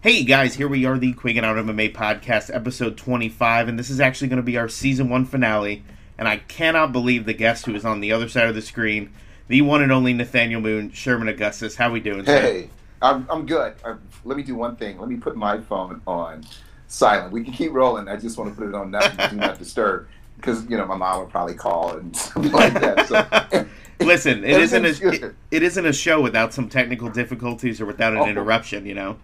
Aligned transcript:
Hey 0.00 0.22
guys, 0.22 0.54
here 0.54 0.68
we 0.68 0.84
are, 0.86 0.96
the 0.96 1.12
Quiggin 1.12 1.42
Out 1.42 1.56
MMA 1.56 1.92
podcast, 1.92 2.54
episode 2.54 2.96
25, 2.96 3.66
and 3.68 3.78
this 3.78 3.90
is 3.90 3.98
actually 4.00 4.28
going 4.28 4.36
to 4.38 4.44
be 4.44 4.56
our 4.56 4.68
season 4.68 5.08
one 5.08 5.24
finale. 5.24 5.82
And 6.16 6.28
I 6.28 6.36
cannot 6.36 6.92
believe 6.92 7.26
the 7.26 7.34
guest 7.34 7.66
who 7.66 7.74
is 7.74 7.84
on 7.84 8.00
the 8.00 8.12
other 8.12 8.28
side 8.28 8.48
of 8.48 8.54
the 8.54 8.62
screen, 8.62 9.10
the 9.48 9.60
one 9.62 9.82
and 9.82 9.90
only 9.90 10.12
Nathaniel 10.12 10.60
Moon, 10.60 10.92
Sherman 10.92 11.28
Augustus. 11.28 11.74
How 11.76 11.90
we 11.90 11.98
doing? 12.00 12.24
sir? 12.24 12.40
Hey, 12.40 12.70
I'm, 13.02 13.26
I'm 13.28 13.44
good. 13.46 13.74
i 13.84 13.94
let 14.24 14.36
me 14.36 14.42
do 14.44 14.54
one 14.54 14.76
thing. 14.76 14.98
Let 14.98 15.08
me 15.08 15.16
put 15.16 15.36
my 15.36 15.60
phone 15.60 16.00
on 16.06 16.44
silent. 16.86 17.32
We 17.32 17.42
can 17.42 17.52
keep 17.52 17.72
rolling. 17.72 18.08
I 18.08 18.16
just 18.16 18.38
want 18.38 18.50
to 18.54 18.56
put 18.56 18.68
it 18.68 18.74
on 18.74 18.90
not, 18.92 19.30
do 19.30 19.36
not 19.36 19.58
disturb 19.60 20.08
because 20.36 20.64
you 20.70 20.76
know 20.76 20.86
my 20.86 20.96
mom 20.96 21.20
would 21.22 21.30
probably 21.30 21.54
call 21.54 21.96
and 21.96 22.16
something 22.16 22.52
like 22.52 22.74
that. 22.74 23.08
So. 23.08 23.66
Listen, 24.00 24.44
it 24.44 24.60
isn't 24.60 24.84
a, 24.84 24.90
it, 25.26 25.34
it 25.50 25.62
isn't 25.64 25.84
a 25.84 25.92
show 25.92 26.20
without 26.20 26.54
some 26.54 26.68
technical 26.68 27.08
difficulties 27.10 27.80
or 27.80 27.86
without 27.86 28.12
an 28.12 28.20
Oh. 28.20 28.26
interruption, 28.26 28.86
you 28.86 28.94
know. 28.94 29.18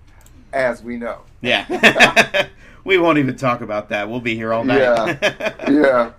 As 0.55 0.83
we 0.83 0.97
know. 0.97 1.19
Yeah, 1.43 2.47
we 2.85 2.97
won't 2.99 3.19
even 3.19 3.37
talk 3.37 3.61
about 3.61 3.89
that. 3.91 4.09
We'll 4.09 4.21
be 4.21 4.35
here 4.35 4.53
all 4.53 4.65
night. 4.65 4.81
Yeah. 4.81 5.53
Yeah. 5.71 6.13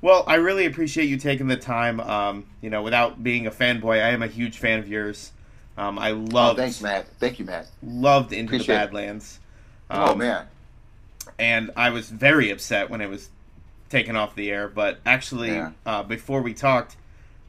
Well, 0.00 0.22
I 0.26 0.34
really 0.34 0.66
appreciate 0.66 1.06
you 1.06 1.16
taking 1.16 1.46
the 1.46 1.56
time. 1.56 1.98
Um, 1.98 2.44
you 2.60 2.68
know, 2.68 2.82
without 2.82 3.22
being 3.22 3.46
a 3.46 3.50
fanboy, 3.50 4.02
I 4.04 4.10
am 4.10 4.22
a 4.22 4.26
huge 4.26 4.58
fan 4.58 4.78
of 4.78 4.86
yours. 4.88 5.32
Um, 5.78 5.98
I 5.98 6.10
Oh, 6.12 6.54
thanks, 6.54 6.80
Matt. 6.82 7.06
Thank 7.18 7.38
you, 7.38 7.46
Matt. 7.46 7.68
loved 7.82 8.32
Into 8.34 8.50
Appreciate 8.54 8.74
the. 8.74 8.80
Badlands. 8.80 9.38
oh 9.90 10.12
Um, 10.12 10.18
man. 10.18 10.46
and 11.38 11.70
I 11.74 11.88
was 11.90 12.10
very 12.10 12.50
upset 12.50 12.90
when 12.90 13.00
it 13.00 13.08
was 13.08 13.30
taken 13.88 14.14
off 14.14 14.34
the 14.34 14.50
air. 14.50 14.68
But 14.68 15.00
actually, 15.06 15.52
Yeah. 15.52 15.70
uh, 15.86 16.02
before 16.02 16.42
we 16.42 16.52
talked, 16.52 16.96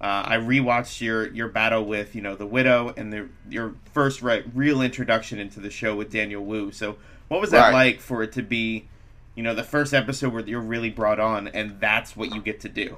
uh, 0.05 0.23
I 0.27 0.37
rewatched 0.37 1.01
your 1.01 1.33
your 1.33 1.47
battle 1.47 1.83
with 1.83 2.13
you 2.13 2.21
know 2.21 2.35
the 2.35 2.45
widow 2.45 2.93
and 2.95 3.11
the 3.11 3.27
your 3.49 3.73
first 3.91 4.21
right, 4.21 4.45
real 4.53 4.81
introduction 4.83 5.39
into 5.39 5.59
the 5.59 5.71
show 5.71 5.95
with 5.95 6.11
Daniel 6.11 6.45
Wu. 6.45 6.71
So, 6.71 6.97
what 7.27 7.41
was 7.41 7.49
that 7.49 7.71
Right. 7.71 7.73
like 7.73 7.99
for 8.01 8.21
it 8.21 8.31
to 8.33 8.43
be, 8.43 8.87
you 9.34 9.41
know, 9.41 9.55
the 9.55 9.63
first 9.63 9.95
episode 9.95 10.31
where 10.31 10.43
you're 10.43 10.62
really 10.62 10.91
brought 10.91 11.20
on, 11.20 11.47
and 11.47 11.79
that's 11.79 12.15
what 12.15 12.35
you 12.35 12.39
get 12.41 12.59
to 12.59 12.70
do? 12.70 12.97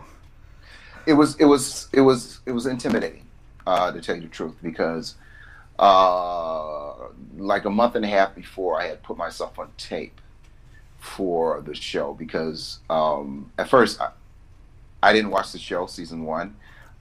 it 1.06 1.14
was 1.14 1.36
it 1.38 1.46
was 1.46 1.88
it 1.94 2.02
was 2.02 2.42
it 2.46 2.52
was 2.52 2.66
intimidating 2.66 3.26
uh, 3.66 3.90
to 3.92 4.02
tell 4.02 4.16
you 4.16 4.24
the 4.24 4.28
truth 4.28 4.56
because 4.62 5.16
uh, 5.80 6.94
like 7.38 7.64
a 7.64 7.70
month 7.70 7.96
and 7.96 8.04
a 8.04 8.08
half 8.10 8.36
before 8.36 8.82
I 8.82 8.88
had 8.88 9.02
put 9.02 9.18
myself 9.18 9.58
on 9.58 9.72
tape 9.78 10.20
for 11.00 11.62
the 11.62 11.74
show 11.74 12.14
because 12.14 12.80
um, 12.90 13.50
at 13.58 13.70
first 13.70 14.02
I, 14.02 14.10
I 15.02 15.14
didn't 15.14 15.32
watch 15.32 15.54
the 15.54 15.60
show 15.60 15.86
season 15.86 16.26
one 16.26 16.58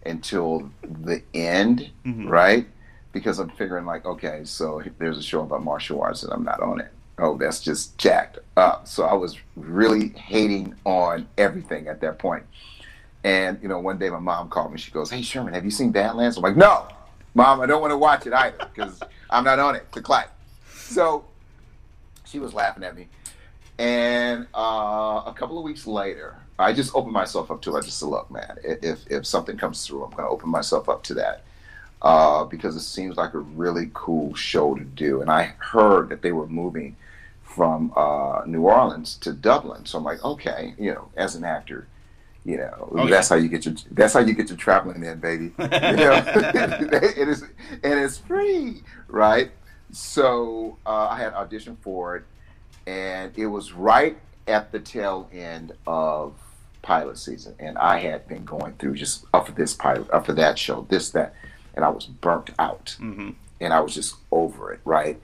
until 0.06 0.70
the 0.82 1.22
end 1.34 1.90
Mhm. 2.04 2.28
right 2.28 2.66
because 3.12 3.38
I'm 3.38 3.50
figuring 3.50 3.84
like 3.86 4.04
okay 4.06 4.42
so 4.44 4.82
there's 4.98 5.18
a 5.18 5.22
show 5.22 5.42
about 5.42 5.62
martial 5.64 6.00
arts 6.02 6.22
and 6.22 6.32
I'm 6.32 6.44
not 6.44 6.60
on 6.60 6.80
it 6.80 6.92
oh 7.18 7.36
that's 7.36 7.60
just 7.60 7.96
jacked 7.98 8.38
up 8.56 8.86
so 8.86 9.04
I 9.04 9.14
was 9.14 9.36
really 9.56 10.08
hating 10.10 10.74
on 10.84 11.26
everything 11.38 11.88
at 11.88 12.00
that 12.02 12.18
point. 12.18 12.44
and 13.24 13.58
you 13.62 13.68
know, 13.68 13.78
one 13.80 13.98
day 13.98 14.08
my 14.10 14.20
mom 14.20 14.48
called 14.48 14.70
me. 14.72 14.78
She 14.78 14.90
goes, 14.92 15.10
"Hey 15.10 15.22
Sherman, 15.22 15.52
have 15.54 15.64
you 15.64 15.70
seen 15.70 15.90
Badlands?" 15.90 16.36
I'm 16.36 16.42
like, 16.44 16.56
"No, 16.56 16.86
mom, 17.34 17.60
I 17.60 17.66
don't 17.66 17.80
want 17.80 17.90
to 17.90 17.96
watch 17.98 18.24
it 18.26 18.32
either 18.32 18.58
because 18.72 19.00
I'm 19.30 19.42
not 19.44 19.58
on 19.58 19.74
it." 19.74 19.90
Click 19.90 20.04
clack. 20.04 20.30
So 20.76 21.24
she 22.24 22.38
was 22.38 22.54
laughing 22.54 22.84
at 22.84 22.94
me, 22.94 23.08
and 23.78 24.46
uh, 24.54 25.22
a 25.26 25.34
couple 25.36 25.58
of 25.58 25.64
weeks 25.64 25.86
later, 25.88 26.36
I 26.58 26.72
just 26.72 26.94
opened 26.94 27.12
myself 27.12 27.50
up 27.50 27.60
to 27.62 27.76
it. 27.76 27.78
I 27.78 27.82
just 27.82 27.98
said, 27.98 28.08
"Look, 28.08 28.30
man, 28.30 28.58
if 28.64 29.06
if 29.10 29.26
something 29.26 29.56
comes 29.56 29.86
through, 29.86 30.04
I'm 30.04 30.10
going 30.10 30.24
to 30.24 30.28
open 30.30 30.48
myself 30.50 30.88
up 30.88 31.02
to 31.04 31.14
that." 31.14 31.42
Uh, 32.02 32.44
because 32.44 32.76
it 32.76 32.80
seems 32.80 33.16
like 33.16 33.32
a 33.34 33.38
really 33.38 33.90
cool 33.94 34.34
show 34.34 34.74
to 34.74 34.84
do, 34.84 35.22
and 35.22 35.30
I 35.30 35.54
heard 35.58 36.10
that 36.10 36.22
they 36.22 36.30
were 36.32 36.46
moving 36.46 36.94
from 37.42 37.90
uh, 37.96 38.42
New 38.46 38.62
Orleans 38.62 39.16
to 39.18 39.32
Dublin. 39.32 39.86
So 39.86 39.96
I'm 39.98 40.04
like, 40.04 40.22
okay, 40.22 40.74
you 40.78 40.92
know, 40.92 41.08
as 41.16 41.34
an 41.36 41.44
actor, 41.44 41.88
you 42.44 42.58
know, 42.58 42.90
Oh, 42.92 43.08
that's 43.08 43.28
how 43.30 43.36
you 43.36 43.48
get 43.48 43.64
your 43.64 43.74
that's 43.90 44.12
how 44.12 44.20
you 44.20 44.34
get 44.34 44.48
your 44.50 44.58
traveling 44.58 45.02
in, 45.02 45.18
baby. 45.20 45.52
You 45.58 45.66
know, 45.68 46.22
it 46.26 47.28
is 47.28 47.42
and 47.42 47.98
it's 47.98 48.18
free, 48.18 48.82
right? 49.08 49.50
So 49.90 50.76
uh, 50.86 51.08
I 51.08 51.18
had 51.18 51.32
auditioned 51.32 51.78
for 51.78 52.16
it, 52.16 52.24
and 52.86 53.32
it 53.36 53.46
was 53.46 53.72
right 53.72 54.18
at 54.46 54.70
the 54.70 54.78
tail 54.78 55.28
end 55.32 55.72
of 55.86 56.34
pilot 56.86 57.18
season, 57.18 57.54
and 57.58 57.76
I 57.78 57.98
had 57.98 58.20
been 58.28 58.44
going 58.44 58.72
through 58.78 58.94
just 58.94 59.24
up 59.34 59.46
for 59.46 59.52
this 59.52 59.74
pilot, 59.74 60.08
up 60.10 60.24
for 60.26 60.34
that 60.34 60.56
show, 60.58 60.86
this 60.88 61.10
that, 61.10 61.34
and 61.74 61.84
I 61.84 61.88
was 61.88 62.06
burnt 62.06 62.50
out 62.58 62.96
hmm 62.98 63.30
and 63.58 63.72
I 63.72 63.80
was 63.80 63.94
just 63.94 64.16
over 64.30 64.70
it, 64.74 64.80
right? 64.84 65.16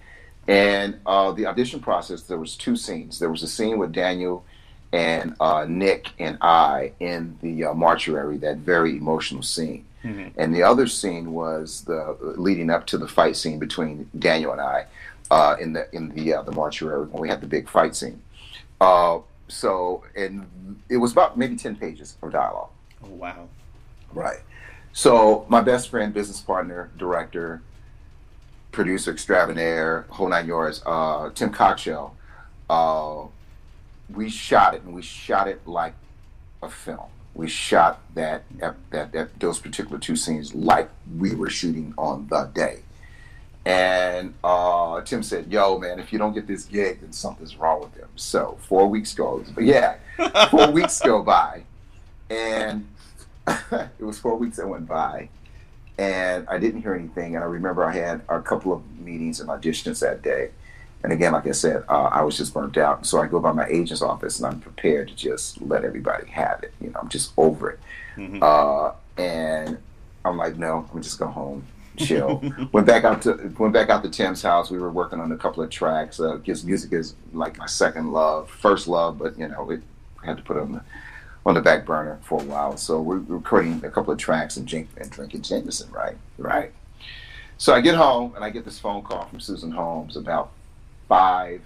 And 0.49 0.89
uh, 1.05 1.33
the 1.33 1.45
audition 1.51 1.81
process, 1.81 2.23
there 2.23 2.39
was 2.39 2.57
two 2.57 2.77
scenes. 2.77 3.19
There 3.19 3.31
was 3.31 3.43
a 3.43 3.47
scene 3.57 3.77
with 3.79 3.93
Daniel 3.93 4.37
and 4.91 5.35
uh, 5.39 5.67
Nick 5.69 6.09
and 6.19 6.39
I 6.41 6.93
in 6.99 7.37
the 7.43 7.55
uh, 7.67 7.75
mortuary, 7.75 8.39
that 8.39 8.57
very 8.73 8.93
emotional 8.97 9.43
scene. 9.43 9.85
hmm 10.03 10.29
And 10.41 10.55
the 10.57 10.63
other 10.63 10.87
scene 10.87 11.27
was 11.43 11.85
the 11.91 12.17
leading 12.47 12.71
up 12.71 12.87
to 12.87 12.97
the 12.99 13.07
fight 13.07 13.37
scene 13.37 13.59
between 13.59 14.09
Daniel 14.19 14.53
and 14.57 14.63
I 14.77 14.79
uh, 15.31 15.55
in 15.63 15.75
the 15.75 15.85
in 15.97 16.05
the 16.17 16.25
uh, 16.37 16.43
the 16.49 16.53
mortuary 16.53 17.05
when 17.11 17.21
we 17.25 17.29
had 17.33 17.41
the 17.45 17.51
big 17.57 17.69
fight 17.77 17.95
scene. 18.01 18.19
So, 19.53 20.05
and 20.17 20.81
it 20.89 20.97
was 20.97 21.13
about 21.13 21.37
maybe 21.37 21.57
ten 21.57 21.77
pages 21.77 22.17
of 22.23 22.33
dialogue. 22.33 22.71
Oh, 23.05 23.09
wow. 23.09 23.49
Right. 24.13 24.41
So 24.93 25.47
my 25.49 25.61
best 25.61 25.89
friend, 25.89 26.13
business 26.13 26.41
partner, 26.41 26.91
director, 26.97 27.63
producer 28.73 29.13
extraordinaire, 29.13 30.07
whole 30.09 30.29
nine 30.29 30.47
yards, 30.47 30.83
uh, 30.85 31.31
Tim 31.35 31.51
Cockshell, 31.51 32.17
uh, 32.69 33.25
we 34.13 34.29
shot 34.29 34.75
it 34.75 34.83
and 34.83 34.95
we 34.95 35.03
shot 35.03 35.49
it 35.49 35.67
like 35.67 35.95
a 36.63 36.69
film. 36.69 37.09
We 37.35 37.49
shot 37.49 38.01
that, 38.15 38.45
that, 38.59 38.77
that, 38.91 39.13
that 39.13 39.41
those 39.41 39.59
particular 39.59 39.99
two 39.99 40.17
scenes 40.17 40.55
like 40.55 40.91
we 41.19 41.35
were 41.35 41.49
shooting 41.49 41.95
on 41.97 42.27
the 42.29 42.51
day. 42.55 42.81
And 43.65 44.35
uh, 44.43 45.01
Tim 45.03 45.23
said, 45.23 45.47
"Yo, 45.53 45.79
man, 45.79 46.01
if 46.01 46.13
you 46.13 46.19
don't 46.19 46.33
get 46.33 46.47
this 46.49 46.65
gig, 46.65 47.01
then 47.01 47.13
something's 47.13 47.57
wrong 47.57 47.81
with 47.81 47.95
him." 47.95 48.09
So 48.17 48.59
four 48.63 48.89
weeks 48.89 49.15
goes, 49.15 49.51
but 49.55 49.65
yeah, 49.65 49.97
four 50.51 50.71
weeks 50.73 51.01
go 51.01 51.23
by, 51.23 51.63
and 52.29 52.89
it 53.47 54.01
was 54.01 54.19
four 54.19 54.37
weeks 54.37 54.57
that 54.57 54.67
went 54.69 54.89
by, 54.89 55.29
and 55.97 56.47
I 56.49 56.59
didn't 56.59 56.83
hear 56.83 56.95
anything. 56.95 57.37
And 57.37 57.45
I 57.45 57.47
remember 57.47 57.85
I 57.85 57.93
had 57.95 58.23
a 58.29 58.41
couple 58.41 58.73
of 58.73 58.83
meetings 58.99 59.39
and 59.41 59.49
auditions 59.49 60.01
that 60.01 60.23
day. 60.23 60.51
And 61.05 61.13
again, 61.13 61.33
like 61.33 61.49
I 61.49 61.53
said, 61.53 61.83
uh, 61.89 62.05
I 62.13 62.23
was 62.23 62.37
just 62.37 62.55
burnt 62.55 62.77
out. 62.79 63.05
So 63.07 63.21
I 63.21 63.27
go 63.27 63.41
by 63.41 63.51
my 63.51 63.67
agent's 63.67 64.03
office 64.03 64.39
and 64.39 64.47
I'm 64.47 64.61
prepared 64.61 65.09
to 65.09 65.17
just 65.17 65.61
let 65.61 65.85
everybody 65.85 66.29
have 66.29 66.63
it. 66.63 66.73
You 66.81 66.91
know, 66.91 67.01
I'm 67.03 67.09
just 67.09 67.33
over 67.37 67.71
it. 67.73 67.81
Mhm. 68.17 68.41
Uh, 68.41 68.93
and 69.21 69.79
I'm 70.25 70.37
like, 70.37 70.57
no, 70.57 70.89
I'm 70.95 71.03
just 71.03 71.19
go 71.19 71.27
home, 71.27 71.67
chill. 71.97 72.43
went 72.73 72.87
back 72.87 73.05
out 73.05 73.23
to 73.23 73.55
went 73.59 73.73
back 73.73 73.89
out 73.91 74.03
to 74.03 74.11
Tim's 74.11 74.43
house. 74.43 74.71
We 74.71 74.79
were 74.79 74.91
working 74.91 75.21
on 75.21 75.33
a 75.33 75.37
couple 75.37 75.63
of 75.63 75.71
tracks. 75.71 76.21
Uh, 76.21 76.37
Because 76.37 76.65
music 76.65 76.93
is 76.93 77.15
like 77.33 77.59
my 77.59 77.67
second 77.67 78.13
love, 78.13 78.51
first 78.51 78.89
love, 78.89 79.19
but 79.19 79.39
you 79.39 79.49
know, 79.49 79.71
it, 79.71 79.83
had 80.25 80.37
to 80.37 80.43
put 80.43 80.57
it 80.57 80.61
on 80.61 80.73
the 80.73 80.83
on 81.45 81.55
the 81.55 81.61
back 81.61 81.85
burner 81.85 82.19
for 82.23 82.41
a 82.41 82.45
while. 82.45 82.77
So 82.77 83.01
we're 83.01 83.19
recording 83.19 83.85
a 83.85 83.91
couple 83.91 84.13
of 84.13 84.19
tracks 84.19 84.57
and, 84.57 84.67
drink, 84.67 84.89
and 84.97 85.11
drinking 85.11 85.43
Jameson, 85.43 85.91
right? 85.91 86.17
Right. 86.39 86.73
So 87.59 87.75
I 87.75 87.81
get 87.81 87.97
home 87.97 88.35
and 88.37 88.45
I 88.45 88.51
get 88.51 88.65
this 88.65 88.79
phone 88.79 89.03
call 89.03 89.25
from 89.27 89.41
Susan 89.41 89.73
Holmes 89.73 90.17
about 90.17 90.53
five, 91.09 91.63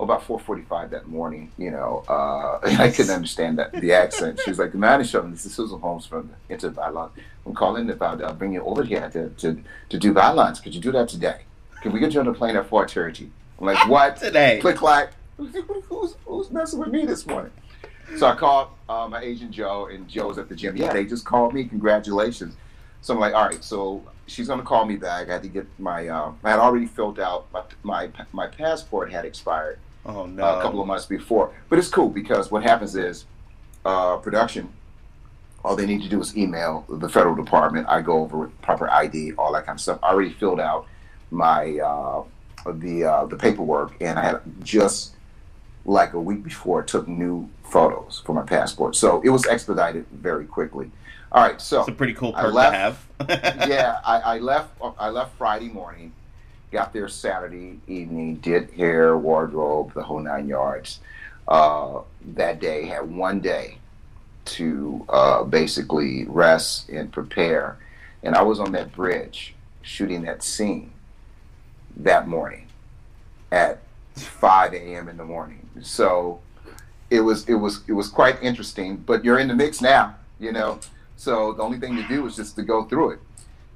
oh, 0.00 0.04
about 0.04 0.22
four 0.22 0.38
forty-five 0.38 0.90
that 0.90 1.06
morning. 1.06 1.52
You 1.58 1.70
know, 1.70 2.04
uh, 2.08 2.58
I 2.62 2.90
couldn't 2.90 3.14
understand 3.14 3.58
that 3.58 3.72
the 3.72 3.92
accent. 3.92 4.40
She 4.42 4.50
was 4.50 4.58
like, 4.58 4.72
"The 4.72 4.78
man 4.78 5.00
is 5.00 5.10
showing. 5.10 5.30
This 5.30 5.46
is 5.46 5.54
Susan 5.54 5.80
Holmes 5.80 6.06
from 6.06 6.30
Into 6.48 6.70
Byline. 6.70 7.10
I'm 7.46 7.54
calling 7.54 7.88
about 7.90 8.22
uh, 8.22 8.32
bringing 8.32 8.54
you 8.54 8.62
over 8.62 8.82
here 8.82 9.08
to, 9.10 9.28
to 9.28 9.62
to 9.90 9.98
do 9.98 10.12
bylines. 10.12 10.62
Could 10.62 10.74
you 10.74 10.80
do 10.80 10.92
that 10.92 11.08
today? 11.08 11.42
Can 11.82 11.92
we 11.92 12.00
get 12.00 12.14
you 12.14 12.20
on 12.20 12.26
the 12.26 12.32
plane 12.32 12.56
at 12.56 12.68
four 12.68 12.88
thirty? 12.88 13.30
I'm 13.58 13.66
like, 13.66 13.88
what? 13.88 14.16
Today. 14.16 14.58
Click 14.60 14.76
clack. 14.76 15.12
Who's 15.36 16.16
who's 16.26 16.50
messing 16.50 16.80
with 16.80 16.88
me 16.88 17.04
this 17.06 17.26
morning? 17.26 17.52
So 18.16 18.26
I 18.26 18.34
called 18.34 18.68
uh, 18.88 19.06
my 19.08 19.20
agent 19.20 19.52
Joe, 19.52 19.86
and 19.86 20.08
Joe's 20.08 20.36
at 20.36 20.48
the 20.48 20.56
gym. 20.56 20.76
Yeah, 20.76 20.92
they 20.92 21.04
just 21.04 21.24
called 21.24 21.54
me. 21.54 21.64
Congratulations. 21.64 22.56
So 23.02 23.14
I'm 23.14 23.20
like, 23.20 23.34
all 23.34 23.46
right. 23.46 23.62
So 23.62 24.02
she's 24.26 24.48
gonna 24.48 24.62
call 24.62 24.84
me 24.84 24.96
back. 24.96 25.28
I 25.28 25.34
had 25.34 25.42
to 25.42 25.48
get 25.48 25.66
my. 25.78 26.08
Uh, 26.08 26.32
I 26.42 26.50
had 26.50 26.58
already 26.58 26.86
filled 26.86 27.20
out 27.20 27.46
my 27.52 27.62
my 27.82 28.10
my 28.32 28.46
passport 28.46 29.12
had 29.12 29.24
expired 29.24 29.78
Oh 30.06 30.26
no. 30.26 30.44
uh, 30.44 30.58
a 30.58 30.62
couple 30.62 30.80
of 30.80 30.86
months 30.86 31.06
before. 31.06 31.52
But 31.68 31.78
it's 31.78 31.88
cool 31.88 32.08
because 32.08 32.50
what 32.50 32.62
happens 32.62 32.96
is 32.96 33.24
uh, 33.84 34.16
production. 34.16 34.72
All 35.64 35.76
they 35.76 35.84
need 35.86 36.02
to 36.02 36.08
do 36.08 36.20
is 36.20 36.36
email 36.36 36.86
the 36.88 37.08
federal 37.08 37.34
department. 37.34 37.86
I 37.88 38.00
go 38.00 38.22
over 38.22 38.38
with 38.38 38.62
proper 38.62 38.88
ID, 38.90 39.32
all 39.36 39.52
that 39.52 39.66
kind 39.66 39.76
of 39.76 39.80
stuff. 39.80 39.98
I 40.02 40.10
already 40.10 40.30
filled 40.32 40.58
out 40.60 40.86
my 41.30 41.78
uh, 41.78 42.22
the 42.66 43.04
uh, 43.04 43.24
the 43.26 43.36
paperwork, 43.36 43.92
and 44.00 44.18
I 44.18 44.22
had 44.22 44.40
just 44.62 45.12
like 45.84 46.12
a 46.14 46.20
week 46.20 46.42
before 46.42 46.82
took 46.82 47.06
new 47.08 47.48
photos 47.64 48.22
for 48.24 48.32
my 48.34 48.42
passport. 48.42 48.96
So 48.96 49.20
it 49.22 49.28
was 49.30 49.46
expedited 49.46 50.06
very 50.12 50.46
quickly. 50.46 50.90
All 51.32 51.42
right, 51.42 51.60
so 51.60 51.80
It's 51.80 51.88
a 51.90 51.92
pretty 51.92 52.14
cool 52.14 52.34
I 52.34 52.42
perk 52.42 52.54
left- 52.54 52.72
to 53.28 53.36
have. 53.36 53.68
yeah, 53.68 54.00
I, 54.04 54.18
I 54.20 54.38
left. 54.38 54.70
I 54.98 55.10
left 55.10 55.36
Friday 55.36 55.68
morning, 55.68 56.12
got 56.70 56.92
there 56.92 57.08
Saturday 57.08 57.80
evening, 57.86 58.36
did 58.36 58.70
hair, 58.70 59.16
wardrobe, 59.16 59.92
the 59.94 60.02
whole 60.02 60.20
nine 60.20 60.48
yards. 60.48 61.00
Uh, 61.48 62.00
that 62.34 62.60
day 62.60 62.86
had 62.86 63.10
one 63.10 63.40
day 63.40 63.78
to 64.44 65.04
uh, 65.08 65.42
basically 65.44 66.24
rest 66.26 66.88
and 66.88 67.12
prepare. 67.12 67.76
And 68.22 68.34
I 68.34 68.42
was 68.42 68.60
on 68.60 68.72
that 68.72 68.92
bridge 68.92 69.54
shooting 69.82 70.22
that 70.22 70.42
scene 70.42 70.92
that 71.96 72.28
morning 72.28 72.66
at 73.50 73.82
5 74.14 74.74
a.m. 74.74 75.08
in 75.08 75.16
the 75.16 75.24
morning. 75.24 75.68
So 75.82 76.40
it 77.08 77.20
was 77.20 77.48
it 77.48 77.54
was 77.54 77.82
it 77.88 77.92
was 77.92 78.08
quite 78.08 78.40
interesting. 78.42 78.96
But 78.96 79.24
you're 79.24 79.38
in 79.38 79.48
the 79.48 79.54
mix 79.54 79.80
now, 79.80 80.16
you 80.38 80.52
know. 80.52 80.78
So 81.16 81.52
the 81.52 81.62
only 81.62 81.78
thing 81.78 81.96
to 81.96 82.06
do 82.08 82.26
is 82.26 82.36
just 82.36 82.56
to 82.56 82.62
go 82.62 82.84
through 82.84 83.10
it. 83.10 83.20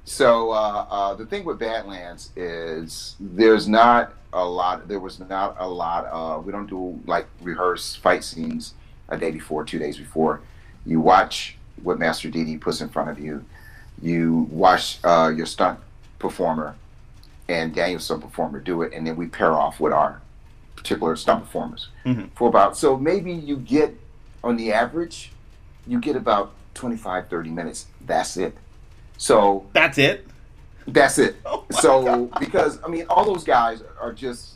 So 0.05 0.51
uh, 0.51 0.85
uh, 0.89 1.13
the 1.15 1.25
thing 1.25 1.43
with 1.45 1.59
Badlands 1.59 2.29
is 2.35 3.15
there's 3.19 3.67
not 3.67 4.13
a 4.33 4.45
lot. 4.45 4.87
There 4.87 4.99
was 4.99 5.19
not 5.19 5.55
a 5.59 5.67
lot. 5.67 6.05
Uh, 6.11 6.39
we 6.39 6.51
don't 6.51 6.67
do 6.67 6.99
like 7.07 7.25
rehearse 7.41 7.95
fight 7.95 8.23
scenes 8.23 8.75
a 9.09 9.17
day 9.17 9.31
before, 9.31 9.65
two 9.65 9.79
days 9.79 9.97
before. 9.97 10.41
You 10.85 10.99
watch 10.99 11.57
what 11.81 11.97
Master 11.97 12.29
Didi 12.29 12.57
puts 12.57 12.81
in 12.81 12.89
front 12.89 13.09
of 13.09 13.19
you. 13.19 13.43
You 14.01 14.47
watch 14.51 14.99
uh, 15.03 15.31
your 15.35 15.47
stunt 15.47 15.79
performer 16.19 16.75
and 17.47 17.73
Daniel's 17.73 18.05
stunt 18.05 18.21
performer 18.21 18.59
do 18.59 18.81
it, 18.83 18.93
and 18.93 19.05
then 19.05 19.15
we 19.15 19.27
pair 19.27 19.53
off 19.53 19.79
with 19.79 19.93
our 19.93 20.21
particular 20.75 21.15
stunt 21.15 21.43
performers 21.43 21.89
mm-hmm. 22.05 22.27
for 22.35 22.47
about. 22.47 22.77
So 22.77 22.97
maybe 22.97 23.31
you 23.33 23.57
get 23.57 23.95
on 24.43 24.57
the 24.57 24.71
average, 24.71 25.31
you 25.87 25.99
get 25.99 26.15
about 26.15 26.53
25, 26.75 27.27
30 27.27 27.49
minutes. 27.49 27.87
That's 28.01 28.37
it. 28.37 28.55
So 29.17 29.65
that's 29.73 29.97
it. 29.97 30.27
That's 30.87 31.17
it. 31.17 31.37
Oh 31.45 31.65
so 31.71 32.03
God. 32.03 32.39
because 32.39 32.79
I 32.83 32.87
mean, 32.87 33.05
all 33.09 33.25
those 33.25 33.43
guys 33.43 33.81
are 33.99 34.13
just 34.13 34.55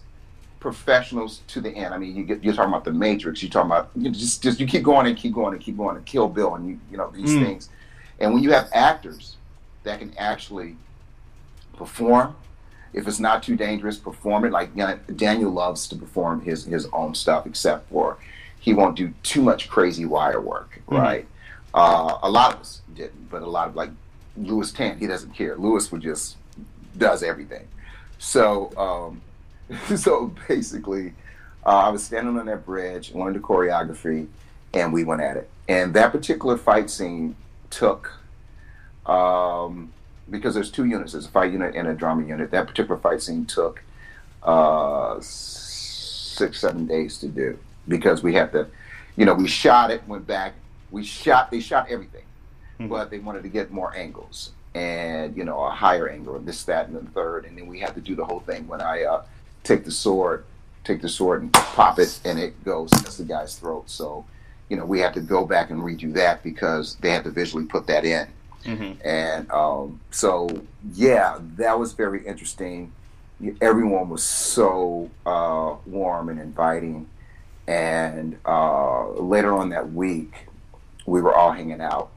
professionals 0.60 1.42
to 1.48 1.62
the 1.62 1.70
end. 1.70 1.94
I 1.94 1.98
mean, 1.98 2.16
you 2.16 2.24
get 2.24 2.44
you're 2.44 2.54
talking 2.54 2.72
about 2.72 2.84
the 2.84 2.92
Matrix. 2.92 3.42
You're 3.42 3.52
talking 3.52 3.72
about 3.72 3.90
you 3.96 4.10
just 4.12 4.44
just 4.44 4.60
you 4.60 4.68
keep 4.68 4.84
going 4.84 5.08
and 5.08 5.18
keep 5.18 5.34
going 5.34 5.54
and 5.54 5.62
keep 5.62 5.78
going 5.78 5.96
and 5.96 6.06
Kill 6.06 6.28
Bill 6.28 6.56
and 6.56 6.68
you 6.68 6.80
you 6.92 6.98
know 6.98 7.12
these 7.12 7.32
mm. 7.32 7.44
things. 7.44 7.70
And 8.20 8.34
when 8.34 8.44
you 8.44 8.52
have 8.52 8.70
actors 8.74 9.38
that 9.84 10.00
can 10.00 10.14
actually 10.18 10.76
perform, 11.78 12.36
if 12.94 13.08
it's 13.08 13.20
not 13.20 13.42
too 13.42 13.56
dangerous, 13.56 13.98
perform 13.98 14.46
it. 14.46 14.52
Like 14.52 14.70
you 14.76 14.84
know, 14.84 15.00
Daniel 15.16 15.52
loves 15.52 15.88
to 15.88 15.96
perform 15.96 16.42
his 16.42 16.66
his 16.66 16.88
own 16.94 17.16
stuff, 17.16 17.46
except 17.46 17.90
for 17.90 18.18
he 18.60 18.74
won't 18.74 18.96
do 18.96 19.14
too 19.24 19.42
much 19.42 19.70
crazy 19.70 20.06
wire 20.06 20.42
work, 20.42 20.82
mm. 20.88 20.98
right? 20.98 21.26
Uh, 21.74 22.18
a 22.24 22.30
lot 22.30 22.54
of 22.54 22.60
us 22.62 22.82
didn't, 22.94 23.30
but 23.30 23.42
a 23.42 23.50
lot 23.50 23.68
of 23.68 23.76
like 23.76 23.92
Lewis 24.40 24.72
Tan, 24.72 24.98
he 24.98 25.08
doesn't 25.08 25.34
care. 25.34 25.56
Lewis 25.56 25.92
would 25.92 26.02
just 26.02 26.38
does 26.98 27.24
everything. 27.24 27.68
So 28.18 28.72
um, 28.78 29.22
so 29.96 30.34
basically, 30.48 31.14
uh, 31.66 31.70
I 31.70 31.90
was 31.90 32.04
standing 32.04 32.38
on 32.38 32.46
that 32.48 32.66
bridge, 32.66 33.14
learned 33.14 33.36
the 33.36 33.40
choreography, 33.40 34.28
and 34.74 34.94
we 34.94 35.04
went 35.04 35.22
at 35.22 35.38
it. 35.38 35.50
And 35.68 35.94
that 35.94 36.12
particular 36.12 36.58
fight 36.58 36.90
scene 36.90 37.36
took, 37.70 38.12
um, 39.06 39.92
because 40.30 40.56
there's 40.56 40.72
two 40.72 40.86
units, 40.86 41.12
there's 41.14 41.26
a 41.26 41.30
fight 41.30 41.52
unit 41.52 41.76
and 41.76 41.88
a 41.88 41.94
drama 41.94 42.26
unit. 42.26 42.52
That 42.52 42.68
particular 42.68 43.00
fight 43.00 43.22
scene 43.22 43.46
took 43.46 43.82
uh, 44.44 45.18
six, 45.20 46.60
seven 46.60 46.88
days 46.88 47.18
to 47.20 47.28
do 47.28 47.60
because 47.88 48.24
we 48.24 48.34
had 48.34 48.52
to, 48.54 48.68
you 49.16 49.26
know, 49.26 49.34
we 49.34 49.48
shot 49.48 49.92
it, 49.92 50.08
went 50.08 50.26
back, 50.26 50.54
we 50.92 51.04
shot, 51.04 51.52
they 51.52 51.60
shot 51.60 51.88
everything, 51.90 52.24
mm-hmm. 52.80 52.88
but 52.88 53.10
they 53.10 53.20
wanted 53.20 53.44
to 53.44 53.50
get 53.50 53.72
more 53.72 53.96
angles 53.96 54.52
and 54.76 55.36
you 55.36 55.44
know 55.44 55.64
a 55.64 55.72
higher 55.72 56.08
angle 56.08 56.36
and 56.36 56.46
this 56.46 56.64
that 56.64 56.88
and 56.88 56.96
the 56.96 57.12
third 57.12 57.46
and 57.46 57.58
then 57.58 57.66
we 57.66 57.80
had 57.80 57.94
to 57.96 58.02
do 58.02 58.16
the 58.16 58.24
whole 58.24 58.40
thing 58.42 58.68
when 58.68 58.81
i 58.81 59.04
uh, 59.04 59.24
take 59.64 59.86
the 59.86 59.92
sword, 59.92 60.46
take 60.84 61.02
the 61.02 61.10
sword 61.10 61.42
and 61.42 61.54
pop 61.54 62.00
it, 62.00 62.20
and 62.26 62.40
it 62.40 62.64
goes 62.64 62.90
to 62.92 63.18
the 63.18 63.28
guy's 63.28 63.56
throat. 63.56 63.90
So, 63.90 64.26
you 64.70 64.78
know, 64.78 64.86
we 64.86 65.00
had 65.00 65.14
to 65.14 65.22
go 65.22 65.46
back 65.46 65.70
and 65.70 65.81
redo 65.81 66.14
that 66.14 66.44
because 66.44 66.96
they 66.96 67.12
had 67.12 67.24
to 67.26 67.31
visually 67.31 67.66
put 67.66 67.88
that 67.88 68.06
in. 68.06 68.28
Mm-hmm. 68.66 69.08
And 69.08 69.50
um, 69.52 70.00
so, 70.12 70.50
yeah, 70.94 71.40
that 71.58 71.80
was 71.80 71.94
very 71.94 72.26
interesting. 72.26 72.92
Everyone 73.62 74.10
was 74.10 74.24
so 74.24 75.10
uh, 75.26 75.76
warm 75.86 76.30
and 76.30 76.40
inviting. 76.40 77.08
And 77.68 78.38
uh, 78.46 79.10
later 79.12 79.54
on 79.54 79.70
that 79.70 79.94
week, 79.94 80.48
we 81.06 81.22
were 81.22 81.34
all 81.34 81.52
hanging 81.52 81.81
out. 81.81 82.10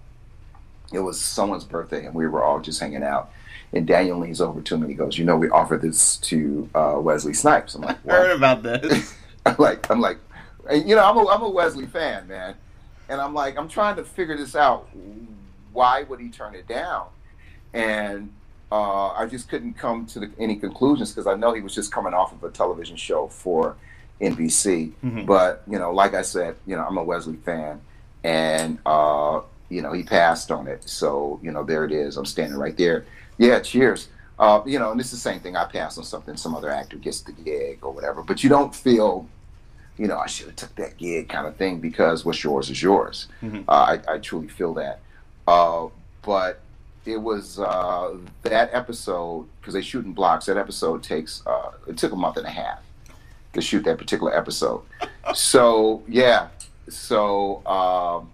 It 0.92 1.00
was 1.00 1.20
someone's 1.20 1.64
birthday, 1.64 2.06
and 2.06 2.14
we 2.14 2.26
were 2.26 2.42
all 2.42 2.60
just 2.60 2.80
hanging 2.80 3.02
out. 3.02 3.30
And 3.72 3.86
Daniel 3.86 4.18
leans 4.18 4.40
over 4.40 4.60
to 4.60 4.74
him 4.74 4.82
and 4.82 4.90
he 4.90 4.96
goes, 4.96 5.16
"You 5.16 5.24
know, 5.24 5.36
we 5.36 5.48
offered 5.48 5.82
this 5.82 6.16
to 6.18 6.68
uh, 6.74 6.96
Wesley 6.98 7.32
Snipes." 7.32 7.74
I'm 7.74 7.82
like, 7.82 7.98
what? 8.04 8.14
"Heard 8.14 8.36
about 8.36 8.62
this?" 8.62 9.14
I'm 9.46 9.56
like, 9.58 9.90
"I'm 9.90 10.00
like, 10.00 10.18
you 10.70 10.94
know, 10.94 11.04
I'm 11.04 11.16
a, 11.16 11.28
I'm 11.28 11.42
a 11.42 11.50
Wesley 11.50 11.86
fan, 11.86 12.28
man," 12.28 12.54
and 13.08 13.20
I'm 13.20 13.34
like, 13.34 13.56
I'm 13.56 13.68
trying 13.68 13.96
to 13.96 14.04
figure 14.04 14.36
this 14.36 14.54
out. 14.54 14.88
Why 15.72 16.02
would 16.02 16.20
he 16.20 16.28
turn 16.28 16.54
it 16.54 16.68
down? 16.68 17.06
And 17.72 18.30
uh, 18.70 19.08
I 19.08 19.26
just 19.26 19.48
couldn't 19.48 19.74
come 19.74 20.06
to 20.06 20.20
the, 20.20 20.30
any 20.38 20.56
conclusions 20.56 21.10
because 21.10 21.26
I 21.26 21.34
know 21.34 21.52
he 21.52 21.60
was 21.60 21.74
just 21.74 21.92
coming 21.92 22.14
off 22.14 22.32
of 22.32 22.42
a 22.42 22.50
television 22.50 22.96
show 22.96 23.28
for 23.28 23.76
NBC. 24.20 24.92
Mm-hmm. 25.04 25.26
But 25.26 25.62
you 25.68 25.78
know, 25.78 25.92
like 25.92 26.14
I 26.14 26.22
said, 26.22 26.56
you 26.66 26.76
know, 26.76 26.84
I'm 26.84 26.96
a 26.96 27.04
Wesley 27.04 27.36
fan, 27.36 27.80
and 28.24 28.78
uh, 28.86 29.40
you 29.72 29.80
know, 29.80 29.92
he 29.92 30.02
passed 30.02 30.50
on 30.50 30.66
it. 30.66 30.88
So 30.88 31.40
you 31.42 31.50
know, 31.50 31.64
there 31.64 31.84
it 31.84 31.92
is. 31.92 32.16
I'm 32.16 32.26
standing 32.26 32.58
right 32.58 32.76
there. 32.76 33.06
Yeah, 33.38 33.60
cheers. 33.60 34.08
Uh, 34.38 34.62
you 34.66 34.78
know, 34.78 34.90
and 34.90 35.00
it's 35.00 35.10
the 35.10 35.16
same 35.16 35.40
thing. 35.40 35.56
I 35.56 35.64
pass 35.64 35.96
on 35.98 36.04
something, 36.04 36.36
some 36.36 36.54
other 36.54 36.70
actor 36.70 36.96
gets 36.96 37.22
the 37.22 37.32
gig 37.32 37.78
or 37.82 37.92
whatever, 37.92 38.22
but 38.22 38.42
you 38.42 38.48
don't 38.48 38.74
feel, 38.74 39.28
you 39.96 40.08
know, 40.08 40.18
I 40.18 40.26
should 40.26 40.46
have 40.46 40.56
took 40.56 40.74
that 40.76 40.96
gig 40.96 41.28
kind 41.28 41.46
of 41.46 41.56
thing 41.56 41.78
because 41.80 42.24
what's 42.24 42.42
yours 42.42 42.68
is 42.68 42.82
yours. 42.82 43.28
Mm-hmm. 43.42 43.68
Uh, 43.68 43.98
I, 44.08 44.14
I, 44.14 44.18
truly 44.18 44.48
feel 44.48 44.74
that. 44.74 45.00
Uh, 45.46 45.88
but 46.22 46.60
it 47.04 47.18
was 47.18 47.60
uh, 47.60 48.16
that 48.42 48.70
episode 48.72 49.46
because 49.60 49.74
they 49.74 49.82
shoot 49.82 50.04
in 50.04 50.12
blocks. 50.12 50.46
That 50.46 50.56
episode 50.56 51.02
takes 51.02 51.46
uh, 51.46 51.72
it 51.86 51.96
took 51.96 52.12
a 52.12 52.16
month 52.16 52.36
and 52.36 52.46
a 52.46 52.50
half 52.50 52.80
to 53.52 53.60
shoot 53.60 53.84
that 53.84 53.98
particular 53.98 54.36
episode. 54.36 54.82
so 55.34 56.02
yeah, 56.08 56.48
so. 56.88 57.64
Um, 57.66 58.31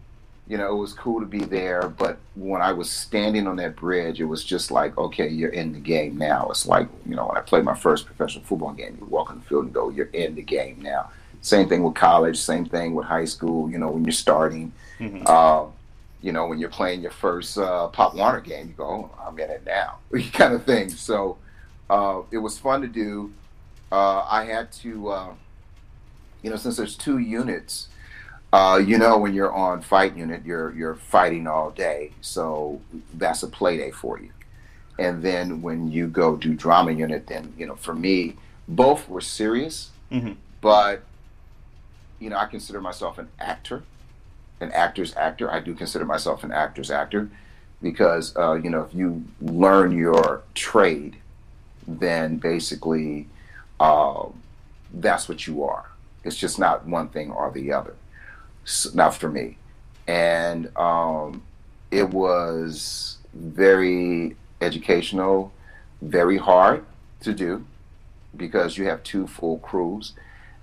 you 0.49 0.57
know, 0.57 0.73
it 0.73 0.77
was 0.77 0.95
cool 0.95 1.21
to 1.21 1.27
be 1.27 1.45
there. 1.45 1.89
But 1.89 2.19
when 2.35 2.63
I 2.63 2.73
was 2.73 2.91
standing 2.91 3.47
on 3.47 3.57
that 3.57 3.77
bridge, 3.77 4.21
it 4.21 4.25
was 4.25 4.43
just 4.43 4.71
like, 4.71 4.97
okay, 4.97 5.29
you're 5.29 5.51
in 5.51 5.73
the 5.75 5.79
game 5.79 6.17
now. 6.17 6.49
It's 6.51 6.67
like, 6.67 6.89
you 7.07 7.15
know, 7.15 7.27
when 7.27 7.37
I 7.37 7.41
played 7.41 7.65
my 7.65 7.75
first 7.75 8.07
professional 8.07 8.45
football 8.45 8.73
game, 8.73 8.97
you 8.99 9.07
walk 9.07 9.31
on 9.31 9.41
the 9.41 9.45
field 9.45 9.67
and 9.67 9.75
go, 9.75 9.91
you're 9.91 10.07
in 10.07 10.35
the 10.35 10.43
game 10.43 10.81
now. 10.81 11.11
Same 11.43 11.69
thing 11.69 11.83
with 11.83 11.95
college, 11.95 12.39
same 12.39 12.65
thing 12.65 12.95
with 12.95 13.07
high 13.07 13.27
school, 13.27 13.71
you 13.71 13.79
know, 13.79 13.91
when 13.91 14.05
you're 14.05 14.13
starting. 14.13 14.73
Mm-hmm. 14.99 15.25
Uh, 15.27 15.67
you 16.21 16.33
know, 16.33 16.47
when 16.47 16.59
you're 16.59 16.71
playing 16.71 17.03
your 17.03 17.13
first 17.13 17.57
uh, 17.59 17.89
Pop 17.89 18.15
Warner 18.15 18.41
game, 18.41 18.69
you 18.69 18.75
go, 18.75 18.85
oh, 18.85 19.11
I'm 19.25 19.39
in 19.39 19.51
it 19.51 19.65
now, 19.65 19.99
kind 20.33 20.55
of 20.55 20.65
thing. 20.65 20.89
So 20.89 21.37
uh, 21.91 22.23
it 22.31 22.39
was 22.39 22.59
fun 22.59 22.81
to 22.81 22.89
do. 22.89 23.33
Uh, 23.93 24.23
I 24.29 24.45
had 24.45 24.73
to, 24.73 25.09
uh, 25.09 25.35
you 26.43 26.51
know, 26.51 26.57
since 26.57 26.77
there's 26.77 26.97
two 26.97 27.19
units, 27.19 27.88
uh, 28.53 28.81
you 28.85 28.97
know, 28.97 29.19
when 29.19 29.35
you're 29.35 29.53
on 29.53 29.83
fight 29.83 30.17
unit, 30.17 30.45
you're 30.45 30.75
you're 30.75 30.95
fighting 30.95 31.47
all 31.47 31.71
day, 31.71 32.13
so 32.23 32.81
that's 33.15 33.43
a 33.43 33.47
play 33.47 33.77
day 33.77 33.91
for 33.91 34.19
you. 34.19 34.31
And 34.99 35.23
then 35.23 35.61
when 35.61 35.91
you 35.91 36.07
go 36.07 36.37
do 36.37 36.55
drama 36.55 36.93
unit, 36.93 37.27
then 37.27 37.53
you 37.59 37.67
know, 37.67 37.77
for 37.77 37.95
me, 37.95 38.37
both 38.67 39.09
were 39.09 39.21
serious, 39.21 39.91
mm-hmm. 40.11 40.33
but 40.63 41.03
you 42.19 42.31
know, 42.31 42.39
I 42.39 42.47
consider 42.47 42.81
myself 42.81 43.19
an 43.19 43.29
actor, 43.39 43.83
an 44.61 44.73
actor's 44.73 45.15
actor. 45.15 45.51
I 45.51 45.61
do 45.61 45.75
consider 45.75 46.07
myself 46.07 46.43
an 46.43 46.51
actor's 46.51 46.91
actor 46.91 47.29
because 47.83 48.35
uh, 48.35 48.55
you 48.55 48.71
know, 48.71 48.83
if 48.83 48.95
you 48.95 49.25
learn 49.43 49.93
your 49.93 50.43
trade, 50.55 51.17
then 51.87 52.39
basically 52.39 53.27
uh, 53.79 54.25
that's 54.95 55.29
what 55.29 55.47
you 55.47 55.65
are. 55.65 55.91
It's 56.25 56.37
just 56.37 56.59
not 56.59 56.87
one 56.87 57.09
thing 57.09 57.31
or 57.31 57.53
the 57.53 57.73
other 57.73 57.95
not 58.95 59.15
for 59.15 59.29
me. 59.29 59.57
And 60.07 60.75
um, 60.77 61.43
it 61.91 62.11
was 62.11 63.19
very 63.35 64.37
educational, 64.61 65.53
very 66.03 66.39
hard 66.39 66.85
to 67.21 67.33
do 67.33 67.65
because 68.37 68.79
you 68.79 68.87
have 68.87 69.03
two 69.03 69.27
full 69.27 69.59
crews. 69.59 70.13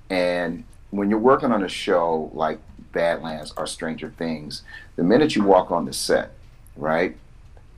And 0.10 0.64
when 0.92 1.10
you're 1.10 1.20
working 1.20 1.52
on 1.52 1.64
a 1.64 1.70
show 1.70 2.32
like 2.34 2.60
Badlands 2.92 3.54
or 3.58 3.68
Stranger 3.68 4.14
Things, 4.18 4.64
the 4.96 5.04
minute 5.04 5.36
you 5.36 5.44
walk 5.44 5.72
on 5.72 5.86
the 5.86 5.94
set, 5.94 6.32
right, 6.76 7.16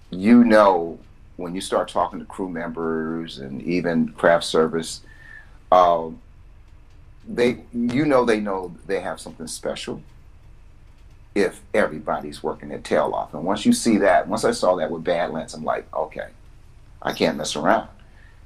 you 0.09 0.43
know 0.43 0.99
when 1.37 1.53
you 1.53 1.61
start 1.61 1.87
talking 1.87 2.19
to 2.19 2.25
crew 2.25 2.49
members 2.49 3.37
and 3.37 3.61
even 3.61 4.09
craft 4.09 4.43
service, 4.43 5.01
uh, 5.71 6.09
they 7.27 7.59
you 7.73 8.05
know 8.05 8.23
they 8.25 8.39
know 8.39 8.75
they 8.85 9.01
have 9.01 9.19
something 9.19 9.47
special 9.47 10.01
if 11.37 11.61
everybody's 11.75 12.41
working 12.41 12.69
their 12.69 12.79
tail 12.79 13.11
off. 13.13 13.33
And 13.35 13.43
once 13.43 13.63
you 13.63 13.71
see 13.71 13.97
that, 13.97 14.27
once 14.27 14.43
I 14.43 14.51
saw 14.51 14.75
that 14.77 14.89
with 14.89 15.03
Badlands, 15.03 15.53
I'm 15.53 15.63
like, 15.63 15.85
okay, 15.93 16.29
I 17.01 17.13
can't 17.13 17.37
mess 17.37 17.55
around. 17.55 17.87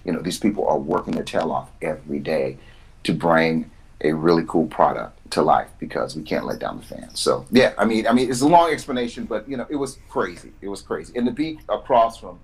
You 0.03 0.11
know, 0.11 0.21
these 0.21 0.37
people 0.37 0.67
are 0.67 0.77
working 0.77 1.13
their 1.13 1.23
tail 1.23 1.53
off 1.53 1.69
every 1.81 2.19
day 2.19 2.57
to 3.03 3.13
bring 3.13 3.71
a 4.01 4.11
really 4.11 4.43
cool 4.45 4.67
product 4.67 5.17
to 5.31 5.41
life 5.41 5.69
because 5.79 6.17
we 6.17 6.23
can't 6.23 6.45
let 6.45 6.59
down 6.59 6.77
the 6.77 6.83
fans. 6.83 7.17
So 7.17 7.45
yeah, 7.49 7.73
I 7.77 7.85
mean, 7.85 8.05
I 8.05 8.11
mean, 8.11 8.29
it's 8.29 8.41
a 8.41 8.47
long 8.47 8.71
explanation, 8.71 9.23
but 9.23 9.47
you 9.47 9.55
know, 9.55 9.67
it 9.69 9.77
was 9.77 9.99
crazy. 10.09 10.51
It 10.59 10.67
was 10.67 10.81
crazy, 10.81 11.13
and 11.15 11.25
to 11.27 11.31
be 11.31 11.59
across 11.69 12.17
from 12.17 12.39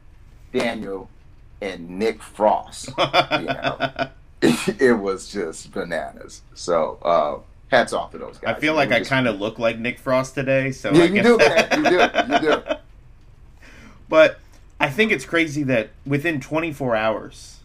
Daniel 0.53 1.09
and 1.59 1.89
Nick 1.89 2.23
Frost, 2.23 2.89
you 2.97 3.47
know, 3.47 4.09
it, 4.41 4.97
was 4.99 5.27
just 5.27 5.71
bananas. 5.71 6.43
So 6.53 6.99
uh, 7.01 7.39
hats 7.69 7.93
off 7.93 8.11
to 8.11 8.17
those 8.17 8.37
guys. 8.37 8.55
I 8.55 8.59
feel 8.59 8.73
like 8.73 8.91
I 8.91 9.01
kind 9.03 9.27
of 9.27 9.39
look 9.39 9.59
like 9.59 9.77
Nick 9.77 9.99
Frost 9.99 10.35
today, 10.35 10.71
so 10.71 10.91
yeah, 10.91 11.03
I 11.03 11.05
you 11.05 11.23
do, 11.23 11.37
man. 11.37 11.67
You 11.77 11.89
do, 11.89 12.33
you 12.33 12.39
do. 12.39 12.63
But 14.09 14.39
I 14.79 14.89
think 14.89 15.11
it's 15.11 15.25
crazy 15.25 15.63
that 15.63 15.89
within 16.05 16.39
24 16.39 16.95
hours 16.95 17.59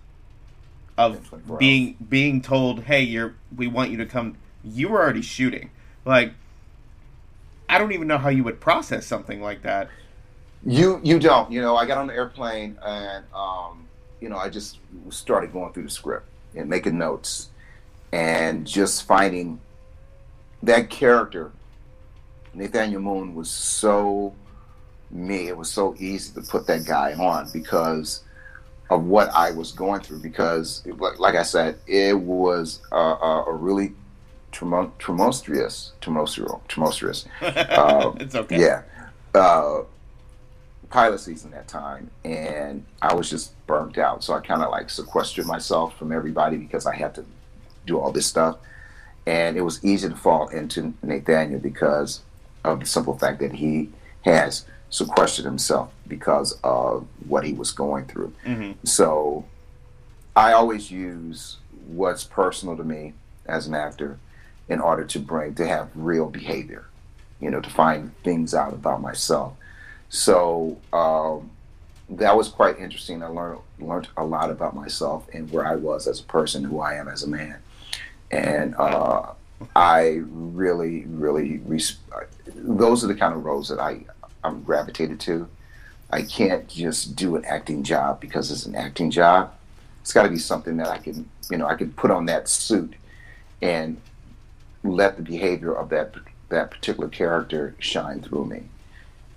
of 0.98 1.28
24 1.28 1.56
being 1.56 1.96
being 2.08 2.42
told, 2.42 2.82
"Hey, 2.82 3.02
you're 3.02 3.34
we 3.54 3.68
want 3.68 3.92
you 3.92 3.96
to 3.98 4.06
come," 4.06 4.36
you 4.64 4.88
were 4.88 5.00
already 5.00 5.22
shooting. 5.22 5.70
Like, 6.04 6.32
I 7.68 7.78
don't 7.78 7.92
even 7.92 8.08
know 8.08 8.18
how 8.18 8.28
you 8.28 8.42
would 8.42 8.60
process 8.60 9.06
something 9.06 9.40
like 9.40 9.62
that. 9.62 9.88
You 10.66 11.00
you 11.04 11.20
don't. 11.20 11.50
You 11.52 11.62
know, 11.62 11.76
I 11.76 11.86
got 11.86 11.98
on 11.98 12.08
the 12.08 12.14
airplane 12.14 12.76
and 12.84 13.24
um, 13.32 13.86
you 14.20 14.28
know, 14.28 14.36
I 14.36 14.48
just 14.48 14.78
started 15.10 15.52
going 15.52 15.72
through 15.72 15.84
the 15.84 15.90
script 15.90 16.26
and 16.54 16.68
making 16.68 16.98
notes 16.98 17.50
and 18.12 18.66
just 18.66 19.04
finding 19.04 19.60
that 20.62 20.90
character. 20.90 21.52
Nathaniel 22.54 23.00
Moon 23.00 23.34
was 23.34 23.50
so 23.50 24.34
me. 25.10 25.48
It 25.48 25.56
was 25.56 25.70
so 25.70 25.94
easy 25.98 26.32
to 26.34 26.42
put 26.42 26.66
that 26.66 26.84
guy 26.84 27.14
on 27.14 27.48
because 27.52 28.24
of 28.90 29.04
what 29.04 29.30
I 29.30 29.52
was 29.52 29.72
going 29.72 30.02
through. 30.02 30.20
Because, 30.20 30.82
like 30.86 31.18
like 31.18 31.34
I 31.34 31.42
said, 31.42 31.78
it 31.86 32.18
was 32.18 32.80
a, 32.92 32.96
a, 32.96 33.44
a 33.48 33.54
really 33.54 33.94
tumultuous, 34.52 35.92
tumultuous, 36.00 36.52
tumultuous 36.68 37.24
Um, 37.40 38.16
it's 38.20 38.34
okay. 38.34 38.60
yeah. 38.60 38.82
Uh, 39.34 39.82
pilot 40.90 41.18
season 41.18 41.50
that 41.52 41.66
time, 41.66 42.10
and 42.22 42.84
I 43.00 43.14
was 43.14 43.30
just 43.30 43.54
burnt 43.66 43.96
out. 43.96 44.22
So 44.22 44.34
I 44.34 44.40
kind 44.40 44.62
of 44.62 44.70
like 44.70 44.90
sequestered 44.90 45.46
myself 45.46 45.96
from 45.98 46.12
everybody 46.12 46.58
because 46.58 46.86
I 46.86 46.94
had 46.94 47.14
to 47.14 47.24
do 47.86 47.98
all 47.98 48.12
this 48.12 48.26
stuff. 48.26 48.58
And 49.26 49.56
it 49.56 49.62
was 49.62 49.84
easy 49.84 50.08
to 50.08 50.16
fall 50.16 50.48
into 50.48 50.94
Nathaniel 51.02 51.60
because 51.60 52.20
of 52.64 52.80
the 52.80 52.86
simple 52.86 53.16
fact 53.16 53.38
that 53.40 53.52
he 53.54 53.90
has 54.22 54.64
sequestered 54.90 55.44
himself 55.44 55.90
because 56.06 56.58
of 56.62 57.06
what 57.26 57.44
he 57.44 57.52
was 57.52 57.72
going 57.72 58.04
through. 58.06 58.32
hmm 58.44 58.72
So 58.84 59.44
I 60.36 60.52
always 60.52 60.90
use 60.90 61.56
what's 61.86 62.24
personal 62.24 62.76
to 62.76 62.84
me 62.84 63.14
as 63.46 63.66
an 63.66 63.74
actor 63.74 64.18
in 64.68 64.80
order 64.80 65.04
to 65.04 65.18
bring 65.18 65.54
to 65.56 65.66
have 65.66 65.88
real 65.94 66.28
behavior, 66.28 66.86
you 67.40 67.50
know, 67.50 67.60
to 67.60 67.70
find 67.70 68.12
things 68.22 68.54
out 68.54 68.72
about 68.72 69.00
myself. 69.00 69.54
So 70.08 70.78
um, 70.92 71.50
that 72.08 72.36
was 72.36 72.48
quite 72.48 72.78
interesting. 72.78 73.22
I 73.22 73.26
learned 73.26 73.60
learned 73.78 74.08
a 74.16 74.24
lot 74.24 74.50
about 74.50 74.76
myself 74.76 75.26
and 75.32 75.50
where 75.50 75.66
I 75.66 75.74
was 75.74 76.06
as 76.06 76.20
a 76.20 76.24
person, 76.24 76.64
who 76.64 76.80
I 76.80 76.94
am 76.94 77.08
as 77.08 77.22
a 77.22 77.28
man, 77.28 77.56
and 78.32 78.74
uh, 78.76 79.32
I 79.76 80.22
really, 80.24 81.04
really 81.06 81.58
res- 81.58 81.98
those 82.54 83.04
are 83.04 83.06
the 83.06 83.14
kind 83.14 83.34
of 83.34 83.44
roles 83.44 83.68
that 83.68 83.78
I 83.78 84.04
I'm 84.42 84.62
gravitated 84.62 85.20
to. 85.20 85.48
I 86.10 86.22
can't 86.22 86.68
just 86.68 87.14
do 87.14 87.36
an 87.36 87.44
acting 87.44 87.84
job 87.84 88.20
because 88.20 88.50
it's 88.50 88.66
an 88.66 88.74
acting 88.74 89.10
job. 89.10 89.52
It's 90.00 90.12
got 90.12 90.24
to 90.24 90.28
be 90.28 90.38
something 90.38 90.76
that 90.78 90.88
I 90.88 90.98
can, 90.98 91.28
you 91.50 91.56
know, 91.56 91.66
I 91.66 91.74
can 91.74 91.92
put 91.92 92.10
on 92.10 92.26
that 92.26 92.48
suit 92.48 92.94
and 93.62 94.00
let 94.82 95.16
the 95.16 95.22
behavior 95.22 95.72
of 95.72 95.90
that 95.90 96.14
that 96.48 96.70
particular 96.70 97.08
character 97.08 97.74
shine 97.78 98.20
through 98.20 98.46
me. 98.46 98.64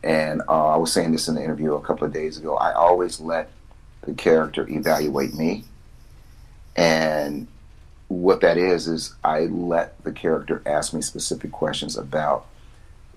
And 0.03 0.41
uh, 0.49 0.67
I 0.67 0.77
was 0.77 0.91
saying 0.91 1.11
this 1.11 1.27
in 1.27 1.35
the 1.35 1.43
interview 1.43 1.73
a 1.75 1.81
couple 1.81 2.05
of 2.05 2.13
days 2.13 2.37
ago. 2.37 2.55
I 2.57 2.73
always 2.73 3.19
let 3.19 3.49
the 4.01 4.13
character 4.13 4.67
evaluate 4.69 5.33
me, 5.33 5.63
and 6.75 7.47
what 8.07 8.41
that 8.41 8.57
is 8.57 8.87
is 8.87 9.15
I 9.23 9.41
let 9.41 10.03
the 10.03 10.11
character 10.11 10.61
ask 10.65 10.93
me 10.93 11.01
specific 11.01 11.51
questions 11.51 11.97
about 11.97 12.45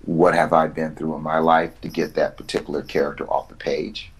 what 0.05 0.33
have 0.33 0.53
I 0.53 0.67
been 0.67 0.95
through 0.95 1.15
in 1.15 1.21
my 1.21 1.39
life 1.39 1.79
to 1.81 1.89
get 1.89 2.15
that 2.15 2.37
particular 2.37 2.81
character 2.81 3.25
off 3.25 3.49
the 3.49 3.55
page, 3.55 4.11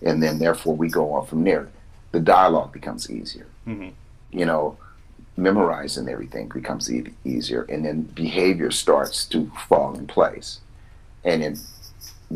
and 0.00 0.22
then 0.22 0.38
therefore 0.38 0.76
we 0.76 0.88
go 0.88 1.12
on 1.12 1.26
from 1.26 1.44
there. 1.44 1.68
The 2.12 2.20
dialogue 2.20 2.72
becomes 2.72 3.10
easier. 3.10 3.46
hmm 3.64 3.88
You 4.30 4.46
know, 4.46 4.78
memorizing 5.36 6.08
everything 6.08 6.48
becomes 6.48 6.90
e- 6.92 7.12
easier, 7.24 7.62
and 7.68 7.84
then 7.84 8.02
behavior 8.02 8.70
starts 8.70 9.24
to 9.26 9.50
fall 9.68 9.94
in 9.94 10.06
place, 10.06 10.60
and 11.24 11.42
then 11.42 11.58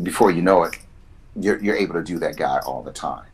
before 0.03 0.29
you 0.31 0.41
know 0.41 0.63
it, 0.63 0.77
you're 1.35 1.59
you're 1.63 1.75
able 1.77 1.93
to 1.95 2.03
do 2.03 2.19
that 2.19 2.35
guy 2.37 2.59
all 2.65 2.83
the 2.83 2.91
time, 2.91 3.25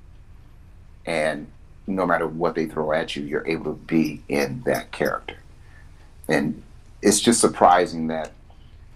and 1.06 1.48
no 1.88 2.06
matter 2.06 2.28
what 2.28 2.56
they 2.56 2.66
throw 2.66 2.92
at 2.92 3.16
you, 3.16 3.24
you're 3.24 3.48
able 3.48 3.66
to 3.66 3.80
be 3.80 4.22
in 4.28 4.62
that 4.66 4.92
character, 4.92 5.38
and 6.28 6.62
it's 7.02 7.20
just 7.20 7.40
surprising 7.40 8.08
that 8.08 8.32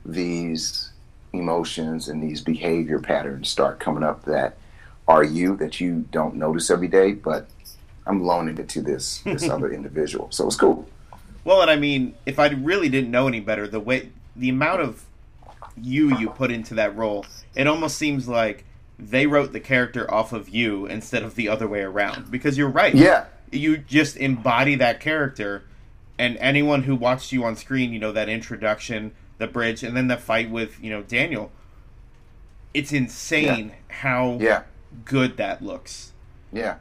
these 0.05 0.91
emotions 1.34 2.08
and 2.08 2.24
these 2.24 2.41
behavior 2.41 3.00
patterns 3.00 3.50
start 3.50 3.79
coming 3.79 4.03
up 4.03 4.25
that 4.25 4.58
are 5.08 5.24
you 5.24 5.55
that 5.58 5.79
you 5.79 6.05
don't 6.12 6.36
notice 6.36 6.69
every 6.69 6.88
day, 6.88 7.13
but 7.13 7.48
I'm 8.05 8.24
loaning 8.24 8.58
it 8.58 8.69
to 8.69 8.81
this 8.81 9.19
this 9.19 9.50
other 9.50 9.72
individual. 9.72 10.27
So 10.31 10.48
it's 10.48 10.55
cool. 10.55 10.88
Well, 11.43 11.62
and 11.62 11.72
I 11.72 11.75
mean, 11.77 12.15
if 12.25 12.39
I 12.39 12.50
really 12.50 12.89
didn't 12.89 13.12
know 13.12 13.27
any 13.27 13.39
better, 13.39 13.67
the 13.67 13.79
way 13.79 14.10
the 14.36 14.50
amount 14.50 14.81
of 14.81 15.05
you 15.77 16.15
you 16.17 16.29
put 16.29 16.51
into 16.51 16.75
that 16.75 16.96
role, 16.96 17.25
it 17.55 17.67
almost 17.67 17.98
seems 17.98 18.27
like 18.27 18.65
they 19.00 19.25
wrote 19.25 19.53
the 19.53 19.60
character 19.62 20.12
off 20.13 20.34
of 20.34 20.50
you 20.50 20.86
instead 20.86 21.24
of 21.24 21.36
the 21.36 21.48
other 21.48 21.68
way 21.68 21.82
around. 21.82 22.29
Because 22.29 22.58
you're 22.58 22.70
right. 22.70 22.94
Yeah, 22.94 23.25
You 23.51 23.77
just 23.77 24.18
embody 24.18 24.75
that 24.75 25.00
character, 25.00 25.63
and 26.18 26.36
anyone 26.38 26.84
who 26.84 26.96
watched 26.96 27.32
you 27.32 27.46
on 27.46 27.56
screen, 27.56 27.94
you 27.94 28.00
know 28.00 28.12
that 28.12 28.27
introduction, 28.29 29.13
the 29.38 29.48
bridge, 29.48 29.84
and 29.84 29.96
then 29.96 30.08
the 30.08 30.18
fight 30.18 30.50
with 30.51 30.84
you 30.84 30.89
know 30.91 31.01
Daniel. 31.01 31.51
It's 32.74 32.91
insane 32.91 33.72
how 33.88 34.38
yeah, 34.39 34.63
good 35.06 35.38
that 35.38 35.63
looks. 35.63 36.12
yeah, 36.51 36.75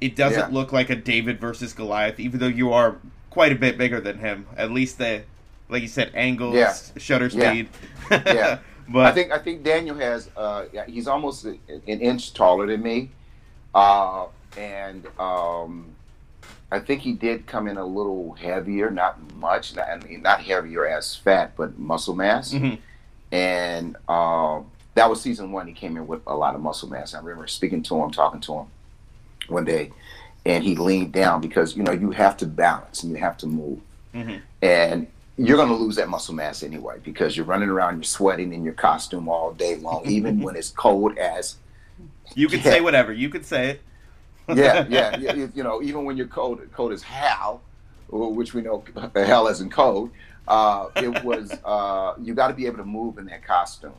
It 0.00 0.16
doesn't 0.16 0.50
Yeah. 0.52 0.54
look 0.54 0.72
like 0.72 0.90
a 0.90 0.96
David 0.96 1.40
versus 1.40 1.72
Goliath, 1.72 2.18
even 2.20 2.40
though 2.40 2.46
you 2.48 2.72
are 2.72 2.96
quite 3.30 3.52
a 3.52 3.54
bit 3.54 3.78
bigger 3.78 4.00
than 4.00 4.18
him. 4.18 4.46
At 4.56 4.70
least 4.70 4.98
the, 4.98 5.22
like 5.68 5.82
you 5.82 5.88
said, 5.88 6.10
angles, 6.14 6.56
Yeah. 6.56 6.74
shutter 6.98 7.26
Yeah. 7.28 7.50
speed. 7.52 7.68
Yeah. 8.10 8.58
but 8.92 9.06
I 9.06 9.12
think 9.12 9.32
I 9.32 9.38
think 9.38 9.62
Daniel 9.62 9.96
has 9.96 10.28
uh, 10.36 10.64
he's 10.86 11.06
almost 11.06 11.44
an 11.44 11.60
inch 11.86 12.34
taller 12.34 12.66
than 12.66 12.82
me, 12.82 13.10
uh, 13.74 14.26
and 14.56 15.06
um, 15.18 15.86
I 16.72 16.78
think 16.80 17.00
he 17.02 17.12
did 17.12 17.46
come 17.46 17.66
in 17.68 17.76
a 17.76 17.84
little 17.84 18.32
heavier, 18.34 18.90
not 18.90 19.18
much, 19.36 19.74
not, 19.76 19.88
I 19.88 19.96
mean, 19.98 20.22
not 20.22 20.40
heavier 20.42 20.86
as 20.86 21.14
fat, 21.16 21.56
but 21.56 21.78
muscle 21.78 22.14
mass. 22.14 22.52
Mhm. 22.52 22.78
And 23.32 23.96
um, 24.08 24.66
that 24.94 25.08
was 25.08 25.20
season 25.22 25.52
one. 25.52 25.66
He 25.66 25.72
came 25.72 25.96
in 25.96 26.06
with 26.06 26.20
a 26.26 26.34
lot 26.34 26.54
of 26.54 26.60
muscle 26.60 26.88
mass. 26.88 27.14
I 27.14 27.18
remember 27.18 27.46
speaking 27.46 27.82
to 27.84 27.96
him, 28.02 28.10
talking 28.10 28.40
to 28.42 28.54
him 28.54 28.66
one 29.48 29.64
day, 29.64 29.92
and 30.44 30.64
he 30.64 30.74
leaned 30.76 31.12
down 31.12 31.40
because 31.40 31.76
you 31.76 31.82
know 31.82 31.92
you 31.92 32.10
have 32.10 32.36
to 32.38 32.46
balance 32.46 33.02
and 33.04 33.12
you 33.12 33.18
have 33.18 33.36
to 33.38 33.46
move, 33.46 33.78
Mhm. 34.14 34.40
and 34.62 35.06
you're 35.46 35.56
going 35.56 35.68
to 35.68 35.74
lose 35.74 35.96
that 35.96 36.08
muscle 36.08 36.34
mass 36.34 36.62
anyway 36.62 36.98
because 37.02 37.36
you're 37.36 37.46
running 37.46 37.70
around, 37.70 37.96
you're 37.96 38.02
sweating 38.04 38.52
in 38.52 38.62
your 38.62 38.74
costume 38.74 39.28
all 39.28 39.52
day 39.52 39.76
long, 39.76 40.06
even 40.06 40.40
when 40.40 40.54
it's 40.54 40.70
cold 40.70 41.16
as 41.16 41.56
you 42.34 42.48
can 42.48 42.58
Yeah. 42.58 42.64
say 42.64 42.80
whatever. 42.80 43.12
You 43.12 43.30
could 43.30 43.46
say 43.46 43.70
it. 43.70 43.82
yeah, 44.48 44.86
yeah, 44.88 45.16
yeah, 45.20 45.32
you, 45.54 45.62
know, 45.62 45.82
even 45.82 46.04
when 46.04 46.16
you're 46.16 46.26
cold, 46.26 46.60
cold 46.74 46.92
as 46.92 47.02
hell, 47.02 47.62
which 48.10 48.52
we 48.52 48.62
know 48.62 48.84
hell 49.14 49.48
in 49.48 49.70
cold. 49.70 50.10
Uh, 50.46 50.88
it 50.96 51.24
was 51.24 51.50
uh, 51.64 52.14
you 52.20 52.34
got 52.34 52.48
to 52.48 52.54
be 52.54 52.66
able 52.66 52.78
to 52.78 52.84
move 52.84 53.18
in 53.18 53.24
that 53.26 53.44
costume, 53.44 53.94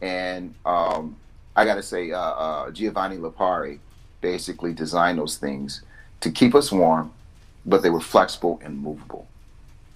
and 0.00 0.54
um, 0.66 1.16
I 1.56 1.64
got 1.64 1.76
to 1.76 1.82
say, 1.82 2.10
uh, 2.12 2.18
uh, 2.18 2.70
Giovanni 2.70 3.16
Lipari 3.16 3.78
basically 4.20 4.72
designed 4.72 5.18
those 5.18 5.36
things 5.38 5.82
to 6.20 6.30
keep 6.30 6.54
us 6.54 6.70
warm, 6.72 7.12
but 7.64 7.82
they 7.82 7.90
were 7.90 8.00
flexible 8.00 8.60
and 8.64 8.78
movable. 8.78 9.26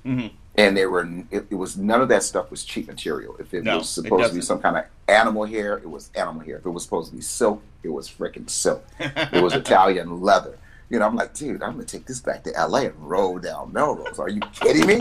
Mhm. 0.05 0.31
And 0.59 0.77
there 0.77 0.89
were 0.91 1.07
it, 1.31 1.47
it 1.51 1.55
was 1.55 1.77
none 1.77 2.01
of 2.01 2.09
that 2.09 2.23
stuff 2.23 2.51
was 2.51 2.65
cheap 2.65 2.87
material. 2.87 3.37
If 3.39 3.53
it 3.53 3.65
No, 3.65 3.79
was 3.79 3.87
it 3.89 4.03
supposed 4.03 4.29
to 4.31 4.35
be 4.35 4.41
some 4.41 4.59
kind 4.61 4.77
of 4.79 4.85
animal 5.09 5.45
hair, 5.45 5.77
it 5.79 5.89
was 5.89 6.11
animal 6.15 6.43
hair. 6.43 6.57
If 6.57 6.67
it 6.67 6.71
was 6.71 6.83
supposed 6.83 7.11
to 7.11 7.17
be 7.17 7.23
silk, 7.23 7.63
it 7.83 7.91
was 7.91 8.09
freaking 8.11 8.49
silk. 8.49 8.85
It 8.99 9.43
was 9.43 9.53
Italian 9.65 10.21
leather. 10.23 10.59
You 10.89 10.99
know, 10.99 11.07
I'm 11.07 11.15
like, 11.17 11.35
dude, 11.35 11.63
I'm 11.63 11.73
gonna 11.73 11.85
take 11.85 12.07
this 12.07 12.21
back 12.21 12.43
to 12.45 12.51
LA 12.53 12.81
and 12.83 12.95
roll 12.99 13.39
down 13.39 13.73
Melrose. 13.73 14.19
Are 14.19 14.29
you 14.31 14.41
kidding 14.53 14.87
me? 14.87 15.01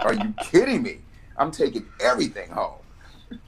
Are 0.00 0.12
you 0.12 0.34
kidding 0.42 0.82
me? 0.82 0.98
I'm 1.38 1.50
taking 1.50 1.86
everything 2.00 2.50
home. 2.50 2.74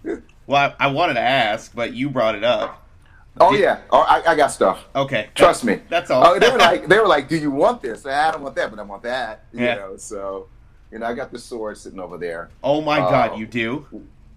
well, 0.46 0.74
I, 0.78 0.86
I 0.86 0.90
wanted 0.90 1.14
to 1.14 1.20
ask, 1.20 1.74
but 1.74 1.92
you 1.92 2.08
brought 2.08 2.34
it 2.34 2.44
up. 2.44 2.78
Oh 3.40 3.52
Did- 3.52 3.60
yeah, 3.62 3.80
oh, 3.90 4.00
I, 4.00 4.22
I 4.32 4.36
got 4.36 4.48
stuff. 4.52 4.84
Okay. 4.94 5.28
Trust 5.34 5.64
me. 5.64 5.80
That's 5.88 6.10
all. 6.10 6.24
Oh, 6.26 6.38
they 6.38 6.50
were 6.50 6.58
like, 6.70 6.86
they 6.86 6.98
were 6.98 7.06
like, 7.08 7.28
"Do 7.28 7.36
you 7.36 7.50
want 7.50 7.82
this?" 7.82 8.06
I 8.06 8.30
don't 8.30 8.42
want 8.42 8.54
that, 8.56 8.70
but 8.70 8.78
I 8.78 8.82
want 8.82 9.02
that. 9.02 9.44
You 9.52 9.64
Yeah. 9.64 9.74
know, 9.76 9.96
so 9.96 10.48
you 10.92 10.98
know, 10.98 11.06
I 11.06 11.14
got 11.14 11.32
the 11.32 11.38
sword 11.38 11.78
sitting 11.78 11.98
over 11.98 12.18
there. 12.18 12.50
oh 12.62 12.82
my 12.82 13.00
uh, 13.00 13.10
God, 13.10 13.38
you 13.38 13.46
do? 13.46 13.86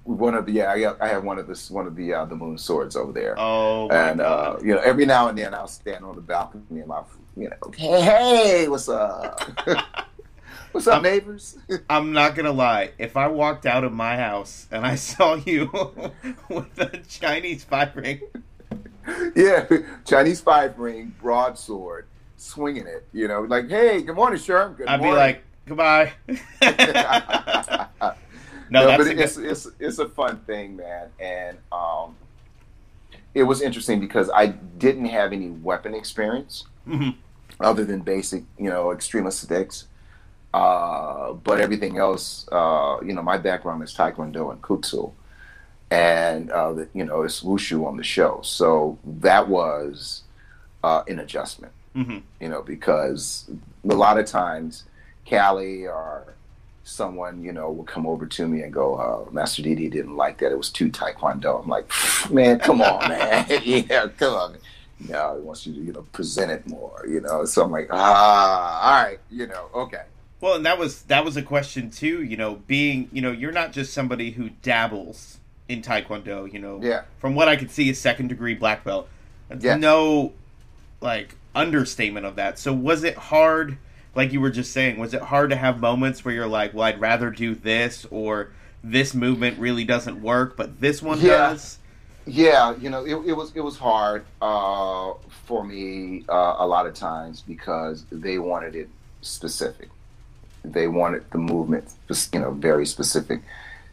One 0.06 0.36
of 0.36 0.46
the 0.46 0.54
yeah, 0.54 0.72
I 0.72 0.80
got, 0.80 1.02
I 1.02 1.10
have 1.10 1.24
one 1.24 1.38
of 1.38 1.48
this 1.48 1.70
one 1.70 1.86
of 1.86 1.96
the 1.96 2.14
uh, 2.14 2.26
the 2.26 2.36
moon 2.36 2.58
swords 2.58 2.96
over 2.96 3.12
there. 3.12 3.36
Oh 3.38 3.90
and 3.90 4.22
uh, 4.22 4.58
you 4.62 4.74
know, 4.74 4.80
every 4.80 5.06
now 5.06 5.28
and 5.28 5.38
then 5.38 5.54
I'll 5.54 5.68
stand 5.68 6.06
on 6.06 6.16
the 6.16 6.22
balcony 6.22 6.64
and 6.70 6.88
my, 6.88 7.02
you 7.36 7.50
know, 7.50 7.72
hey, 7.76 8.02
hey, 8.02 8.68
what's 8.70 8.88
up? 8.88 9.42
what's 10.72 10.88
up, 10.88 10.94
I'm- 10.94 11.04
neighbors? 11.04 11.58
I'm 11.90 12.14
not 12.14 12.36
gonna 12.36 12.54
lie. 12.54 12.92
If 12.98 13.18
I 13.18 13.28
walked 13.28 13.66
out 13.66 13.84
of 13.84 13.92
my 13.92 14.16
house 14.16 14.68
and 14.72 14.86
I 14.86 14.96
saw 14.96 15.36
you 15.36 15.70
with 16.48 16.80
a 16.80 17.02
Chinese 17.10 17.66
five 17.66 17.96
ring, 17.96 18.22
yeah, 19.36 19.66
Chinese 20.06 20.40
five 20.40 20.78
ring 20.80 21.16
broadsword, 21.20 22.06
swinging 22.38 22.86
it. 22.86 23.08
You 23.12 23.28
know, 23.28 23.42
like, 23.42 23.70
hey, 23.70 24.04
good 24.04 24.16
morning, 24.16 24.40
Sherm. 24.40 24.78
Good 24.78 24.88
I'd 24.88 25.02
be 25.02 25.10
like, 25.10 25.44
goodbye. 25.68 26.14
no, 26.28 26.36
no, 28.70 28.88
that's 28.88 28.98
but 29.04 29.08
a 29.08 29.14
good, 29.16 29.20
it's, 29.20 29.38
it's 29.38 29.68
it's 29.80 30.00
a 30.00 30.08
fun 30.10 30.38
thing, 30.42 30.76
man, 30.78 31.10
and 31.20 31.58
um, 31.72 32.16
it 33.34 33.44
was 33.44 33.62
interesting 33.62 34.00
because 34.00 34.30
I 34.34 34.48
didn't 34.48 35.06
have 35.06 35.34
any 35.34 35.50
weapon 35.50 35.94
experience 35.94 36.66
Mhm. 36.88 37.16
other 37.60 37.84
than 37.86 38.02
basic, 38.02 38.44
you 38.58 38.70
know, 38.70 38.92
extremist 38.92 39.42
sticks. 39.42 39.88
Uh, 40.54 41.34
but 41.34 41.60
everything 41.60 41.98
else, 41.98 42.48
uh, 42.50 42.98
you 43.06 43.12
know, 43.12 43.22
my 43.22 43.38
background 43.38 43.84
is 43.84 43.94
Taekwondo 43.94 44.52
and 44.54 44.62
Kutsu, 44.62 45.12
and 45.92 46.50
uh, 46.50 46.72
the, 46.72 46.88
you 46.94 47.04
know, 47.04 47.24
it's 47.24 47.42
wushu 47.44 47.86
on 47.86 47.98
the 47.98 48.04
show, 48.04 48.40
so 48.42 48.98
that 49.04 49.50
was 49.50 50.22
uh, 50.84 51.04
an 51.08 51.20
adjustment 51.20 51.74
Mhm. 51.96 52.22
you 52.40 52.48
know, 52.50 52.62
because 52.62 53.50
a 53.90 53.94
lot 53.96 54.18
of 54.18 54.26
times 54.28 54.84
Callie 55.30 55.88
or 55.88 56.34
someone, 56.84 57.44
you 57.44 57.52
know, 57.52 57.72
will 57.72 57.84
come 57.84 58.06
over 58.06 58.26
to 58.28 58.48
me 58.48 58.62
and 58.62 58.72
go, 58.72 58.96
uh, 58.96 59.32
Master 59.32 59.62
Didi 59.64 59.90
didn't 59.90 60.16
like 60.16 60.38
that. 60.40 60.52
It 60.52 60.58
was 60.58 60.70
too 60.70 60.90
taekwondo. 60.90 61.62
I'm 61.64 61.68
like, 61.70 61.90
man, 62.32 62.60
come 62.60 62.82
on, 62.82 63.00
man. 63.10 63.46
yeah, 63.64 64.08
come 64.18 64.34
on. 64.34 64.58
No, 65.10 65.36
he 65.38 65.42
wants 65.42 65.66
you 65.68 65.74
to, 65.74 65.80
you 65.80 65.92
know, 65.94 66.04
present 66.14 66.52
it 66.52 66.66
more, 66.68 67.06
you 67.08 67.20
know. 67.22 67.44
So 67.46 67.64
I'm 67.64 67.72
like, 67.72 67.88
ah, 67.92 68.82
all 68.98 69.04
right, 69.04 69.20
you 69.32 69.48
know, 69.48 69.68
okay. 69.74 70.04
Well, 70.42 70.56
and 70.56 70.66
that 70.66 70.78
was 70.78 71.02
that 71.04 71.26
was 71.26 71.38
a 71.38 71.42
question 71.42 71.90
too. 71.90 72.24
You 72.24 72.38
know, 72.38 72.56
being 72.68 73.10
you 73.12 73.22
know 73.22 73.32
you're 73.32 73.52
not 73.52 73.72
just 73.72 73.94
somebody 73.94 74.32
who 74.32 74.50
dabbles 74.62 75.40
in 75.68 75.82
Taekwondo. 75.82 76.52
You 76.52 76.60
know, 76.60 76.80
Yeah. 76.84 77.02
from 77.20 77.34
what 77.36 77.48
I 77.48 77.56
could 77.56 77.72
see, 77.72 77.90
a 77.90 77.96
second 77.96 78.28
degree 78.28 78.54
black 78.54 78.84
belt. 78.84 79.10
That's 79.50 79.64
Yes. 79.64 79.80
no 79.82 80.34
like 81.02 81.36
understatement 81.56 82.26
of 82.26 82.36
that. 82.36 82.60
So 82.60 82.74
was 82.74 83.04
it 83.04 83.18
hard? 83.18 83.78
Like 84.16 84.32
you 84.32 84.40
were 84.42 84.50
just 84.50 84.72
saying, 84.72 84.98
was 84.98 85.14
it 85.14 85.22
hard 85.22 85.50
to 85.50 85.56
have 85.56 85.80
moments 85.80 86.24
where 86.24 86.34
you're 86.34 86.48
like, 86.48 86.74
well, 86.74 86.84
I'd 86.84 87.02
rather 87.02 87.30
do 87.30 87.54
this 87.54 88.06
or 88.10 88.52
this 88.84 89.14
movement 89.14 89.60
really 89.60 89.84
doesn't 89.84 90.22
work, 90.22 90.56
but 90.56 90.80
this 90.80 91.02
one 91.02 91.20
Yeah. 91.20 91.50
does. 91.50 91.80
Yeah, 92.28 92.76
you 92.78 92.90
know, 92.90 93.06
it, 93.06 93.16
it 93.28 93.34
was 93.34 93.52
it 93.56 93.62
was 93.62 93.78
hard 93.78 94.26
uh, 94.42 95.14
for 95.46 95.64
me 95.64 96.26
uh, 96.28 96.56
a 96.58 96.66
lot 96.66 96.88
of 96.88 96.96
times 96.96 97.42
because 97.42 98.04
they 98.12 98.40
wanted 98.40 98.76
it 98.76 98.90
specific. 99.22 99.90
They 100.64 100.88
wanted 100.88 101.30
the 101.30 101.38
movement, 101.38 101.94
you 102.34 102.40
know, 102.40 102.50
very 102.50 102.88
specific. 102.88 103.44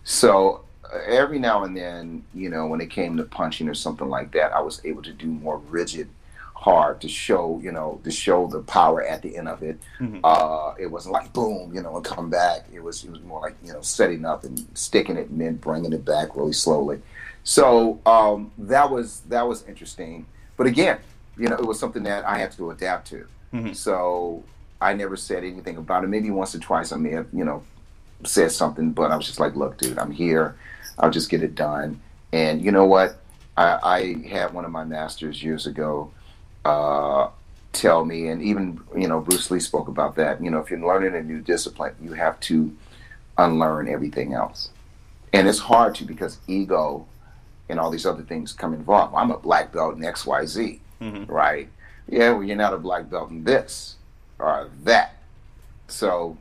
So 0.05 0.63
every 1.07 1.39
now 1.39 1.65
and 1.65 1.77
then, 1.77 2.25
you 2.33 2.49
know, 2.49 2.67
when 2.67 2.81
it 2.81 2.89
came 2.89 3.19
to 3.19 3.25
punching 3.25 3.69
or 3.69 3.75
something 3.75 4.09
like 4.09 4.33
that, 4.33 4.55
I 4.55 4.61
was 4.61 4.81
able 4.83 5.03
to 5.03 5.13
do 5.13 5.27
more 5.27 5.59
rigid, 5.69 6.09
hard 6.63 7.01
to 7.01 7.09
show, 7.09 7.61
you 7.61 7.73
know, 7.73 8.01
to 8.05 8.11
show 8.11 8.47
the 8.47 8.61
power 8.61 9.03
at 9.03 9.21
the 9.21 9.37
end 9.37 9.49
of 9.49 9.65
it. 9.65 9.81
Mhm. 9.99 10.21
Uh, 10.23 10.75
it 10.79 10.87
wasn't 10.87 11.13
like 11.13 11.33
boom, 11.33 11.75
you 11.75 11.83
know, 11.83 11.97
and 11.97 12.05
come 12.05 12.31
back. 12.31 12.61
It 12.73 12.81
was 12.81 13.03
it 13.03 13.11
was 13.11 13.21
more 13.23 13.41
like 13.41 13.57
you 13.65 13.73
know, 13.73 13.81
setting 13.83 14.25
up 14.25 14.45
and 14.45 14.65
sticking 14.75 15.17
it 15.17 15.29
and 15.29 15.41
then 15.41 15.57
bringing 15.57 15.93
it 15.93 16.05
back 16.05 16.37
really 16.37 16.53
slowly. 16.53 17.01
So 17.43 17.99
um, 18.07 18.53
that 18.59 18.89
was 18.91 19.21
that 19.29 19.47
was 19.49 19.67
interesting. 19.67 20.27
But 20.57 20.69
again, 20.69 20.99
you 21.37 21.49
know, 21.49 21.57
it 21.57 21.67
was 21.67 21.81
something 21.81 22.05
that 22.05 22.25
I 22.25 22.39
had 22.39 22.53
to 22.53 22.71
adapt 22.71 23.09
to. 23.09 23.27
Mhm. 23.53 23.75
So 23.75 24.45
I 24.81 24.93
never 24.95 25.17
said 25.17 25.43
anything 25.43 25.77
about 25.79 26.05
it. 26.05 26.09
Maybe 26.09 26.31
once 26.31 26.55
or 26.55 26.61
twice 26.61 26.93
I 26.93 26.97
may 26.97 27.11
have, 27.11 27.27
you 27.33 27.45
know, 27.45 27.65
said 28.25 28.53
something, 28.53 28.93
but 28.93 29.11
I 29.11 29.17
was 29.17 29.27
just 29.27 29.41
like, 29.41 29.57
look, 29.57 29.79
dude, 29.79 29.99
I'm 29.99 30.13
here. 30.13 30.55
I'll 30.97 31.11
just 31.11 31.29
get 31.29 31.43
it 31.43 31.57
done. 31.57 32.01
And 32.33 32.63
you 32.63 32.71
know 32.71 32.85
what? 32.85 33.17
I, 33.57 33.79
I 33.83 34.29
had 34.29 34.55
one 34.55 34.65
of 34.65 34.71
my 34.71 34.85
masters 34.85 35.43
years 35.43 35.67
ago 35.67 36.11
uh, 36.65 37.29
tell 37.73 38.05
me, 38.05 38.29
and 38.29 38.43
even 38.43 38.81
you 38.97 39.09
know, 39.09 39.21
Bruce 39.21 39.51
Lee 39.51 39.61
spoke 39.61 39.89
about 39.89 40.17
that. 40.17 40.43
You 40.43 40.51
know, 40.51 40.59
if 40.59 40.71
you're 40.71 40.81
learning 40.81 41.15
a 41.15 41.23
new 41.23 41.41
discipline, 41.41 41.95
you 42.01 42.13
have 42.13 42.39
to 42.41 42.75
unlearn 43.39 43.89
everything 43.89 44.35
else, 44.35 44.71
and 45.33 45.49
it's 45.49 45.59
hard 45.59 45.95
to 45.97 46.05
because 46.05 46.39
ego 46.47 47.07
and 47.69 47.81
all 47.81 47.91
these 47.91 48.05
other 48.07 48.23
things 48.23 48.53
come 48.53 48.75
involved. 48.75 49.15
I'm 49.17 49.31
a 49.31 49.39
black 49.39 49.73
belt 49.73 49.97
in 49.97 50.05
X, 50.05 50.27
Y, 50.27 50.45
Z, 50.45 50.81
Mhm. 51.01 51.29
right? 51.29 51.69
Yeah, 52.09 52.33
well, 52.33 52.43
you're 52.43 52.57
not 52.57 52.75
a 52.75 52.79
black 52.79 53.09
belt 53.09 53.31
in 53.31 53.45
this 53.45 53.97
or 54.39 54.69
that. 54.85 55.15
So 55.89 56.37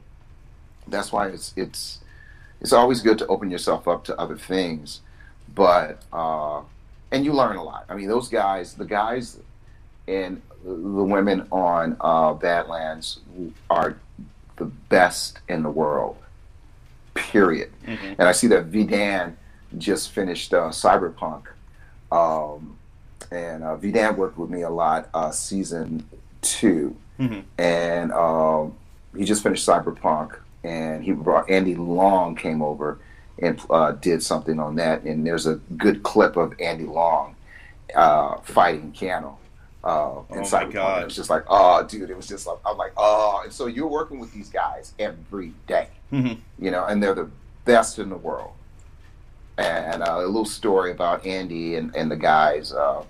that's 0.88 1.12
why 1.12 1.28
it's 1.28 1.54
it's 1.56 2.00
it's 2.60 2.74
always 2.74 3.02
good 3.02 3.18
to 3.20 3.28
open 3.28 3.50
yourself 3.50 3.88
up 3.88 4.04
to 4.06 4.20
other 4.20 4.38
things, 4.38 5.02
but 5.56 6.04
uh, 6.12 6.62
and 7.12 7.24
you 7.26 7.34
learn 7.34 7.56
a 7.56 7.64
lot. 7.64 7.86
I 7.90 7.96
mean, 7.96 8.08
those 8.08 8.28
guys, 8.30 8.74
the 8.74 8.86
guys 8.86 9.40
and 10.12 10.42
the 10.64 10.74
women 11.04 11.48
on 11.52 11.96
uh, 12.02 12.34
Badlands 12.34 13.20
are 13.70 13.96
the 14.58 14.66
best 14.66 15.40
in 15.48 15.64
the 15.64 15.70
world. 15.70 16.18
Period. 17.14 17.72
Mhm. 17.86 18.16
And 18.20 18.28
I 18.28 18.32
see 18.32 18.48
that 18.48 18.72
Vidan 18.72 19.34
just 19.78 20.12
finished 20.12 20.54
uh, 20.54 20.70
Cyberpunk, 20.70 21.44
um, 22.12 22.78
and 23.32 23.64
uh, 23.64 23.76
Vidan 23.78 24.16
worked 24.18 24.38
with 24.38 24.50
me 24.50 24.62
a 24.62 24.70
lot 24.70 25.10
uh, 25.14 25.32
season 25.32 26.06
two 26.42 26.96
Mhm. 27.20 27.44
and 27.58 28.12
um, 28.14 28.74
he 29.16 29.26
just 29.26 29.44
finished 29.44 29.68
Cyberpunk, 29.68 30.38
and 30.64 31.04
he 31.04 31.12
brought 31.12 31.50
Andy 31.50 31.76
Long 31.76 32.36
came 32.36 32.62
over 32.62 32.98
and 33.42 33.60
uh, 33.70 33.92
did 33.94 34.24
something 34.24 34.60
on 34.60 34.76
that, 34.76 35.04
and 35.04 35.26
there's 35.26 35.46
a 35.48 35.56
good 35.78 36.02
clip 36.04 36.36
of 36.38 36.54
Andy 36.60 36.86
Long 36.86 37.36
uh, 37.96 38.38
fighting 38.44 38.92
Keanu. 38.94 39.34
Uh, 39.84 40.22
in 40.30 40.40
Oh 40.46 40.50
my 40.52 40.66
God. 40.66 41.02
It 41.02 41.06
was 41.06 41.16
just 41.16 41.30
like, 41.30 41.44
oh, 41.48 41.84
dude, 41.84 42.10
it 42.10 42.16
was 42.18 42.28
just 42.28 42.46
like, 42.46 42.58
I'm 42.66 42.78
like, 42.78 42.94
oh, 42.98 43.42
and 43.44 43.52
so 43.52 43.66
you're 43.66 43.88
working 43.88 44.20
with 44.20 44.32
these 44.34 44.50
guys 44.50 44.94
every 45.00 45.54
day, 45.68 45.88
Mhm. 46.12 46.38
you 46.60 46.70
know, 46.72 46.86
and 46.86 47.02
they're 47.02 47.16
the 47.16 47.30
best 47.66 47.98
in 48.00 48.10
the 48.10 48.18
world. 48.18 48.52
And 49.58 50.02
uh, 50.04 50.18
a 50.20 50.26
little 50.26 50.46
story 50.46 50.92
about 50.92 51.26
Andy 51.26 51.76
and, 51.76 51.96
and 51.96 52.10
the 52.12 52.16
guys. 52.16 52.72
Uh, 52.74 53.04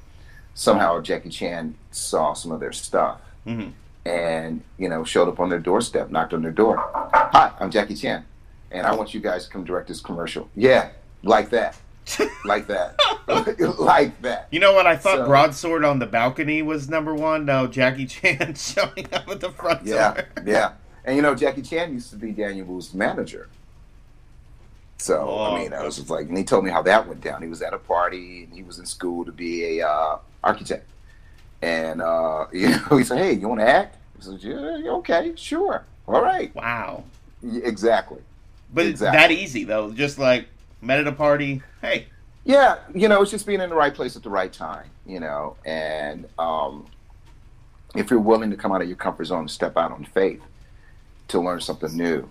somehow 0.54 1.00
Jackie 1.02 1.30
Chan 1.30 1.76
saw 1.92 2.34
some 2.34 2.52
of 2.52 2.60
their 2.60 2.74
stuff 2.74 3.22
Mhm. 3.48 3.72
and 4.06 4.62
you 4.78 4.90
know 4.90 5.04
showed 5.06 5.30
up 5.30 5.40
on 5.40 5.50
their 5.50 5.60
doorstep, 5.60 6.10
knocked 6.10 6.34
on 6.34 6.42
their 6.42 6.52
door. 6.52 6.78
Hi, 7.14 7.52
I'm 7.60 7.72
Jackie 7.72 7.96
Chan, 7.96 8.26
and 8.70 8.86
I 8.86 8.94
want 8.94 9.14
you 9.14 9.22
guys 9.22 9.46
to 9.46 9.52
come 9.52 9.64
direct 9.64 9.88
this 9.88 10.02
commercial. 10.02 10.50
Yeah, 10.56 10.90
like 11.24 11.50
that, 11.52 11.78
like 12.46 12.68
that, 12.68 13.00
like 13.80 14.22
that. 14.22 14.48
You 14.52 14.60
know 14.60 14.74
what? 14.74 14.88
I 14.88 14.96
thought 14.98 15.18
So- 15.20 15.26
Broadsword 15.28 15.84
on 15.86 16.00
the 16.00 16.06
balcony 16.06 16.62
was 16.62 16.90
number 16.90 17.14
one. 17.16 17.46
No, 17.46 17.68
Jackie 17.68 18.06
Chan 18.06 18.56
showing 18.56 19.08
up 19.14 19.28
at 19.30 19.40
the 19.40 19.52
front 19.52 19.86
Yeah, 19.86 20.14
door. 20.14 20.26
yeah. 20.46 20.72
And 21.06 21.16
you 21.16 21.22
know 21.22 21.34
Jackie 21.36 21.62
Chan 21.64 21.92
used 21.94 22.10
to 22.12 22.16
be 22.16 22.32
Daniel 22.32 22.66
Wu's 22.68 22.94
manager. 22.94 23.50
So 24.98 25.28
Oh. 25.28 25.56
I 25.56 25.60
mean, 25.64 25.74
I 25.74 25.84
was 25.84 25.96
just 25.98 26.10
like, 26.10 26.28
and 26.28 26.38
he 26.38 26.44
told 26.44 26.64
me 26.64 26.70
how 26.70 26.82
that 26.84 27.08
went 27.08 27.22
down. 27.22 27.42
He 27.42 27.48
was 27.48 27.62
at 27.62 27.74
a 27.74 27.78
party 27.80 28.44
and 28.44 28.54
he 28.54 28.62
was 28.64 28.78
in 28.78 28.86
school 28.86 29.26
to 29.26 29.32
be 29.32 29.80
a 29.80 29.88
uh, 29.88 30.18
architect, 30.44 30.88
and 31.62 32.02
uh, 32.02 32.46
you 32.54 32.70
know, 32.70 32.98
he 32.98 33.04
said, 33.04 33.18
"Hey, 33.18 33.34
you 33.34 33.48
want 33.48 33.62
to 33.62 33.68
act?" 33.68 33.98
I 34.20 34.24
said, 34.24 34.44
"Yeah, 34.44 34.92
okay, 34.98 35.34
sure, 35.36 35.86
all 36.08 36.22
right." 36.22 36.54
Wow. 36.54 37.04
Exactly. 37.44 38.20
But 38.72 38.86
Exactly. 38.86 39.18
that 39.18 39.32
easy 39.32 39.64
though. 39.64 39.92
Just 39.92 40.20
like 40.20 40.48
met 40.82 41.00
at 41.00 41.08
a 41.08 41.12
party. 41.12 41.62
Hey. 41.82 42.08
Yeah, 42.44 42.80
you 42.94 43.08
know, 43.08 43.22
it's 43.22 43.30
just 43.30 43.46
being 43.46 43.62
in 43.62 43.70
the 43.70 43.76
right 43.76 43.94
place 43.94 44.16
at 44.16 44.24
the 44.24 44.30
right 44.30 44.52
time, 44.52 44.90
you 45.06 45.20
know, 45.20 45.56
and 45.64 46.28
um, 46.40 46.88
if 47.94 48.10
you're 48.10 48.20
willing 48.20 48.50
to 48.50 48.58
come 48.58 48.72
out 48.72 48.82
of 48.82 48.88
your 48.88 48.98
comfort 48.98 49.26
zone 49.26 49.42
and 49.42 49.52
step 49.52 49.78
out 49.78 49.92
on 49.92 50.06
faith 50.06 50.42
to 51.28 51.40
learn 51.40 51.62
something 51.62 51.96
new, 51.96 52.28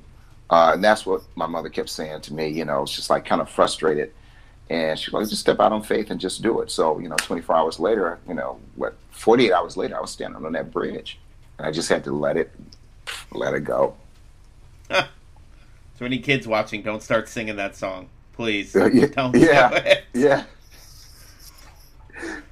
uh, 0.50 0.72
and 0.74 0.82
that's 0.82 1.06
what 1.06 1.22
my 1.36 1.46
mother 1.46 1.68
kept 1.68 1.88
saying 1.88 2.22
to 2.22 2.34
me. 2.34 2.48
You 2.48 2.64
know, 2.64 2.82
it's 2.82 2.92
just 2.92 3.08
like 3.08 3.24
kind 3.24 3.40
of 3.40 3.48
frustrated, 3.48 4.12
and 4.68 4.98
she's 4.98 5.14
like, 5.14 5.28
just 5.28 5.42
step 5.42 5.60
out 5.60 5.70
on 5.70 5.84
faith 5.84 6.10
and 6.10 6.20
just 6.20 6.42
do 6.42 6.60
it. 6.60 6.72
So, 6.72 6.98
you 6.98 7.08
know, 7.08 7.16
24 7.16 7.54
hours 7.54 7.78
later, 7.78 8.18
you 8.26 8.34
know, 8.34 8.58
what, 8.74 8.96
48 9.12 9.52
hours 9.52 9.76
later, 9.76 9.96
I 9.96 10.00
was 10.00 10.10
standing 10.10 10.44
on 10.44 10.52
that 10.52 10.72
bridge, 10.72 11.20
and 11.56 11.68
I 11.68 11.70
just 11.70 11.88
had 11.88 12.02
to 12.02 12.12
let 12.12 12.36
it, 12.36 12.50
let 13.30 13.54
it 13.54 13.62
go. 13.62 13.94
So 16.00 16.06
any 16.06 16.18
kids 16.18 16.48
watching, 16.48 16.80
don't 16.80 17.02
start 17.02 17.28
singing 17.28 17.56
that 17.56 17.76
song, 17.76 18.08
please. 18.32 18.74
Yeah, 18.74 19.06
Don't 19.06 19.36
yeah. 19.36 20.00
Yeah. 20.14 20.44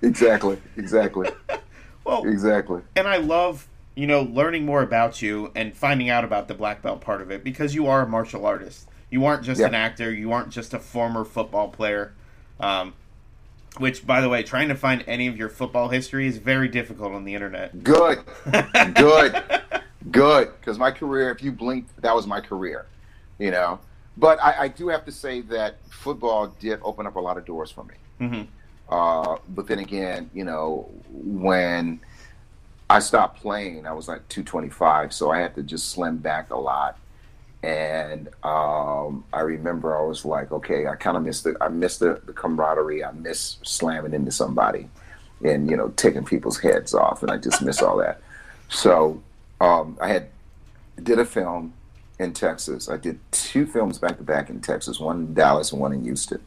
exactly, 0.02 0.58
exactly. 0.76 1.28
well, 2.04 2.24
exactly. 2.26 2.82
And 2.96 3.06
I 3.06 3.16
love 3.18 3.66
you 3.94 4.06
know 4.06 4.22
learning 4.22 4.64
more 4.64 4.82
about 4.82 5.20
you 5.22 5.50
and 5.54 5.76
finding 5.76 6.08
out 6.08 6.24
about 6.24 6.48
the 6.48 6.54
black 6.54 6.82
belt 6.82 7.00
part 7.00 7.20
of 7.20 7.30
it 7.30 7.42
because 7.44 7.74
you 7.74 7.86
are 7.86 8.02
a 8.02 8.08
martial 8.08 8.46
artist. 8.46 8.88
You 9.10 9.24
aren't 9.24 9.42
just 9.42 9.60
Yeah. 9.60 9.68
an 9.68 9.74
actor. 9.74 10.12
You 10.12 10.32
aren't 10.32 10.50
just 10.50 10.74
a 10.74 10.78
former 10.78 11.24
football 11.24 11.68
player. 11.68 12.12
Um, 12.60 12.94
which, 13.78 14.04
by 14.06 14.20
the 14.20 14.28
way, 14.28 14.42
trying 14.42 14.68
to 14.68 14.74
find 14.74 15.04
any 15.06 15.28
of 15.28 15.36
your 15.36 15.48
football 15.48 15.88
history 15.88 16.26
is 16.26 16.38
very 16.38 16.66
difficult 16.68 17.12
on 17.12 17.24
the 17.24 17.34
internet. 17.34 17.84
Good, 17.84 18.18
good, 18.94 19.44
good. 20.10 20.50
Because 20.58 20.78
my 20.78 20.90
career, 20.90 21.30
if 21.30 21.42
you 21.42 21.52
blink, 21.52 21.86
that 21.98 22.14
was 22.14 22.26
my 22.26 22.40
career. 22.40 22.86
You 23.38 23.52
know, 23.52 23.78
but 24.18 24.42
I, 24.42 24.64
I 24.64 24.68
do 24.68 24.88
have 24.88 25.04
to 25.06 25.12
say 25.12 25.42
that 25.42 25.78
football 25.90 26.48
did 26.48 26.80
open 26.82 27.06
up 27.06 27.16
a 27.16 27.20
lot 27.20 27.38
of 27.38 27.46
doors 27.46 27.70
for 27.70 27.84
me. 27.84 27.94
hmm 28.18 28.42
Uh, 28.88 29.38
but 29.48 29.66
then 29.68 29.78
again, 29.80 30.30
you 30.34 30.44
know, 30.44 30.90
when 31.08 32.00
I 32.90 33.00
stopped 33.00 33.40
playing, 33.40 33.86
I 33.86 33.92
was 33.92 34.08
like 34.08 34.28
225, 34.28 35.12
so 35.12 35.30
I 35.30 35.38
had 35.40 35.54
to 35.56 35.62
just 35.62 35.90
slim 35.90 36.18
back 36.18 36.50
a 36.50 36.56
lot. 36.56 36.98
And 37.62 38.28
um, 38.44 39.24
I 39.32 39.40
remember 39.40 39.96
I 39.98 40.02
was 40.02 40.24
like, 40.24 40.52
okay, 40.52 40.86
I 40.86 40.96
kind 40.96 41.16
of 41.16 41.24
missed 41.24 41.44
the, 41.44 41.56
I 41.60 41.68
missed 41.68 42.00
the, 42.00 42.22
the 42.26 42.32
camaraderie. 42.32 43.04
I 43.04 43.12
miss 43.12 43.58
slamming 43.64 44.14
into 44.14 44.30
somebody, 44.32 44.88
and 45.44 45.70
you 45.70 45.76
know, 45.76 45.88
taking 45.96 46.24
people's 46.24 46.58
heads 46.60 46.94
off, 46.94 47.22
and 47.22 47.30
I 47.32 47.38
just 47.38 47.62
miss 47.62 47.82
all 47.82 47.96
that. 47.98 48.22
So 48.70 49.22
um, 49.60 49.98
I 50.00 50.08
had 50.08 50.28
did 51.02 51.18
a 51.18 51.24
film 51.24 51.74
in 52.18 52.32
Texas. 52.32 52.88
I 52.88 52.96
did 52.96 53.18
two 53.30 53.66
films 53.66 53.98
back 53.98 54.16
to 54.18 54.22
back 54.24 54.50
in 54.50 54.60
Texas, 54.60 54.98
one 54.98 55.16
in 55.18 55.34
Dallas 55.34 55.72
and 55.72 55.80
one 55.80 55.92
in 55.92 56.02
Houston. 56.04 56.40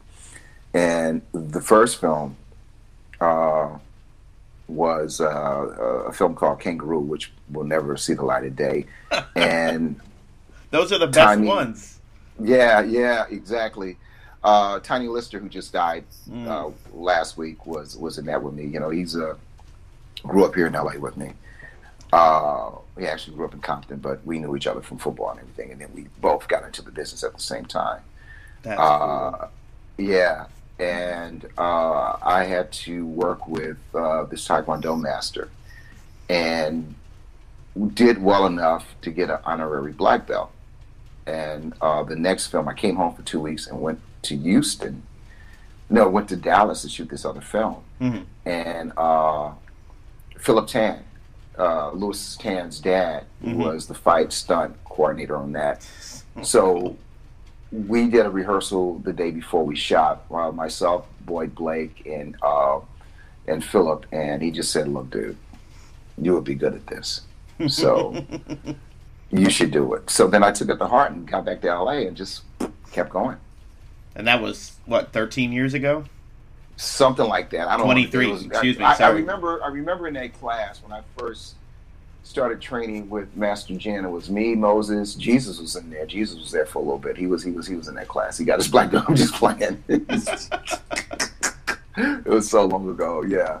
And 0.74 1.22
the 1.32 1.60
first 1.60 2.00
film 2.00 2.36
uh, 3.20 3.78
was 4.68 5.20
uh, 5.20 5.26
a 6.08 6.12
film 6.12 6.34
called 6.34 6.60
Kangaroo, 6.60 7.00
which 7.00 7.32
will 7.50 7.64
never 7.64 7.96
see 7.96 8.14
the 8.14 8.24
light 8.24 8.44
of 8.44 8.56
day. 8.56 8.86
And 9.36 10.00
Those 10.70 10.92
are 10.92 10.98
the 10.98 11.06
best 11.06 11.16
Tiny- 11.18 11.46
ones. 11.48 12.00
yeah, 12.40 12.80
yeah, 12.82 13.24
exactly. 13.30 13.96
Uh, 14.44 14.80
Tiny 14.80 15.06
Lister, 15.08 15.38
who 15.38 15.48
just 15.48 15.72
died 15.72 16.04
Mm. 16.28 16.46
uh, 16.48 16.70
last 16.94 17.36
week, 17.36 17.66
was 17.66 17.96
was 17.96 18.18
in 18.18 18.26
that 18.26 18.42
with 18.42 18.54
me. 18.54 18.64
You 18.66 18.80
know, 18.80 18.90
he's 18.90 19.16
uh, 19.16 19.34
grew 20.22 20.44
up 20.44 20.54
here 20.54 20.66
in 20.66 20.72
LA 20.72 20.96
with 20.98 21.16
me. 21.16 21.32
Uh, 22.12 22.72
he 22.98 23.06
actually 23.06 23.34
grew 23.36 23.46
up 23.46 23.54
in 23.54 23.60
Compton, 23.60 23.98
but 23.98 24.24
we 24.26 24.38
knew 24.38 24.54
each 24.54 24.66
other 24.66 24.82
from 24.82 24.98
football 24.98 25.30
and 25.30 25.40
everything, 25.40 25.72
and 25.72 25.80
then 25.80 25.88
we 25.94 26.06
both 26.20 26.46
got 26.48 26.62
into 26.64 26.82
the 26.82 26.90
business 26.90 27.24
at 27.24 27.32
the 27.34 27.40
same 27.40 27.64
time. 27.64 28.00
That's 28.62 28.78
cool. 28.78 28.86
Uh, 29.40 29.46
yeah, 29.98 30.46
and 30.78 31.46
uh, 31.56 32.16
I 32.22 32.44
had 32.44 32.70
to 32.72 33.06
work 33.06 33.48
with 33.48 33.78
uh, 33.94 34.24
this 34.24 34.46
Taekwondo 34.46 35.00
master, 35.00 35.48
and 36.28 36.94
did 37.94 38.22
well 38.22 38.44
enough 38.46 38.84
to 39.00 39.10
get 39.10 39.30
an 39.30 39.38
honorary 39.44 39.92
black 39.92 40.26
belt. 40.26 40.50
And 41.26 41.72
uh, 41.80 42.02
the 42.02 42.16
next 42.16 42.48
film, 42.48 42.68
I 42.68 42.74
came 42.74 42.96
home 42.96 43.14
for 43.14 43.22
two 43.22 43.40
weeks 43.40 43.66
and 43.66 43.80
went 43.80 44.00
to 44.22 44.36
Houston. 44.36 45.02
No, 45.88 46.08
went 46.08 46.28
to 46.30 46.36
Dallas 46.36 46.82
to 46.82 46.88
shoot 46.88 47.08
this 47.08 47.24
other 47.24 47.40
film, 47.40 47.76
Mhm. 48.00 48.24
and 48.44 48.92
uh, 48.96 49.52
Philip 50.38 50.66
Tan, 50.68 51.04
uh, 51.58 51.90
Lewis 51.92 52.36
Tan's 52.36 52.80
dad, 52.80 53.24
Mhm. 53.44 53.56
was 53.56 53.86
the 53.86 53.94
fight 53.94 54.32
stunt 54.32 54.76
coordinator 54.84 55.36
on 55.36 55.52
that. 55.52 55.86
So 56.42 56.96
we 57.70 58.08
did 58.08 58.26
a 58.26 58.30
rehearsal 58.30 58.98
the 59.00 59.12
day 59.12 59.30
before 59.30 59.64
we 59.64 59.76
shot. 59.76 60.24
Uh, 60.30 60.50
myself, 60.52 61.06
Boyd 61.26 61.54
Blake, 61.54 62.06
and 62.06 62.36
uh, 62.42 62.80
and 63.46 63.64
Philip, 63.64 64.06
and 64.12 64.40
he 64.42 64.50
just 64.50 64.70
said, 64.72 64.88
"Look, 64.88 65.10
dude, 65.10 65.36
you 66.18 66.34
would 66.34 66.44
be 66.44 66.54
good 66.54 66.74
at 66.74 66.86
this, 66.86 67.22
so 67.68 68.24
you 69.30 69.50
should 69.50 69.70
do 69.70 69.94
it." 69.94 70.08
So 70.10 70.26
then 70.28 70.42
I 70.42 70.52
took 70.52 70.68
it 70.68 70.76
to 70.78 70.86
heart 70.86 71.12
and 71.12 71.26
got 71.26 71.44
back 71.44 71.60
to 71.62 71.68
LA 71.68 72.06
and 72.06 72.16
just 72.16 72.42
kept 72.92 73.10
going. 73.10 73.36
and 74.14 74.26
that 74.26 74.42
was 74.42 74.72
what 74.84 75.12
13 75.12 75.52
years 75.52 75.72
ago. 75.74 76.04
Something 76.82 77.28
like 77.28 77.50
that. 77.50 77.68
I 77.68 77.76
don't. 77.76 77.86
23, 77.86 78.26
it 78.26 78.30
was- 78.32 78.44
excuse 78.44 78.78
me, 78.78 78.84
I, 78.84 78.94
I 78.96 79.08
remember. 79.10 79.62
I 79.62 79.68
remember 79.68 80.08
in 80.08 80.14
that 80.14 80.32
class 80.38 80.82
when 80.82 80.92
I 80.92 81.02
first 81.16 81.54
started 82.24 82.60
training 82.60 83.08
with 83.10 83.36
Master 83.36 83.74
Jen. 83.76 84.04
It 84.04 84.10
was 84.10 84.30
me, 84.30 84.54
Moses, 84.54 85.14
Jesus 85.14 85.60
was 85.60 85.76
in 85.76 85.90
there. 85.90 86.06
Jesus 86.06 86.38
was 86.38 86.50
there 86.50 86.66
for 86.66 86.78
a 86.78 86.82
little 86.82 86.98
bit. 86.98 87.16
He 87.16 87.26
was. 87.26 87.42
He 87.44 87.52
was. 87.52 87.66
He 87.66 87.76
was 87.76 87.88
in 87.88 87.94
that 87.94 88.08
class. 88.08 88.36
He 88.36 88.44
got 88.44 88.58
his 88.58 88.68
black 88.68 88.90
belt. 88.90 89.04
I'm 89.08 89.14
just 89.16 89.34
playing. 89.34 89.82
it 91.96 92.26
was 92.26 92.50
so 92.50 92.64
long 92.64 92.88
ago. 92.88 93.22
Yeah. 93.22 93.60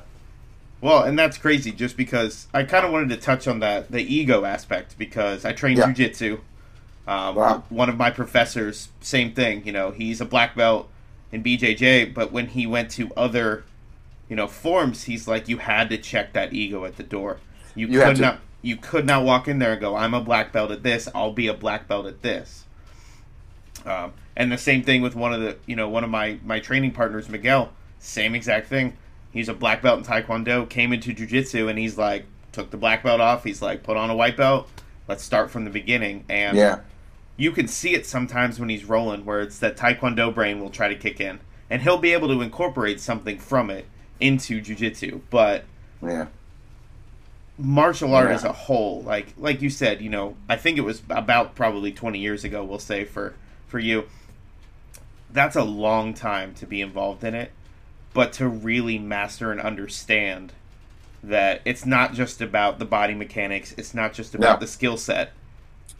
Well, 0.80 1.04
and 1.04 1.16
that's 1.16 1.38
crazy 1.38 1.70
just 1.70 1.96
because 1.96 2.48
I 2.52 2.64
kind 2.64 2.84
of 2.84 2.90
wanted 2.92 3.10
to 3.10 3.16
touch 3.18 3.46
on 3.46 3.60
that 3.60 3.90
the 3.92 4.00
ego 4.02 4.44
aspect 4.44 4.98
because 4.98 5.44
I 5.44 5.52
trained 5.52 5.78
Yeah. 5.78 5.92
jujitsu. 5.92 6.40
Um, 7.06 7.34
Wow. 7.36 7.62
One 7.68 7.88
of 7.88 7.96
my 7.96 8.10
professors, 8.10 8.88
same 9.00 9.32
thing. 9.32 9.64
You 9.64 9.72
know, 9.72 9.90
he's 9.92 10.20
a 10.20 10.24
black 10.24 10.56
belt 10.56 10.88
in 11.32 11.42
BJJ, 11.42 12.14
but 12.14 12.30
when 12.30 12.48
he 12.48 12.66
went 12.66 12.90
to 12.92 13.12
other, 13.16 13.64
you 14.28 14.36
know, 14.36 14.46
forms, 14.46 15.04
he's 15.04 15.26
like, 15.26 15.48
you 15.48 15.58
had 15.58 15.88
to 15.90 15.98
check 15.98 16.34
that 16.34 16.52
ego 16.52 16.84
at 16.84 16.96
the 16.96 17.02
door. 17.02 17.38
You, 17.74 17.88
You 17.88 18.00
could 18.00 18.20
not. 18.20 18.40
You 18.64 18.76
could 18.76 19.06
not 19.06 19.24
walk 19.24 19.48
in 19.48 19.58
there 19.58 19.72
and 19.72 19.80
go, 19.80 19.96
"I'm 19.96 20.14
a 20.14 20.20
black 20.20 20.52
belt 20.52 20.70
at 20.70 20.84
this. 20.84 21.08
I'll 21.12 21.32
be 21.32 21.48
a 21.48 21.54
black 21.54 21.88
belt 21.88 22.06
at 22.06 22.22
this." 22.22 22.64
Um, 23.84 24.12
and 24.36 24.52
the 24.52 24.58
same 24.58 24.84
thing 24.84 25.02
with 25.02 25.16
one 25.16 25.32
of 25.32 25.40
the, 25.40 25.56
you 25.66 25.74
know, 25.74 25.88
one 25.88 26.04
of 26.04 26.10
my 26.10 26.38
my 26.44 26.60
training 26.60 26.92
partners, 26.92 27.28
Miguel. 27.28 27.72
Same 27.98 28.36
exact 28.36 28.68
thing. 28.68 28.96
He's 29.32 29.48
a 29.48 29.54
black 29.54 29.82
belt 29.82 29.98
in 29.98 30.04
Taekwondo. 30.04 30.68
Came 30.68 30.92
into 30.92 31.12
jujitsu 31.12 31.68
and 31.68 31.78
he's 31.78 31.96
like, 31.96 32.26
took 32.52 32.70
the 32.70 32.76
black 32.76 33.02
belt 33.02 33.20
off. 33.20 33.44
He's 33.44 33.62
like, 33.62 33.82
put 33.82 33.96
on 33.96 34.10
a 34.10 34.14
white 34.14 34.36
belt. 34.36 34.68
Let's 35.08 35.24
start 35.24 35.50
from 35.50 35.64
the 35.64 35.70
beginning. 35.70 36.24
And 36.28 36.56
Yeah. 36.56 36.80
You 37.36 37.50
can 37.52 37.66
see 37.68 37.94
it 37.94 38.06
sometimes 38.06 38.60
when 38.60 38.68
he's 38.68 38.84
rolling, 38.84 39.24
where 39.24 39.40
it's 39.40 39.58
that 39.58 39.76
Taekwondo 39.76 40.34
brain 40.34 40.60
will 40.60 40.70
try 40.70 40.88
to 40.88 40.94
kick 40.96 41.20
in, 41.20 41.40
and 41.70 41.82
he'll 41.82 41.98
be 41.98 42.12
able 42.12 42.28
to 42.28 42.40
incorporate 42.42 43.00
something 43.00 43.38
from 43.38 43.70
it 43.70 43.86
into 44.20 44.60
jujitsu. 44.60 45.20
But 45.30 45.64
Yeah. 46.02 46.26
martial 47.58 48.14
art 48.14 48.28
Yeah. 48.28 48.34
as 48.34 48.44
a 48.44 48.52
whole, 48.52 49.02
like 49.02 49.34
like 49.36 49.62
you 49.62 49.70
said, 49.70 50.00
you 50.00 50.10
know, 50.10 50.36
I 50.48 50.56
think 50.56 50.78
it 50.78 50.82
was 50.82 51.02
about 51.10 51.54
probably 51.54 51.92
twenty 51.92 52.18
years 52.18 52.44
ago. 52.44 52.64
We'll 52.64 52.78
say 52.78 53.04
for 53.04 53.34
for 53.66 53.78
you, 53.78 54.04
that's 55.32 55.56
a 55.56 55.64
long 55.64 56.12
time 56.14 56.54
to 56.54 56.66
be 56.66 56.80
involved 56.80 57.24
in 57.24 57.34
it, 57.34 57.52
but 58.12 58.32
to 58.34 58.48
really 58.48 58.98
master 58.98 59.50
and 59.50 59.60
understand 59.60 60.52
that 61.22 61.62
it's 61.64 61.86
not 61.86 62.14
just 62.14 62.40
about 62.40 62.78
the 62.78 62.84
body 62.84 63.14
mechanics, 63.14 63.74
it's 63.78 63.94
not 63.94 64.12
just 64.12 64.34
about 64.34 64.60
No. 64.60 64.66
the 64.66 64.66
skill 64.66 64.96
set, 64.96 65.32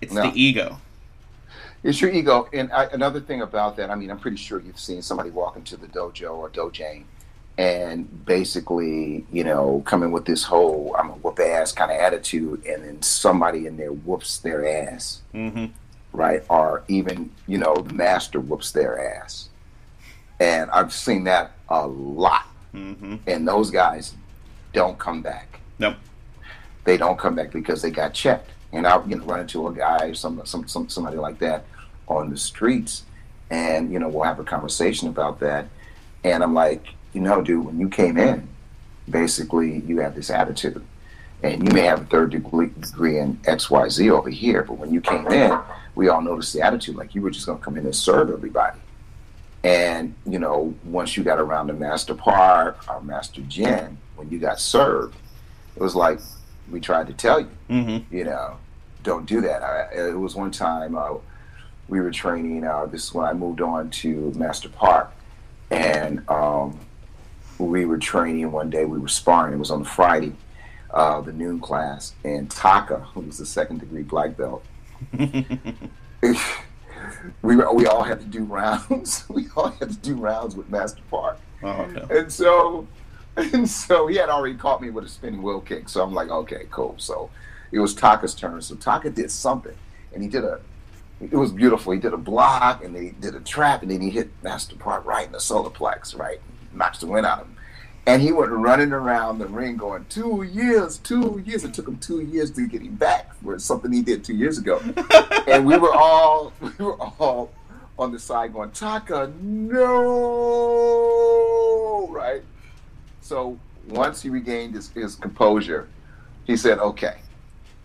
it's 0.01 0.12
No. 0.12 0.23
the 0.31 0.40
ego. 0.42 0.81
It's 1.83 2.01
your 2.01 2.11
ego. 2.11 2.49
And 2.53 2.73
I, 2.73 2.85
another 2.87 3.21
thing 3.21 3.42
about 3.42 3.77
that, 3.77 3.90
I 3.90 3.95
mean, 3.95 4.11
I'm 4.11 4.18
pretty 4.18 4.37
sure 4.37 4.61
you've 4.61 4.79
seen 4.79 5.03
somebody 5.03 5.31
walk 5.31 5.57
into 5.57 5.77
the 5.77 5.88
dojo 5.88 6.37
or 6.37 6.49
dojang 6.49 7.05
and 7.59 8.25
basically, 8.25 9.27
you 9.31 9.45
know, 9.45 9.83
come 9.85 10.03
in 10.03 10.11
with 10.11 10.25
this 10.25 10.42
whole 10.42 10.95
I'm 10.99 11.11
a 11.11 11.14
whoop 11.14 11.38
ass 11.38 11.73
kind 11.73 11.90
of 11.90 11.99
attitude, 11.99 12.64
and 12.64 12.85
then 12.85 13.03
somebody 13.03 13.66
in 13.66 13.77
there 13.77 13.92
whoops 13.92 14.38
their 14.38 14.66
ass, 14.66 15.23
hmm 15.33 15.66
right? 16.14 16.42
Or 16.51 16.85
even, 16.88 17.31
you 17.47 17.57
know, 17.57 17.75
the 17.75 17.95
master 17.95 18.38
whoops 18.38 18.73
their 18.73 19.16
ass. 19.16 19.49
And 20.40 20.71
I've 20.71 20.92
seen 20.92 21.25
that 21.25 21.53
a 21.71 21.87
lot. 21.87 22.47
hmm 22.73 23.16
And 23.27 23.49
those 23.49 23.71
guys 23.71 24.14
don't 24.75 24.99
come 24.99 25.23
back. 25.23 25.61
Nope. 25.79 25.97
They 26.85 26.99
don't 26.99 27.18
come 27.18 27.35
back 27.35 27.51
because 27.51 27.81
they 27.81 27.90
got 27.90 28.12
checked. 28.12 28.51
And 28.73 28.87
I'll 28.87 29.07
you 29.09 29.16
know 29.16 29.25
run 29.25 29.40
into 29.40 29.68
a 29.68 29.75
guy 29.75 30.12
some, 30.12 30.40
some, 30.45 30.66
some 30.66 30.88
somebody 30.88 31.16
like 31.16 31.38
that 31.38 31.64
on 32.09 32.31
the 32.31 32.37
streets, 32.37 33.05
and 33.51 33.93
you 33.93 33.99
know 33.99 34.09
we'll 34.09 34.25
have 34.25 34.38
a 34.38 34.45
conversation 34.45 35.09
about 35.09 35.41
that. 35.41 35.67
And 36.25 36.43
I'm 36.43 36.55
like, 36.55 36.87
you 37.12 37.21
know, 37.21 37.43
dude, 37.43 37.65
when 37.65 37.81
you 37.81 37.88
came 37.88 38.17
in, 38.17 38.49
basically 39.09 39.81
you 39.81 40.01
have 40.01 40.15
this 40.15 40.31
attitude, 40.31 40.85
and 41.43 41.67
you 41.67 41.75
may 41.75 41.83
have 41.83 42.03
a 42.03 42.05
third 42.05 42.31
degree, 42.31 42.69
degree 42.81 43.19
in 43.19 43.38
X 43.47 43.71
Y 43.71 43.88
Z 43.88 44.11
over 44.11 44.31
here, 44.31 44.62
but 44.62 44.79
when 44.79 44.93
you 44.93 45.01
came 45.01 45.27
in, 45.29 45.59
we 45.95 46.09
all 46.09 46.23
noticed 46.23 46.53
the 46.53 46.61
attitude, 46.62 46.97
like 46.97 47.15
you 47.15 47.23
were 47.23 47.31
just 47.31 47.47
gonna 47.47 47.59
come 47.59 47.77
in 47.77 47.85
and 47.85 47.95
serve 47.95 48.31
everybody. 48.31 48.79
And 49.65 50.15
you 50.27 50.38
know, 50.38 50.75
once 50.85 51.17
you 51.17 51.23
got 51.23 51.38
around 51.38 51.69
to 51.69 51.73
Master 51.75 52.15
Park 52.15 52.85
or 52.88 53.01
Master 53.03 53.41
Jen, 53.43 53.99
when 54.17 54.29
you 54.31 54.38
got 54.38 54.59
served, 54.61 55.17
it 55.77 55.83
was 55.83 55.95
like 55.95 56.21
we 56.71 56.81
tried 56.81 57.07
to 57.09 57.12
tell 57.12 57.41
you, 57.41 57.49
hmm 57.69 57.99
you 58.11 58.25
know, 58.25 58.57
don't 59.03 59.27
do 59.27 59.41
that. 59.41 59.62
I, 59.62 60.09
it 60.09 60.19
was 60.19 60.35
one 60.35 60.51
time 60.51 60.97
uh, 60.97 61.15
we 61.93 62.01
were 62.01 62.11
training. 62.11 62.65
Uh, 62.65 62.87
this 62.87 63.05
is 63.05 63.13
when 63.13 63.27
I 63.27 63.35
moved 63.35 63.61
on 63.61 63.91
to 63.91 64.33
Master 64.35 64.71
Park, 64.71 65.13
and 65.71 66.27
um, 66.27 66.81
we 67.59 67.85
were 67.85 67.99
training 67.99 68.51
one 68.51 68.71
day. 68.71 68.87
We 68.87 68.99
were 68.99 69.09
sparring. 69.09 69.53
It 69.53 69.59
was 69.59 69.71
on 69.71 69.83
a 69.83 69.85
Friday, 69.85 70.33
uh, 70.91 71.21
the 71.21 71.35
noon 71.35 71.61
class, 71.61 72.15
and 72.25 72.51
Taka, 72.51 73.01
who 73.13 73.21
was 73.21 73.37
the 73.37 73.45
second 73.45 73.81
degree 73.81 74.05
black 74.05 74.39
belt, 74.39 74.65
we 75.19 75.29
we 77.43 77.87
all 77.87 78.03
had 78.03 78.21
to 78.21 78.27
do 78.27 78.45
rounds. 78.45 79.27
we 79.29 79.49
all 79.55 79.69
had 79.69 79.91
to 79.91 79.99
do 79.99 80.15
rounds 80.15 80.57
with 80.57 80.71
Master 80.71 81.03
Park. 81.11 81.39
oh 81.63 81.85
no. 81.85 82.07
And 82.11 82.33
so 82.33 82.89
And 83.37 83.69
so 83.69 84.07
he 84.07 84.17
had 84.17 84.31
already 84.31 84.57
caught 84.57 84.81
me 84.81 84.89
with 84.89 85.05
a 85.05 85.09
spinning 85.09 85.43
wheel 85.43 85.61
kick. 85.61 85.89
So 85.91 86.03
I'm 86.03 86.13
like, 86.15 86.31
okay, 86.31 86.67
cool. 86.71 86.95
So 86.99 87.31
it 87.71 87.81
was 87.81 87.95
Taka's 87.95 88.35
turn. 88.35 88.63
So 88.63 88.77
Taka 88.77 89.11
did 89.11 89.31
something, 89.31 89.77
and 90.15 90.23
he 90.23 90.29
did 90.31 90.45
a. 90.45 90.61
It 91.31 91.37
was 91.37 91.53
beautiful. 91.53 91.93
He 91.93 92.01
did 92.01 92.13
a 92.13 92.19
block, 92.19 92.85
and 92.85 92.95
they 92.95 93.11
did 93.21 93.35
a 93.35 93.41
trap, 93.41 93.83
and 93.83 93.91
then 93.91 94.01
he 94.01 94.11
hit 94.11 94.31
Master 94.43 94.75
Park 94.77 95.05
right 95.05 95.27
in 95.27 95.33
the 95.33 95.41
solar 95.41 95.71
plex, 95.71 96.19
right, 96.19 96.41
knocks 96.73 96.99
the 96.99 97.07
wind 97.07 97.27
out 97.27 97.41
of 97.41 97.47
him. 97.47 97.57
And 98.07 98.21
he 98.21 98.33
went 98.33 98.51
running 98.51 98.93
around 98.93 99.39
the 99.39 99.47
ring 99.47 99.77
going, 99.77 100.05
two 100.09 100.43
years, 100.43 100.99
two 100.99 101.41
years. 101.47 101.63
It 101.63 101.73
took 101.73 101.87
him 101.87 101.99
two 101.99 102.21
years 102.21 102.51
to 102.53 102.67
get 102.67 102.83
him 102.83 102.97
back 102.97 103.33
for 103.37 103.57
something 103.61 103.93
he 103.93 104.03
did 104.03 104.25
two 104.25 104.35
years 104.35 104.59
ago. 104.59 104.83
and 105.47 105.65
we 105.65 105.77
were 105.77 105.95
all 105.95 106.53
we 106.61 106.71
were 106.85 107.01
all 107.01 107.53
on 107.97 108.11
the 108.11 108.19
side 108.19 108.53
going, 108.53 108.73
Taka, 108.73 109.33
no 109.41 111.13
right. 112.11 112.43
So 113.21 113.57
once 113.89 114.21
he 114.21 114.31
regained 114.31 114.75
his, 114.75 114.91
his 114.91 115.15
composure, 115.15 115.89
he 116.45 116.57
said, 116.57 116.81
Okay, 116.81 117.19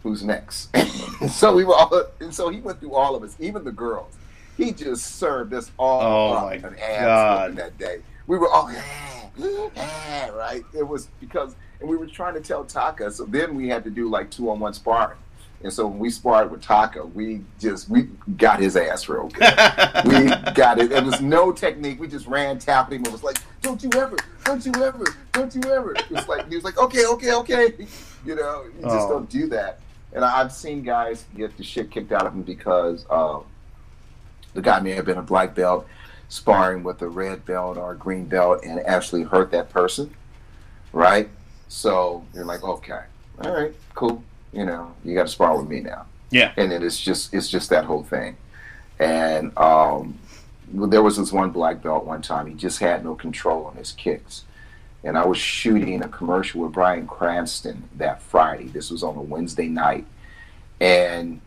who's 0.07 0.23
next? 0.23 0.69
so 1.29 1.53
we 1.53 1.63
were 1.65 1.75
all 1.75 2.03
and 2.19 2.33
so 2.33 2.49
he 2.49 2.61
went 2.61 2.79
through 2.79 2.93
all 2.93 3.15
of 3.15 3.23
us, 3.23 3.35
even 3.39 3.63
the 3.63 3.71
girls. 3.71 4.15
He 4.55 4.71
just 4.71 5.17
served 5.17 5.53
us 5.53 5.69
all 5.77 6.01
Oh, 6.01 6.47
up 6.47 6.63
ass 6.79 7.53
that 7.55 7.77
day. 7.77 8.01
We 8.25 8.37
were 8.37 8.49
all 8.49 8.71
"Ah," 9.77 10.29
right. 10.33 10.63
It 10.73 10.87
was 10.87 11.07
because 11.19 11.55
and 11.79 11.87
we 11.89 11.95
were 11.97 12.07
trying 12.07 12.33
to 12.33 12.41
tell 12.41 12.63
Taka. 12.63 13.11
So 13.11 13.25
then 13.25 13.55
we 13.55 13.67
had 13.67 13.83
to 13.83 13.89
do 13.89 14.09
like 14.09 14.31
two 14.31 14.49
on 14.49 14.59
one 14.59 14.73
sparring. 14.73 15.17
And 15.63 15.73
so 15.73 15.87
when 15.87 15.97
we 15.99 16.09
sparred 16.11 16.51
with 16.51 16.61
Taka, 16.61 17.05
we 17.05 17.41
just 17.59 17.89
we 17.89 18.03
got 18.37 18.59
his 18.59 18.75
ass 18.77 19.09
real 19.09 19.27
good. 19.27 19.41
we 20.05 20.27
got 20.53 20.79
it. 20.79 20.89
There 20.89 21.03
was 21.03 21.19
no 21.21 21.51
technique. 21.51 21.99
We 21.99 22.07
just 22.07 22.27
ran, 22.27 22.59
tapped 22.59 22.93
him, 22.93 23.03
and 23.03 23.11
was 23.11 23.23
like, 23.23 23.37
"Don't 23.61 23.81
you 23.83 23.89
ever? 23.95 24.17
Don't 24.45 24.63
you 24.65 24.71
ever? 24.83 25.03
Don't 25.33 25.53
you 25.55 25.61
ever?" 25.71 25.93
It 25.95 26.09
was 26.11 26.27
like 26.27 26.47
he 26.49 26.55
was 26.55 26.63
like, 26.63 26.77
"Okay, 26.77 27.05
okay, 27.05 27.33
okay." 27.33 27.73
You 28.25 28.35
know, 28.35 28.63
you 28.65 28.81
just 28.81 29.07
Oh. 29.07 29.09
don't 29.09 29.29
do 29.29 29.47
that. 29.49 29.79
And 30.13 30.23
I've 30.23 30.51
seen 30.51 30.83
guys 30.83 31.25
get 31.35 31.57
the 31.57 31.63
shit 31.63 31.91
kicked 31.91 32.11
out 32.11 32.25
of 32.25 32.33
them 32.33 32.43
because 32.43 33.05
uh, 33.09 33.39
the 34.53 34.61
guy 34.61 34.79
may 34.79 34.91
have 34.91 35.05
been 35.05 35.17
a 35.17 35.23
black 35.23 35.53
belt 35.53 35.87
sparring 36.29 36.83
with 36.83 37.01
a 37.01 37.07
red 37.07 37.45
belt 37.45 37.77
or 37.77 37.91
a 37.91 37.95
green 37.95 38.25
belt 38.25 38.63
and 38.63 38.79
actually 38.81 39.23
hurt 39.23 39.51
that 39.51 39.69
person, 39.69 40.13
right? 40.91 41.29
So 41.67 42.25
you're 42.33 42.45
like, 42.45 42.63
okay, 42.63 43.03
all 43.43 43.53
right, 43.53 43.73
cool. 43.93 44.23
You 44.53 44.65
know, 44.65 44.93
you 45.03 45.13
got 45.13 45.23
to 45.23 45.31
spar 45.31 45.57
with 45.57 45.69
me 45.69 45.81
now 45.81 46.05
yeah. 46.29 46.53
and 46.57 46.71
then 46.71 46.83
it's 46.83 46.99
just 46.99 47.33
it's 47.33 47.47
just 47.47 47.69
that 47.69 47.85
whole 47.85 48.03
thing 48.03 48.37
and 48.99 49.57
um, 49.57 50.17
there 50.71 51.03
was 51.03 51.17
this 51.17 51.31
one 51.31 51.51
black 51.51 51.81
belt 51.81 52.05
one 52.05 52.21
time 52.21 52.47
he 52.47 52.53
just 52.53 52.79
had 52.79 53.03
no 53.03 53.15
control 53.15 53.65
on 53.65 53.75
his 53.75 53.91
kicks 53.91 54.43
and 55.03 55.17
i 55.17 55.25
was 55.25 55.37
shooting 55.37 56.03
a 56.03 56.07
commercial 56.07 56.61
with 56.61 56.73
Bryan 56.73 57.07
Cranston 57.07 57.89
that 57.95 58.21
friday. 58.21 58.67
This 58.67 58.91
was 58.91 59.03
on 59.03 59.15
a 59.15 59.21
wednesday 59.21 59.67
night. 59.67 60.05
And 60.79 61.41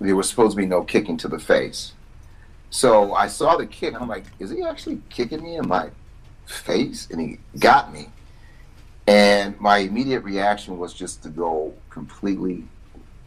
there 0.00 0.16
was 0.16 0.28
supposed 0.28 0.52
to 0.52 0.56
be 0.56 0.66
no 0.66 0.82
kicking 0.82 1.16
to 1.18 1.28
the 1.28 1.38
face. 1.38 1.92
So 2.70 3.14
i 3.14 3.26
saw 3.26 3.56
the 3.56 3.66
kick 3.66 3.94
and 3.94 4.02
i'm 4.02 4.08
like 4.08 4.24
is 4.38 4.50
he 4.50 4.62
actually 4.62 5.00
kicking 5.10 5.42
me 5.42 5.56
in 5.56 5.68
my 5.68 5.90
face? 6.46 7.08
And 7.10 7.20
he 7.20 7.38
got 7.58 7.92
me. 7.92 8.08
And 9.06 9.58
my 9.60 9.78
immediate 9.78 10.20
reaction 10.20 10.78
was 10.78 10.94
just 10.94 11.22
to 11.24 11.28
go 11.28 11.74
completely 11.90 12.64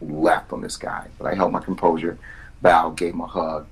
left 0.00 0.52
on 0.52 0.60
this 0.60 0.76
guy, 0.76 1.08
but 1.18 1.26
I 1.26 1.34
held 1.34 1.52
my 1.52 1.60
composure, 1.60 2.18
bowed, 2.62 2.96
gave 2.96 3.14
him 3.14 3.20
a 3.20 3.26
hug, 3.26 3.66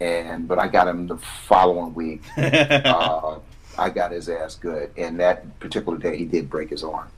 and 0.00 0.46
but 0.46 0.58
I 0.58 0.68
got 0.68 0.86
him 0.86 1.06
the 1.06 1.18
following 1.18 1.94
week. 1.94 2.22
Uh, 2.36 3.38
I 3.78 3.90
got 3.90 4.10
his 4.12 4.28
ass 4.28 4.54
good, 4.56 4.90
and 4.96 5.18
that 5.20 5.58
particular 5.60 5.96
day 5.98 6.16
he 6.16 6.24
did 6.24 6.50
break 6.50 6.70
his 6.70 6.82
arm 6.82 7.08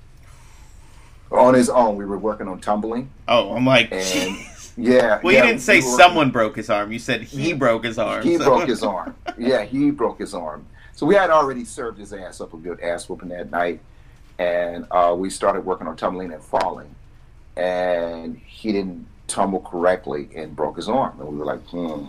on 1.31 1.55
his 1.55 1.69
own. 1.71 1.97
We 1.97 2.05
were 2.05 2.19
working 2.19 2.49
on 2.49 2.61
tumbling, 2.61 3.11
oh, 3.29 3.55
I'm 3.55 3.65
like, 3.67 3.91
and 3.93 4.37
yeah. 4.77 5.21
Well, 5.23 5.33
yeah, 5.33 5.41
you 5.43 5.47
didn't 5.49 5.63
say 5.63 5.81
we 5.81 5.87
were- 5.91 5.97
someone 5.99 6.31
broke 6.31 6.57
his 6.57 6.69
arm. 6.71 6.93
You 6.93 6.99
said 6.99 7.23
he 7.23 7.43
He- 7.43 7.53
broke 7.53 7.85
his 7.85 7.99
arm. 7.99 8.23
He 8.23 8.37
so- 8.37 8.45
broke 8.45 8.69
his 8.69 8.83
arm. 8.83 9.15
Yeah, 9.39 9.65
he 9.65 9.91
broke 9.91 10.19
his 10.21 10.35
arm. 10.35 10.67
So 10.93 11.07
we 11.07 11.15
had 11.15 11.31
already 11.31 11.65
served 11.65 11.99
his 11.99 12.13
ass 12.13 12.41
up 12.43 12.53
a 12.53 12.59
good 12.59 12.81
ass 12.81 13.09
whooping 13.09 13.31
that 13.31 13.51
night, 13.51 13.81
and 14.39 14.87
uh, 14.91 15.15
we 15.17 15.31
started 15.31 15.65
working 15.65 15.87
on 15.87 15.97
tumbling 15.97 16.31
and 16.33 16.43
falling, 16.43 16.95
and 17.57 18.37
he 18.45 18.71
didn't 18.73 19.07
tumble 19.27 19.61
correctly 19.61 20.29
and 20.35 20.55
broke 20.55 20.77
his 20.77 20.89
arm, 20.89 21.19
and 21.21 21.29
we 21.29 21.37
were 21.39 21.45
like, 21.47 21.63
hmm, 21.69 22.07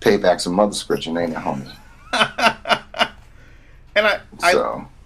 payback 0.00 0.40
some 0.40 0.54
mother 0.54 0.72
scritching, 0.72 1.16
ain't 1.16 1.32
it, 1.32 1.36
homie? 1.38 1.70
and 3.96 4.06
I, 4.06 4.20
I, 4.42 4.52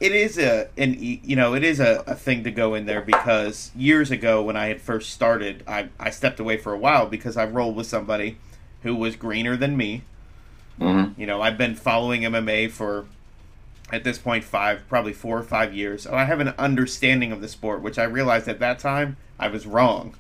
it 0.01 0.13
is 0.13 0.37
a 0.39 0.69
an 0.77 0.97
you 0.99 1.37
know 1.37 1.55
it 1.55 1.63
is 1.65 1.81
a, 1.81 2.03
a 2.07 2.15
thing 2.15 2.45
to 2.45 2.51
go 2.51 2.75
in 2.75 2.87
there 2.87 3.01
because 3.01 3.71
years 3.77 4.11
ago 4.11 4.43
when 4.43 4.57
I 4.57 4.67
had 4.67 4.81
first 4.81 5.11
started 5.11 5.63
I, 5.67 5.89
I 5.99 6.11
stepped 6.11 6.41
away 6.41 6.57
for 6.57 6.73
a 6.73 6.79
while 6.79 7.07
because 7.07 7.37
I 7.37 7.45
rolled 7.47 7.77
with 7.77 7.87
somebody 7.87 8.37
who 8.83 8.95
was 8.95 9.17
greener 9.17 9.57
than 9.57 9.77
me. 9.77 10.03
Mhm. 10.79 11.17
you 11.19 11.27
know 11.27 11.41
I've 11.41 11.57
been 11.59 11.75
following 11.75 12.23
MMA 12.23 12.71
for 12.71 13.07
at 13.93 14.03
this 14.05 14.19
point 14.19 14.45
five 14.45 14.83
probably 14.89 15.13
four 15.13 15.39
or 15.39 15.43
five 15.43 15.73
years. 15.75 16.03
So 16.03 16.15
I 16.15 16.25
have 16.25 16.41
an 16.41 16.49
understanding 16.59 17.33
of 17.33 17.41
the 17.41 17.49
sport 17.49 17.83
which 17.83 17.99
I 17.99 18.05
realized 18.05 18.49
at 18.49 18.59
that 18.61 18.79
time 18.79 19.17
I 19.39 19.49
was 19.49 19.67
wrong. 19.67 20.15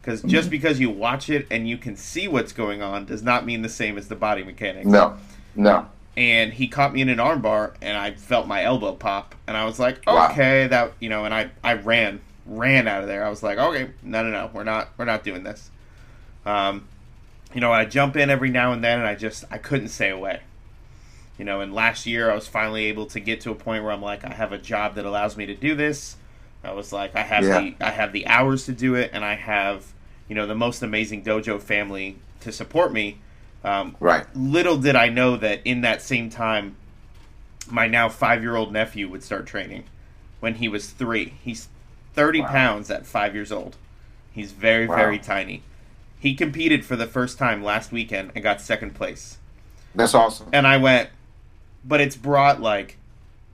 Because 0.00 0.22
just 0.22 0.50
because 0.50 0.80
you 0.80 0.90
watch 0.90 1.30
it 1.30 1.46
and 1.48 1.68
you 1.68 1.78
can 1.78 1.96
see 1.96 2.26
what's 2.26 2.52
going 2.52 2.82
on 2.82 3.04
does 3.04 3.22
not 3.22 3.46
mean 3.46 3.62
the 3.62 3.68
same 3.68 3.96
as 3.96 4.08
the 4.08 4.16
body 4.16 4.42
mechanics. 4.42 4.84
No, 4.88 5.16
no, 5.54 5.86
and 6.16 6.52
he 6.52 6.68
caught 6.68 6.92
me 6.92 7.00
in 7.00 7.08
an 7.08 7.18
armbar 7.18 7.74
and 7.80 7.96
I 7.96 8.12
felt 8.12 8.46
my 8.46 8.62
elbow 8.62 8.92
pop 8.94 9.34
and 9.46 9.56
I 9.56 9.64
was 9.64 9.78
like, 9.78 10.02
Wow. 10.06 10.30
okay, 10.30 10.66
that 10.66 10.92
you 11.00 11.08
know, 11.08 11.24
and 11.24 11.32
I 11.34 11.50
I 11.64 11.74
ran 11.74 12.20
ran 12.46 12.88
out 12.88 13.02
of 13.02 13.08
there. 13.08 13.24
I 13.24 13.30
was 13.30 13.42
like, 13.42 13.58
okay, 13.58 13.90
no 14.02 14.22
no 14.22 14.30
no, 14.30 14.50
we're 14.52 14.64
not 14.64 14.90
we're 14.96 15.04
not 15.04 15.24
doing 15.24 15.42
this. 15.42 15.70
Um, 16.44 16.88
you 17.54 17.60
know, 17.60 17.72
I 17.72 17.84
jump 17.84 18.16
in 18.16 18.30
every 18.30 18.50
now 18.50 18.72
and 18.72 18.82
then 18.82 18.98
and 18.98 19.08
I 19.08 19.14
just 19.14 19.44
I 19.50 19.58
couldn't 19.58 19.88
stay 19.88 20.10
away. 20.10 20.40
You 21.38 21.44
know, 21.44 21.60
and 21.60 21.74
last 21.74 22.06
year 22.06 22.30
I 22.30 22.34
was 22.34 22.46
finally 22.46 22.84
able 22.86 23.06
to 23.06 23.18
get 23.20 23.40
to 23.42 23.50
a 23.50 23.54
point 23.54 23.82
where 23.82 23.92
I'm 23.92 24.02
like, 24.02 24.24
I 24.24 24.32
have 24.34 24.52
a 24.52 24.58
job 24.58 24.94
that 24.96 25.04
allows 25.06 25.36
me 25.36 25.46
to 25.46 25.54
do 25.54 25.74
this. 25.74 26.16
I 26.62 26.72
was 26.72 26.92
like, 26.92 27.16
I 27.16 27.22
have 27.22 27.44
Yeah. 27.44 27.58
the 27.60 27.74
I 27.80 27.90
have 27.90 28.12
the 28.12 28.26
hours 28.26 28.66
to 28.66 28.72
do 28.72 28.94
it, 28.94 29.10
and 29.12 29.24
I 29.24 29.34
have 29.34 29.92
you 30.28 30.34
know 30.34 30.46
the 30.46 30.54
most 30.54 30.82
amazing 30.82 31.24
dojo 31.24 31.60
family 31.60 32.18
to 32.40 32.52
support 32.52 32.92
me. 32.92 33.18
Um, 33.64 33.96
right, 34.00 34.26
little 34.34 34.76
did 34.76 34.96
I 34.96 35.08
know 35.08 35.36
that 35.36 35.60
in 35.64 35.82
that 35.82 36.02
same 36.02 36.30
time, 36.30 36.76
my 37.68 37.86
now 37.86 38.08
five 38.08 38.42
year 38.42 38.56
old 38.56 38.72
nephew 38.72 39.08
would 39.08 39.22
start 39.22 39.46
training 39.46 39.84
when 40.40 40.54
he 40.56 40.68
was 40.68 40.90
three. 40.90 41.34
He's 41.42 41.68
30 42.14 42.40
Wow. 42.40 42.48
pounds 42.48 42.90
at 42.90 43.06
five 43.06 43.34
years 43.34 43.52
old. 43.52 43.76
He's 44.32 44.52
very, 44.52 44.86
Wow. 44.86 44.96
very 44.96 45.18
tiny. 45.18 45.62
He 46.18 46.34
competed 46.34 46.84
for 46.84 46.96
the 46.96 47.06
first 47.06 47.38
time 47.38 47.62
last 47.62 47.92
weekend 47.92 48.32
and 48.34 48.42
got 48.42 48.60
second 48.60 48.94
place. 48.94 49.38
that's 49.94 50.14
awesome. 50.14 50.48
And 50.52 50.66
I 50.66 50.76
went, 50.78 51.10
but 51.84 52.00
it's 52.00 52.16
brought 52.16 52.60
like 52.60 52.96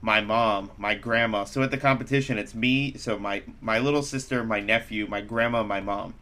my 0.01 0.21
mom, 0.21 0.71
my 0.77 0.95
grandma. 0.95 1.43
So 1.43 1.61
at 1.61 1.71
the 1.71 1.77
competition, 1.77 2.37
it's 2.37 2.55
me, 2.55 2.95
so 2.97 3.19
my 3.19 3.43
my 3.61 3.77
little 3.79 4.01
sister, 4.03 4.43
my 4.43 4.59
nephew, 4.59 5.05
my 5.07 5.21
grandma, 5.21 5.63
my 5.63 5.81
mom. 5.81 6.13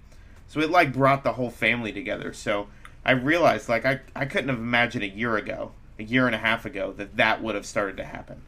So 0.47 0.59
it 0.59 0.71
like 0.71 0.91
brought 0.93 1.23
the 1.23 1.33
whole 1.33 1.51
family 1.51 1.91
together. 1.91 2.33
So 2.33 2.67
I 3.07 3.11
realized 3.11 3.69
like 3.69 3.85
I 3.85 4.01
I 4.15 4.25
couldn't 4.25 4.49
have 4.49 4.59
imagined 4.59 5.03
a 5.03 5.07
year 5.07 5.37
ago, 5.37 5.71
a 5.97 6.03
year 6.03 6.27
and 6.27 6.35
a 6.35 6.39
half 6.39 6.65
ago 6.65 6.91
that 6.97 7.15
that 7.15 7.41
would 7.41 7.55
have 7.55 7.65
started 7.65 7.97
to 7.97 8.03
happen. 8.03 8.41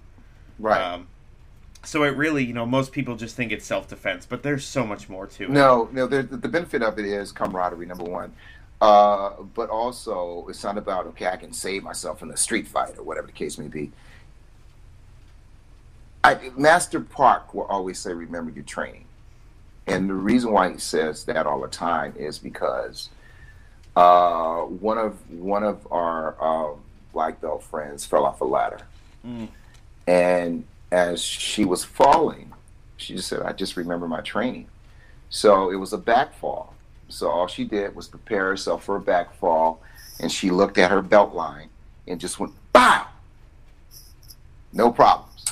Right. 0.59 0.81
Um, 0.81 1.07
so 1.85 2.03
it 2.03 2.15
really, 2.17 2.43
you 2.43 2.53
know, 2.53 2.65
most 2.65 2.91
people 2.91 3.15
just 3.15 3.37
think 3.37 3.53
it's 3.53 3.65
self 3.65 3.87
defense, 3.87 4.25
but 4.25 4.43
there's 4.43 4.65
so 4.65 4.85
much 4.85 5.07
more 5.07 5.27
to 5.27 5.45
it. 5.45 5.49
No, 5.49 5.87
no. 5.93 6.07
The, 6.07 6.23
the 6.23 6.49
benefit 6.49 6.83
of 6.83 6.99
it 6.99 7.05
is 7.05 7.31
camaraderie, 7.31 7.85
number 7.85 8.03
one. 8.03 8.33
Uh, 8.81 9.41
but 9.55 9.69
also, 9.69 10.45
it's 10.49 10.63
not 10.63 10.77
about 10.77 11.07
okay, 11.07 11.27
I 11.27 11.37
can 11.37 11.53
save 11.53 11.83
myself 11.83 12.21
in 12.21 12.29
a 12.29 12.37
street 12.37 12.67
fight 12.67 12.97
or 12.97 13.03
whatever 13.03 13.27
the 13.27 13.33
case 13.33 13.57
may 13.57 13.67
be. 13.67 13.91
I, 16.21 16.51
Master 16.57 16.99
Park 16.99 17.53
will 17.53 17.63
always 17.63 17.97
say, 17.97 18.13
"Remember 18.13 18.51
your 18.51 18.65
training," 18.65 19.05
and 19.87 20.09
the 20.09 20.13
reason 20.13 20.51
why 20.51 20.69
he 20.71 20.77
says 20.77 21.23
that 21.25 21.47
all 21.47 21.61
the 21.61 21.69
time 21.69 22.13
is 22.17 22.39
because 22.39 23.07
uh, 23.95 24.61
one 24.61 24.97
of 24.97 25.29
one 25.31 25.63
of 25.63 25.87
our 25.91 26.35
uh, 26.39 26.75
black 27.13 27.41
belt 27.41 27.63
friends 27.63 28.05
fell 28.05 28.25
off 28.25 28.41
a 28.41 28.45
ladder, 28.45 28.81
Mm. 29.25 29.49
and 30.07 30.63
as 30.91 31.21
she 31.21 31.65
was 31.65 31.83
falling, 31.83 32.53
she 32.97 33.15
just 33.15 33.27
said, 33.27 33.41
"I 33.41 33.51
just 33.53 33.75
remember 33.77 34.07
my 34.07 34.21
training." 34.21 34.67
So 35.29 35.69
it 35.71 35.75
was 35.75 35.93
a 35.93 35.97
back 35.97 36.33
fall. 36.35 36.73
So 37.09 37.29
all 37.29 37.47
she 37.47 37.63
did 37.63 37.95
was 37.95 38.07
prepare 38.07 38.45
herself 38.49 38.83
for 38.83 38.95
a 38.95 39.01
back 39.01 39.33
fall, 39.35 39.81
and 40.19 40.31
she 40.31 40.49
looked 40.51 40.77
at 40.77 40.91
her 40.91 41.01
belt 41.01 41.33
line 41.33 41.69
and 42.07 42.19
just 42.19 42.39
went, 42.39 42.53
"Bow!" 42.71 43.05
No 44.71 44.91
problems, 44.91 45.45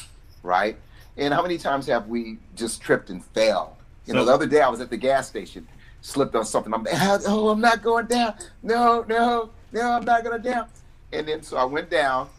right? 0.44 0.78
And 1.18 1.34
how 1.34 1.42
many 1.42 1.58
times 1.58 1.88
have 1.88 2.08
we 2.08 2.38
just 2.56 2.82
tripped 2.82 3.10
and 3.10 3.24
failed? 3.26 3.74
You 4.06 4.14
know, 4.14 4.24
the 4.24 4.32
other 4.34 4.46
day 4.46 4.62
I 4.62 4.70
was 4.70 4.80
at 4.80 4.90
the 4.90 4.98
gas 4.98 5.28
station, 5.28 5.68
slipped 6.08 6.36
on 6.36 6.46
something. 6.46 6.74
I'm, 6.74 6.88
oh, 7.28 7.50
I'm 7.50 7.60
not 7.60 7.84
going 7.84 8.06
down. 8.06 8.36
No, 8.64 9.06
no, 9.08 9.50
no, 9.74 9.92
I'm 9.92 10.06
not 10.06 10.24
going 10.24 10.42
down. 10.42 10.68
And 11.12 11.28
then 11.28 11.44
so 11.44 11.58
I 11.58 11.66
went 11.66 11.90
down, 11.90 12.30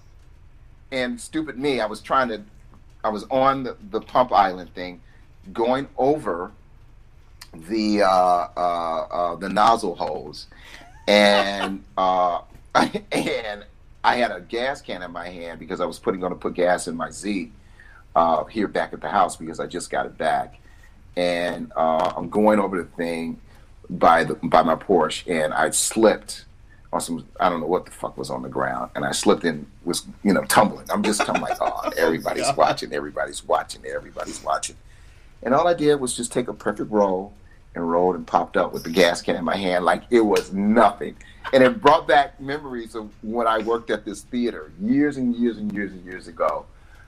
and 0.91 1.21
stupid 1.21 1.59
me, 1.59 1.81
I 1.81 1.87
was 1.87 2.01
trying 2.01 2.29
to 2.29 2.43
I 3.05 3.11
was 3.11 3.25
on 3.31 3.65
the, 3.65 3.77
the 3.91 4.01
pump 4.01 4.33
island 4.33 4.75
thing, 4.75 5.01
going 5.53 5.89
over 5.97 6.51
the 7.55 8.03
uh, 8.03 8.49
uh, 8.57 9.07
uh, 9.11 9.37
the 9.37 9.49
nozzle 9.49 9.95
hose, 9.95 10.47
and 11.07 11.85
uh, 11.99 12.41
and 12.75 13.65
I 14.03 14.17
had 14.17 14.31
a 14.31 14.41
gas 14.41 14.81
can 14.81 15.03
in 15.03 15.13
my 15.13 15.29
hand 15.29 15.59
because 15.59 15.81
I 15.81 15.85
was 15.85 15.99
putting 15.99 16.21
going 16.21 16.33
to 16.33 16.39
put 16.39 16.55
gas 16.55 16.89
in 16.89 16.97
my 16.97 17.11
Z 17.11 17.53
uh, 18.17 18.45
here 18.45 18.69
back 18.69 18.95
at 18.95 19.03
the 19.03 19.11
house 19.11 19.37
because 19.37 19.61
I 19.61 19.67
just 19.67 19.91
got 19.91 20.07
it 20.07 20.17
back, 20.17 20.59
and 21.17 21.71
uh, 21.77 22.13
I'm 22.17 22.31
going 22.31 22.61
over 22.61 22.83
the 22.83 22.89
thing 22.97 23.41
by 23.91 24.25
the 24.25 24.35
by 24.35 24.63
my 24.63 24.75
Porsche, 24.75 25.25
and 25.29 25.55
I 25.55 25.71
slipped 25.71 26.45
on 26.93 27.01
some 27.01 27.27
I 27.41 27.49
don't 27.49 27.61
know 27.61 27.67
what 27.67 27.87
the 27.87 27.91
fuck 27.91 28.17
was 28.17 28.31
on 28.31 28.43
the 28.43 28.49
ground, 28.49 28.91
and 28.95 29.05
I 29.05 29.13
slipped 29.13 29.45
and 29.45 29.67
was 29.85 30.07
you 30.23 30.33
know 30.33 30.45
tumbling. 30.45 30.87
I'm 30.91 31.03
just 31.03 31.29
I'm 31.29 31.41
like, 31.41 31.59
oh, 31.61 31.91
everybody's 31.97 32.55
watching, 32.57 32.93
everybody's 32.93 33.45
watching, 33.45 33.85
everybody's 33.87 34.43
watching, 34.43 34.77
and 35.43 35.55
all 35.55 35.67
I 35.67 35.75
did 35.75 35.97
was 35.97 36.17
just 36.17 36.33
take 36.33 36.49
a 36.49 36.55
perfect 36.55 36.91
roll 36.91 37.33
and 37.75 37.91
rolled 37.91 38.17
and 38.17 38.27
popped 38.27 38.57
up 38.57 38.73
with 38.73 38.83
the 38.85 38.91
gas 38.91 39.23
can 39.23 39.37
in 39.37 39.45
my 39.45 39.57
hand 39.57 39.85
like 39.85 40.03
it 40.11 40.23
was 40.23 40.53
nothing, 40.53 41.17
and 41.53 41.63
it 41.63 41.81
brought 41.81 42.07
back 42.07 42.41
memories 42.41 42.95
of 42.95 43.11
when 43.23 43.47
I 43.47 43.59
worked 43.59 43.91
at 43.91 44.05
this 44.05 44.23
theater 44.23 44.73
years 44.81 45.17
and 45.17 45.35
years 45.35 45.57
and 45.59 45.73
years 45.73 45.93
and 45.93 46.05
years 46.05 46.29
ago 46.29 46.67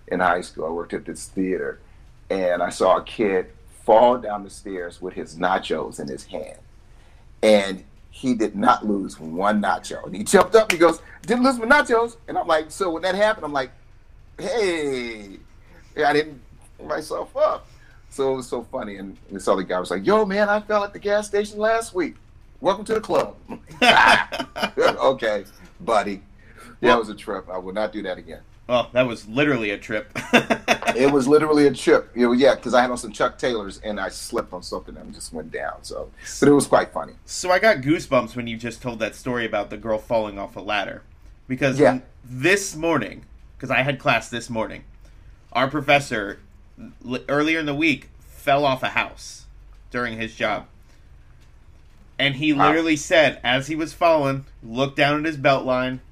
in 0.09 0.21
high 0.21 0.41
school. 0.41 0.67
I 0.67 0.71
worked 0.71 0.95
at 0.95 1.05
this 1.05 1.27
theater, 1.27 1.79
and 2.31 2.63
I 2.63 2.71
saw 2.71 2.99
a 2.99 3.03
kid 3.03 3.47
fall 3.85 4.19
down 4.19 4.45
the 4.45 4.51
stairs 4.51 5.01
with 5.01 5.15
his 5.15 5.37
nachos 5.37 5.99
in 5.99 6.09
his 6.09 6.25
hand 6.25 6.59
and 7.43 7.85
he 8.11 8.35
did 8.35 8.55
not 8.55 8.87
lose 8.87 9.19
one 9.19 9.63
nacho. 9.63 10.05
And 10.05 10.15
he 10.15 10.25
jumped 10.25 10.55
up 10.55 10.65
and 10.65 10.73
he 10.73 10.79
goes, 10.79 11.01
Didn't 11.23 11.45
lose 11.45 11.59
my 11.59 11.67
nachos. 11.67 12.17
And 12.29 12.37
I'm 12.37 12.47
like, 12.47 12.71
So 12.71 12.91
when 12.91 13.03
that 13.03 13.15
happened, 13.15 13.45
I'm 13.45 13.53
like, 13.53 13.71
Hey, 14.39 15.39
I 16.05 16.13
didn't 16.13 16.41
myself 16.85 17.37
up. 17.37 17.67
So 18.11 18.33
it 18.33 18.37
was 18.37 18.49
so 18.49 18.63
funny. 18.65 18.97
And 18.97 19.17
this 19.31 19.49
other 19.49 19.63
guy 19.63 19.81
was 19.81 19.91
like, 19.91 20.05
Yo, 20.05 20.25
man, 20.25 20.49
I 20.49 20.61
fell 20.61 20.85
at 20.85 20.93
the 20.93 20.99
gas 20.99 21.27
station 21.27 21.59
last 21.59 21.95
week. 21.95 22.17
Welcome 22.61 22.85
to 22.87 22.95
the 22.95 23.01
club. 23.01 23.37
okay, 24.79 25.45
buddy. 25.81 26.23
Yeah, 26.81 26.97
it 26.97 26.99
was 26.99 27.09
a 27.09 27.15
trip. 27.15 27.49
I 27.51 27.59
will 27.59 27.73
not 27.73 27.93
do 27.93 28.03
that 28.03 28.19
again. 28.19 28.41
Well, 28.71 28.89
that 28.93 29.05
was 29.05 29.27
literally 29.27 29.71
a 29.71 29.79
trip. 29.79 30.17
it 30.33 31.13
was 31.13 31.27
literally 31.29 31.67
a 31.67 31.75
trip. 31.75 32.09
It 32.15 32.25
was, 32.25 32.39
yeah, 32.39 32.55
because 32.55 32.73
I 32.73 32.83
had 32.83 32.93
on 32.93 32.99
some 32.99 33.11
Chuck 33.11 33.37
Taylors 33.37 33.81
and 33.83 33.99
I 33.99 34.11
slipped 34.11 34.53
on 34.53 34.63
something 34.63 34.97
and 34.97 35.13
just 35.13 35.33
went 35.33 35.51
down. 35.51 35.83
So, 35.83 36.13
but 36.39 36.49
it 36.49 36.53
was 36.53 36.69
quite 36.69 36.93
funny. 36.93 37.15
So 37.25 37.51
I 37.51 37.59
got 37.59 37.79
goosebumps 37.79 38.37
when 38.37 38.47
you 38.47 38.57
just 38.57 38.81
told 38.81 39.01
that 39.01 39.17
story 39.17 39.45
about 39.45 39.71
the 39.71 39.77
girl 39.77 39.99
falling 39.99 40.39
off 40.39 40.55
a 40.55 40.61
ladder, 40.61 41.03
because 41.49 41.81
yeah. 41.81 41.99
this 42.25 42.77
morning, 42.77 43.25
because 43.57 43.73
I 43.73 43.83
had 43.83 43.99
class 43.99 44.29
this 44.29 44.49
morning, 44.49 44.85
our 45.53 45.69
professor 45.69 46.39
earlier 47.29 47.59
in 47.59 47.67
the 47.67 47.75
week 47.75 48.09
fell 48.21 48.65
off 48.65 48.85
a 48.85 48.91
house 48.91 49.47
during 49.91 50.17
his 50.17 50.37
job. 50.37 50.67
And 52.21 52.37
he 52.37 52.53
literally 52.53 52.93
wow. 52.93 52.99
said, 52.99 53.41
as 53.43 53.67
he 53.67 53.75
was 53.75 53.93
falling, 53.93 54.45
looked 54.63 54.97
down 54.97 55.19
at 55.19 55.25
his 55.25 55.37
belt 55.37 55.67
line, 55.67 56.03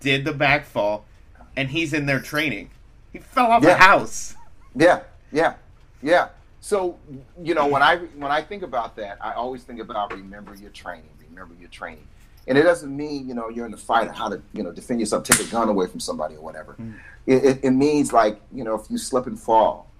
did 0.00 0.26
the 0.26 0.34
back 0.34 0.66
fall, 0.66 1.06
and 1.56 1.70
he's 1.70 1.92
in 1.92 2.06
there 2.06 2.20
training. 2.20 2.70
He 3.12 3.18
fell 3.18 3.50
off 3.50 3.62
yeah. 3.62 3.70
a 3.70 3.74
house. 3.74 4.34
Yeah, 4.74 5.00
yeah, 5.30 5.54
yeah. 6.02 6.28
So 6.60 6.98
you 7.42 7.54
know 7.54 7.66
when 7.66 7.82
I 7.82 7.96
when 7.96 8.30
I 8.30 8.40
think 8.40 8.62
about 8.62 8.96
that, 8.96 9.18
I 9.20 9.32
always 9.32 9.64
think 9.64 9.80
about 9.80 10.12
remember 10.12 10.54
your 10.54 10.70
training. 10.70 11.08
Remember 11.30 11.54
your 11.58 11.68
training, 11.70 12.06
and 12.46 12.56
it 12.56 12.62
doesn't 12.62 12.94
mean 12.94 13.28
you 13.28 13.34
know 13.34 13.48
you're 13.48 13.66
in 13.66 13.72
the 13.72 13.76
fight 13.76 14.08
of 14.08 14.14
how 14.14 14.28
to 14.28 14.40
you 14.52 14.62
know 14.62 14.72
defend 14.72 15.00
yourself, 15.00 15.24
take 15.24 15.40
a 15.40 15.50
gun 15.50 15.68
away 15.68 15.86
from 15.86 16.00
somebody 16.00 16.36
or 16.36 16.40
whatever. 16.40 16.76
Mm. 16.80 16.94
It, 17.26 17.44
it, 17.44 17.60
it, 17.64 17.70
means 17.70 18.12
like 18.12 18.40
you 18.52 18.64
know 18.64 18.74
if 18.74 18.90
you 18.90 18.98
slip 18.98 19.26
and 19.26 19.38
fall, 19.38 19.90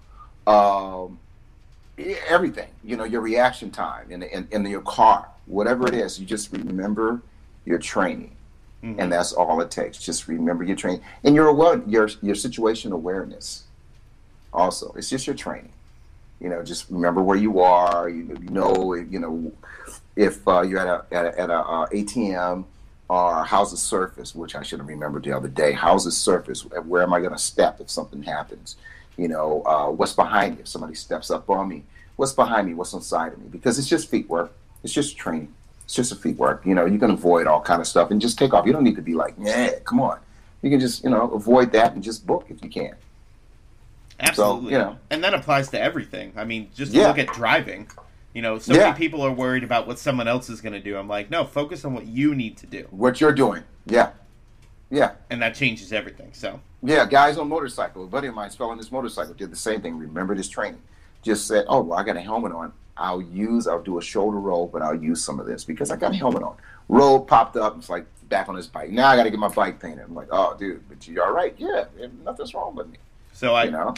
um, 0.47 1.19
everything 2.29 2.69
you 2.85 2.97
know 2.97 3.05
your 3.05 3.21
reaction 3.21 3.71
time 3.71 4.11
in, 4.11 4.23
in 4.23 4.47
in 4.51 4.65
your 4.67 4.83
car, 4.83 5.29
whatever 5.47 5.87
it 5.89 5.95
is, 5.95 6.21
you 6.21 6.27
just 6.27 6.53
remember 6.53 7.23
your 7.65 7.79
training 7.79 8.37
Mm-hmm. 8.83 9.01
And 9.01 9.13
that's 9.13 9.33
all 9.33 9.61
it 9.61 9.71
takes. 9.71 9.99
Just 9.99 10.27
remember 10.27 10.65
your 10.65 10.77
training 10.77 11.03
and 11.23 11.35
your 11.35 11.53
what 11.53 11.89
your 11.89 12.09
your 12.21 12.35
situation 12.35 12.93
awareness. 12.93 13.65
Also, 14.53 14.93
it's 14.97 15.09
just 15.09 15.27
your 15.27 15.37
training. 15.37 15.73
You 16.41 16.49
know, 16.49 16.63
just 16.65 16.91
remember 16.91 17.23
where 17.23 17.37
you 17.37 17.61
are. 17.61 18.09
You, 18.09 18.25
know, 18.51 18.95
you 18.95 19.21
know, 19.21 19.53
if 20.17 20.47
uh, 20.49 20.63
you're 20.63 20.81
at 20.81 20.89
a 20.89 21.15
at 21.15 21.27
a, 21.27 21.41
at 21.41 21.51
a 21.51 21.59
uh, 21.59 21.87
ATM 21.87 22.65
or 23.09 23.45
how's 23.45 23.71
the 23.71 23.77
surface, 23.77 24.35
which 24.35 24.57
I 24.57 24.63
should 24.63 24.79
have 24.79 24.89
remembered 24.89 25.25
the 25.25 25.33
other 25.33 25.49
day. 25.49 25.73
How's 25.73 26.05
the 26.05 26.11
surface? 26.11 26.65
Where 26.65 27.03
am 27.03 27.13
I 27.13 27.21
going 27.21 27.33
to 27.33 27.39
step 27.39 27.79
if 27.79 27.91
something 27.91 28.23
happens? 28.23 28.77
You 29.19 29.29
know, 29.29 29.63
uh, 29.67 29.91
what's 29.91 30.15
behind 30.15 30.57
me 30.57 30.63
if 30.63 30.69
somebody 30.69 30.95
steps 30.95 31.31
up 31.31 31.51
on 31.51 31.69
me? 31.69 31.85
What's 32.17 32.33
behind 32.33 32.69
me? 32.69 32.75
What's 32.75 32.95
inside 32.95 33.35
of 33.35 33.39
me? 33.39 33.49
Because 33.51 33.79
it's 33.79 33.89
just 33.89 34.09
feet 34.09 34.29
work. 34.31 34.53
It's 34.83 34.93
just 34.95 35.19
training. 35.19 35.53
It's 35.85 35.95
just 35.95 36.13
a 36.13 36.17
feet 36.17 36.37
work. 36.37 36.65
You 36.65 36.75
know, 36.75 36.87
you 36.87 36.99
can 36.99 37.11
avoid 37.11 37.47
all 37.47 37.61
kind 37.61 37.81
of 37.81 37.87
stuff 37.87 38.11
and 38.11 38.21
just 38.21 38.39
take 38.39 38.55
off. 38.55 38.67
You 38.67 38.73
don't 38.73 38.85
need 38.85 38.97
to 38.97 39.03
be 39.03 39.15
like, 39.15 39.35
yeah, 39.39 39.79
come 39.85 40.01
on. 40.01 40.19
You 40.63 40.71
can 40.71 40.81
just, 40.81 41.03
you 41.03 41.11
know, 41.11 41.31
avoid 41.31 41.73
that 41.73 41.95
and 41.95 42.03
just 42.03 42.27
book 42.27 42.47
if 42.49 42.63
you 42.63 42.71
can. 42.71 42.95
Absolutely. 44.21 44.65
So, 44.67 44.71
you 44.71 44.79
know. 44.79 44.99
And 45.11 45.25
that 45.25 45.35
applies 45.35 45.71
to 45.71 45.81
everything. 45.81 46.33
I 46.37 46.45
mean, 46.45 46.71
just 46.75 46.93
yeah. 46.93 47.09
look 47.09 47.19
at 47.19 47.29
driving. 47.29 47.89
You 48.35 48.43
know, 48.43 48.59
so 48.59 48.73
yeah. 48.73 48.85
many 48.85 48.97
people 48.97 49.21
are 49.23 49.33
worried 49.33 49.65
about 49.65 49.87
what 49.87 49.99
someone 49.99 50.29
else 50.29 50.49
is 50.49 50.61
going 50.61 50.73
to 50.73 50.81
do. 50.81 50.97
I'm 50.97 51.09
like, 51.09 51.31
no, 51.31 51.45
focus 51.45 51.85
on 51.85 51.93
what 51.93 52.07
you 52.07 52.35
need 52.35 52.57
to 52.59 52.67
do. 52.67 52.87
What 52.91 53.21
you're 53.21 53.33
doing. 53.33 53.65
Yeah. 53.85 54.11
Yeah. 54.91 55.13
And 55.29 55.43
that 55.43 55.55
changes 55.55 55.93
everything. 55.93 56.31
So. 56.33 56.61
Yeah, 56.83 57.07
guys 57.07 57.37
on 57.39 57.49
motorcycle. 57.49 58.05
A 58.05 58.07
buddy 58.07 58.29
of 58.29 58.35
mine 58.35 58.51
fell 58.51 58.71
on 58.71 58.79
his 58.79 58.91
motorcycle, 58.91 59.35
did 59.35 59.51
the 59.51 59.57
same 59.57 59.83
thing. 59.83 59.99
Remembered 59.99 60.39
his 60.39 60.49
training. 60.49 60.81
Just 61.23 61.47
said, 61.47 61.65
oh, 61.69 61.83
well, 61.83 61.99
I 61.99 62.05
got 62.05 62.17
a 62.17 62.21
helmet 62.21 62.53
on. 62.53 62.73
I'll 62.97 63.23
use, 63.23 63.67
I'll 63.67 63.83
do 63.83 63.99
a 63.99 64.03
shoulder 64.03 64.39
roll, 64.39 64.67
but 64.67 64.83
I'll 64.83 65.01
use 65.01 65.25
some 65.25 65.41
of 65.41 65.47
this 65.47 65.65
because 65.65 65.91
I 65.91 65.97
got 65.97 66.13
a 66.13 66.17
helmet 66.17 66.43
on. 66.43 66.57
Roll 66.89 67.25
popped 67.25 67.57
up, 67.57 67.77
it's 67.79 67.89
like 67.89 68.07
back 68.29 68.49
on 68.49 68.55
his 68.55 68.67
bike. 68.67 68.91
Now 68.91 69.09
I 69.09 69.17
got 69.17 69.25
to 69.25 69.31
get 69.31 69.39
my 69.39 69.49
bike 69.49 69.81
painted. 69.81 70.05
I'm 70.05 70.15
like, 70.15 70.29
oh, 70.31 70.57
dude, 70.59 70.87
but 70.89 71.07
you 71.07 71.23
all 71.23 71.33
right? 71.33 71.55
Yeah, 71.59 71.85
nothing's 72.25 72.55
wrong 72.55 72.75
with 72.75 72.89
me. 72.89 72.99
So 73.33 73.55
I, 73.55 73.65
you 73.65 73.71
know, 73.71 73.95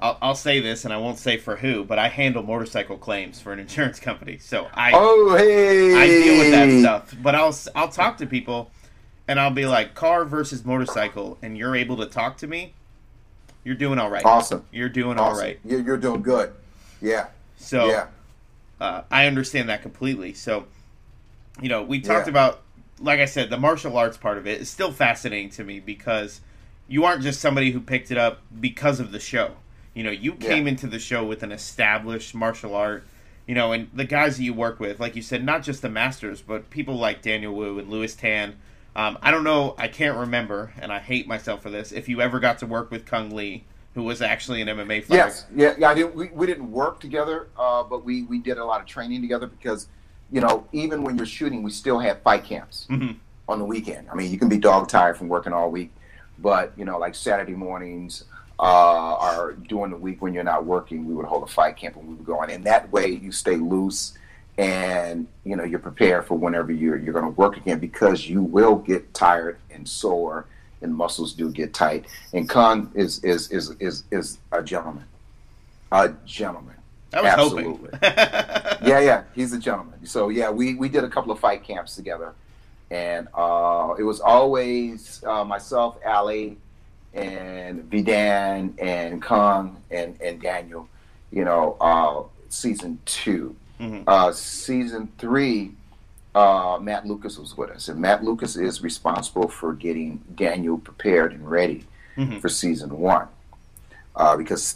I'll, 0.00 0.18
I'll 0.22 0.34
say 0.34 0.60
this, 0.60 0.84
and 0.84 0.92
I 0.92 0.98
won't 0.98 1.18
say 1.18 1.36
for 1.36 1.56
who, 1.56 1.84
but 1.84 1.98
I 1.98 2.08
handle 2.08 2.42
motorcycle 2.42 2.96
claims 2.98 3.40
for 3.40 3.52
an 3.52 3.58
insurance 3.58 3.98
company. 3.98 4.38
So 4.38 4.68
I, 4.74 4.92
oh 4.94 5.36
hey, 5.36 5.94
I 5.94 6.06
deal 6.06 6.38
with 6.38 6.50
that 6.52 6.80
stuff. 6.80 7.16
But 7.22 7.34
I'll 7.34 7.56
I'll 7.74 7.88
talk 7.88 8.18
to 8.18 8.26
people, 8.26 8.70
and 9.26 9.40
I'll 9.40 9.50
be 9.50 9.66
like, 9.66 9.94
car 9.94 10.24
versus 10.24 10.64
motorcycle, 10.64 11.38
and 11.42 11.58
you're 11.58 11.74
able 11.74 11.96
to 11.96 12.06
talk 12.06 12.36
to 12.38 12.46
me. 12.46 12.74
You're 13.64 13.74
doing 13.74 13.98
all 13.98 14.10
right. 14.10 14.24
Awesome. 14.24 14.64
You're 14.70 14.88
doing 14.88 15.18
awesome. 15.18 15.34
all 15.34 15.40
right. 15.40 15.58
You're, 15.64 15.80
you're 15.80 15.96
doing 15.96 16.22
good. 16.22 16.52
Yeah. 17.02 17.26
So 17.58 17.88
yeah. 17.88 18.06
Uh, 18.80 19.02
I 19.10 19.26
understand 19.26 19.68
that 19.68 19.82
completely. 19.82 20.32
So, 20.34 20.66
you 21.60 21.68
know, 21.68 21.82
we 21.82 22.00
talked 22.00 22.26
yeah. 22.26 22.30
about, 22.30 22.62
like 23.00 23.20
I 23.20 23.24
said, 23.24 23.50
the 23.50 23.58
martial 23.58 23.96
arts 23.96 24.16
part 24.16 24.38
of 24.38 24.46
it 24.46 24.60
is 24.60 24.70
still 24.70 24.92
fascinating 24.92 25.50
to 25.50 25.64
me 25.64 25.80
because 25.80 26.40
you 26.86 27.04
aren't 27.04 27.22
just 27.22 27.40
somebody 27.40 27.72
who 27.72 27.80
picked 27.80 28.10
it 28.10 28.18
up 28.18 28.40
because 28.60 29.00
of 29.00 29.10
the 29.10 29.20
show. 29.20 29.56
You 29.94 30.04
know, 30.04 30.10
you 30.10 30.32
came 30.32 30.66
yeah. 30.66 30.70
into 30.70 30.86
the 30.86 31.00
show 31.00 31.24
with 31.24 31.42
an 31.42 31.52
established 31.52 32.34
martial 32.34 32.74
art. 32.74 33.04
You 33.46 33.54
know, 33.54 33.72
and 33.72 33.88
the 33.94 34.04
guys 34.04 34.36
that 34.36 34.42
you 34.42 34.52
work 34.52 34.78
with, 34.78 35.00
like 35.00 35.16
you 35.16 35.22
said, 35.22 35.42
not 35.42 35.62
just 35.62 35.80
the 35.80 35.88
masters, 35.88 36.42
but 36.42 36.68
people 36.68 36.96
like 36.96 37.22
Daniel 37.22 37.54
Wu 37.54 37.78
and 37.78 37.88
Lewis 37.88 38.14
Tan. 38.14 38.56
Um, 38.94 39.16
I 39.22 39.30
don't 39.30 39.42
know, 39.42 39.74
I 39.78 39.88
can't 39.88 40.18
remember, 40.18 40.72
and 40.78 40.92
I 40.92 40.98
hate 40.98 41.26
myself 41.26 41.62
for 41.62 41.70
this. 41.70 41.90
If 41.90 42.08
you 42.08 42.20
ever 42.20 42.40
got 42.40 42.58
to 42.58 42.66
work 42.66 42.90
with 42.90 43.06
Cung 43.06 43.34
Le, 43.34 43.60
who 43.98 44.04
was 44.04 44.22
actually 44.22 44.62
an 44.62 44.68
MMA 44.68 45.02
fighter. 45.02 45.14
Yes, 45.14 45.46
yeah, 45.52 45.74
yeah. 45.76 45.90
I 45.90 45.94
didn't. 45.94 46.14
We, 46.14 46.28
we 46.28 46.46
didn't 46.46 46.70
work 46.70 47.00
together, 47.00 47.48
uh, 47.58 47.82
but 47.82 48.04
we 48.04 48.22
we 48.22 48.38
did 48.38 48.56
a 48.56 48.64
lot 48.64 48.80
of 48.80 48.86
training 48.86 49.22
together 49.22 49.48
because, 49.48 49.88
you 50.30 50.40
know, 50.40 50.68
even 50.70 51.02
when 51.02 51.16
you're 51.16 51.26
shooting, 51.26 51.64
we 51.64 51.72
still 51.72 51.98
had 51.98 52.22
fight 52.22 52.44
camps 52.44 52.86
mm-hmm. 52.88 53.18
on 53.48 53.58
the 53.58 53.64
weekend. 53.64 54.08
I 54.08 54.14
mean, 54.14 54.30
you 54.30 54.38
can 54.38 54.48
be 54.48 54.56
dog 54.56 54.88
tired 54.88 55.18
from 55.18 55.26
working 55.26 55.52
all 55.52 55.68
week, 55.72 55.92
but 56.38 56.72
you 56.76 56.84
know, 56.84 56.96
like 56.98 57.14
Saturday 57.14 57.54
mornings. 57.54 58.24
Uh, 58.60 59.14
or 59.14 59.52
during 59.68 59.92
the 59.92 59.96
week 59.96 60.20
when 60.20 60.34
you're 60.34 60.42
not 60.42 60.64
working, 60.64 61.06
we 61.06 61.14
would 61.14 61.26
hold 61.26 61.44
a 61.44 61.46
fight 61.46 61.76
camp 61.76 61.94
and 61.94 62.08
we 62.08 62.14
would 62.14 62.26
go 62.26 62.40
on. 62.40 62.50
And 62.50 62.64
that 62.64 62.90
way, 62.90 63.06
you 63.06 63.30
stay 63.30 63.54
loose 63.54 64.18
and 64.56 65.28
you 65.44 65.54
know 65.54 65.62
you're 65.62 65.78
prepared 65.78 66.26
for 66.26 66.36
whenever 66.36 66.72
you're 66.72 66.96
you're 66.96 67.12
going 67.12 67.24
to 67.24 67.40
work 67.40 67.56
again 67.56 67.78
because 67.78 68.28
you 68.28 68.42
will 68.42 68.74
get 68.74 69.14
tired 69.14 69.58
and 69.70 69.88
sore 69.88 70.46
and 70.82 70.94
muscles 70.94 71.32
do 71.32 71.50
get 71.50 71.74
tight. 71.74 72.06
And 72.32 72.48
Cung 72.48 72.90
is 72.94 73.22
is 73.24 73.50
is 73.50 73.70
is 73.80 74.04
is 74.10 74.38
a 74.52 74.62
gentleman, 74.62 75.04
a 75.92 76.12
gentleman. 76.24 76.74
I 77.12 77.22
was 77.22 77.32
Absolutely. 77.32 77.64
hoping. 77.64 78.00
yeah, 78.02 79.00
yeah, 79.00 79.22
he's 79.34 79.52
a 79.52 79.58
gentleman. 79.58 80.04
So 80.06 80.28
yeah, 80.28 80.50
we 80.50 80.74
we 80.74 80.88
did 80.88 81.04
a 81.04 81.08
couple 81.08 81.32
of 81.32 81.38
fight 81.38 81.64
camps 81.64 81.96
together, 81.96 82.34
and 82.90 83.28
uh, 83.34 83.94
it 83.98 84.02
was 84.02 84.20
always 84.20 85.22
uh, 85.24 85.44
myself, 85.44 85.96
Ali, 86.04 86.58
and 87.14 87.90
Vidan, 87.90 88.74
and 88.80 89.22
Cung, 89.22 89.76
and 89.90 90.20
and 90.20 90.40
Daniel. 90.40 90.88
You 91.30 91.44
know, 91.44 91.76
uh, 91.80 92.22
season 92.48 92.98
2 93.04 93.54
mm-hmm. 93.80 94.02
Uh, 94.06 94.32
season 94.32 95.12
three 95.18 95.72
uh, 96.34 96.78
Matt 96.80 97.06
Lucas 97.06 97.38
was 97.38 97.56
with 97.56 97.70
us, 97.70 97.88
and 97.88 98.00
Matt 98.00 98.22
Lucas 98.24 98.56
is 98.56 98.82
responsible 98.82 99.48
for 99.48 99.72
getting 99.72 100.22
Daniel 100.34 100.78
prepared 100.78 101.32
and 101.32 101.48
ready 101.50 101.86
mm-hmm. 102.16 102.38
for 102.38 102.48
season 102.48 102.90
one. 102.98 103.28
uh, 104.16 104.36
because 104.36 104.74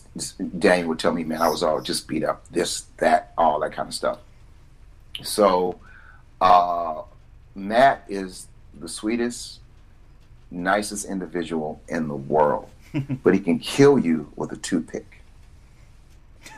Daniel 0.58 0.88
would 0.88 0.98
tell 0.98 1.12
me, 1.12 1.24
man, 1.24 1.42
I 1.42 1.48
was 1.48 1.62
all 1.62 1.80
just 1.80 2.06
beat 2.08 2.24
up, 2.24 2.46
this, 2.48 2.82
that, 2.98 3.32
all 3.36 3.58
that 3.60 3.72
kind 3.72 3.88
of 3.88 3.94
stuff. 3.94 4.18
So 5.22 5.78
uh, 6.40 7.02
Matt 7.54 8.04
is 8.08 8.46
the 8.78 8.88
sweetest, 8.88 9.60
nicest 10.50 11.06
individual 11.06 11.80
in 11.88 12.08
the 12.08 12.14
world, 12.16 12.70
but 13.24 13.34
he 13.34 13.40
can 13.40 13.58
kill 13.58 13.98
you 13.98 14.32
with 14.36 14.52
a 14.52 14.56
toothpick. 14.56 15.22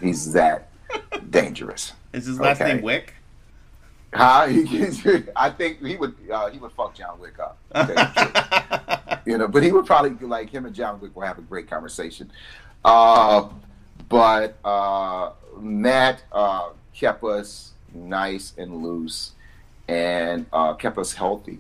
He's 0.01 0.33
that 0.35 0.71
dangerous. 1.31 1.93
Is 2.13 2.27
his 2.27 2.39
last 2.39 2.61
Okay. 2.61 2.75
name 2.75 2.83
Wick? 2.83 3.15
Huh? 4.15 4.47
He- 4.47 5.25
I 5.37 5.51
think 5.51 5.85
he 5.85 5.97
would 5.97 6.15
uh, 6.33 6.51
he 6.51 6.59
would 6.59 6.73
fuck 6.73 6.95
John 6.95 7.19
Wick 7.19 7.35
up. 7.39 7.59
you 9.27 9.33
you 9.33 9.39
know, 9.39 9.49
but 9.49 9.63
he 9.63 9.73
would 9.73 9.87
probably 9.87 10.11
like 10.27 10.51
him 10.51 10.67
and 10.67 10.75
John 10.75 11.01
Wick 11.01 11.15
will 11.17 11.23
have 11.25 11.39
a 11.39 11.43
great 11.43 11.69
conversation. 11.69 12.31
Uh, 12.85 13.49
but 14.09 14.57
uh, 14.65 15.31
Matt 15.59 16.23
uh, 16.33 16.71
kept 16.95 17.25
us 17.25 17.73
nice 17.93 18.53
and 18.57 18.83
loose 18.85 19.33
and 19.89 20.47
uh, 20.53 20.75
kept 20.75 20.99
us 20.99 21.15
healthy 21.15 21.59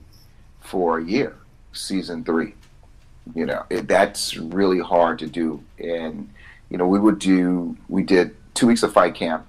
for 0.61 0.99
a 0.99 1.05
year, 1.05 1.37
season 1.73 2.25
three. 2.25 2.55
You 3.35 3.47
know, 3.47 3.65
it, 3.71 3.89
that's 3.89 4.37
really 4.37 4.81
hard 4.81 5.19
to 5.21 5.27
do. 5.27 5.63
And, 5.79 6.31
you 6.71 6.77
know, 6.77 6.87
we 6.87 6.99
would 6.99 7.19
do, 7.19 7.77
we 7.89 8.03
did 8.03 8.37
two 8.55 8.67
weeks 8.67 8.83
of 8.83 8.93
fight 8.93 9.15
camp 9.15 9.47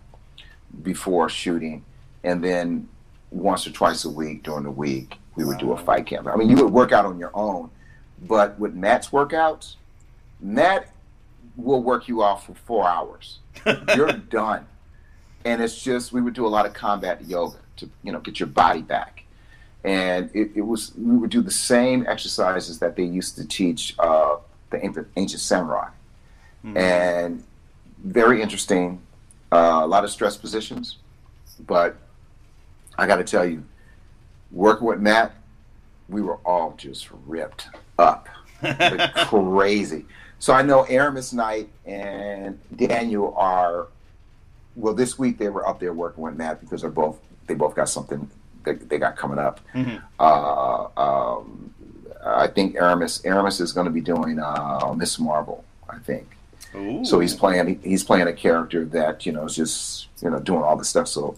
before 0.81 1.27
shooting, 1.29 1.83
and 2.23 2.43
then 2.43 2.87
once 3.35 3.67
or 3.67 3.71
twice 3.71 4.05
a 4.05 4.09
week 4.09 4.43
during 4.43 4.63
the 4.63 4.71
week, 4.71 5.17
we 5.35 5.43
would 5.43 5.57
do 5.57 5.73
a 5.73 5.77
fight 5.77 6.05
camp. 6.05 6.27
I 6.27 6.35
mean, 6.35 6.49
you 6.49 6.55
would 6.63 6.71
work 6.73 6.91
out 6.91 7.05
on 7.05 7.19
your 7.19 7.31
own, 7.33 7.69
but 8.27 8.57
with 8.57 8.73
Matt's 8.73 9.09
workouts, 9.09 9.75
Matt 10.39 10.89
will 11.57 11.83
work 11.83 12.07
you 12.07 12.21
off 12.21 12.45
for 12.47 12.53
four 12.53 12.87
hours. 12.87 13.39
You're 13.95 14.11
done. 14.13 14.65
And 15.43 15.61
it's 15.61 15.81
just 15.81 16.11
we 16.11 16.21
would 16.21 16.33
do 16.33 16.45
a 16.45 16.49
lot 16.49 16.65
of 16.65 16.73
combat 16.73 17.25
yoga 17.27 17.57
to 17.77 17.89
you 18.03 18.11
know 18.11 18.19
get 18.19 18.39
your 18.39 18.47
body 18.47 18.81
back. 18.81 19.23
And 19.83 20.31
it, 20.33 20.51
it 20.55 20.61
was 20.61 20.93
we 20.97 21.17
would 21.17 21.29
do 21.29 21.41
the 21.41 21.51
same 21.51 22.05
exercises 22.07 22.79
that 22.79 22.95
they 22.95 23.03
used 23.03 23.35
to 23.35 23.45
teach 23.47 23.95
uh, 23.99 24.37
the 24.71 24.83
ancient, 24.83 25.07
ancient 25.15 25.41
samurai, 25.41 25.89
Mhm. 26.65 26.77
and 26.77 27.43
very 28.03 28.41
interesting. 28.41 29.01
Uh, 29.51 29.81
a 29.83 29.87
lot 29.87 30.03
of 30.03 30.09
stress 30.09 30.35
positions, 30.35 30.97
but 31.67 31.95
I 32.97 33.07
got 33.07 33.17
to 33.17 33.23
tell 33.23 33.45
you, 33.45 33.63
working 34.51 34.87
with 34.87 34.99
Matt, 34.99 35.33
we 36.09 36.21
were 36.21 36.37
all 36.45 36.73
just 36.77 37.09
ripped 37.25 37.67
up 37.97 38.27
crazy. 39.27 40.05
So 40.39 40.53
I 40.53 40.61
know 40.61 40.83
Aramis 40.83 41.33
Knight 41.33 41.69
and 41.85 42.59
Daniel 42.75 43.33
are 43.35 43.87
well 44.75 44.93
this 44.93 45.17
week 45.17 45.37
they 45.37 45.49
were 45.49 45.67
up 45.67 45.79
there 45.79 45.93
working 45.93 46.23
with 46.23 46.35
Matt 46.35 46.59
because 46.61 46.81
they're 46.81 46.89
both 46.89 47.19
they 47.47 47.53
both 47.53 47.75
got 47.75 47.89
something 47.89 48.29
they, 48.63 48.73
they 48.73 48.97
got 48.97 49.15
coming 49.15 49.39
up. 49.39 49.59
Mhm. 49.73 50.01
Uh, 50.19 50.87
um, 50.99 51.73
I 52.25 52.47
think 52.47 52.75
Aramis 52.75 53.23
Aramis 53.25 53.59
is 53.59 53.71
going 53.71 53.85
to 53.85 53.91
be 53.91 54.01
doing 54.01 54.39
uh, 54.39 54.93
Miss 54.95 55.19
Marvel. 55.19 55.63
I 55.89 55.99
think 55.99 56.35
Ooh. 56.75 57.05
so. 57.05 57.19
He's 57.19 57.35
playing 57.35 57.79
he's 57.83 58.03
playing 58.03 58.27
a 58.27 58.33
character 58.33 58.83
that 58.85 59.25
you 59.25 59.31
know 59.31 59.45
is 59.45 59.55
just 59.55 60.07
you 60.21 60.29
know 60.29 60.39
doing 60.39 60.63
all 60.63 60.75
the 60.75 60.85
stuff. 60.85 61.07
So 61.07 61.37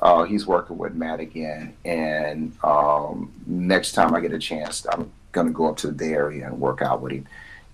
uh, 0.00 0.24
he's 0.24 0.46
working 0.46 0.76
with 0.76 0.94
Matt 0.94 1.20
again, 1.20 1.74
and 1.84 2.54
um, 2.62 3.32
next 3.46 3.92
time 3.92 4.14
I 4.14 4.20
get 4.20 4.32
a 4.32 4.38
chance, 4.38 4.86
I'm 4.90 5.10
going 5.32 5.46
to 5.46 5.52
go 5.52 5.68
up 5.68 5.76
to 5.78 5.90
the 5.90 6.06
area 6.06 6.46
and 6.46 6.60
work 6.60 6.82
out 6.82 7.00
with 7.00 7.12
him. 7.12 7.26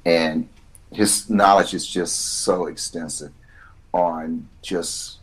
And 0.04 0.48
his 0.92 1.28
knowledge 1.28 1.74
is 1.74 1.86
just 1.86 2.40
so 2.42 2.66
extensive 2.66 3.32
on 3.92 4.48
just 4.62 5.18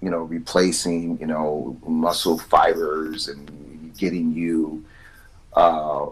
you 0.00 0.10
know 0.10 0.20
replacing 0.20 1.18
you 1.18 1.26
know 1.26 1.76
muscle 1.86 2.38
fibers 2.38 3.28
and 3.28 3.92
getting 3.96 4.32
you 4.32 4.84
uh, 5.54 6.06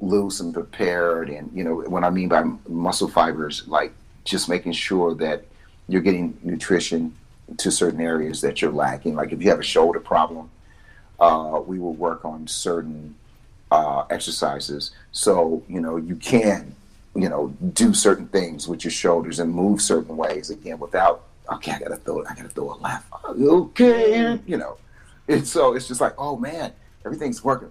loose 0.00 0.40
and 0.40 0.54
prepared. 0.54 1.28
And 1.28 1.50
you 1.52 1.64
know 1.64 1.74
what 1.74 2.04
I 2.04 2.10
mean 2.10 2.28
by 2.28 2.44
muscle 2.66 3.08
fibers, 3.08 3.66
like 3.68 3.92
just 4.24 4.48
making 4.48 4.72
sure 4.72 5.14
that 5.16 5.44
you're 5.88 6.02
getting 6.02 6.38
nutrition 6.42 7.14
to 7.58 7.70
certain 7.70 8.00
areas 8.00 8.40
that 8.40 8.62
you're 8.62 8.72
lacking. 8.72 9.14
Like 9.14 9.32
if 9.32 9.42
you 9.42 9.50
have 9.50 9.60
a 9.60 9.64
shoulder 9.64 10.00
problem, 10.00 10.50
uh, 11.18 11.60
we 11.66 11.78
will 11.78 11.94
work 11.94 12.24
on 12.24 12.46
certain 12.46 13.14
uh, 13.70 14.04
exercises. 14.10 14.92
So 15.12 15.62
you 15.68 15.80
know 15.80 15.96
you 15.96 16.16
can 16.16 16.74
you 17.14 17.28
know 17.28 17.48
do 17.72 17.92
certain 17.92 18.28
things 18.28 18.68
with 18.68 18.84
your 18.84 18.90
shoulders 18.90 19.40
and 19.40 19.52
move 19.52 19.80
certain 19.80 20.16
ways 20.16 20.50
again 20.50 20.78
without 20.78 21.24
okay 21.52 21.72
I 21.72 21.80
gotta 21.80 21.96
throw 21.96 22.20
it, 22.20 22.26
I 22.30 22.34
gotta 22.34 22.48
throw 22.48 22.72
a 22.72 22.78
left 22.78 23.12
okay 23.28 24.38
you 24.46 24.56
know. 24.56 24.76
And 25.28 25.46
so 25.46 25.74
it's 25.74 25.88
just 25.88 26.00
like 26.00 26.14
oh 26.18 26.36
man 26.36 26.72
everything's 27.04 27.42
working 27.42 27.70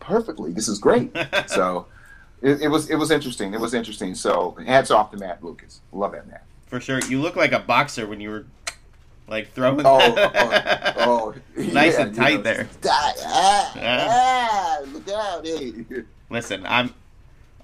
perfectly. 0.00 0.52
This 0.52 0.68
is 0.68 0.78
great. 0.78 1.16
So 1.46 1.86
it, 2.40 2.62
it 2.62 2.68
was 2.68 2.90
it 2.90 2.96
was 2.96 3.10
interesting. 3.10 3.54
It 3.54 3.60
was 3.60 3.74
interesting. 3.74 4.14
So 4.14 4.56
hats 4.66 4.90
off 4.90 5.10
to 5.12 5.16
Matt 5.16 5.44
Lucas. 5.44 5.80
Love 5.92 6.12
that 6.12 6.26
man. 6.26 6.40
For 6.66 6.80
sure. 6.80 7.00
You 7.02 7.20
look 7.20 7.36
like 7.36 7.52
a 7.52 7.60
boxer 7.60 8.06
when 8.06 8.20
you 8.20 8.30
were 8.30 8.46
like 9.28 9.52
throwing. 9.52 9.82
oh 9.84 10.14
that. 10.14 10.94
oh, 10.98 11.34
oh 11.56 11.62
Nice 11.62 11.94
yeah, 11.94 12.02
and 12.02 12.16
you 12.16 12.22
tight 12.22 12.36
know, 12.36 12.42
there. 12.42 12.68
ah, 12.86 13.72
Yeah. 13.76 14.06
ah, 14.10 14.78
look 14.92 15.08
out 15.08 15.46
hey 15.46 15.72
Listen, 16.30 16.64
I'm. 16.66 16.94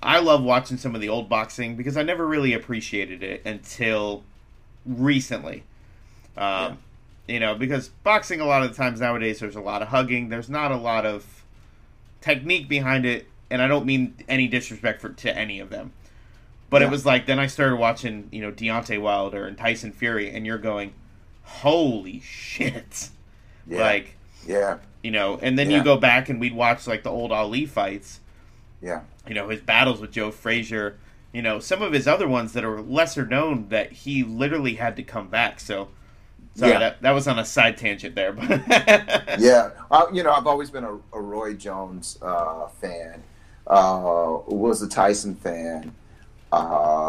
I 0.03 0.21
love 0.21 0.43
watching 0.43 0.77
some 0.77 0.95
of 0.95 1.01
the 1.01 1.09
old 1.09 1.29
boxing 1.29 1.75
because 1.75 1.97
I 1.97 2.03
never 2.03 2.27
really 2.27 2.53
appreciated 2.53 3.23
it 3.23 3.43
until 3.45 4.23
recently. 4.87 5.65
Um, 6.37 6.79
You 7.27 7.41
know, 7.41 7.55
because 7.55 7.89
boxing 7.89 8.41
a 8.41 8.47
lot 8.47 8.63
of 8.63 8.71
the 8.71 8.77
times 8.77 9.01
nowadays 9.01 9.41
there's 9.41 9.57
a 9.57 9.61
lot 9.61 9.83
of 9.83 9.89
hugging. 9.89 10.29
There's 10.29 10.49
not 10.49 10.71
a 10.71 10.77
lot 10.77 11.05
of 11.05 11.43
technique 12.21 12.69
behind 12.69 13.05
it, 13.07 13.27
and 13.51 13.61
I 13.61 13.67
don't 13.67 13.85
mean 13.87 14.15
any 14.29 14.47
disrespect 14.49 15.01
for 15.01 15.09
to 15.11 15.37
any 15.37 15.61
of 15.61 15.71
them. 15.71 15.93
But 16.71 16.83
it 16.83 16.91
was 16.91 17.05
like 17.07 17.27
then 17.27 17.39
I 17.39 17.47
started 17.47 17.77
watching, 17.77 18.29
you 18.31 18.41
know, 18.43 18.53
Deontay 18.53 19.01
Wilder 19.01 19.47
and 19.47 19.57
Tyson 19.57 19.91
Fury, 19.93 20.31
and 20.31 20.45
you're 20.47 20.59
going, 20.59 20.93
"Holy 21.49 22.21
shit!" 22.21 23.11
yeah 23.67 23.81
Like 23.83 24.17
yeah 24.47 24.79
you 25.03 25.11
know, 25.13 25.39
and 25.43 25.59
then 25.59 25.71
Yeah. 25.71 25.79
you 25.79 25.85
go 25.85 25.97
back 25.97 26.29
and 26.29 26.41
we'd 26.41 26.55
watch 26.55 26.87
like 26.87 27.03
the 27.05 27.11
old 27.11 27.33
Ali 27.33 27.67
fights, 27.67 28.21
yeah 28.83 29.01
you 29.27 29.35
know, 29.35 29.49
his 29.49 29.61
battles 29.61 30.01
with 30.01 30.11
Joe 30.11 30.31
Frazier, 30.31 30.97
you 31.33 31.43
know, 31.43 31.59
some 31.61 31.83
of 31.83 31.93
his 31.93 32.09
other 32.09 32.27
ones 32.27 32.53
that 32.55 32.65
are 32.65 32.81
lesser 32.81 33.27
known 33.27 33.69
that 33.69 33.93
he 33.93 34.25
literally 34.25 34.75
had 34.77 34.97
to 34.97 35.03
come 35.03 35.29
back. 35.29 35.61
So, 35.61 35.89
sorry, 36.55 36.73
Yeah. 36.73 36.79
that, 36.79 37.03
that 37.03 37.11
was 37.13 37.29
on 37.29 37.39
a 37.39 37.45
side 37.45 37.77
tangent 37.77 38.15
there, 38.15 38.33
but 38.33 38.49
Yeah, 39.39 39.71
uh, 39.91 40.07
you 40.13 40.23
know, 40.23 40.33
I've 40.33 40.47
always 40.47 40.71
been 40.71 40.85
a, 40.85 40.95
a 41.13 41.21
Roy 41.21 41.55
Jones 41.55 42.19
uh, 42.23 42.69
fan. 42.69 43.23
Uh, 43.67 44.39
was 44.47 44.81
a 44.81 44.89
Tyson 44.89 45.35
fan, 45.35 45.95
uh, 46.53 46.57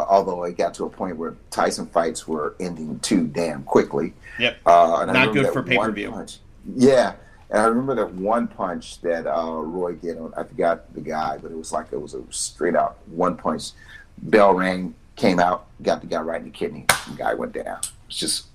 although 0.10 0.44
it 0.44 0.58
got 0.58 0.74
to 0.76 0.86
a 0.86 0.90
point 0.90 1.18
where 1.18 1.36
Tyson 1.50 1.86
fights 1.88 2.28
were 2.28 2.56
ending 2.60 3.00
too 3.00 3.28
damn 3.28 3.64
quickly. 3.64 4.14
Yep. 4.40 4.58
Uh, 4.66 5.06
Not 5.08 5.34
good 5.34 5.48
for 5.54 5.62
one 5.62 5.66
pay-per-view. 5.68 6.12
punch- 6.12 6.40
Yeah, 6.76 7.14
and 7.50 7.62
I 7.62 7.66
remember 7.66 7.96
that 7.96 8.14
one 8.14 8.48
punch 8.48 9.02
that 9.02 9.26
uh, 9.28 9.52
Roy 9.52 9.94
did. 9.96 10.18
on- 10.18 10.34
I 10.38 10.44
forgot 10.44 10.94
the 10.94 11.02
guy, 11.02 11.38
but 11.42 11.52
it 11.52 11.58
was 11.58 11.72
like 11.72 11.88
it 11.92 12.02
was 12.02 12.14
a 12.14 12.22
straight 12.30 12.76
out 12.76 12.98
one 13.08 13.36
punch. 13.38 13.72
Bell 14.18 14.54
rang, 14.54 14.94
came 15.16 15.40
out, 15.40 15.68
got 15.82 16.02
the 16.02 16.08
guy 16.08 16.22
right 16.22 16.40
in 16.40 16.46
the 16.46 16.52
kidney. 16.52 16.86
The 17.10 17.16
guy 17.16 17.34
went 17.34 17.54
down. 17.54 17.80
It's 18.08 18.18
just 18.18 18.48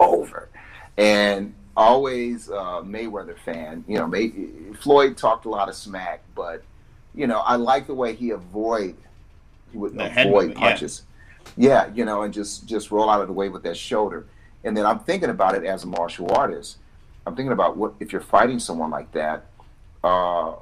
over. 0.00 0.48
And 0.96 1.54
always 1.76 2.48
uh, 2.50 2.82
Mayweather 2.82 3.36
fan. 3.44 3.84
You 3.88 3.98
know, 3.98 4.06
May, 4.06 4.32
Floyd 4.80 5.16
talked 5.16 5.44
a 5.44 5.48
lot 5.48 5.68
of 5.68 5.74
smack, 5.74 6.22
but 6.34 6.62
you 7.14 7.26
know, 7.26 7.38
I 7.40 7.56
like 7.56 7.86
the 7.86 7.94
way 7.94 8.14
he 8.14 8.30
avoid 8.30 8.96
he 9.72 9.78
would 9.78 9.94
The 9.94 10.06
avoid 10.06 10.26
movement, 10.26 10.58
yeah. 10.58 10.68
punches. 10.68 11.02
Yeah. 11.56 11.90
you 11.94 12.04
know, 12.04 12.22
and 12.22 12.32
just 12.32 12.66
just 12.66 12.90
roll 12.90 13.08
out 13.10 13.20
of 13.20 13.26
the 13.26 13.32
way 13.32 13.48
with 13.48 13.62
that 13.64 13.76
shoulder. 13.76 14.26
And 14.64 14.76
then 14.76 14.86
I'm 14.86 14.98
thinking 15.00 15.30
about 15.30 15.54
it 15.54 15.64
as 15.64 15.84
a 15.84 15.86
martial 15.86 16.30
artist. 16.32 16.78
I'm 17.26 17.36
thinking 17.36 17.52
about 17.52 17.76
what 17.76 17.94
if 18.00 18.12
you're 18.12 18.20
fighting 18.20 18.58
someone 18.58 18.90
like 18.90 19.12
that. 19.12 19.46
Uh, 20.02 20.52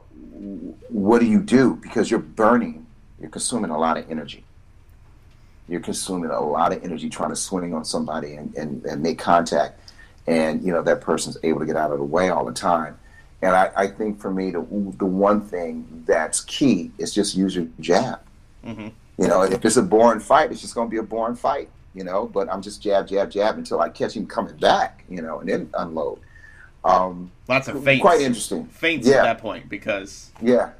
what 0.88 1.20
do 1.20 1.26
you 1.26 1.40
do? 1.40 1.76
Because 1.76 2.10
you're 2.10 2.20
burning, 2.20 2.86
you're 3.20 3.30
consuming 3.30 3.70
a 3.70 3.78
lot 3.78 3.96
of 3.96 4.10
energy. 4.10 4.44
You're 5.68 5.80
consuming 5.80 6.30
a 6.30 6.40
lot 6.40 6.72
of 6.72 6.84
energy 6.84 7.08
trying 7.08 7.30
to 7.30 7.36
swing 7.36 7.74
on 7.74 7.84
somebody 7.84 8.34
and, 8.34 8.54
and, 8.56 8.84
and 8.84 9.02
make 9.02 9.18
contact. 9.18 9.80
And, 10.26 10.62
you 10.64 10.72
know, 10.72 10.82
that 10.82 11.00
person's 11.00 11.36
able 11.42 11.60
to 11.60 11.66
get 11.66 11.76
out 11.76 11.92
of 11.92 11.98
the 11.98 12.04
way 12.04 12.30
all 12.30 12.44
the 12.44 12.52
time. 12.52 12.98
And 13.42 13.54
I, 13.54 13.70
I 13.76 13.86
think 13.86 14.20
for 14.20 14.30
me, 14.30 14.50
the, 14.50 14.60
the 14.98 15.06
one 15.06 15.40
thing 15.40 16.04
that's 16.06 16.40
key 16.40 16.90
is 16.98 17.12
just 17.12 17.36
use 17.36 17.54
your 17.54 17.66
jab. 17.80 18.20
Mhm. 18.66 18.92
You 19.18 19.28
know, 19.28 19.42
if 19.42 19.64
it's 19.64 19.76
a 19.76 19.82
boring 19.82 20.20
fight, 20.20 20.50
it's 20.50 20.60
just 20.60 20.74
going 20.74 20.88
to 20.88 20.90
be 20.90 20.98
a 20.98 21.02
boring 21.02 21.36
fight, 21.36 21.70
you 21.94 22.04
know, 22.04 22.26
but 22.26 22.52
I'm 22.52 22.60
just 22.60 22.82
jab, 22.82 23.06
jab, 23.08 23.30
jab 23.30 23.56
until 23.56 23.80
I 23.80 23.88
catch 23.88 24.14
him 24.16 24.26
coming 24.26 24.56
back, 24.56 25.04
you 25.08 25.22
know, 25.22 25.38
and 25.40 25.48
then 25.48 25.70
unload. 25.74 26.18
Um, 26.84 27.30
lots 27.48 27.68
of 27.68 27.82
feints. 27.82 28.02
quite 28.02 28.20
interesting. 28.20 28.66
Feints 28.66 29.06
Yeah. 29.08 29.16
at 29.18 29.22
that 29.22 29.38
point 29.38 29.68
because, 29.68 30.30
Yeah. 30.42 30.70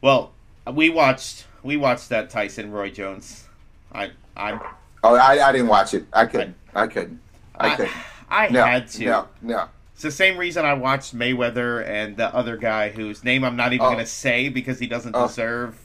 well, 0.00 0.32
we 0.72 0.88
watched 0.90 1.46
we 1.62 1.76
watched 1.78 2.10
that 2.10 2.28
Tyson 2.30 2.70
Roy 2.70 2.90
Jones 2.90 3.44
I 3.92 4.10
I'm 4.36 4.60
Oh, 5.02 5.14
I, 5.16 5.48
I 5.48 5.52
didn't 5.52 5.68
watch 5.68 5.92
it. 5.94 6.06
I 6.14 6.24
couldn't. 6.26 6.56
I, 6.74 6.86
couldn't. 6.86 7.20
I, 7.56 7.68
I, 7.72 7.76
couldn't. 7.76 7.92
I 8.30 8.48
No, 8.48 8.64
had 8.64 8.88
to. 8.88 9.04
no, 9.04 9.28
no. 9.42 9.64
It's 9.92 10.02
the 10.02 10.10
same 10.10 10.38
reason 10.38 10.64
I 10.64 10.72
watched 10.74 11.14
Mayweather 11.16 11.86
and 11.86 12.16
the 12.16 12.34
other 12.34 12.56
guy 12.56 12.88
whose 12.88 13.22
name 13.22 13.44
I'm 13.44 13.54
not 13.56 13.72
even 13.74 13.84
Oh. 13.84 13.90
going 13.90 13.98
to 13.98 14.06
say 14.10 14.48
because 14.48 14.78
he 14.78 14.86
doesn't 14.86 15.14
Oh. 15.14 15.26
deserve 15.26 15.78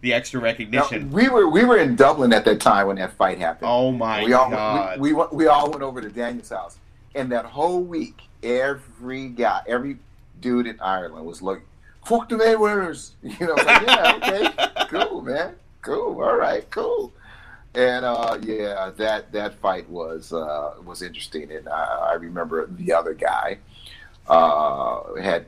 the 0.00 0.14
extra 0.14 0.40
recognition. 0.40 1.10
we 1.10 1.28
were 1.28 1.48
we 1.48 1.64
were 1.64 1.78
in 1.78 1.96
Dublin 1.96 2.32
at 2.32 2.44
that 2.44 2.60
time 2.60 2.86
when 2.86 2.96
that 2.96 3.12
fight 3.12 3.38
happened. 3.38 3.70
oh 3.70 3.92
my 3.92 4.24
we 4.24 4.32
all 4.32 4.50
god! 4.50 5.00
We, 5.00 5.12
we 5.12 5.24
we 5.32 5.46
all 5.46 5.70
went 5.70 5.82
over 5.82 6.00
to 6.00 6.08
Daniel's 6.08 6.50
house, 6.50 6.78
and 7.14 7.30
that 7.32 7.44
whole 7.44 7.82
week, 7.82 8.22
every 8.42 9.28
guy, 9.28 9.62
every 9.66 9.98
dude 10.40 10.66
in 10.66 10.80
Ireland 10.80 11.26
was 11.26 11.42
like, 11.42 11.62
"Fuck 12.04 12.28
the 12.28 12.36
Mayweathers," 12.36 13.12
you 13.22 13.46
know. 13.46 13.54
Like, 13.54 13.86
yeah, 13.86 14.16
okay, 14.16 14.86
cool, 14.88 15.22
man, 15.22 15.54
cool, 15.82 16.22
all 16.22 16.36
right, 16.36 16.68
cool. 16.70 17.12
And 17.74 18.04
uh, 18.04 18.38
yeah, 18.42 18.90
that 18.96 19.32
that 19.32 19.54
fight 19.54 19.88
was 19.88 20.32
uh, 20.32 20.74
was 20.84 21.02
interesting, 21.02 21.52
and 21.52 21.68
I, 21.68 22.10
I 22.10 22.14
remember 22.14 22.66
the 22.66 22.92
other 22.92 23.14
guy 23.14 23.58
uh, 24.26 25.14
had 25.16 25.46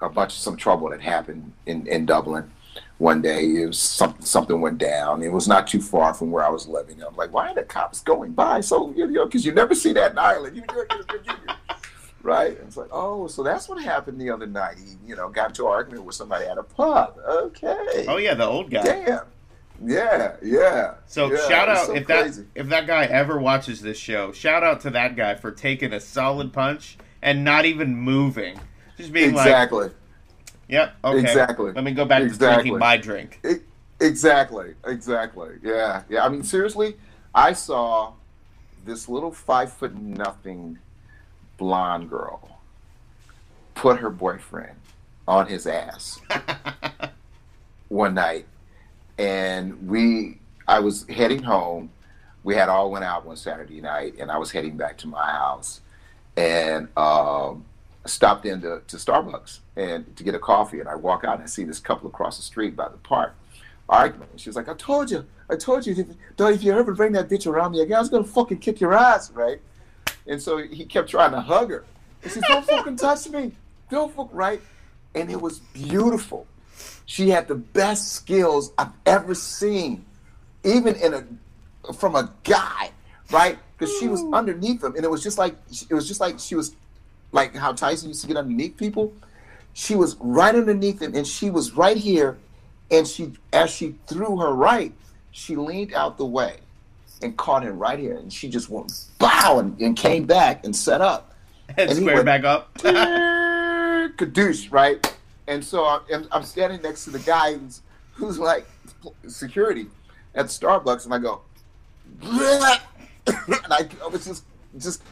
a 0.00 0.08
bunch 0.08 0.32
of 0.32 0.38
some 0.38 0.56
trouble 0.56 0.90
that 0.90 1.00
happened 1.00 1.52
in, 1.66 1.86
in 1.86 2.06
Dublin 2.06 2.50
one 2.98 3.22
day. 3.22 3.44
It 3.44 3.66
was 3.66 3.78
something 3.78 4.24
something 4.24 4.60
went 4.60 4.78
down. 4.78 5.22
It 5.22 5.32
was 5.32 5.48
not 5.48 5.66
too 5.66 5.80
far 5.80 6.12
from 6.14 6.30
where 6.30 6.44
I 6.44 6.50
was 6.50 6.68
living. 6.68 7.02
I'm 7.02 7.16
like, 7.16 7.32
why 7.32 7.50
are 7.50 7.54
the 7.54 7.62
cops 7.62 8.00
going 8.02 8.32
by? 8.32 8.60
So 8.60 8.92
you 8.96 9.06
know, 9.06 9.24
because 9.24 9.46
you 9.46 9.52
never 9.52 9.74
see 9.74 9.92
that 9.94 10.12
in 10.12 10.18
Ireland. 10.18 10.56
You, 10.56 10.62
you, 10.74 10.84
you, 10.90 11.20
you, 11.24 11.54
right? 12.22 12.58
And 12.58 12.66
it's 12.68 12.76
like, 12.76 12.90
oh, 12.92 13.26
so 13.26 13.42
that's 13.42 13.68
what 13.68 13.82
happened 13.82 14.20
the 14.20 14.30
other 14.30 14.46
night. 14.46 14.76
He, 14.78 14.96
you 15.06 15.16
know, 15.16 15.28
got 15.28 15.50
into 15.50 15.66
an 15.66 15.72
argument 15.72 16.04
with 16.04 16.14
somebody 16.14 16.44
at 16.46 16.58
a 16.58 16.62
pub. 16.62 17.16
Okay. 17.26 18.06
oh 18.08 18.18
yeah, 18.18 18.34
the 18.34 18.46
old 18.46 18.70
guy. 18.70 18.82
Damn. 18.82 19.20
Yeah, 19.84 20.36
yeah. 20.42 20.94
So 21.06 21.30
yeah, 21.30 21.48
shout 21.48 21.68
out 21.68 21.86
so 21.86 21.94
if 21.94 22.06
crazy. 22.06 22.42
that 22.42 22.60
if 22.60 22.68
that 22.68 22.86
guy 22.86 23.04
ever 23.04 23.38
watches 23.38 23.80
this 23.80 23.96
show. 23.96 24.32
Shout 24.32 24.62
out 24.62 24.80
to 24.82 24.90
that 24.90 25.14
guy 25.14 25.36
for 25.36 25.52
taking 25.52 25.92
a 25.92 26.00
solid 26.00 26.52
punch 26.52 26.98
and 27.22 27.44
not 27.44 27.64
even 27.64 27.94
moving, 27.94 28.58
just 28.96 29.12
being 29.12 29.34
like, 29.34 29.46
exactly, 29.46 29.90
"Yep, 30.68 30.94
okay, 31.04 31.18
exactly. 31.20 31.72
let 31.72 31.84
me 31.84 31.92
go 31.92 32.04
back 32.04 32.22
Exactly. 32.22 32.46
to 32.48 32.54
drinking 32.54 32.78
my 32.78 32.96
drink." 32.96 33.40
E- 33.48 33.62
Exactly, 34.00 34.74
exactly. 34.86 35.56
Yeah, 35.62 36.02
yeah. 36.08 36.24
I 36.24 36.28
mean, 36.28 36.44
seriously, 36.44 36.96
I 37.34 37.52
saw 37.52 38.12
this 38.84 39.08
little 39.08 39.32
five 39.32 39.72
foot 39.72 39.94
nothing 39.96 40.78
blonde 41.56 42.08
girl 42.08 42.60
put 43.74 43.98
her 43.98 44.10
boyfriend 44.10 44.76
on 45.26 45.46
his 45.48 45.66
ass 45.66 46.20
one 47.88 48.14
night, 48.14 48.46
and 49.18 49.88
we. 49.88 50.38
I 50.68 50.80
was 50.80 51.06
heading 51.08 51.42
home. 51.42 51.90
We 52.44 52.54
had 52.54 52.68
all 52.68 52.90
went 52.90 53.04
out 53.04 53.24
one 53.24 53.36
Saturday 53.36 53.80
night, 53.80 54.14
and 54.20 54.30
I 54.30 54.36
was 54.38 54.50
heading 54.52 54.76
back 54.76 54.98
to 54.98 55.08
my 55.08 55.26
house, 55.30 55.80
and 56.36 56.88
um, 56.96 57.64
stopped 58.06 58.46
into 58.46 58.80
to 58.86 58.96
Starbucks 58.96 59.60
and 59.76 60.16
to 60.16 60.24
get 60.24 60.34
a 60.34 60.38
coffee. 60.38 60.80
And 60.80 60.88
I 60.88 60.94
walk 60.94 61.24
out 61.24 61.34
and 61.34 61.42
I 61.42 61.46
see 61.46 61.64
this 61.64 61.78
couple 61.78 62.08
across 62.08 62.36
the 62.36 62.42
street 62.42 62.76
by 62.76 62.88
the 62.88 62.96
park 62.98 63.34
arguing. 63.88 64.28
And 64.30 64.40
she 64.40 64.48
was 64.48 64.56
like, 64.56 64.68
"I 64.68 64.74
told 64.74 65.10
you, 65.10 65.26
I 65.50 65.56
told 65.56 65.86
you, 65.86 66.16
Don't 66.36 66.52
if 66.52 66.62
you 66.62 66.72
ever 66.72 66.94
bring 66.94 67.12
that 67.12 67.28
bitch 67.28 67.46
around 67.46 67.72
me 67.72 67.80
again, 67.80 67.96
I 67.96 68.00
was 68.00 68.08
gonna 68.08 68.24
fucking 68.24 68.58
kick 68.58 68.80
your 68.80 68.94
ass, 68.94 69.30
right?" 69.32 69.60
And 70.26 70.40
so 70.40 70.58
he 70.58 70.84
kept 70.84 71.08
trying 71.08 71.32
to 71.32 71.40
hug 71.40 71.70
her. 71.70 71.84
She 72.22 72.30
said, 72.30 72.44
"Don't 72.48 72.66
fucking 72.66 72.96
touch 72.96 73.28
me, 73.28 73.52
don't 73.90 74.14
fuck 74.14 74.28
right." 74.32 74.60
And 75.14 75.30
it 75.30 75.40
was 75.40 75.58
beautiful. 75.58 76.46
She 77.06 77.30
had 77.30 77.48
the 77.48 77.54
best 77.54 78.12
skills 78.12 78.72
I've 78.76 78.92
ever 79.06 79.34
seen, 79.34 80.04
even 80.64 80.94
in 80.96 81.14
a 81.14 81.92
from 81.94 82.14
a 82.14 82.30
guy, 82.44 82.90
right? 83.30 83.58
Because 83.76 83.96
she 83.98 84.08
was 84.08 84.22
underneath 84.32 84.84
him, 84.84 84.94
and 84.94 85.04
it 85.04 85.10
was 85.10 85.22
just 85.22 85.38
like 85.38 85.56
it 85.88 85.94
was 85.94 86.06
just 86.06 86.20
like 86.20 86.38
she 86.38 86.54
was 86.54 86.74
like 87.32 87.54
how 87.54 87.72
Tyson 87.72 88.08
used 88.08 88.20
to 88.22 88.26
get 88.28 88.36
underneath 88.36 88.76
people. 88.76 89.12
She 89.74 89.94
was 89.94 90.16
right 90.20 90.54
underneath 90.54 91.00
him, 91.00 91.14
and 91.14 91.26
she 91.26 91.50
was 91.50 91.72
right 91.72 91.96
here. 91.96 92.38
And 92.90 93.06
she, 93.06 93.32
as 93.52 93.70
she 93.70 93.94
threw 94.06 94.38
her 94.38 94.52
right, 94.52 94.92
she 95.30 95.56
leaned 95.56 95.92
out 95.92 96.16
the 96.16 96.24
way 96.24 96.56
and 97.22 97.36
caught 97.36 97.62
him 97.64 97.78
right 97.78 97.98
here, 97.98 98.16
and 98.16 98.32
she 98.32 98.48
just 98.48 98.70
went 98.70 98.92
bow 99.18 99.58
and, 99.58 99.78
and 99.80 99.96
came 99.96 100.24
back 100.24 100.64
and 100.64 100.74
set 100.74 101.00
up. 101.00 101.34
And, 101.70 101.90
And 101.90 101.90
he 101.90 101.96
square 101.96 102.14
went- 102.16 102.26
back 102.26 102.44
up. 102.44 102.72
Kadoosh, 104.16 104.72
right? 104.72 105.14
And 105.46 105.62
so 105.64 105.84
I'm, 105.84 106.26
I'm 106.32 106.42
standing 106.42 106.80
next 106.82 107.04
to 107.04 107.10
the 107.10 107.18
guy 107.20 107.54
who's, 107.54 107.82
who's 108.12 108.38
like 108.38 108.66
security 109.26 109.86
at 110.34 110.46
Starbucks, 110.46 111.04
and 111.04 111.14
I 111.14 111.18
go, 111.18 111.42
and 112.22 113.72
I, 113.72 113.88
I 114.02 114.06
was 114.08 114.24
just, 114.24 114.44
just, 114.78 115.02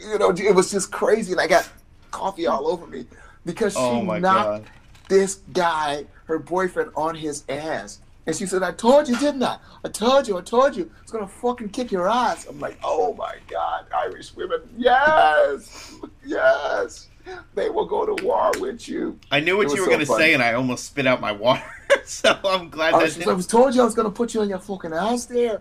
you 0.00 0.18
know, 0.18 0.30
it 0.30 0.54
was 0.54 0.70
just 0.70 0.90
crazy, 0.90 1.32
and 1.32 1.40
I 1.40 1.46
got 1.46 1.68
coffee 2.10 2.46
all 2.46 2.68
over 2.68 2.86
me 2.86 3.06
because 3.44 3.74
she 3.74 3.78
oh 3.78 4.02
knocked 4.02 4.22
god! 4.22 4.64
this 5.08 5.40
guy, 5.52 6.06
her 6.24 6.38
boyfriend, 6.38 6.90
on 6.96 7.14
his 7.14 7.44
ass. 7.48 8.00
And 8.26 8.36
she 8.36 8.46
said, 8.46 8.62
I 8.62 8.72
told 8.72 9.08
you, 9.08 9.16
didn't 9.16 9.42
I? 9.42 9.58
I 9.84 9.88
told 9.88 10.28
you, 10.28 10.38
I 10.38 10.42
told 10.42 10.76
you. 10.76 10.90
It's 11.02 11.10
gonna 11.10 11.26
fucking 11.26 11.70
kick 11.70 11.90
your 11.90 12.08
ass. 12.08 12.46
I'm 12.46 12.60
like, 12.60 12.78
oh 12.84 13.14
my 13.14 13.36
God, 13.48 13.86
Irish 13.94 14.34
women, 14.34 14.60
yes, 14.76 15.94
yes. 16.24 17.08
They 17.54 17.70
will 17.70 17.86
go 17.86 18.06
to 18.06 18.24
war 18.24 18.50
with 18.58 18.88
you. 18.88 19.18
I 19.30 19.40
knew 19.40 19.56
what 19.56 19.68
you 19.74 19.82
were 19.82 19.86
so 19.86 19.86
going 19.86 20.00
to 20.00 20.06
say, 20.06 20.34
and 20.34 20.42
I 20.42 20.54
almost 20.54 20.86
spit 20.86 21.06
out 21.06 21.20
my 21.20 21.32
water. 21.32 21.62
so 22.04 22.36
I'm 22.44 22.70
glad 22.70 22.94
I 22.94 22.98
that 22.98 23.16
was, 23.18 23.28
I 23.28 23.32
was 23.32 23.46
told 23.46 23.74
you 23.74 23.82
I 23.82 23.84
was 23.84 23.94
gonna 23.94 24.10
put 24.10 24.34
you 24.34 24.40
on 24.40 24.48
your 24.48 24.58
fucking 24.58 24.92
ass 24.92 25.26
there. 25.26 25.60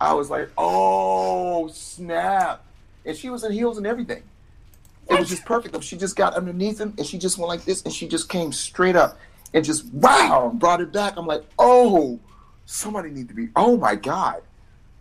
I 0.00 0.14
was 0.14 0.30
like, 0.30 0.50
oh 0.56 1.68
snap. 1.68 2.64
And 3.04 3.16
she 3.16 3.30
was 3.30 3.44
in 3.44 3.52
heels 3.52 3.78
and 3.78 3.86
everything. 3.86 4.22
It 5.08 5.18
was 5.18 5.28
just 5.28 5.44
perfect. 5.44 5.82
She 5.82 5.96
just 5.96 6.14
got 6.14 6.34
underneath 6.34 6.80
him 6.80 6.94
and 6.96 7.06
she 7.06 7.18
just 7.18 7.36
went 7.36 7.48
like 7.48 7.64
this 7.64 7.82
and 7.82 7.92
she 7.92 8.06
just 8.06 8.28
came 8.28 8.52
straight 8.52 8.94
up 8.94 9.18
and 9.52 9.64
just 9.64 9.86
wow 9.92 10.48
and 10.50 10.60
brought 10.60 10.80
it 10.80 10.92
back. 10.92 11.16
I'm 11.16 11.26
like, 11.26 11.42
oh, 11.58 12.20
somebody 12.66 13.10
need 13.10 13.28
to 13.28 13.34
be. 13.34 13.48
Oh 13.56 13.76
my 13.76 13.96
god, 13.96 14.42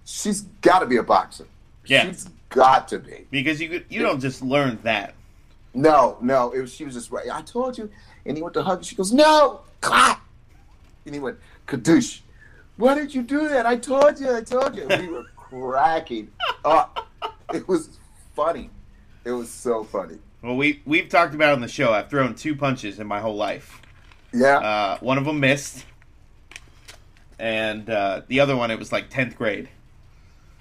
she's 0.06 0.42
got 0.62 0.80
to 0.80 0.88
be 0.88 0.98
a 0.98 1.04
boxer. 1.04 1.46
Yeah. 1.86 2.08
she's 2.08 2.28
got 2.50 2.88
to 2.90 3.00
be. 3.00 3.28
because 3.30 3.62
you 3.62 3.70
could, 3.70 3.86
you 3.90 4.02
don't 4.02 4.20
just 4.20 4.42
learn 4.42 4.80
that. 4.84 5.14
No, 5.74 6.18
no, 6.22 6.52
it 6.52 6.62
was. 6.62 6.74
She 6.74 6.86
was 6.86 6.96
just 6.96 7.12
right. 7.12 7.28
I 7.32 7.42
told 7.42 7.78
you. 7.78 7.90
And 8.26 8.36
he 8.36 8.44
went 8.44 8.54
to 8.56 8.64
hug. 8.64 8.84
She 8.84 8.96
goes, 8.96 9.14
no, 9.14 9.62
clap. 9.82 10.22
And 11.06 11.14
he 11.14 11.22
went, 11.22 11.38
kadoosh. 11.68 12.22
Why 12.78 12.96
did 12.96 13.14
you 13.14 13.22
do 13.22 13.48
that? 13.50 13.66
I 13.66 13.76
told 13.76 14.20
you. 14.20 14.36
I 14.36 14.42
told 14.42 14.76
you. 14.76 14.88
We 14.88 15.08
were 15.08 15.26
cracking 15.36 16.32
up. 16.66 17.09
It 17.54 17.68
was 17.68 17.98
funny. 18.36 18.70
It 19.26 19.32
was 19.32 19.50
so 19.50 19.84
funny. 19.84 20.18
Well, 20.42 20.56
we 20.56 20.82
we've 20.86 21.10
talked 21.10 21.34
about 21.36 21.54
on 21.54 21.62
the 21.62 21.68
show. 21.68 21.92
I've 21.94 22.10
thrown 22.10 22.36
two 22.36 22.56
punches 22.56 23.00
in 23.00 23.08
my 23.08 23.20
whole 23.20 23.36
life. 23.36 23.82
Yeah. 24.34 24.58
Uh, 24.60 24.98
one 25.00 25.18
of 25.18 25.26
them 25.26 25.40
missed, 25.40 25.84
and 27.38 27.90
uh, 27.90 28.22
the 28.28 28.40
other 28.40 28.56
one 28.56 28.72
it 28.72 28.80
was 28.80 28.92
like 28.92 29.10
tenth 29.10 29.36
grade. 29.38 29.70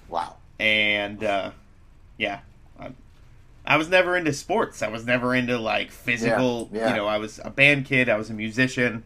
wow. 0.09 0.35
and 0.59 1.23
uh, 1.23 1.51
yeah, 2.17 2.39
I, 2.79 2.91
I 3.65 3.77
was 3.77 3.89
never 3.89 4.17
into 4.17 4.33
sports. 4.33 4.81
I 4.81 4.87
was 4.89 5.05
never 5.05 5.35
into 5.35 5.57
like 5.57 5.91
physical. 5.91 6.69
Yeah, 6.71 6.79
yeah. 6.79 6.89
You 6.89 6.95
know, 6.97 7.07
I 7.07 7.17
was 7.17 7.39
a 7.43 7.49
band 7.49 7.85
kid. 7.85 8.09
I 8.09 8.17
was 8.17 8.29
a 8.29 8.33
musician, 8.33 9.03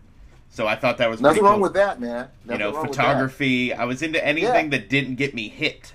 so 0.49 0.67
I 0.67 0.75
thought 0.75 0.97
that 0.99 1.09
was 1.09 1.21
Nothing 1.21 1.43
wrong 1.43 1.55
cool. 1.55 1.63
with 1.63 1.73
that, 1.73 1.99
man. 1.99 2.29
you 2.49 2.57
know 2.57 2.71
photography. 2.83 3.73
I 3.73 3.85
was 3.85 4.01
into 4.01 4.23
anything 4.25 4.69
that 4.71 4.89
didn't 4.89 5.15
get 5.15 5.33
me 5.35 5.49
hit. 5.49 5.93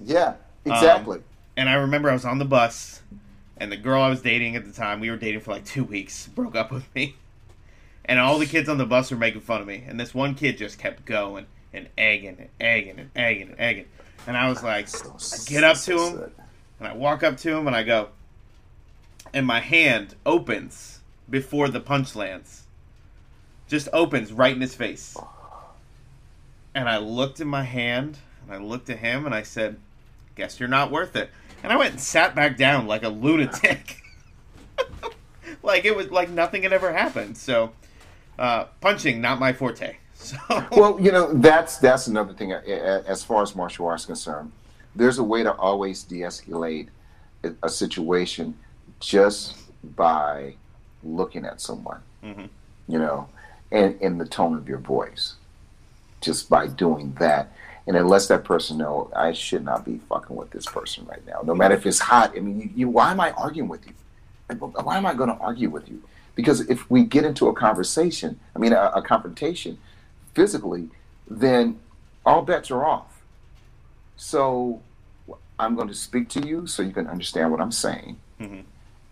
Yeah, 0.00 0.34
Um, 0.66 0.72
exactly. 0.72 1.20
And 1.56 1.68
I 1.68 1.74
remember 1.74 2.10
I 2.10 2.12
was 2.12 2.24
on 2.24 2.38
the 2.38 2.44
bus, 2.44 3.02
and 3.56 3.72
the 3.72 3.76
girl 3.76 4.02
I 4.02 4.10
was 4.10 4.20
dating 4.20 4.56
at 4.56 4.64
the 4.64 4.72
time, 4.72 5.00
we 5.00 5.10
were 5.10 5.16
dating 5.16 5.40
for 5.40 5.52
like 5.52 5.64
two 5.64 5.84
weeks, 5.84 6.26
broke 6.28 6.54
up 6.54 6.70
with 6.70 6.92
me. 6.94 7.16
And 8.04 8.20
all 8.20 8.38
the 8.38 8.46
kids 8.46 8.68
on 8.68 8.78
the 8.78 8.86
bus 8.86 9.10
were 9.10 9.16
making 9.16 9.40
fun 9.40 9.60
of 9.60 9.66
me. 9.66 9.82
And 9.86 9.98
this 9.98 10.14
one 10.14 10.34
kid 10.34 10.58
just 10.58 10.78
kept 10.78 11.04
going 11.06 11.46
and 11.72 11.88
egging 11.98 12.36
and 12.38 12.48
egging 12.60 12.98
and 12.98 13.10
egging 13.16 13.48
and 13.48 13.60
egging. 13.60 13.86
And 14.26 14.36
I 14.36 14.48
was 14.48 14.62
like, 14.62 14.88
So- 14.88 15.16
I 15.16 15.50
get 15.50 15.64
up 15.64 15.76
to 15.78 15.98
him, 15.98 16.32
and 16.78 16.88
I 16.88 16.94
walk 16.94 17.22
up 17.22 17.36
to 17.38 17.56
him, 17.56 17.66
and 17.66 17.74
I 17.74 17.82
go, 17.82 18.10
and 19.34 19.46
my 19.46 19.60
hand 19.60 20.14
opens 20.24 21.00
before 21.28 21.68
the 21.68 21.80
punch 21.80 22.14
lands. 22.14 22.62
Just 23.68 23.88
opens 23.92 24.32
right 24.32 24.54
in 24.54 24.60
his 24.60 24.74
face. 24.74 25.16
And 26.74 26.88
I 26.88 26.98
looked 26.98 27.40
at 27.40 27.46
my 27.46 27.62
hand, 27.64 28.18
and 28.44 28.54
I 28.54 28.58
looked 28.64 28.88
at 28.90 28.98
him, 28.98 29.26
and 29.26 29.34
I 29.34 29.42
said, 29.42 29.78
Guess 30.36 30.60
you're 30.60 30.68
not 30.68 30.90
worth 30.90 31.16
it. 31.16 31.30
And 31.62 31.72
I 31.72 31.76
went 31.76 31.92
and 31.92 32.00
sat 32.00 32.34
back 32.34 32.56
down 32.56 32.86
like 32.86 33.02
a 33.02 33.08
lunatic. 33.08 34.02
like 35.62 35.84
it 35.84 35.96
was 35.96 36.10
like 36.10 36.30
nothing 36.30 36.62
had 36.62 36.72
ever 36.72 36.92
happened. 36.92 37.36
So, 37.36 37.72
uh, 38.38 38.64
punching, 38.80 39.20
not 39.20 39.38
my 39.40 39.52
forte. 39.52 39.96
So, 40.18 40.36
Well, 40.72 40.98
you 40.98 41.12
know, 41.12 41.30
that's 41.34 41.76
that's 41.76 42.06
another 42.06 42.32
thing. 42.32 42.50
uh, 42.52 42.62
uh, 42.66 43.02
As 43.06 43.22
far 43.22 43.42
as 43.42 43.54
martial 43.54 43.86
arts 43.86 44.04
is 44.04 44.06
concerned, 44.06 44.50
there's 44.94 45.18
a 45.18 45.22
way 45.22 45.42
to 45.42 45.52
always 45.54 46.02
de-escalate 46.04 46.88
a- 47.44 47.52
a 47.62 47.68
situation 47.68 48.54
just 48.98 49.56
by 49.94 50.54
looking 51.04 51.44
at 51.44 51.60
someone. 51.60 52.00
Mhm. 52.24 52.48
You 52.88 52.98
know, 52.98 53.28
and 53.70 54.00
in 54.00 54.16
the 54.16 54.24
tone 54.26 54.56
of 54.56 54.68
your 54.68 54.78
voice. 54.78 55.34
just 56.22 56.48
by 56.48 56.66
doing 56.66 57.14
that. 57.20 57.52
And 57.86 57.96
it 57.96 58.04
lets 58.04 58.26
that 58.28 58.44
person 58.44 58.78
know 58.78 59.10
I 59.14 59.32
should 59.32 59.64
not 59.64 59.84
be 59.84 60.00
fucking 60.08 60.34
with 60.34 60.50
this 60.50 60.66
person 60.66 61.06
right 61.06 61.24
now. 61.26 61.40
No 61.44 61.54
matter 61.54 61.74
if 61.74 61.86
it's 61.86 62.00
hot. 62.00 62.32
I 62.36 62.40
mean, 62.40 62.60
you, 62.60 62.70
you 62.74 62.88
why 62.88 63.12
am 63.12 63.20
I 63.20 63.30
arguing 63.32 63.68
with 63.68 63.86
you? 63.86 63.92
Why 64.58 64.96
am 64.96 65.06
I 65.06 65.14
going 65.14 65.30
to 65.30 65.36
argue 65.36 65.70
with 65.70 65.88
you? 65.88 66.02
Because 66.34 66.60
if 66.68 66.88
we 66.90 67.04
get 67.04 67.24
into 67.24 67.48
a 67.48 67.54
conversation, 67.54 68.38
I 68.54 68.58
mean, 68.58 68.72
a, 68.72 68.92
a 68.94 69.02
confrontation 69.02 69.78
physically, 70.34 70.90
then 71.28 71.78
all 72.24 72.42
bets 72.42 72.70
are 72.70 72.84
off. 72.84 73.22
So 74.16 74.82
I'm 75.58 75.74
going 75.74 75.88
to 75.88 75.94
speak 75.94 76.28
to 76.30 76.46
you 76.46 76.66
so 76.66 76.82
you 76.82 76.92
can 76.92 77.06
understand 77.06 77.50
what 77.50 77.60
I'm 77.60 77.72
saying. 77.72 78.18
Mm-hmm. 78.40 78.60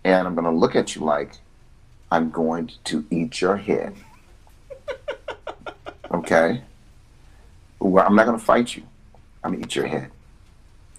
And 0.05 0.27
I'm 0.27 0.35
going 0.35 0.45
to 0.45 0.51
look 0.51 0.77
at 0.77 0.95
you 0.95 1.03
like 1.03 1.39
I'm 2.11 2.31
going 2.31 2.71
to 2.85 3.05
eat 3.11 3.41
your 3.41 3.57
head. 3.57 3.95
okay? 6.13 6.63
Well, 7.91 8.07
I'm 8.07 8.17
not 8.17 8.27
going 8.27 8.39
to 8.39 8.45
fight 8.45 8.77
you. 8.77 8.83
I'm 9.43 9.53
going 9.53 9.63
to 9.63 9.69
eat 9.69 9.77
your 9.77 9.87
head. 9.87 10.11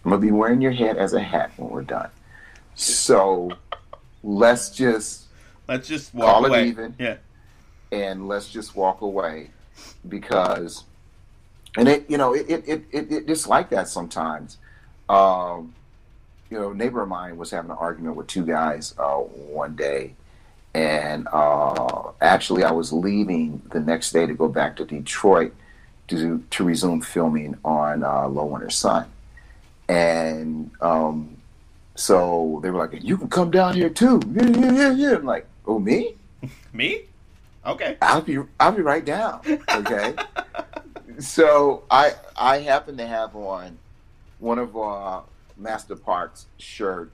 I'm 0.04 0.12
going 0.12 0.22
to 0.22 0.28
be 0.28 0.32
wearing 0.32 0.62
your 0.62 0.72
head 0.72 0.98
as 0.98 1.14
a 1.14 1.20
hat 1.20 1.52
when 1.58 1.70
we're 1.70 1.82
done. 1.82 2.10
So 2.76 3.52
let's 4.24 4.70
just 4.70 5.26
let's 5.68 5.88
just 5.88 6.14
walk 6.14 6.28
call 6.28 6.46
away. 6.46 6.64
it 6.64 6.68
even. 6.68 6.96
Yeah. 7.00 7.18
And 7.92 8.28
let's 8.28 8.52
just 8.52 8.76
walk 8.76 9.02
away 9.02 9.50
because 10.08 10.84
and 11.76 11.88
it 11.88 12.10
you 12.10 12.18
know 12.18 12.36
it 12.36 12.46
it, 12.50 12.68
it, 12.68 13.12
it 13.12 13.30
it's 13.30 13.48
like 13.48 13.70
that 13.70 13.88
sometimes 13.88 14.58
um, 15.10 15.74
you 16.50 16.60
know, 16.60 16.72
a 16.72 16.76
neighbor 16.76 17.02
of 17.02 17.10
mine 17.10 17.38
was 17.38 17.52
having 17.52 17.72
an 17.72 17.78
argument 17.78 18.16
with 18.16 18.28
two 18.28 18.46
guys 18.46 18.94
uh, 18.98 19.16
one 19.16 19.76
day, 19.76 20.14
and 20.74 21.28
uh, 21.32 22.12
actually, 22.22 22.64
I 22.64 22.72
was 22.72 22.92
leaving 22.92 23.62
the 23.72 23.80
next 23.80 24.12
day 24.12 24.26
to 24.26 24.34
go 24.34 24.48
back 24.48 24.76
to 24.78 24.86
Detroit 24.86 25.54
to 26.08 26.44
to 26.52 26.64
resume 26.64 27.02
filming 27.02 27.58
on 27.64 28.04
uh, 28.04 28.28
Low 28.28 28.46
Winter 28.46 28.70
Sun, 28.70 29.06
and 29.88 30.72
um, 30.82 31.38
so 31.96 32.60
they 32.64 32.70
were 32.70 32.80
like, 32.80 33.04
"You 33.04 33.18
can 33.18 33.30
come 33.30 33.52
down 33.52 33.76
here 33.76 33.90
too." 33.90 34.22
Yeah, 34.32 34.48
yeah, 34.48 34.72
yeah, 34.72 34.92
yeah. 34.92 35.16
I'm 35.16 35.26
like, 35.26 35.48
"Oh, 35.66 35.80
me? 35.80 36.16
me? 36.74 37.04
Okay. 37.66 37.98
I'll 38.02 38.22
be 38.22 38.40
I'll 38.60 38.72
be 38.72 38.82
right 38.82 39.06
down." 39.06 39.42
Okay. 39.70 40.14
so 41.20 41.84
I 41.90 42.14
I 42.36 42.60
happen 42.60 42.98
to 42.98 43.08
have 43.08 43.36
on 43.36 43.78
one 44.40 44.60
of 44.60 44.78
uh, 44.78 45.22
Master 45.58 45.96
Park's 45.96 46.46
shirt 46.58 47.12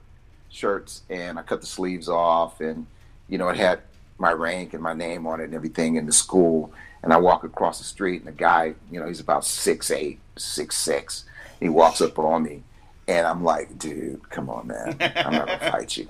shirts, 0.50 1.02
and 1.08 1.38
I 1.38 1.42
cut 1.42 1.60
the 1.60 1.66
sleeves 1.66 2.08
off, 2.08 2.60
and 2.60 2.86
you 3.28 3.38
know 3.38 3.48
it 3.48 3.56
had 3.56 3.80
my 4.18 4.32
rank 4.32 4.74
and 4.74 4.82
my 4.82 4.92
name 4.92 5.26
on 5.26 5.40
it 5.40 5.44
and 5.44 5.54
everything 5.54 5.96
in 5.96 6.06
the 6.06 6.12
school. 6.12 6.72
And 7.02 7.12
I 7.12 7.16
walk 7.16 7.44
across 7.44 7.78
the 7.78 7.84
street, 7.84 8.20
and 8.20 8.28
the 8.28 8.32
guy, 8.32 8.74
you 8.90 9.00
know, 9.00 9.06
he's 9.06 9.20
about 9.20 9.44
six 9.44 9.90
eight, 9.90 10.20
six 10.36 10.76
six. 10.76 11.24
He 11.60 11.68
walks 11.68 12.00
up 12.00 12.18
on 12.18 12.44
me, 12.44 12.62
and 13.08 13.26
I'm 13.26 13.42
like, 13.42 13.78
dude, 13.78 14.28
come 14.30 14.48
on, 14.48 14.68
man, 14.68 14.96
I'm 15.00 15.32
not 15.32 15.46
gonna 15.46 15.70
fight 15.72 15.96
you. 15.96 16.08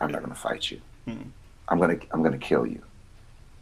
I'm 0.00 0.10
not 0.10 0.22
gonna 0.22 0.34
fight 0.34 0.70
you. 0.70 0.80
Hmm. 1.06 1.22
I'm 1.68 1.78
gonna 1.78 1.98
I'm 2.12 2.22
gonna 2.22 2.38
kill 2.38 2.66
you. 2.66 2.82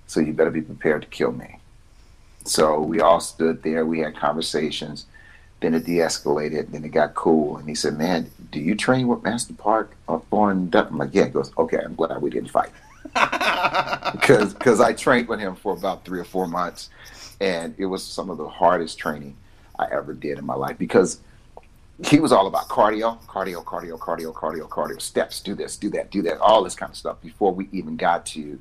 So 0.07 0.21
you 0.21 0.33
better 0.33 0.51
be 0.51 0.63
prepared 0.63 1.03
to 1.03 1.09
kill 1.09 1.33
me. 1.33 1.59
So 2.45 2.81
we 2.81 3.01
all 3.01 3.21
stood 3.21 3.63
there. 3.63 3.85
We 3.85 4.01
had 4.01 4.15
conversations 4.15 5.07
then 5.61 5.75
it 5.75 5.85
de-escalated. 5.85 6.71
Then 6.71 6.85
it 6.85 6.91
got 6.91 7.15
cool. 7.15 7.57
And 7.57 7.69
he 7.69 7.75
said, 7.75 7.97
"Man, 7.97 8.31
do 8.51 8.61
you 8.61 8.75
train 8.75 9.09
with 9.09 9.23
Master 9.23 9.55
Park 9.55 9.97
up 10.09 10.25
on?" 10.33 10.71
I'm 10.75 10.99
like, 10.99 11.11
"Yeah." 11.15 11.25
He 11.25 11.31
goes, 11.31 11.51
"Okay, 11.57 11.79
I'm 11.83 11.95
glad 11.95 12.21
we 12.21 12.31
didn't 12.31 12.51
fight." 12.51 12.71
Because 14.13 14.55
because 14.55 14.81
I 14.81 14.93
trained 14.93 15.29
with 15.29 15.41
him 15.41 15.57
for 15.57 15.73
about 15.73 16.05
three 16.05 16.19
or 16.19 16.25
four 16.25 16.47
months, 16.47 16.91
and 17.41 17.75
it 17.77 17.87
was 17.87 18.03
some 18.03 18.31
of 18.31 18.39
the 18.39 18.49
hardest 18.49 18.99
training 18.99 19.37
I 19.79 19.87
ever 19.91 20.15
did 20.15 20.39
in 20.39 20.45
my 20.45 20.55
life 20.55 20.79
because 20.79 21.21
he 22.05 22.21
was 22.21 22.33
all 22.33 22.47
about 22.47 22.69
cardio, 22.69 23.21
cardio, 23.25 23.65
cardio, 23.65 23.99
cardio, 23.99 24.33
cardio, 24.33 24.69
cardio, 24.69 25.01
steps, 25.01 25.41
do 25.41 25.55
this, 25.55 25.77
do 25.77 25.91
that, 25.91 26.11
do 26.11 26.23
that, 26.23 26.39
all 26.39 26.63
this 26.63 26.75
kind 26.75 26.91
of 26.91 26.97
stuff 26.97 27.21
before 27.23 27.53
we 27.53 27.69
even 27.73 27.97
got 27.97 28.27
to 28.27 28.59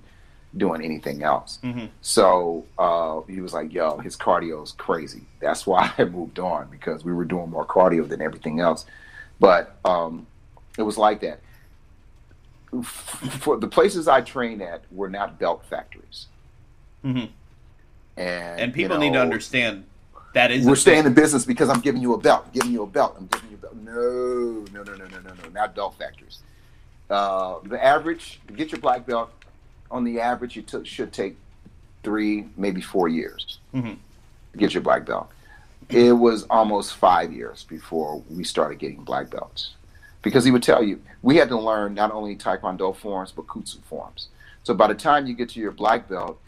doing 0.58 0.82
anything 0.82 1.24
else. 1.24 1.60
Mm-hmm. 1.64 1.86
So 2.02 2.66
uh, 2.78 3.22
he 3.22 3.42
was 3.42 3.54
like, 3.54 3.74
"Yo, 3.74 3.98
his 3.98 4.16
cardio 4.16 4.64
is 4.64 4.72
crazy." 4.72 5.22
That's 5.40 5.68
why 5.68 5.92
I 5.98 6.06
moved 6.06 6.40
on 6.40 6.70
because 6.70 7.04
we 7.04 7.14
were 7.14 7.26
doing 7.26 7.50
more 7.50 7.66
cardio 7.66 8.08
than 8.08 8.22
everything 8.22 8.60
else. 8.60 8.86
But 9.40 9.78
um, 9.84 10.28
it 10.78 10.84
was 10.84 10.98
like 10.98 11.22
that. 11.22 11.42
For 12.84 13.58
the 13.58 13.68
places 13.68 14.08
I 14.08 14.22
train 14.22 14.62
at 14.62 14.84
were 14.92 15.10
not 15.10 15.40
belt 15.40 15.64
factories. 15.70 16.28
Mm-hmm. 17.04 17.32
And 18.18 18.60
and 18.60 18.74
people 18.74 18.96
you 18.96 19.00
know, 19.00 19.06
need 19.06 19.14
to 19.14 19.22
understand 19.22 19.86
that 20.34 20.52
is 20.52 20.66
we're 20.66 20.76
staying 20.76 21.06
in 21.06 21.14
business 21.14 21.46
because 21.46 21.70
I'm 21.70 21.82
giving 21.82 22.02
you 22.02 22.14
a 22.14 22.18
belt, 22.18 22.44
I'm 22.46 22.52
giving 22.52 22.72
you 22.72 22.84
a 22.84 22.88
belt, 22.88 23.16
I'm 23.18 23.28
giving 23.28 23.52
you 23.52 23.56
a 23.56 23.60
belt. 23.60 23.76
No, 23.76 24.66
no, 24.74 24.84
no, 24.84 24.96
no, 24.96 25.08
no, 25.08 25.20
no, 25.20 25.34
no, 25.34 25.50
not 25.54 25.76
belt 25.76 25.96
factories. 25.98 26.40
Uh, 27.10 27.60
the 27.64 27.84
average 27.84 28.40
to 28.48 28.54
get 28.54 28.72
your 28.72 28.82
black 28.82 29.06
belt 29.06 29.32
on 29.92 30.04
the 30.04 30.20
average, 30.20 30.56
you 30.56 30.64
should 30.84 31.14
take 31.14 31.38
three, 32.04 32.46
maybe 32.58 32.82
four 32.82 33.08
years 33.08 33.60
mm-hmm. 33.74 33.94
to 34.52 34.58
get 34.58 34.74
your 34.74 34.84
black 34.84 35.06
belt. 35.06 35.30
It 35.90 36.14
was 36.14 36.44
almost 36.50 36.96
five 36.96 37.32
years 37.32 37.64
before 37.64 38.22
we 38.30 38.44
started 38.44 38.80
getting 38.80 39.04
black 39.04 39.30
belts 39.30 39.76
because 40.26 40.44
he 40.44 40.52
would 40.52 40.64
tell 40.64 40.84
you 40.84 41.02
we 41.22 41.38
had 41.38 41.48
to 41.48 41.58
learn 41.58 41.94
not 41.94 42.12
only 42.12 42.36
Taekwondo 42.36 42.94
forms 42.94 43.32
but 43.32 43.48
Kutsu 43.48 43.82
forms. 43.84 44.28
So 44.64 44.74
by 44.74 44.88
the 44.88 44.96
time 44.96 45.28
you 45.28 45.34
get 45.34 45.48
to 45.50 45.62
your 45.62 45.72
black 45.72 46.10
belt 46.10 46.42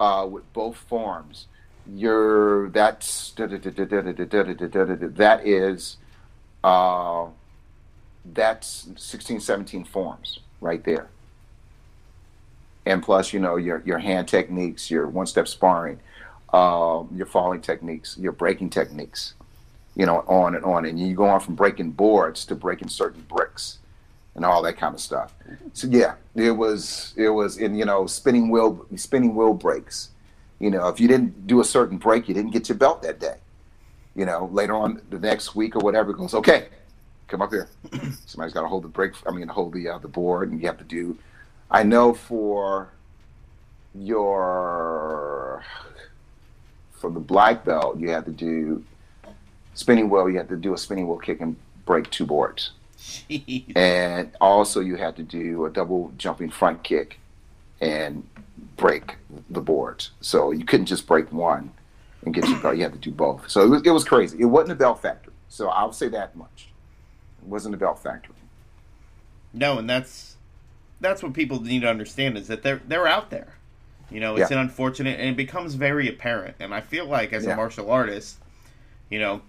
uh, 0.00 0.26
with 0.30 0.50
both 0.54 0.76
forms, 0.76 1.46
you're 1.86 2.70
that's 2.70 3.32
that 3.32 3.52
is 5.44 5.96
uh, 6.62 7.26
that's 8.24 8.88
16, 8.96 9.40
17 9.40 9.84
forms 9.84 10.38
right 10.62 10.82
there 10.84 11.10
and 12.86 13.02
plus, 13.02 13.32
you 13.32 13.40
know, 13.40 13.56
your 13.56 13.82
your 13.84 13.98
hand 13.98 14.28
techniques, 14.28 14.90
your 14.90 15.06
one 15.06 15.26
step 15.26 15.48
sparring, 15.48 16.00
um, 16.52 17.08
your 17.14 17.26
falling 17.26 17.60
techniques, 17.60 18.16
your 18.18 18.32
breaking 18.32 18.70
techniques, 18.70 19.34
you 19.96 20.06
know, 20.06 20.24
on 20.26 20.54
and 20.54 20.64
on. 20.64 20.84
And 20.84 20.98
you 20.98 21.14
go 21.14 21.24
on 21.24 21.40
from 21.40 21.54
breaking 21.54 21.92
boards 21.92 22.44
to 22.46 22.54
breaking 22.54 22.88
certain 22.88 23.22
bricks 23.22 23.78
and 24.34 24.44
all 24.44 24.62
that 24.62 24.76
kind 24.76 24.94
of 24.94 25.00
stuff. 25.00 25.34
So 25.72 25.86
yeah, 25.88 26.14
it 26.34 26.50
was 26.50 27.14
it 27.16 27.28
was 27.28 27.58
in 27.58 27.74
you 27.74 27.84
know 27.84 28.06
spinning 28.06 28.50
wheel 28.50 28.86
spinning 28.96 29.34
wheel 29.34 29.54
breaks. 29.54 30.10
You 30.60 30.70
know, 30.70 30.88
if 30.88 31.00
you 31.00 31.08
didn't 31.08 31.46
do 31.46 31.60
a 31.60 31.64
certain 31.64 31.98
break, 31.98 32.28
you 32.28 32.34
didn't 32.34 32.52
get 32.52 32.68
your 32.68 32.78
belt 32.78 33.02
that 33.02 33.20
day. 33.20 33.36
You 34.14 34.24
know, 34.24 34.48
later 34.52 34.74
on 34.74 35.02
the 35.10 35.18
next 35.18 35.54
week 35.54 35.74
or 35.74 35.80
whatever, 35.80 36.12
it 36.12 36.16
goes 36.16 36.34
okay, 36.34 36.68
come 37.28 37.42
up 37.42 37.50
here. 37.50 37.68
Somebody's 38.26 38.54
got 38.54 38.62
to 38.62 38.68
hold 38.68 38.84
the 38.84 38.88
break. 38.88 39.14
I 39.26 39.32
mean, 39.32 39.48
hold 39.48 39.72
the 39.72 39.88
uh, 39.88 39.98
the 39.98 40.08
board, 40.08 40.50
and 40.50 40.60
you 40.60 40.66
have 40.66 40.78
to 40.78 40.84
do 40.84 41.18
I 41.70 41.82
know 41.82 42.14
for 42.14 42.90
your 43.94 45.64
for 46.92 47.10
the 47.10 47.20
black 47.20 47.64
belt, 47.64 47.98
you 47.98 48.10
have 48.10 48.24
to 48.26 48.30
do 48.30 48.84
spinning 49.74 50.08
wheel. 50.08 50.28
You 50.28 50.38
have 50.38 50.48
to 50.48 50.56
do 50.56 50.74
a 50.74 50.78
spinning 50.78 51.06
wheel 51.06 51.18
kick 51.18 51.40
and 51.40 51.56
break 51.84 52.10
two 52.10 52.26
boards, 52.26 52.70
Jeez. 52.98 53.76
and 53.76 54.30
also 54.40 54.80
you 54.80 54.96
have 54.96 55.16
to 55.16 55.22
do 55.22 55.66
a 55.66 55.70
double 55.70 56.12
jumping 56.16 56.50
front 56.50 56.82
kick 56.82 57.18
and 57.80 58.26
break 58.76 59.16
the 59.50 59.60
boards. 59.60 60.10
So 60.20 60.50
you 60.50 60.64
couldn't 60.64 60.86
just 60.86 61.06
break 61.06 61.32
one 61.32 61.72
and 62.24 62.34
get 62.34 62.48
your 62.48 62.58
belt. 62.60 62.76
You 62.76 62.82
had 62.82 62.92
to 62.92 62.98
do 62.98 63.10
both. 63.10 63.48
So 63.50 63.62
it 63.62 63.68
was, 63.68 63.82
it 63.84 63.90
was 63.90 64.04
crazy. 64.04 64.38
It 64.40 64.46
wasn't 64.46 64.72
a 64.72 64.76
belt 64.76 65.02
factory. 65.02 65.34
So 65.48 65.68
I'll 65.68 65.92
say 65.92 66.08
that 66.08 66.34
much. 66.36 66.68
It 67.42 67.48
wasn't 67.48 67.74
a 67.74 67.78
belt 67.78 68.02
factory. 68.02 68.34
No, 69.52 69.78
and 69.78 69.88
that's 69.88 70.36
that's 71.00 71.22
what 71.22 71.32
people 71.32 71.62
need 71.62 71.82
to 71.82 71.88
understand 71.88 72.36
is 72.36 72.48
that 72.48 72.62
they're 72.62 72.80
they're 72.88 73.06
out 73.06 73.30
there. 73.30 73.54
You 74.10 74.20
know, 74.20 74.36
it's 74.36 74.50
yeah. 74.50 74.58
an 74.58 74.62
unfortunate 74.64 75.18
and 75.18 75.30
it 75.30 75.36
becomes 75.36 75.74
very 75.74 76.08
apparent. 76.08 76.56
And 76.60 76.74
I 76.74 76.80
feel 76.80 77.06
like 77.06 77.32
as 77.32 77.44
yeah. 77.44 77.52
a 77.52 77.56
martial 77.56 77.90
artist, 77.90 78.38
you 79.10 79.18
know, 79.18 79.42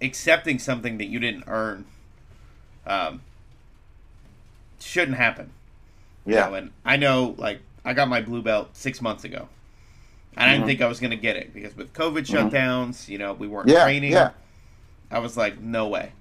accepting 0.00 0.58
something 0.58 0.98
that 0.98 1.06
you 1.06 1.18
didn't 1.18 1.44
earn 1.46 1.86
um, 2.86 3.22
shouldn't 4.80 5.16
happen. 5.16 5.50
Yeah. 6.26 6.44
You 6.44 6.50
know, 6.50 6.56
and 6.56 6.70
I 6.84 6.96
know 6.96 7.34
like 7.38 7.60
I 7.84 7.94
got 7.94 8.08
my 8.08 8.20
blue 8.20 8.42
belt 8.42 8.70
six 8.72 9.00
months 9.00 9.24
ago. 9.24 9.48
And 10.36 10.44
I 10.44 10.52
didn't 10.52 10.62
mm-hmm. 10.62 10.68
think 10.68 10.82
I 10.82 10.88
was 10.88 10.98
going 10.98 11.12
to 11.12 11.16
get 11.16 11.36
it 11.36 11.54
because 11.54 11.76
with 11.76 11.92
COVID 11.92 12.26
mm-hmm. 12.26 12.48
shutdowns, 12.48 13.08
you 13.08 13.18
know, 13.18 13.34
we 13.34 13.46
weren't 13.46 13.68
yeah, 13.68 13.84
training. 13.84 14.12
Yeah. 14.12 14.30
I 15.10 15.20
was 15.20 15.36
like, 15.36 15.60
no 15.60 15.86
way. 15.86 16.12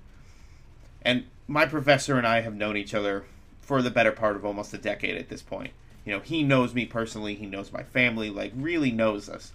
And 1.01 1.25
my 1.47 1.65
professor 1.65 2.17
and 2.17 2.27
I 2.27 2.41
have 2.41 2.53
known 2.53 2.77
each 2.77 2.93
other 2.93 3.25
for 3.61 3.81
the 3.81 3.89
better 3.89 4.11
part 4.11 4.35
of 4.35 4.45
almost 4.45 4.73
a 4.73 4.77
decade 4.77 5.17
at 5.17 5.29
this 5.29 5.41
point. 5.41 5.71
You 6.05 6.13
know, 6.13 6.19
he 6.19 6.43
knows 6.43 6.73
me 6.73 6.85
personally, 6.85 7.33
he 7.35 7.45
knows 7.45 7.71
my 7.71 7.83
family, 7.83 8.29
like 8.29 8.51
really 8.55 8.91
knows 8.91 9.29
us. 9.29 9.53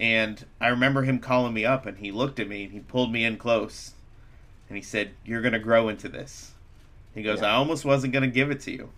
And 0.00 0.44
I 0.60 0.68
remember 0.68 1.02
him 1.02 1.18
calling 1.20 1.54
me 1.54 1.64
up 1.64 1.86
and 1.86 1.98
he 1.98 2.10
looked 2.10 2.40
at 2.40 2.48
me 2.48 2.64
and 2.64 2.72
he 2.72 2.80
pulled 2.80 3.12
me 3.12 3.24
in 3.24 3.36
close 3.36 3.92
and 4.68 4.76
he 4.76 4.82
said, 4.82 5.10
You're 5.24 5.40
going 5.42 5.52
to 5.52 5.58
grow 5.60 5.88
into 5.88 6.08
this. 6.08 6.52
He 7.14 7.22
goes, 7.22 7.40
yeah. 7.40 7.48
I 7.48 7.50
almost 7.52 7.84
wasn't 7.84 8.12
going 8.12 8.24
to 8.24 8.28
give 8.30 8.50
it 8.50 8.60
to 8.62 8.72
you. 8.72 8.90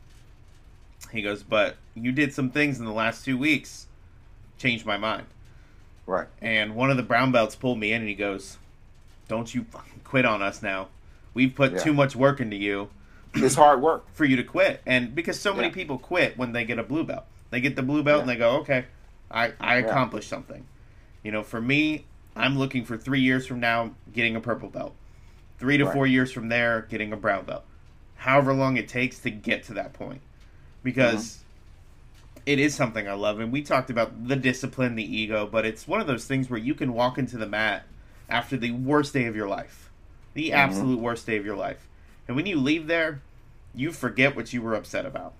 He 1.12 1.20
goes, 1.22 1.42
But 1.42 1.76
you 1.94 2.12
did 2.12 2.32
some 2.32 2.50
things 2.50 2.78
in 2.78 2.86
the 2.86 2.92
last 2.92 3.24
two 3.24 3.36
weeks, 3.36 3.86
changed 4.58 4.86
my 4.86 4.96
mind. 4.96 5.26
Right. 6.06 6.28
And 6.40 6.74
one 6.74 6.90
of 6.90 6.96
the 6.96 7.02
brown 7.02 7.30
belts 7.32 7.54
pulled 7.56 7.78
me 7.78 7.92
in 7.92 8.00
and 8.00 8.08
he 8.08 8.14
goes, 8.14 8.58
"Don't 9.28 9.52
you 9.52 9.64
fucking 9.64 10.02
quit 10.04 10.24
on 10.24 10.40
us 10.40 10.62
now. 10.62 10.86
We've 11.34 11.52
put 11.54 11.72
Yeah. 11.72 11.78
too 11.80 11.92
much 11.92 12.14
work 12.14 12.40
into 12.40 12.54
you 12.56 12.90
It's 13.34 13.56
hard 13.56 13.82
work. 13.82 14.04
for 14.14 14.24
you 14.24 14.36
to 14.36 14.44
quit." 14.44 14.82
And 14.86 15.14
because 15.16 15.38
so 15.40 15.52
many 15.52 15.66
Yeah. 15.68 15.74
people 15.74 15.98
quit 15.98 16.38
when 16.38 16.52
they 16.52 16.64
get 16.64 16.78
a 16.78 16.84
blue 16.84 17.02
belt, 17.02 17.24
they 17.50 17.60
get 17.60 17.74
the 17.74 17.82
blue 17.82 18.04
belt 18.04 18.20
and 18.20 18.30
they 18.30 18.36
go, 18.36 18.58
"Okay, 18.60 18.84
I 19.32 19.52
I 19.60 19.76
accomplished 19.78 20.28
something." 20.28 20.64
You 21.22 21.32
know, 21.32 21.42
for 21.42 21.60
me, 21.60 22.04
I'm 22.34 22.58
looking 22.58 22.84
for 22.84 22.96
three 22.96 23.20
years 23.20 23.46
from 23.46 23.60
now 23.60 23.94
getting 24.12 24.36
a 24.36 24.40
purple 24.40 24.68
belt, 24.68 24.94
three 25.58 25.78
to 25.78 25.84
Right. 25.84 25.94
four 25.94 26.06
years 26.06 26.32
from 26.32 26.48
there 26.48 26.86
getting 26.88 27.12
a 27.12 27.16
brown 27.16 27.44
belt, 27.44 27.64
however 28.16 28.52
long 28.52 28.76
it 28.76 28.88
takes 28.88 29.18
to 29.20 29.30
get 29.30 29.64
to 29.64 29.74
that 29.74 29.92
point, 29.92 30.20
because. 30.82 31.24
Mm-hmm. 31.24 31.42
It 32.44 32.60
is 32.60 32.76
something 32.76 33.08
I 33.08 33.14
love, 33.14 33.40
and 33.40 33.50
we 33.50 33.60
talked 33.60 33.90
about 33.90 34.28
the 34.28 34.36
discipline, 34.36 34.94
the 34.94 35.02
ego, 35.02 35.48
but 35.50 35.66
it's 35.66 35.88
one 35.88 36.00
of 36.00 36.06
those 36.06 36.26
things 36.26 36.48
where 36.48 36.60
you 36.60 36.76
can 36.76 36.94
walk 36.94 37.18
into 37.18 37.36
the 37.36 37.46
mat 37.48 37.86
after 38.28 38.56
the 38.56 38.70
worst 38.70 39.12
day 39.12 39.24
of 39.24 39.34
your 39.34 39.48
life, 39.48 39.90
the 40.34 40.50
mm-hmm. 40.50 40.54
absolute 40.54 41.00
worst 41.00 41.26
day 41.26 41.36
of 41.36 41.44
your 41.44 41.56
life, 41.56 41.88
and 42.28 42.36
when 42.36 42.46
you 42.46 42.60
leave 42.60 42.86
there, 42.86 43.20
you 43.74 43.90
forget 43.90 44.36
what 44.36 44.52
you 44.52 44.62
were 44.62 44.74
upset 44.74 45.04
about. 45.04 45.32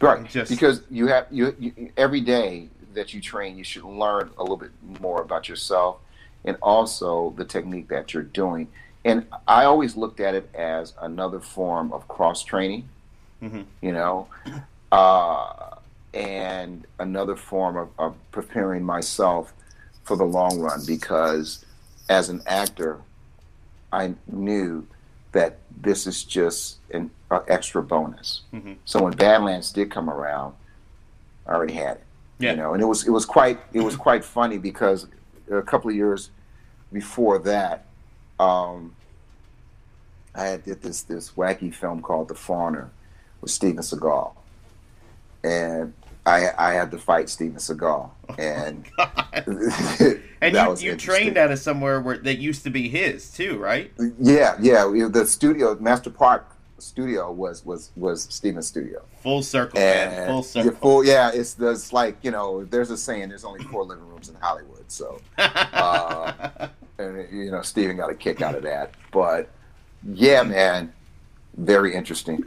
Right. 0.00 0.28
Just- 0.28 0.50
because 0.50 0.82
you 0.90 1.08
have 1.08 1.26
you, 1.30 1.56
you 1.58 1.90
every 1.96 2.20
day 2.20 2.68
that 2.96 3.14
you 3.14 3.20
train, 3.20 3.56
you 3.56 3.64
should 3.64 3.84
learn 3.84 4.30
a 4.36 4.42
little 4.42 4.56
bit 4.56 4.72
more 5.00 5.22
about 5.22 5.48
yourself 5.48 5.98
and 6.44 6.56
also 6.60 7.32
the 7.36 7.44
technique 7.44 7.88
that 7.88 8.12
you're 8.12 8.22
doing. 8.24 8.68
And 9.04 9.26
I 9.46 9.64
always 9.64 9.96
looked 9.96 10.18
at 10.18 10.34
it 10.34 10.50
as 10.54 10.94
another 11.00 11.38
form 11.38 11.92
of 11.92 12.08
cross 12.08 12.42
training. 12.42 12.88
Mhm. 13.40 13.66
You 13.80 13.92
know, 13.92 14.28
uh, 14.90 15.76
and 16.14 16.86
another 16.98 17.36
form 17.36 17.76
of, 17.76 17.88
of 17.98 18.14
preparing 18.32 18.82
myself 18.82 19.52
for 20.04 20.16
the 20.16 20.24
long 20.24 20.58
run 20.58 20.80
because 20.86 21.64
as 22.08 22.30
an 22.30 22.40
actor, 22.46 23.00
I 23.92 24.14
knew 24.26 24.86
that 25.32 25.58
this 25.76 26.06
is 26.06 26.24
just 26.24 26.78
an 26.90 27.10
uh, 27.30 27.40
extra 27.46 27.82
bonus. 27.82 28.42
Mhm. 28.54 28.76
So 28.86 29.02
when 29.02 29.12
Badlands 29.12 29.70
did 29.72 29.90
come 29.90 30.08
around, 30.08 30.54
I 31.46 31.52
already 31.52 31.74
had 31.74 31.98
it. 31.98 32.05
Yeah. 32.38 32.50
You 32.50 32.56
know, 32.56 32.74
and 32.74 32.82
it 32.82 32.86
was 32.86 33.06
it 33.06 33.10
was 33.10 33.24
quite 33.24 33.58
it 33.72 33.80
was 33.80 33.96
quite 33.96 34.24
funny 34.24 34.58
because 34.58 35.06
a 35.50 35.62
couple 35.62 35.90
of 35.90 35.96
years 35.96 36.30
before 36.92 37.38
that, 37.40 37.86
um, 38.38 38.94
I 40.34 40.46
had 40.46 40.64
did 40.64 40.82
this 40.82 41.02
this 41.02 41.32
wacky 41.32 41.74
film 41.74 42.02
called 42.02 42.28
The 42.28 42.34
Foreigner 42.34 42.90
with 43.40 43.50
Steven 43.50 43.82
Seagal, 43.82 44.32
and 45.44 45.94
I 46.26 46.50
I 46.58 46.72
had 46.74 46.90
to 46.90 46.98
fight 46.98 47.30
Steven 47.30 47.56
Seagal, 47.56 48.10
and 48.38 48.86
and 50.42 50.80
you, 50.80 50.90
you 50.90 50.96
trained 50.96 51.38
out 51.38 51.50
of 51.50 51.58
somewhere 51.58 52.00
where 52.00 52.18
that 52.18 52.38
used 52.38 52.64
to 52.64 52.70
be 52.70 52.88
his 52.88 53.30
too, 53.32 53.56
right? 53.58 53.92
Yeah, 54.20 54.56
yeah. 54.60 55.08
The 55.10 55.26
studio, 55.26 55.74
Master 55.80 56.10
Park 56.10 56.55
Studio, 56.78 57.30
was 57.32 57.64
was 57.64 57.90
was 57.96 58.22
Steven's 58.24 58.66
studio. 58.66 59.02
Full 59.22 59.42
circle, 59.42 59.78
man. 59.80 60.12
And 60.12 60.26
Full 60.28 60.36
yeah, 60.36 60.42
circle. 60.64 60.78
full- 60.80 61.04
yeah, 61.04 61.30
it's 61.32 61.54
there's 61.54 61.92
like 61.92 62.16
you 62.22 62.30
know, 62.30 62.64
there's 62.64 62.90
a 62.90 62.96
saying, 62.96 63.28
there's 63.30 63.44
only 63.44 63.64
four 63.64 63.84
living 63.84 64.06
rooms 64.08 64.28
in 64.28 64.34
Hollywood, 64.36 64.84
so 64.88 65.20
uh, 65.38 66.68
and 66.98 67.26
you 67.32 67.50
know, 67.50 67.62
Steven 67.62 67.96
got 67.96 68.10
a 68.10 68.14
kick 68.14 68.42
out 68.42 68.54
of 68.54 68.62
that. 68.64 68.92
But 69.10 69.48
yeah, 70.04 70.42
man, 70.42 70.92
very 71.56 71.94
interesting, 71.94 72.44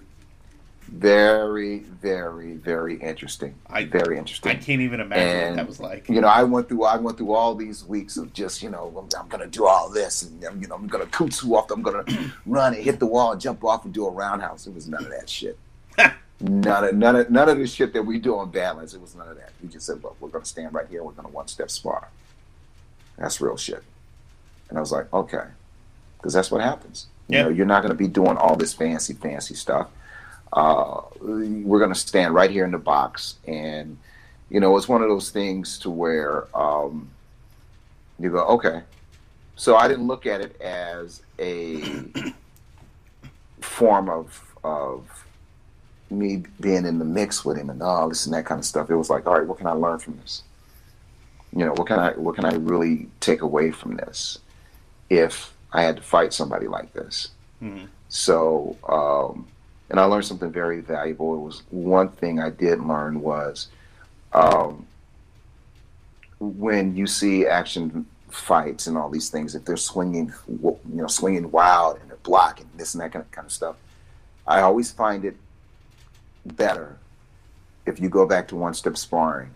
very, 0.92 1.80
very, 1.80 2.54
very 2.54 2.96
interesting. 2.98 3.56
I- 3.70 3.86
very 3.86 4.18
interesting. 4.18 4.52
I 4.52 4.56
can't 4.56 4.82
even 4.82 5.00
imagine 5.00 5.50
what 5.52 5.56
that 5.58 5.68
was 5.68 5.80
like. 5.80 6.10
You 6.10 6.22
know, 6.22 6.28
I 6.28 6.44
went 6.44 6.68
through 6.70 6.84
I 6.84 6.98
went 6.98 7.18
through 7.18 7.34
all 7.34 7.56
these 7.56 7.86
weeks 7.86 8.18
of 8.18 8.34
just 8.34 8.62
you 8.64 8.70
know 8.70 8.94
I'm, 8.98 9.08
I'm 9.20 9.28
gonna 9.30 9.48
do 9.48 9.66
all 9.66 9.90
this 9.90 10.24
and 10.24 10.44
I'm, 10.44 10.62
you 10.62 10.68
know 10.68 10.76
I'm 10.76 10.88
gonna 10.88 11.06
kutsu 11.06 11.56
off 11.56 11.72
I'm 11.72 11.82
gonna 11.82 12.04
run 12.46 12.74
and 12.74 12.84
hit 12.84 13.00
the 13.00 13.06
wall 13.06 13.32
and 13.32 13.40
jump 13.42 13.64
off 13.64 13.86
and 13.86 13.94
do 13.94 14.06
a 14.06 14.12
roundhouse. 14.12 14.68
It 14.68 14.74
was 14.74 14.88
none 14.88 15.04
of 15.06 15.12
that 15.12 15.30
shit. 15.30 15.58
none 16.42 16.84
of 16.84 16.96
none 16.96 17.16
of 17.16 17.30
none 17.30 17.50
of 17.50 17.58
the 17.58 17.68
shit 17.68 17.94
that 17.94 18.04
we 18.04 18.20
do 18.20 18.38
on 18.38 18.52
Badlands. 18.52 18.94
It 18.94 19.02
was 19.02 19.16
none 19.16 19.28
of 19.28 19.38
that. 19.38 19.52
We 19.62 19.70
just 19.70 19.86
said, 19.86 20.04
look, 20.04 20.18
we're 20.20 20.30
gonna 20.30 20.46
stand 20.46 20.74
right 20.74 20.88
here. 20.90 21.04
We're 21.04 21.12
gonna 21.14 21.30
one 21.30 21.48
step 21.48 21.70
spar. 21.70 22.08
That's 23.18 23.40
real 23.42 23.58
shit. 23.58 23.84
And 24.70 24.78
I 24.78 24.82
was 24.82 24.92
like, 24.92 25.12
okay, 25.14 25.46
because 26.18 26.34
that's 26.34 26.52
what 26.52 26.62
happens. 26.62 27.08
You 27.28 27.38
Yeah. 27.38 27.44
know, 27.44 27.50
you're 27.50 27.66
not 27.66 27.82
gonna 27.84 27.94
be 27.96 28.08
doing 28.08 28.38
all 28.38 28.56
this 28.56 28.74
fancy 28.74 29.14
fancy 29.14 29.56
stuff. 29.56 29.90
Uh, 30.52 31.02
we're 31.22 31.80
gonna 31.80 31.96
stand 31.96 32.34
right 32.34 32.50
here 32.50 32.66
in 32.66 32.72
the 32.72 32.78
box 32.80 33.36
and 33.46 33.98
you 34.50 34.60
know, 34.60 34.76
it's 34.78 34.88
one 34.88 35.02
of 35.02 35.10
those 35.10 35.30
things 35.30 35.78
to 35.80 35.90
where 35.90 36.48
um, 36.58 37.10
you 38.20 38.32
go, 38.32 38.40
okay. 38.46 38.82
So 39.56 39.76
I 39.76 39.88
didn't 39.88 40.08
look 40.08 40.26
at 40.26 40.42
it 40.42 40.60
as 40.62 41.22
a 41.38 42.04
form 43.62 44.10
of 44.10 44.46
of 44.64 45.26
me 46.10 46.44
being 46.60 46.86
in 46.86 47.00
the 47.00 47.06
mix 47.06 47.46
with 47.46 47.58
him 47.58 47.70
and 47.70 47.82
all 47.82 48.10
this 48.10 48.26
and 48.26 48.34
that 48.34 48.46
kind 48.46 48.60
of 48.60 48.66
stuff. 48.66 48.90
It 48.90 48.96
was 48.96 49.10
like, 49.10 49.28
all 49.28 49.38
right, 49.38 49.48
what 49.48 49.58
can 49.58 49.68
I 49.68 49.72
learn 49.74 50.00
from 50.00 50.18
this? 50.18 50.44
You 51.56 51.66
know, 51.66 51.74
what 51.74 51.88
can 51.88 52.00
I 52.00 52.12
what 52.14 52.36
can 52.36 52.46
I 52.46 52.54
really 52.56 53.08
take 53.20 53.42
away 53.42 53.72
from 53.72 53.96
this 53.98 54.40
if 55.10 55.54
I 55.72 55.84
had 55.84 55.98
to 55.98 56.02
fight 56.02 56.34
somebody 56.34 56.68
like 56.68 56.94
this? 56.94 57.30
Mhm. 57.62 57.88
So, 58.08 58.76
um, 58.88 59.48
and 59.90 60.00
I 60.00 60.04
learned 60.06 60.26
something 60.26 60.52
very 60.52 60.82
valuable. 60.82 61.34
It 61.34 61.40
was 61.40 61.64
one 61.72 62.10
thing 62.10 62.40
I 62.40 62.50
did 62.50 62.82
learn 62.82 63.22
was 63.22 63.68
um, 64.34 64.86
when 66.40 66.96
you 66.96 67.08
see 67.08 67.48
action 67.48 68.06
fights 68.30 68.88
and 68.88 68.98
all 68.98 69.10
these 69.10 69.30
things, 69.30 69.56
if 69.56 69.66
they're 69.66 69.78
swinging, 69.78 70.32
you 70.48 70.78
know, 70.86 71.08
swinging 71.08 71.50
wild 71.52 72.00
and 72.00 72.10
they're 72.10 72.18
blocking 72.18 72.70
this 72.78 72.94
and 72.94 73.02
that 73.02 73.12
kind 73.12 73.26
of, 73.26 73.32
kind 73.32 73.46
of 73.46 73.52
stuff, 73.52 73.76
I 74.46 74.62
always 74.62 74.92
find 74.92 75.26
it 75.26 75.36
better 76.46 76.98
if 77.86 78.00
you 78.00 78.10
go 78.10 78.26
back 78.28 78.48
to 78.50 78.56
one 78.56 78.74
step 78.74 78.98
sparring, 78.98 79.50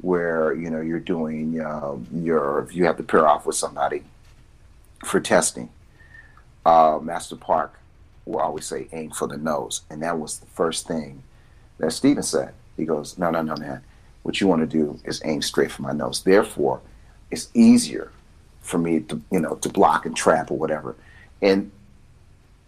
where 0.00 0.54
you 0.54 0.70
know 0.70 0.80
you're 0.80 0.98
doing 0.98 1.60
uh, 1.60 1.94
your 2.12 2.68
you 2.72 2.84
have 2.84 2.96
to 2.96 3.02
pair 3.02 3.28
off 3.28 3.46
with 3.46 3.56
somebody 3.56 4.02
for 5.04 5.20
testing. 5.20 5.68
Uh, 6.66 6.98
Master 7.00 7.36
Park 7.36 7.79
will 8.30 8.40
always 8.40 8.66
say 8.66 8.88
aim 8.92 9.10
for 9.10 9.26
the 9.28 9.36
nose, 9.36 9.82
and 9.90 10.02
that 10.02 10.18
was 10.18 10.38
the 10.38 10.46
first 10.46 10.86
thing 10.86 11.22
that 11.78 11.92
Steven 11.92 12.22
said. 12.22 12.54
He 12.76 12.84
goes, 12.84 13.18
no, 13.18 13.30
no, 13.30 13.42
no, 13.42 13.56
man. 13.56 13.82
What 14.22 14.40
you 14.40 14.46
want 14.46 14.60
to 14.60 14.66
do 14.66 14.98
is 15.04 15.20
aim 15.24 15.42
straight 15.42 15.70
for 15.70 15.82
my 15.82 15.92
nose. 15.92 16.22
Therefore, 16.22 16.80
it's 17.30 17.48
easier 17.54 18.12
for 18.60 18.78
me 18.78 19.00
to 19.00 19.20
you 19.30 19.40
know 19.40 19.54
to 19.56 19.68
block 19.68 20.04
and 20.06 20.16
trap 20.16 20.50
or 20.50 20.58
whatever, 20.58 20.94
and 21.40 21.70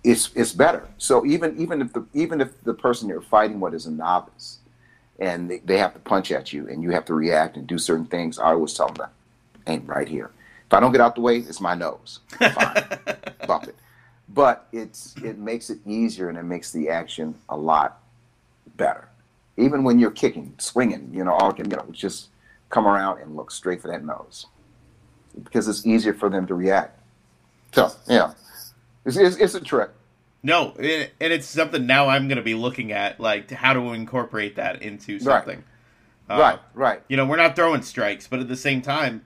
it's 0.02 0.30
it's 0.34 0.52
better. 0.52 0.88
So 0.98 1.26
even 1.26 1.56
even 1.60 1.82
if 1.82 1.92
the 1.92 2.06
even 2.14 2.40
if 2.40 2.62
the 2.64 2.74
person 2.74 3.08
you're 3.08 3.20
fighting 3.20 3.60
with 3.60 3.74
is 3.74 3.86
a 3.86 3.90
novice, 3.90 4.58
and 5.18 5.50
they, 5.50 5.58
they 5.58 5.78
have 5.78 5.92
to 5.94 6.00
punch 6.00 6.32
at 6.32 6.52
you 6.52 6.68
and 6.68 6.82
you 6.82 6.90
have 6.90 7.04
to 7.06 7.14
react 7.14 7.56
and 7.56 7.66
do 7.66 7.78
certain 7.78 8.06
things, 8.06 8.38
I 8.38 8.52
always 8.52 8.74
tell 8.74 8.88
them 8.88 8.96
that 8.96 9.12
aim 9.66 9.84
right 9.86 10.08
here. 10.08 10.30
If 10.66 10.74
I 10.74 10.80
don't 10.80 10.92
get 10.92 11.00
out 11.00 11.14
the 11.14 11.20
way, 11.20 11.38
it's 11.38 11.60
my 11.60 11.74
nose. 11.74 12.20
Fine, 12.38 12.84
bump 13.46 13.64
it. 13.64 13.76
But 14.34 14.68
it's 14.72 15.14
it 15.22 15.38
makes 15.38 15.68
it 15.68 15.78
easier 15.86 16.28
and 16.28 16.38
it 16.38 16.44
makes 16.44 16.72
the 16.72 16.88
action 16.88 17.34
a 17.48 17.56
lot 17.56 18.00
better. 18.76 19.08
Even 19.56 19.84
when 19.84 19.98
you're 19.98 20.10
kicking, 20.10 20.54
swinging, 20.58 21.10
you 21.12 21.22
know, 21.24 21.32
all 21.32 21.52
can 21.52 21.70
you 21.70 21.76
know, 21.76 21.86
just 21.92 22.28
come 22.70 22.86
around 22.86 23.20
and 23.20 23.36
look 23.36 23.50
straight 23.50 23.82
for 23.82 23.88
that 23.88 24.04
nose 24.04 24.46
because 25.44 25.68
it's 25.68 25.86
easier 25.86 26.14
for 26.14 26.30
them 26.30 26.46
to 26.46 26.54
react. 26.54 26.98
So 27.72 27.90
yeah, 28.08 28.32
it's, 29.04 29.16
it's, 29.16 29.36
it's 29.36 29.54
a 29.54 29.60
trick. 29.60 29.90
No, 30.42 30.74
it, 30.78 31.12
and 31.20 31.32
it's 31.32 31.46
something 31.46 31.86
now 31.86 32.08
I'm 32.08 32.26
going 32.26 32.36
to 32.36 32.42
be 32.42 32.54
looking 32.54 32.92
at, 32.92 33.20
like 33.20 33.50
how 33.50 33.72
to 33.72 33.92
incorporate 33.92 34.56
that 34.56 34.82
into 34.82 35.20
something. 35.20 35.62
Uh, 36.28 36.38
right, 36.38 36.58
right. 36.74 37.02
You 37.08 37.16
know, 37.16 37.26
we're 37.26 37.36
not 37.36 37.54
throwing 37.54 37.82
strikes, 37.82 38.26
but 38.26 38.40
at 38.40 38.48
the 38.48 38.56
same 38.56 38.82
time, 38.82 39.24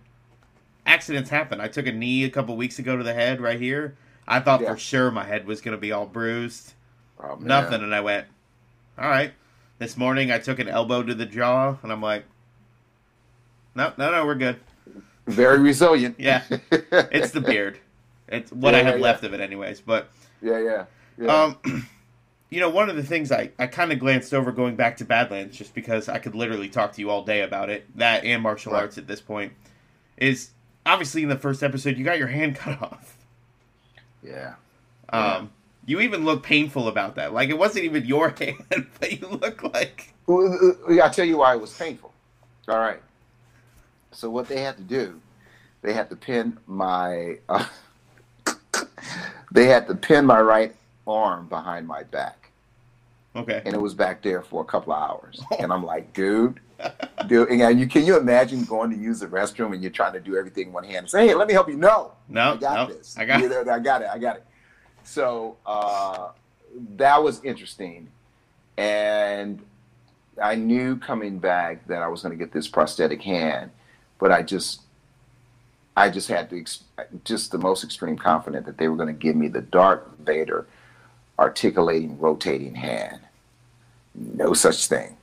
accidents 0.85 1.31
happen. 1.31 1.61
I 1.61 1.69
took 1.69 1.87
a 1.87 1.93
knee 1.93 2.25
a 2.25 2.31
couple 2.31 2.57
weeks 2.57 2.79
ago 2.79 2.97
to 2.97 3.03
the 3.03 3.15
head 3.15 3.41
right 3.41 3.61
here. 3.61 3.97
I 4.29 4.41
thought 4.41 4.61
Yeah. 4.61 4.73
for 4.73 4.79
sure 4.79 5.11
my 5.11 5.25
head 5.25 5.47
was 5.47 5.61
going 5.61 5.77
to 5.77 5.81
be 5.81 5.93
all 5.93 6.07
bruised. 6.07 6.73
Oh. 7.23 7.37
Nothing, 7.41 7.83
and 7.83 7.95
I 7.95 8.01
went, 8.01 8.27
all 8.99 9.09
right. 9.09 9.33
This 9.79 9.97
morning 9.97 10.31
I 10.31 10.39
took 10.39 10.59
an 10.59 10.69
elbow 10.69 11.03
to 11.03 11.15
the 11.15 11.27
jaw, 11.27 11.77
and 11.83 11.93
I'm 11.93 12.03
like, 12.03 12.25
no, 13.75 13.93
no, 13.97 14.11
no, 14.11 14.25
we're 14.27 14.35
good. 14.35 14.57
Very 15.27 15.59
resilient. 15.59 16.17
Yeah. 16.21 16.43
It's 16.71 17.31
the 17.33 17.41
beard. 17.41 17.79
It's 18.29 18.51
what 18.53 18.75
Yeah, 18.75 18.81
I 18.81 18.83
have 18.85 18.97
yeah, 18.97 19.03
left 19.03 19.25
of 19.25 19.35
it, 19.35 19.41
anyways. 19.41 19.81
But 19.81 20.11
yeah, 20.43 20.59
yeah. 20.59 20.85
yeah. 21.19 21.43
um, 21.43 21.59
you 22.51 22.61
know, 22.61 22.71
one 22.71 22.89
of 22.89 22.97
the 22.97 23.03
things 23.03 23.31
I, 23.33 23.51
I 23.59 23.67
kind 23.67 23.93
of 23.93 23.99
glanced 23.99 24.33
over 24.35 24.51
going 24.53 24.77
back 24.77 24.97
to 24.99 25.05
Badlands, 25.05 25.57
just 25.57 25.75
because 25.75 26.09
I 26.09 26.19
could 26.19 26.35
literally 26.35 26.69
talk 26.69 26.93
to 26.95 27.01
you 27.01 27.11
all 27.11 27.25
day 27.25 27.43
about 27.43 27.71
it, 27.71 27.87
that 27.99 28.25
and 28.25 28.43
martial 28.43 28.73
Right. 28.73 28.83
arts 28.83 28.99
at 28.99 29.07
this 29.07 29.21
point, 29.21 29.53
is 30.17 30.51
obviously 30.85 31.23
in 31.23 31.29
the 31.29 31.37
first 31.39 31.63
episode 31.63 31.97
you 31.99 32.05
got 32.05 32.19
your 32.19 32.29
hand 32.29 32.55
cut 32.57 32.81
off. 32.83 33.16
Yeah. 34.27 34.55
Um, 35.11 35.51
you 35.87 36.01
even 36.01 36.25
look 36.25 36.43
painful 36.43 36.89
about 36.89 37.15
that. 37.17 37.33
Like 37.33 37.49
it 37.49 37.59
wasn't 37.59 37.85
even 37.85 38.05
your 38.05 38.31
hand, 38.39 38.87
but 38.99 39.21
you 39.21 39.27
look 39.29 39.63
like 39.63 40.13
Well, 40.27 40.77
uh, 40.89 40.97
I'll 41.01 41.11
tell 41.11 41.25
you 41.25 41.39
why 41.39 41.55
it 41.55 41.61
was 41.61 41.73
painful. 41.77 42.13
All 42.69 42.79
right. 42.79 43.01
So 44.11 44.31
what 44.31 44.49
they 44.49 44.61
had 44.61 44.77
to 44.79 44.83
do, 44.83 45.21
they 45.83 45.93
had 45.93 46.11
to 46.11 46.17
pin 46.17 46.59
my, 46.67 47.39
uh, 47.49 47.67
they 49.53 49.67
had 49.67 49.87
to 49.89 49.95
pin 49.95 50.27
my 50.27 50.41
right 50.41 50.75
arm 51.07 51.47
behind 51.49 51.87
my 51.87 52.03
back, 52.05 52.51
Okay. 53.37 53.63
and 53.65 53.75
it 53.75 53.81
was 53.81 53.95
back 53.95 54.23
there 54.23 54.43
for 54.43 54.63
a 54.63 54.65
couple 54.65 54.93
of 54.93 55.03
hours. 55.11 55.41
And 55.61 55.73
I'm 55.73 55.85
like, 55.85 56.13
dude, 56.15 56.59
dude, 57.27 57.49
and 57.49 57.81
you 57.81 57.87
can 57.87 58.05
you 58.05 58.17
imagine 58.19 58.65
going 58.65 58.91
to 58.91 58.97
use 58.97 59.21
the 59.21 59.27
restroom 59.27 59.73
and 59.73 59.83
you're 59.83 59.91
trying 59.91 60.13
to 60.13 60.21
do 60.21 60.37
everything 60.37 60.69
in 60.69 60.73
one 60.73 60.85
hand 60.85 60.97
and 60.97 61.11
say, 61.11 61.27
hey, 61.27 61.35
let 61.35 61.49
me 61.49 61.55
help 61.55 61.69
you. 61.69 61.77
No, 61.77 62.13
No, 62.29 62.53
I 62.53 62.57
got 62.57 62.89
no, 62.89 62.95
this. 62.95 63.17
I 63.19 63.25
got 63.25 63.41
You 63.41 63.49
know, 63.49 63.65
I 63.71 63.79
got 63.79 64.03
it. 64.03 64.09
I 64.13 64.19
got 64.19 64.37
it. 64.37 64.47
So 65.05 65.57
uh, 65.65 66.31
that 66.97 67.23
was 67.23 67.43
interesting, 67.45 68.09
and 68.77 69.63
I 70.43 70.55
knew 70.57 70.97
coming 70.97 71.39
back 71.39 71.87
that 71.87 72.03
I 72.03 72.09
was 72.09 72.23
going 72.23 72.37
to 72.37 72.39
get 72.39 72.53
this 72.53 72.69
prosthetic 72.69 73.23
hand, 73.23 73.71
but 74.19 74.33
I 74.33 74.43
just, 74.43 74.83
I 75.97 76.11
just 76.11 76.29
had 76.29 76.51
to, 76.51 76.59
ex- 76.59 76.85
just 77.25 77.53
the 77.53 77.59
most 77.59 77.85
extreme 77.85 78.19
confident 78.19 78.67
that 78.67 78.79
they 78.79 78.89
were 78.89 78.97
going 78.97 79.09
to 79.09 79.15
give 79.15 79.37
me 79.37 79.49
the 79.49 79.63
Darth 79.63 80.03
Vader 80.19 80.67
articulating, 81.39 82.19
rotating 82.19 82.75
hand. 82.75 83.21
No 84.15 84.53
such 84.53 84.87
thing. 84.87 85.17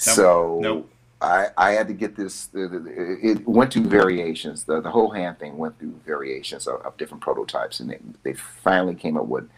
So 0.00 0.60
no. 0.62 0.86
I, 1.20 1.48
I 1.56 1.70
had 1.72 1.88
to 1.88 1.94
get 1.94 2.16
this. 2.16 2.48
It 2.54 3.46
went 3.46 3.72
through 3.72 3.84
variations. 3.84 4.64
The, 4.64 4.80
the 4.80 4.90
whole 4.90 5.10
hand 5.10 5.38
thing 5.38 5.58
went 5.58 5.78
through 5.78 6.00
variations 6.06 6.66
of, 6.66 6.80
of 6.82 6.96
different 6.96 7.22
prototypes, 7.22 7.80
and 7.80 7.90
they, 7.90 7.98
they 8.22 8.32
finally 8.32 8.94
came 8.94 9.16
up 9.16 9.26
with 9.26 9.48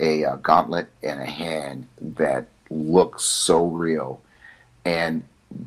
a, 0.00 0.24
uh 0.24 0.36
gauntlet 0.36 0.88
and 1.02 1.20
a 1.20 1.26
hand 1.26 1.86
that 2.00 2.48
looked 2.68 3.20
so 3.20 3.64
real. 3.66 4.20
And 4.84 5.22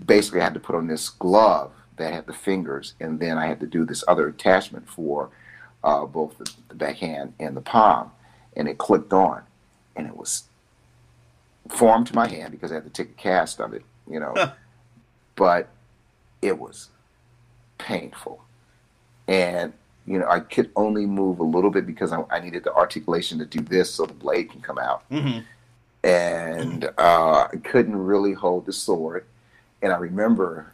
basically, 0.06 0.42
I 0.42 0.46
had 0.46 0.54
to 0.54 0.60
put 0.60 0.76
on 0.76 0.88
this 0.88 1.10
glove 1.10 1.72
that 1.96 2.14
had 2.14 2.26
the 2.28 2.34
fingers, 2.34 2.94
and 3.00 3.20
then 3.20 3.38
I 3.38 3.48
had 3.48 3.60
to 3.62 3.68
do 3.68 3.86
this 3.86 4.04
other 4.08 4.28
attachment 4.28 4.90
for 4.90 5.30
uh, 5.84 6.06
both 6.06 6.38
the, 6.38 6.52
the 6.68 6.76
backhand 6.76 7.34
and 7.40 7.56
the 7.56 7.62
palm, 7.62 8.12
and 8.56 8.68
it 8.68 8.78
clicked 8.78 9.14
on, 9.14 9.44
and 9.96 10.08
it 10.08 10.18
was 10.18 10.44
formed 11.70 12.08
to 12.08 12.16
my 12.16 12.28
hand 12.28 12.52
because 12.52 12.72
I 12.72 12.76
had 12.76 12.84
to 12.84 12.90
take 12.90 13.12
a 13.12 13.22
cast 13.22 13.60
of 13.60 13.74
it, 13.74 13.84
you 14.10 14.20
know 14.20 14.34
but 15.36 15.70
it 16.42 16.58
was 16.60 16.90
painful. 17.78 18.44
And, 19.28 19.74
you 20.06 20.18
know, 20.20 20.28
I 20.28 20.40
could 20.40 20.72
only 20.76 21.06
move 21.06 21.40
a 21.40 21.44
little 21.44 21.70
bit 21.70 21.86
because 21.86 22.12
I, 22.12 22.24
I 22.30 22.40
needed 22.40 22.64
the 22.64 22.74
articulation 22.74 23.40
to 23.40 23.46
do 23.46 23.62
this 23.62 23.94
so 23.94 24.06
the 24.06 24.14
blade 24.14 24.50
can 24.52 24.62
come 24.62 24.78
out. 24.78 25.04
hmm 25.10 25.40
And 26.04 26.86
uh, 26.98 27.48
I 27.52 27.58
couldn't 27.64 27.96
really 27.96 28.34
hold 28.34 28.66
the 28.66 28.74
sword. 28.74 29.26
And 29.82 29.94
I 29.94 29.98
remember 29.98 30.74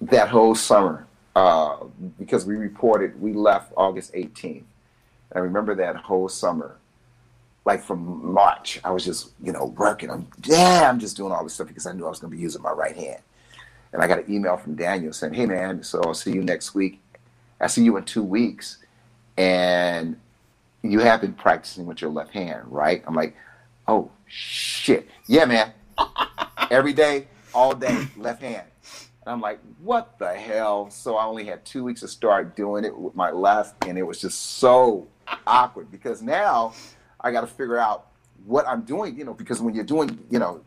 that 0.00 0.28
whole 0.30 0.54
summer, 0.54 1.06
uh, 1.36 1.76
because 2.18 2.44
we 2.44 2.56
reported, 2.56 3.20
we 3.20 3.32
left 3.32 3.72
August 3.76 4.12
18th. 4.14 4.64
I 5.34 5.40
remember 5.40 5.74
that 5.76 5.96
whole 5.96 6.28
summer, 6.28 6.76
like 7.64 7.82
from 7.82 8.32
March, 8.32 8.80
I 8.84 8.90
was 8.90 9.04
just, 9.04 9.32
you 9.42 9.52
know, 9.52 9.74
working. 9.76 10.10
I'm, 10.10 10.26
yeah, 10.44 10.88
I'm 10.88 10.98
just 10.98 11.16
doing 11.16 11.32
all 11.32 11.42
this 11.44 11.54
stuff 11.54 11.68
because 11.68 11.86
I 11.86 11.92
knew 11.92 12.06
I 12.06 12.08
was 12.08 12.18
going 12.18 12.30
to 12.30 12.36
be 12.36 12.42
using 12.42 12.62
my 12.62 12.70
right 12.70 12.96
hand. 12.96 13.20
And 13.92 14.02
I 14.02 14.06
got 14.06 14.18
an 14.18 14.32
email 14.32 14.56
from 14.56 14.74
Daniel 14.74 15.12
saying, 15.12 15.34
hey, 15.34 15.46
man, 15.46 15.82
so 15.82 16.02
I'll 16.04 16.14
see 16.14 16.32
you 16.32 16.42
next 16.42 16.74
week. 16.74 17.00
I 17.60 17.66
see 17.66 17.84
you 17.84 17.96
in 17.96 18.04
two 18.04 18.22
weeks. 18.22 18.78
And 19.36 20.18
you 20.82 21.00
have 21.00 21.20
been 21.20 21.32
practicing 21.32 21.86
with 21.86 22.00
your 22.00 22.10
left 22.10 22.32
hand, 22.32 22.62
right? 22.66 23.02
I'm 23.06 23.14
like, 23.14 23.36
oh, 23.86 24.10
shit. 24.26 25.08
Yeah, 25.26 25.44
man. 25.44 25.72
Every 26.70 26.92
day, 26.92 27.28
all 27.54 27.74
day, 27.74 28.06
left 28.16 28.42
hand. 28.42 28.66
And 29.22 29.32
I'm 29.32 29.40
like, 29.40 29.60
what 29.82 30.18
the 30.18 30.32
hell? 30.32 30.90
So 30.90 31.16
I 31.16 31.24
only 31.24 31.44
had 31.44 31.64
two 31.64 31.84
weeks 31.84 32.00
to 32.00 32.08
start 32.08 32.56
doing 32.56 32.84
it 32.84 32.96
with 32.96 33.14
my 33.14 33.30
left, 33.30 33.86
and 33.86 33.98
it 33.98 34.02
was 34.02 34.20
just 34.20 34.58
so 34.58 35.06
awkward 35.46 35.90
because 35.90 36.22
now 36.22 36.72
I 37.20 37.32
got 37.32 37.42
to 37.42 37.46
figure 37.46 37.78
out 37.78 38.08
what 38.46 38.66
I'm 38.68 38.82
doing, 38.82 39.18
you 39.18 39.24
know, 39.24 39.34
because 39.34 39.60
when 39.60 39.74
you're 39.74 39.84
doing, 39.84 40.18
you 40.30 40.38
know, 40.38 40.62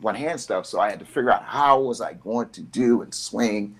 one 0.00 0.14
hand 0.14 0.40
stuff, 0.40 0.66
so 0.66 0.80
I 0.80 0.90
had 0.90 0.98
to 0.98 1.04
figure 1.04 1.30
out 1.30 1.44
how 1.44 1.80
was 1.80 2.00
I 2.00 2.14
going 2.14 2.50
to 2.50 2.62
do 2.62 3.02
and 3.02 3.14
swing, 3.14 3.76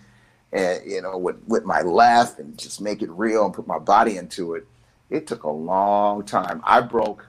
and 0.52 0.80
you 0.86 1.02
know, 1.02 1.18
with 1.18 1.36
with 1.46 1.64
my 1.64 1.82
left 1.82 2.38
and 2.38 2.56
just 2.56 2.80
make 2.80 3.02
it 3.02 3.10
real 3.10 3.44
and 3.44 3.54
put 3.54 3.66
my 3.66 3.78
body 3.78 4.16
into 4.16 4.54
it. 4.54 4.66
It 5.10 5.26
took 5.26 5.44
a 5.44 5.50
long 5.50 6.24
time. 6.24 6.62
I 6.64 6.80
broke 6.80 7.26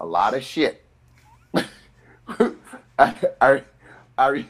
a 0.00 0.06
lot 0.06 0.34
of 0.34 0.42
shit. 0.42 0.84
I, 2.28 2.52
I, 3.40 3.62
I, 4.18 4.44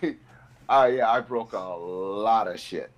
I, 0.68 0.86
yeah, 0.88 1.10
I 1.10 1.20
broke 1.20 1.52
a 1.52 1.58
lot 1.58 2.48
of 2.48 2.58
shit, 2.58 2.90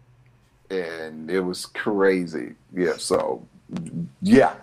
and 0.71 1.31
it 1.31 1.41
was 1.41 1.66
crazy. 1.66 2.55
Yeah, 2.75 2.97
so 2.97 3.47
yeah, 4.23 4.55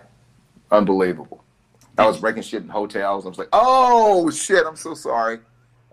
unbelievable. 0.72 1.45
I 1.98 2.06
was 2.06 2.20
breaking 2.20 2.43
shit 2.43 2.64
in 2.64 2.70
hotels. 2.70 3.26
I 3.26 3.30
was 3.30 3.38
like, 3.38 3.50
oh 3.54 4.30
shit, 4.30 4.66
I'm 4.66 4.76
so 4.76 4.93
sorry. 4.93 5.39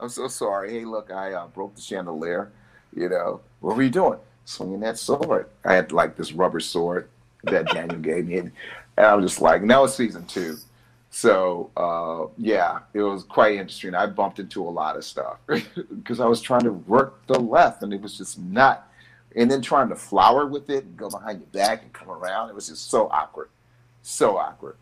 I'm 0.00 0.08
so 0.08 0.26
sorry. 0.28 0.72
Hey, 0.72 0.84
look, 0.84 1.12
I 1.12 1.32
uh, 1.32 1.46
broke 1.48 1.76
the 1.76 1.80
chandelier. 1.80 2.50
You 2.94 3.08
know, 3.08 3.40
what 3.60 3.76
were 3.76 3.82
you 3.82 3.90
doing? 3.90 4.18
Swinging 4.44 4.80
that 4.80 4.98
sword. 4.98 5.48
I 5.64 5.74
had 5.74 5.92
like 5.92 6.16
this 6.16 6.32
rubber 6.32 6.60
sword 6.60 7.08
that 7.44 7.66
Daniel 7.68 7.98
gave 7.98 8.26
me, 8.26 8.38
and 8.38 8.52
I 8.96 9.14
was 9.14 9.30
just 9.30 9.40
like, 9.40 9.62
now 9.62 9.84
it's 9.84 9.94
season 9.94 10.26
two. 10.26 10.58
So 11.10 11.70
uh, 11.76 12.32
yeah, 12.36 12.80
it 12.94 13.02
was 13.02 13.22
quite 13.22 13.52
interesting. 13.52 13.94
I 13.94 14.06
bumped 14.06 14.38
into 14.40 14.66
a 14.66 14.70
lot 14.70 14.96
of 14.96 15.04
stuff 15.04 15.38
because 15.46 16.20
I 16.20 16.26
was 16.26 16.40
trying 16.40 16.64
to 16.64 16.72
work 16.72 17.26
the 17.26 17.38
left, 17.38 17.82
and 17.82 17.92
it 17.92 18.00
was 18.00 18.18
just 18.18 18.38
not. 18.38 18.88
And 19.36 19.50
then 19.50 19.62
trying 19.62 19.88
to 19.88 19.96
flower 19.96 20.46
with 20.46 20.68
it 20.68 20.84
and 20.84 20.96
go 20.96 21.08
behind 21.08 21.40
your 21.40 21.48
back 21.48 21.82
and 21.82 21.92
come 21.92 22.10
around, 22.10 22.50
it 22.50 22.54
was 22.54 22.68
just 22.68 22.90
so 22.90 23.08
awkward, 23.08 23.48
so 24.02 24.36
awkward. 24.36 24.76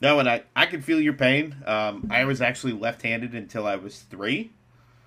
No, 0.00 0.20
and 0.20 0.28
I, 0.28 0.42
I 0.54 0.66
can 0.66 0.80
feel 0.80 1.00
your 1.00 1.12
pain. 1.14 1.56
Um, 1.66 2.06
I 2.10 2.24
was 2.24 2.40
actually 2.40 2.72
left 2.72 3.02
handed 3.02 3.34
until 3.34 3.66
I 3.66 3.76
was 3.76 4.00
three. 4.00 4.52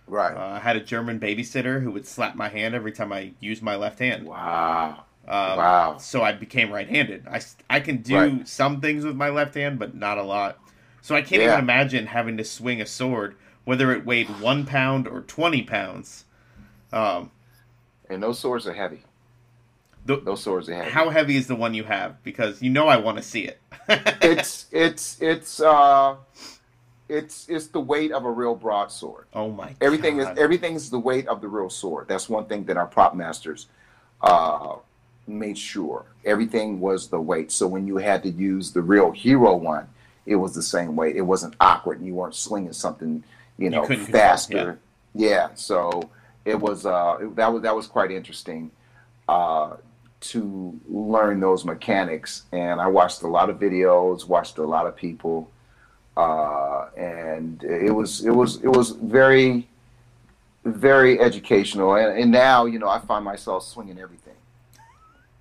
Right. 0.07 0.35
Uh, 0.35 0.39
I 0.55 0.59
had 0.59 0.75
a 0.75 0.81
German 0.81 1.19
babysitter 1.19 1.81
who 1.81 1.91
would 1.91 2.05
slap 2.05 2.35
my 2.35 2.49
hand 2.49 2.75
every 2.75 2.91
time 2.91 3.11
I 3.13 3.33
used 3.39 3.61
my 3.63 3.75
left 3.75 3.99
hand. 3.99 4.25
wow. 4.25 5.05
Um, 5.27 5.57
Wow. 5.57 5.97
So 5.97 6.23
I 6.23 6.31
became 6.33 6.71
right 6.71 6.89
handed. 6.89 7.27
I 7.27 7.41
I 7.69 7.79
can 7.79 7.97
do 8.01 8.15
Right. 8.15 8.47
some 8.47 8.81
things 8.81 9.05
with 9.05 9.15
my 9.15 9.29
left 9.29 9.55
hand, 9.55 9.79
but 9.79 9.95
not 9.95 10.17
a 10.17 10.23
lot. 10.23 10.59
So 11.01 11.15
I 11.15 11.21
can't 11.21 11.41
Yeah. 11.41 11.43
even 11.43 11.59
imagine 11.59 12.07
having 12.07 12.37
to 12.37 12.43
swing 12.43 12.81
a 12.81 12.85
sword, 12.85 13.35
whether 13.63 13.91
it 13.91 14.05
weighed 14.05 14.39
one 14.41 14.65
pound 14.65 15.07
or 15.07 15.21
20 15.21 15.61
pounds. 15.63 16.25
Um, 16.91 17.31
And 18.09 18.21
those 18.21 18.39
swords 18.39 18.67
are 18.67 18.73
heavy. 18.73 19.03
The, 20.05 20.17
Those 20.17 20.41
swords 20.43 20.67
are 20.69 20.75
heavy. 20.75 20.91
how 20.91 21.09
heavy 21.09 21.35
is 21.37 21.47
the 21.47 21.55
one 21.55 21.73
you 21.73 21.83
have? 21.83 22.21
Because 22.23 22.61
you 22.61 22.69
know 22.69 22.87
I 22.87 22.97
want 22.97 23.17
to 23.17 23.23
see 23.23 23.41
it. 23.41 23.59
it's 23.89 24.65
it's 24.71 25.21
it's 25.21 25.59
uh 25.61 26.15
it's 27.09 27.47
it's 27.49 27.67
the 27.67 27.79
weight 27.79 28.11
of 28.11 28.25
a 28.25 28.31
real 28.31 28.55
broadsword. 28.55 29.25
oh 29.33 29.51
my 29.51 29.75
Everything 29.81 30.17
God. 30.17 30.33
is 30.33 30.39
everything 30.39 30.75
is 30.75 30.89
the 30.89 30.99
weight 30.99 31.27
of 31.27 31.41
the 31.41 31.47
real 31.47 31.69
sword. 31.69 32.07
That's 32.07 32.29
one 32.29 32.45
thing 32.45 32.65
that 32.65 32.77
our 32.77 32.87
prop 32.87 33.15
masters 33.15 33.67
uh 34.21 34.75
made 35.27 35.57
sure. 35.57 36.05
Everything 36.25 36.79
was 36.79 37.07
the 37.09 37.19
weight. 37.19 37.51
So 37.51 37.67
when 37.67 37.85
you 37.87 37.97
had 37.97 38.23
to 38.23 38.29
use 38.29 38.71
the 38.71 38.81
real 38.81 39.11
hero 39.11 39.55
one, 39.55 39.87
it 40.25 40.35
was 40.35 40.53
the 40.55 40.63
same 40.63 40.95
weight. 40.95 41.15
It 41.15 41.21
wasn't 41.21 41.55
awkward 41.59 41.97
and 41.99 42.07
you 42.07 42.13
weren't 42.15 42.35
slinging 42.35 42.73
something, 42.73 43.23
you 43.57 43.69
know, 43.69 43.85
control, 43.85 44.07
faster. 44.07 44.79
yeah. 45.13 45.49
So 45.55 46.09
it 46.45 46.59
was 46.59 46.85
uh 46.85 47.17
that 47.35 47.51
was 47.53 47.61
that 47.63 47.75
was 47.75 47.87
quite 47.87 48.11
interesting. 48.11 48.71
Uh 49.27 49.75
to 50.21 50.79
learn 50.87 51.39
those 51.39 51.65
mechanics. 51.65 52.43
And 52.51 52.79
I 52.79 52.87
watched 52.87 53.21
a 53.23 53.27
lot 53.27 53.49
of 53.49 53.59
videos, 53.59 54.27
watched 54.27 54.57
a 54.57 54.63
lot 54.65 54.85
of 54.87 54.95
people, 54.95 55.49
uh, 56.17 56.87
and 56.97 57.63
it 57.63 57.91
was 57.91 58.25
it 58.25 58.31
was 58.31 58.57
it 58.63 58.67
was 58.69 58.91
very 58.91 59.67
very 60.63 61.19
educational. 61.19 61.95
And, 61.95 62.17
and 62.19 62.31
now 62.31 62.65
you 62.65 62.79
know 62.79 62.87
I 62.89 62.99
find 62.99 63.25
myself 63.25 63.63
swinging 63.65 63.99
everything, 63.99 64.35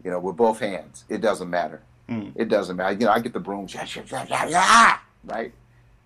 you 0.05 0.11
know, 0.11 0.19
with 0.19 0.37
both 0.37 0.61
hands. 0.61 1.05
It 1.09 1.21
doesn't 1.21 1.51
matter. 1.51 1.83
Mm. 2.09 2.33
It 2.35 2.49
doesn't 2.49 2.77
matter. 2.77 2.93
You 2.99 3.07
know, 3.07 3.13
I 3.13 3.21
get 3.21 3.33
the 3.33 3.41
broom, 3.41 3.67
yeah, 3.71 3.87
yeah, 3.95 4.03
yeah, 4.11 4.27
yeah, 4.29 4.49
yeah, 4.49 4.99
right? 5.25 5.53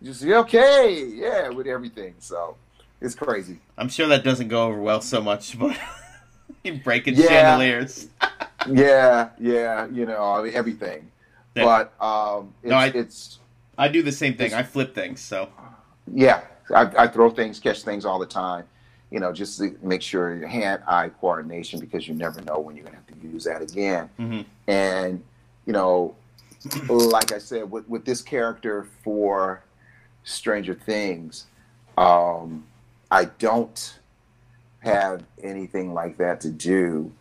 Just 0.02 0.22
okay, 0.24 1.02
yeah, 1.06 1.48
with 1.48 1.66
everything. 1.66 2.14
So 2.18 2.56
it's 3.00 3.14
crazy. 3.14 3.60
I'm 3.78 3.88
sure 3.88 4.06
that 4.08 4.24
doesn't 4.24 4.48
go 4.48 4.66
over 4.66 4.78
well 4.80 5.00
so 5.00 5.22
much, 5.22 5.58
but 5.58 5.78
you're 6.64 6.76
breaking 6.76 7.14
Yeah. 7.14 7.28
chandeliers. 7.28 8.08
yeah, 8.70 9.28
yeah, 9.38 9.86
you 9.86 10.06
know, 10.06 10.22
I 10.32 10.42
mean, 10.42 10.54
everything. 10.54 11.10
Yeah. 11.54 11.64
But 11.98 12.04
um, 12.04 12.52
it's, 12.62 12.70
No, 12.70 12.76
I- 12.76 12.86
it's 12.86 13.38
I 13.78 13.88
do 13.88 14.02
the 14.02 14.12
same 14.12 14.34
thing. 14.36 14.54
I 14.54 14.62
flip 14.62 14.94
things, 14.94 15.20
so 15.20 15.48
yeah, 16.12 16.42
I, 16.74 16.82
I 16.96 17.06
throw 17.08 17.30
things, 17.30 17.58
catch 17.58 17.82
things 17.82 18.04
all 18.04 18.18
the 18.18 18.26
time. 18.26 18.64
You 19.10 19.20
know, 19.20 19.32
just 19.32 19.58
to 19.58 19.76
make 19.82 20.02
sure 20.02 20.34
your 20.34 20.48
hand-eye 20.48 21.10
coordination 21.20 21.78
because 21.80 22.08
you 22.08 22.14
never 22.14 22.40
know 22.42 22.58
when 22.58 22.74
you're 22.76 22.84
gonna 22.84 22.96
have 22.96 23.06
to 23.20 23.26
use 23.28 23.44
that 23.44 23.62
again. 23.62 24.10
Mhm. 24.18 24.44
And 24.66 25.22
you 25.66 25.72
know, 25.72 26.14
like 26.88 27.32
I 27.32 27.38
said, 27.38 27.70
with 27.70 27.88
with 27.88 28.04
this 28.04 28.22
character 28.22 28.86
for 29.04 29.62
Stranger 30.24 30.74
Things, 30.74 31.46
um, 31.98 32.64
I 33.10 33.26
don't 33.26 33.98
have 34.80 35.22
anything 35.42 35.94
like 35.94 36.16
that 36.18 36.40
to 36.42 36.50
do, 36.50 37.12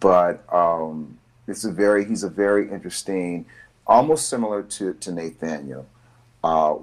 but 0.00 0.42
um, 0.52 1.18
it's 1.46 1.64
a 1.64 1.72
very 1.72 2.04
he's 2.04 2.22
a 2.22 2.30
very 2.30 2.70
interesting, 2.70 3.46
almost 3.86 4.28
similar 4.28 4.62
to 4.62 4.94
to 4.94 5.12
Nathaniel, 5.12 5.86
uh, 6.42 6.76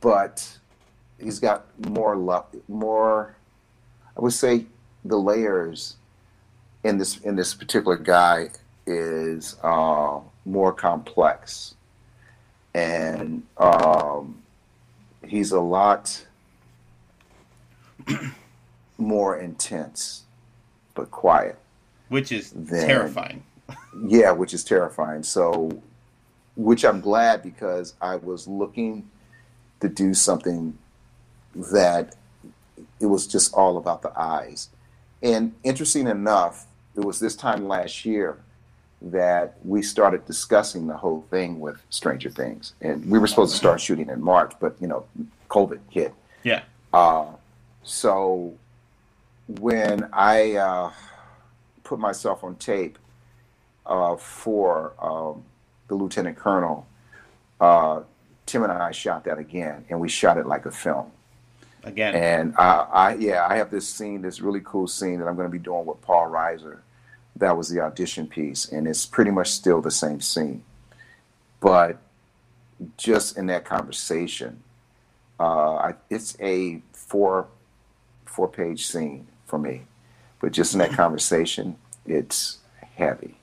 but 0.00 0.58
he's 1.18 1.38
got 1.38 1.66
more 1.88 2.16
lo- 2.16 2.46
more. 2.68 3.36
I 4.16 4.20
would 4.20 4.32
say 4.32 4.66
the 5.04 5.16
layers 5.16 5.96
in 6.82 6.98
this 6.98 7.18
in 7.18 7.36
this 7.36 7.54
particular 7.54 7.96
guy 7.96 8.50
is 8.86 9.56
uh, 9.62 10.20
more 10.44 10.72
complex, 10.72 11.74
and 12.74 13.42
um, 13.56 14.42
he's 15.26 15.52
a 15.52 15.60
lot 15.60 16.26
more 18.98 19.38
intense, 19.38 20.24
but 20.94 21.10
quiet. 21.10 21.58
Which 22.08 22.32
is 22.32 22.50
than, 22.50 22.86
terrifying. 22.86 23.44
yeah, 24.06 24.30
which 24.30 24.54
is 24.54 24.64
terrifying. 24.64 25.22
So, 25.22 25.82
which 26.56 26.84
I'm 26.84 27.00
glad 27.00 27.42
because 27.42 27.94
I 28.00 28.16
was 28.16 28.46
looking 28.46 29.08
to 29.80 29.88
do 29.88 30.14
something 30.14 30.78
that 31.54 32.14
it 33.00 33.06
was 33.06 33.26
just 33.26 33.54
all 33.54 33.76
about 33.76 34.02
the 34.02 34.12
eyes. 34.18 34.68
And 35.22 35.54
interesting 35.62 36.06
enough, 36.06 36.66
it 36.96 37.04
was 37.04 37.20
this 37.20 37.34
time 37.34 37.66
last 37.66 38.04
year 38.04 38.38
that 39.00 39.56
we 39.64 39.82
started 39.82 40.24
discussing 40.26 40.86
the 40.86 40.96
whole 40.96 41.26
thing 41.30 41.60
with 41.60 41.76
Stranger 41.90 42.30
Things. 42.30 42.74
And 42.80 43.10
we 43.10 43.18
were 43.18 43.26
supposed 43.26 43.52
to 43.52 43.58
start 43.58 43.80
shooting 43.80 44.08
in 44.08 44.22
March, 44.22 44.52
but 44.60 44.76
you 44.80 44.86
know, 44.86 45.06
COVID 45.50 45.80
hit. 45.90 46.14
Yeah. 46.42 46.62
Uh, 46.92 47.26
so 47.82 48.54
when 49.46 50.08
I 50.12 50.54
uh, 50.54 50.90
put 51.84 51.98
myself 51.98 52.42
on 52.42 52.56
tape 52.56 52.98
uh, 53.86 54.16
for 54.16 54.94
um, 55.00 55.44
the 55.88 55.94
lieutenant 55.94 56.36
colonel, 56.36 56.86
uh, 57.60 58.00
Tim 58.46 58.62
and 58.62 58.72
I 58.72 58.90
shot 58.90 59.24
that 59.24 59.38
again, 59.38 59.84
and 59.88 60.00
we 60.00 60.08
shot 60.08 60.38
it 60.38 60.46
like 60.46 60.66
a 60.66 60.70
film. 60.70 61.10
Again. 61.84 62.14
And 62.14 62.54
uh, 62.56 62.86
I, 62.90 63.14
yeah, 63.14 63.46
I 63.48 63.56
have 63.56 63.70
this 63.70 63.86
scene, 63.86 64.22
this 64.22 64.40
really 64.40 64.62
cool 64.64 64.86
scene 64.86 65.18
that 65.18 65.28
I'm 65.28 65.36
going 65.36 65.48
to 65.48 65.52
be 65.52 65.58
doing 65.58 65.84
with 65.84 66.00
Paul 66.00 66.30
Reiser. 66.30 66.78
That 67.36 67.56
was 67.56 67.68
the 67.68 67.80
audition 67.80 68.26
piece, 68.26 68.70
and 68.70 68.86
it's 68.88 69.04
pretty 69.04 69.30
much 69.30 69.50
still 69.50 69.80
the 69.80 69.90
same 69.90 70.20
scene, 70.20 70.62
but 71.60 71.98
just 72.96 73.36
in 73.36 73.46
that 73.46 73.64
conversation, 73.64 74.62
uh, 75.40 75.74
I, 75.74 75.94
it's 76.10 76.36
a 76.40 76.80
four 76.92 77.48
four 78.24 78.48
page 78.48 78.86
scene 78.86 79.26
for 79.46 79.58
me. 79.58 79.82
But 80.44 80.52
just 80.52 80.74
in 80.74 80.78
that 80.80 80.92
conversation, 80.92 81.76
it's 82.04 82.58
heavy 82.96 83.38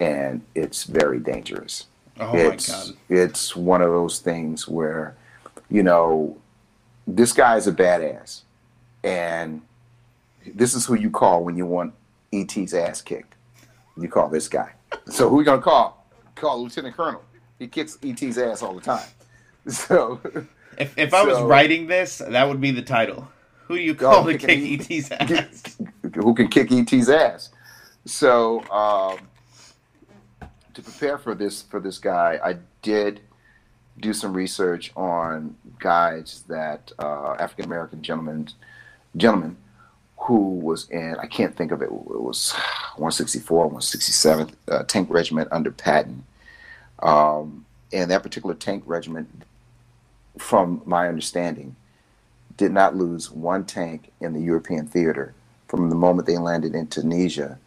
and 0.00 0.42
it's 0.52 0.82
very 0.82 1.20
dangerous. 1.20 1.86
Oh 2.18 2.36
it's, 2.36 2.68
my 2.68 2.74
God. 2.74 2.96
It's 3.08 3.54
one 3.54 3.82
of 3.82 3.90
those 3.90 4.18
things 4.18 4.66
where, 4.66 5.16
you 5.70 5.84
know, 5.84 6.36
this 7.06 7.32
guy 7.32 7.56
is 7.56 7.68
a 7.68 7.72
badass. 7.72 8.40
And 9.04 9.62
this 10.44 10.74
is 10.74 10.86
who 10.86 10.96
you 10.96 11.08
call 11.08 11.44
when 11.44 11.56
you 11.56 11.66
want 11.66 11.94
ET's 12.32 12.74
ass 12.74 13.00
kicked. 13.00 13.36
You 13.96 14.08
call 14.08 14.28
this 14.28 14.48
guy. 14.48 14.72
So 15.06 15.28
who 15.28 15.36
are 15.36 15.42
you 15.42 15.44
going 15.44 15.60
to 15.60 15.64
call? 15.64 16.04
Call 16.34 16.64
Lieutenant 16.64 16.96
Colonel. 16.96 17.22
He 17.60 17.68
kicks 17.68 17.96
ET's 18.02 18.38
ass 18.38 18.60
all 18.60 18.74
the 18.74 18.80
time. 18.80 19.06
So 19.68 20.18
if, 20.78 20.98
if 20.98 21.14
I 21.14 21.22
was 21.22 21.40
writing 21.42 21.86
this, 21.86 22.18
that 22.18 22.48
would 22.48 22.60
be 22.60 22.72
the 22.72 22.82
title. 22.82 23.28
Who 23.68 23.76
do 23.76 23.82
you 23.82 23.94
call 23.94 24.24
to 24.24 24.38
kick 24.38 24.90
ET's 24.90 25.10
ass? 25.12 25.76
Who 26.14 26.34
can 26.34 26.48
kick 26.48 26.70
ET's 26.72 27.08
ass? 27.08 27.50
So 28.04 28.60
um, 28.70 29.18
to 30.74 30.82
prepare 30.82 31.18
for 31.18 31.34
this 31.34 31.62
for 31.62 31.80
this 31.80 31.98
guy, 31.98 32.38
I 32.42 32.56
did 32.82 33.20
do 34.00 34.12
some 34.12 34.32
research 34.32 34.92
on 34.96 35.56
guys 35.78 36.44
that 36.48 36.92
uh, 36.98 37.34
African 37.38 37.64
American 37.66 38.02
gentlemen 38.02 38.48
gentlemen 39.16 39.56
who 40.16 40.58
was 40.58 40.88
in 40.90 41.16
I 41.20 41.26
can't 41.26 41.56
think 41.56 41.72
of 41.72 41.82
it. 41.82 41.86
It 41.86 41.92
was 41.92 42.52
164, 42.96 43.58
167 43.58 44.50
uh, 44.68 44.82
tank 44.84 45.08
regiment 45.10 45.48
under 45.50 45.70
Patton. 45.70 46.24
Um, 47.00 47.64
and 47.92 48.10
that 48.10 48.22
particular 48.22 48.54
tank 48.54 48.82
regiment, 48.86 49.44
from 50.36 50.82
my 50.84 51.08
understanding, 51.08 51.76
did 52.56 52.72
not 52.72 52.96
lose 52.96 53.30
one 53.30 53.64
tank 53.64 54.12
in 54.20 54.32
the 54.32 54.40
European 54.40 54.86
theater 54.86 55.34
from 55.68 55.90
the 55.90 55.96
moment 55.96 56.26
they 56.26 56.38
landed 56.38 56.74
in 56.74 56.86
Tunisia 56.88 57.58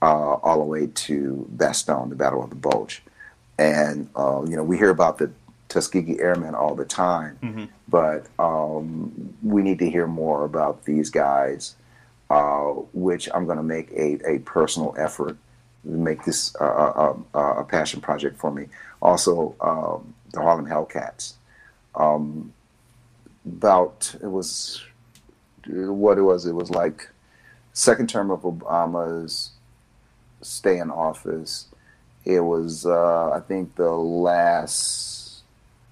uh, 0.00 0.34
all 0.34 0.58
the 0.58 0.64
way 0.64 0.86
to 0.86 1.48
Bastogne, 1.56 2.10
the 2.10 2.14
Battle 2.14 2.42
of 2.42 2.50
the 2.50 2.56
Bulge. 2.56 3.02
And, 3.58 4.08
uh, 4.14 4.42
you 4.46 4.54
know, 4.54 4.62
we 4.62 4.76
hear 4.76 4.90
about 4.90 5.18
the 5.18 5.32
Tuskegee 5.68 6.20
Airmen 6.20 6.54
all 6.54 6.74
the 6.74 6.84
time, 6.84 7.38
mm-hmm. 7.42 7.64
but 7.88 8.26
um, 8.38 9.34
we 9.42 9.62
need 9.62 9.78
to 9.80 9.90
hear 9.90 10.06
more 10.06 10.44
about 10.44 10.84
these 10.84 11.10
guys, 11.10 11.74
uh, 12.30 12.68
which 12.92 13.28
I'm 13.34 13.46
going 13.46 13.56
to 13.56 13.64
make 13.64 13.90
a, 13.90 14.18
a 14.26 14.38
personal 14.40 14.94
effort 14.96 15.36
to 15.84 15.90
make 15.90 16.24
this 16.24 16.54
uh, 16.60 16.64
uh, 16.64 17.16
uh, 17.34 17.54
a 17.58 17.64
passion 17.64 18.00
project 18.00 18.38
for 18.38 18.52
me. 18.52 18.66
Also, 19.02 19.54
um, 19.60 20.14
the 20.32 20.40
Harlem 20.40 20.66
Hellcats. 20.66 21.34
Um, 21.94 22.52
about 23.48 24.14
it 24.22 24.26
was 24.26 24.82
what 25.66 26.18
it 26.18 26.22
was. 26.22 26.46
It 26.46 26.54
was 26.54 26.70
like 26.70 27.08
second 27.78 28.08
term 28.08 28.30
of 28.30 28.42
Obama's 28.42 29.52
stay 30.42 30.78
in 30.78 30.90
office. 30.90 31.68
It 32.24 32.40
was 32.40 32.84
uh, 32.84 33.30
I 33.30 33.40
think 33.40 33.76
the 33.76 33.90
last 33.92 35.42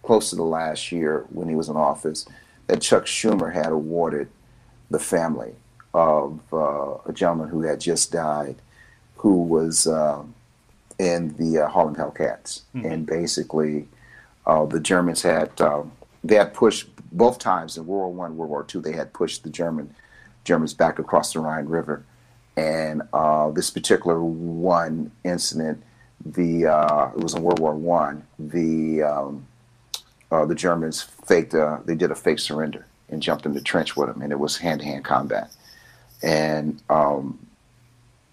close 0.03 0.31
to 0.31 0.37
the 0.37 0.43
last 0.43 0.91
year 0.91 1.25
when 1.31 1.49
he 1.49 1.55
was 1.55 1.69
in 1.69 1.77
office 1.77 2.27
that 2.67 2.83
Chuck 2.83 3.07
Schumer 3.07 3.53
had 3.53 3.71
awarded 3.71 4.29
the 4.91 4.99
family 4.99 5.53
of 5.95 6.41
uh, 6.53 6.95
a 7.07 7.13
gentleman 7.13 7.49
who 7.49 7.63
had 7.63 7.81
just 7.81 8.13
died, 8.13 8.57
who 9.17 9.43
was 9.43 9.87
uh, 9.87 10.23
in 10.99 11.37
the 11.37 11.65
uh, 11.65 11.69
Harlem 11.69 11.95
Hellcats, 11.95 12.63
mm-hmm. 12.75 12.85
and 12.85 13.07
basically 13.07 13.87
uh, 14.45 14.67
the 14.67 14.81
Germans 14.81 15.23
had 15.23 15.61
um, 15.61 15.93
they 16.25 16.35
had 16.35 16.53
pushed 16.53 16.89
both 17.13 17.39
times 17.39 17.77
in 17.77 17.87
World 17.87 18.17
War 18.17 18.27
One, 18.27 18.37
World 18.37 18.51
War 18.51 18.65
Two. 18.65 18.81
They 18.81 18.93
had 18.93 19.13
pushed 19.13 19.45
the 19.45 19.51
German 19.51 19.95
Germans 20.47 20.73
back 20.73 20.99
across 20.99 21.33
the 21.33 21.41
Rhine 21.41 21.67
River, 21.67 22.05
and 22.57 23.03
uh, 23.13 23.51
this 23.51 23.71
particular 23.71 24.23
one 24.23 25.11
incident, 25.25 25.83
the 26.25 26.67
uh, 26.67 27.11
it 27.15 27.23
was 27.23 27.35
in 27.35 27.43
World 27.43 27.59
War 27.59 27.75
One. 27.75 28.27
The 28.39 29.03
um, 29.03 29.47
uh, 30.31 30.47
the 30.47 30.55
Germans 30.55 31.03
faked 31.03 31.53
a, 31.53 31.81
they 31.85 31.95
did 31.95 32.11
a 32.11 32.15
fake 32.15 32.39
surrender 32.39 32.87
and 33.09 33.23
jumped 33.23 33.45
in 33.45 33.53
the 33.53 33.61
trench 33.61 33.97
with 33.97 34.09
them, 34.09 34.23
and 34.23 34.33
it 34.33 34.39
was 34.39 34.57
hand 34.57 34.81
to 34.81 34.87
hand 34.87 35.05
combat, 35.05 35.51
and 36.23 36.81
um, 36.89 37.39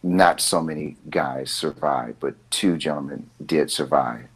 not 0.03 0.39
so 0.39 0.61
many 0.61 0.95
guys 1.09 1.51
survived, 1.51 2.19
but 2.19 2.35
two 2.51 2.77
gentlemen 2.77 3.29
did 3.45 3.71
survive. 3.71 4.27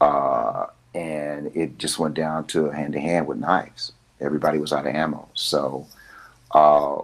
Uh, 0.00 0.66
and 0.94 1.54
it 1.54 1.78
just 1.78 1.98
went 1.98 2.14
down 2.14 2.46
to 2.46 2.70
hand 2.70 2.92
to 2.92 3.00
hand 3.00 3.26
with 3.26 3.38
knives. 3.38 3.92
Everybody 4.20 4.58
was 4.58 4.72
out 4.72 4.86
of 4.86 4.94
ammo. 4.94 5.28
So 5.34 5.86
uh, 6.52 7.02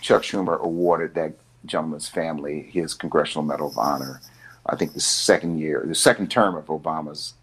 Chuck 0.00 0.22
Schumer 0.22 0.60
awarded 0.60 1.14
that 1.14 1.34
gentleman's 1.66 2.08
family 2.08 2.62
his 2.72 2.94
Congressional 2.94 3.44
Medal 3.44 3.68
of 3.68 3.78
Honor. 3.78 4.20
I 4.66 4.76
think 4.76 4.94
the 4.94 5.00
second 5.00 5.58
year, 5.58 5.84
the 5.86 5.94
second 5.94 6.30
term 6.30 6.54
of 6.54 6.66
Obama's 6.66 7.34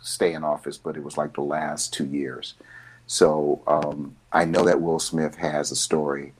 stay 0.00 0.34
in 0.34 0.44
office, 0.44 0.78
but 0.78 0.96
it 0.96 1.02
was 1.02 1.16
like 1.16 1.34
the 1.34 1.40
last 1.40 1.92
two 1.92 2.06
years. 2.06 2.54
So 3.06 3.62
um, 3.66 4.16
I 4.32 4.44
know 4.44 4.64
that 4.64 4.80
Will 4.80 4.98
Smith 4.98 5.36
has 5.36 5.70
a 5.70 5.76
story. 5.76 6.34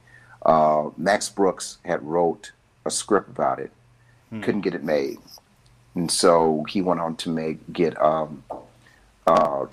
Uh, 0.44 0.90
Max 0.96 1.28
Brooks 1.28 1.78
had 1.84 2.02
wrote 2.02 2.52
a 2.84 2.90
script 2.90 3.28
about 3.28 3.58
it, 3.58 3.72
hmm. 4.30 4.42
couldn't 4.42 4.60
get 4.60 4.74
it 4.74 4.84
made, 4.84 5.18
and 5.94 6.10
so 6.10 6.64
he 6.68 6.80
went 6.80 7.00
on 7.00 7.16
to 7.16 7.30
make 7.30 7.72
get 7.72 8.00
um, 8.00 8.44
uh, 9.26 9.66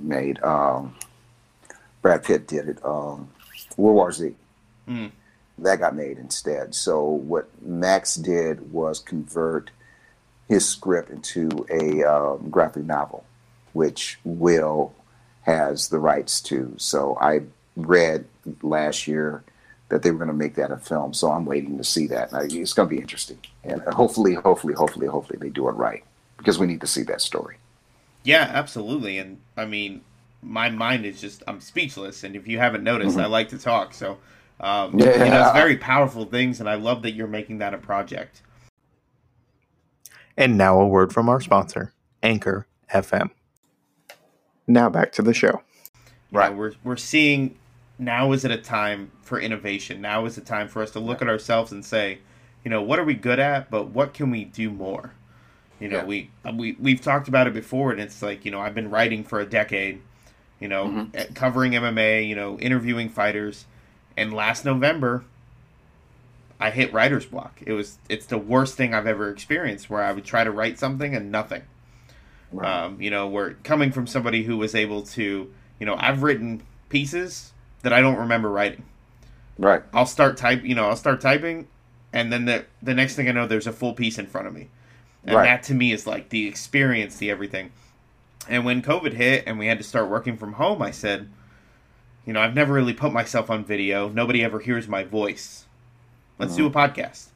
made. 0.00 0.42
Um, 0.42 0.96
Brad 2.02 2.24
Pitt 2.24 2.48
did 2.48 2.68
it. 2.68 2.84
Um, 2.84 3.28
World 3.80 3.96
War 3.96 4.12
Z. 4.12 4.34
Mm. 4.88 5.10
That 5.58 5.80
got 5.80 5.94
made 5.94 6.18
instead. 6.18 6.74
So 6.74 7.04
what 7.04 7.48
Max 7.62 8.14
did 8.14 8.72
was 8.72 8.98
convert 8.98 9.70
his 10.48 10.66
script 10.66 11.10
into 11.10 11.66
a 11.70 12.02
um, 12.02 12.50
graphic 12.50 12.84
novel, 12.84 13.24
which 13.72 14.18
Will 14.24 14.94
has 15.42 15.88
the 15.88 15.98
rights 15.98 16.40
to. 16.42 16.74
So 16.76 17.16
I 17.20 17.42
read 17.76 18.24
last 18.62 19.06
year 19.06 19.44
that 19.90 20.02
they 20.02 20.10
were 20.10 20.18
going 20.18 20.28
to 20.28 20.34
make 20.34 20.54
that 20.54 20.70
a 20.70 20.76
film. 20.76 21.12
So 21.14 21.30
I'm 21.30 21.44
waiting 21.44 21.76
to 21.78 21.84
see 21.84 22.06
that. 22.08 22.30
It's 22.32 22.72
going 22.72 22.88
to 22.88 22.94
be 22.94 23.00
interesting, 23.00 23.38
and 23.62 23.82
hopefully, 23.82 24.34
hopefully, 24.34 24.74
hopefully, 24.74 25.06
hopefully 25.06 25.38
they 25.40 25.50
do 25.50 25.68
it 25.68 25.72
right 25.72 26.04
because 26.38 26.58
we 26.58 26.66
need 26.66 26.80
to 26.80 26.86
see 26.86 27.02
that 27.02 27.20
story. 27.20 27.56
Yeah, 28.22 28.50
absolutely. 28.52 29.18
And 29.18 29.38
I 29.56 29.66
mean, 29.66 30.02
my 30.42 30.70
mind 30.70 31.04
is 31.06 31.20
just 31.20 31.42
I'm 31.46 31.60
speechless. 31.60 32.24
And 32.24 32.36
if 32.36 32.48
you 32.48 32.58
haven't 32.58 32.84
noticed, 32.84 33.16
mm-hmm. 33.16 33.24
I 33.24 33.26
like 33.26 33.48
to 33.50 33.58
talk. 33.58 33.94
So 33.94 34.18
Um, 34.60 34.98
yeah. 34.98 35.24
You 35.24 35.30
know, 35.30 35.42
it's 35.42 35.52
very 35.52 35.76
powerful 35.92 36.26
things, 36.26 36.60
and 36.60 36.68
I 36.68 36.74
love 36.74 37.02
that 37.02 37.12
you're 37.12 37.26
making 37.26 37.58
that 37.58 37.72
a 37.72 37.78
project. 37.78 38.42
And 40.36 40.56
now 40.58 40.78
a 40.78 40.86
word 40.86 41.12
from 41.12 41.28
our 41.28 41.40
sponsor, 41.40 41.92
Anchor 42.22 42.66
FM. 42.92 43.30
Now 44.66 44.90
back 44.90 45.12
to 45.12 45.22
the 45.22 45.34
show. 45.34 45.62
Right, 46.30 46.50
know, 46.52 46.58
we're 46.58 46.72
we're 46.84 46.96
seeing 46.96 47.56
now 47.98 48.32
is 48.32 48.44
it 48.44 48.50
a 48.50 48.58
time 48.58 49.10
for 49.22 49.40
innovation. 49.40 50.00
Now 50.00 50.26
is 50.26 50.34
the 50.34 50.40
time 50.42 50.68
for 50.68 50.82
us 50.82 50.90
to 50.92 51.00
look 51.00 51.22
at 51.22 51.28
ourselves 51.28 51.72
and 51.72 51.84
say, 51.84 52.18
you 52.64 52.70
know, 52.70 52.82
what 52.82 52.98
are 52.98 53.04
we 53.04 53.14
good 53.14 53.38
at, 53.38 53.70
but 53.70 53.88
what 53.88 54.14
can 54.14 54.30
we 54.30 54.44
do 54.44 54.70
more? 54.70 55.14
You 55.80 55.88
know, 55.88 55.98
yeah. 55.98 56.04
we 56.04 56.30
we 56.54 56.76
we've 56.78 57.00
talked 57.00 57.28
about 57.28 57.46
it 57.46 57.54
before, 57.54 57.90
and 57.90 58.00
it's 58.00 58.22
like 58.22 58.44
you 58.44 58.50
know 58.50 58.60
I've 58.60 58.74
been 58.74 58.90
writing 58.90 59.24
for 59.24 59.40
a 59.40 59.46
decade, 59.46 60.02
you 60.60 60.68
know, 60.68 60.86
mm-hmm. 60.86 61.16
Eh, 61.16 61.26
covering 61.34 61.72
MMA, 61.72 62.26
you 62.28 62.34
know, 62.34 62.58
interviewing 62.58 63.08
fighters, 63.08 63.66
and 64.16 64.32
last 64.32 64.64
November, 64.64 65.24
I 66.58 66.70
hit 66.70 66.92
writer's 66.92 67.26
block. 67.26 67.60
It 67.64 67.72
was 67.72 67.98
it's 68.08 68.26
the 68.26 68.38
worst 68.38 68.76
thing 68.76 68.94
I've 68.94 69.06
ever 69.06 69.30
experienced, 69.30 69.90
where 69.90 70.02
I 70.02 70.12
would 70.12 70.24
try 70.24 70.44
to 70.44 70.50
write 70.50 70.78
something 70.78 71.14
and 71.14 71.32
nothing. 71.32 71.62
Right. 72.52 72.84
Um, 72.84 73.00
you 73.00 73.10
know, 73.10 73.28
where 73.28 73.54
coming 73.64 73.92
from 73.92 74.06
somebody 74.06 74.42
who 74.42 74.56
was 74.56 74.74
able 74.74 75.02
to, 75.02 75.52
you 75.78 75.86
know, 75.86 75.96
I've 75.98 76.22
written 76.22 76.62
pieces 76.88 77.52
that 77.82 77.92
I 77.92 78.00
don't 78.00 78.16
remember 78.16 78.50
writing. 78.50 78.84
Right. 79.58 79.82
I'll 79.92 80.06
start 80.06 80.36
type, 80.36 80.64
you 80.64 80.74
know, 80.74 80.88
I'll 80.88 80.96
start 80.96 81.20
typing, 81.20 81.68
and 82.12 82.32
then 82.32 82.44
the 82.44 82.66
the 82.82 82.94
next 82.94 83.16
thing 83.16 83.28
I 83.28 83.32
know, 83.32 83.46
there's 83.46 83.66
a 83.66 83.72
full 83.72 83.94
piece 83.94 84.18
in 84.18 84.26
front 84.26 84.46
of 84.46 84.54
me 84.54 84.68
and 85.24 85.36
right. 85.36 85.44
that 85.44 85.62
to 85.64 85.74
me 85.74 85.92
is 85.92 86.06
like 86.06 86.30
the 86.30 86.46
experience, 86.46 87.16
the 87.16 87.30
everything. 87.30 87.72
And 88.50 88.64
when 88.64 88.82
COVID 88.82 89.12
hit 89.12 89.44
and 89.46 89.58
we 89.58 89.68
had 89.68 89.78
to 89.78 89.84
start 89.84 90.10
working 90.10 90.36
from 90.36 90.54
home, 90.54 90.82
I 90.82 90.90
said, 90.90 91.30
you 92.26 92.32
know, 92.32 92.40
I've 92.40 92.54
never 92.54 92.74
really 92.74 92.92
put 92.92 93.12
myself 93.12 93.48
on 93.48 93.64
video. 93.64 94.08
Nobody 94.08 94.42
ever 94.42 94.58
hears 94.58 94.88
my 94.88 95.04
voice. 95.04 95.66
Let's 96.38 96.54
mm-hmm. 96.54 96.62
do 96.62 96.66
a 96.66 96.70
podcast. 96.70 97.28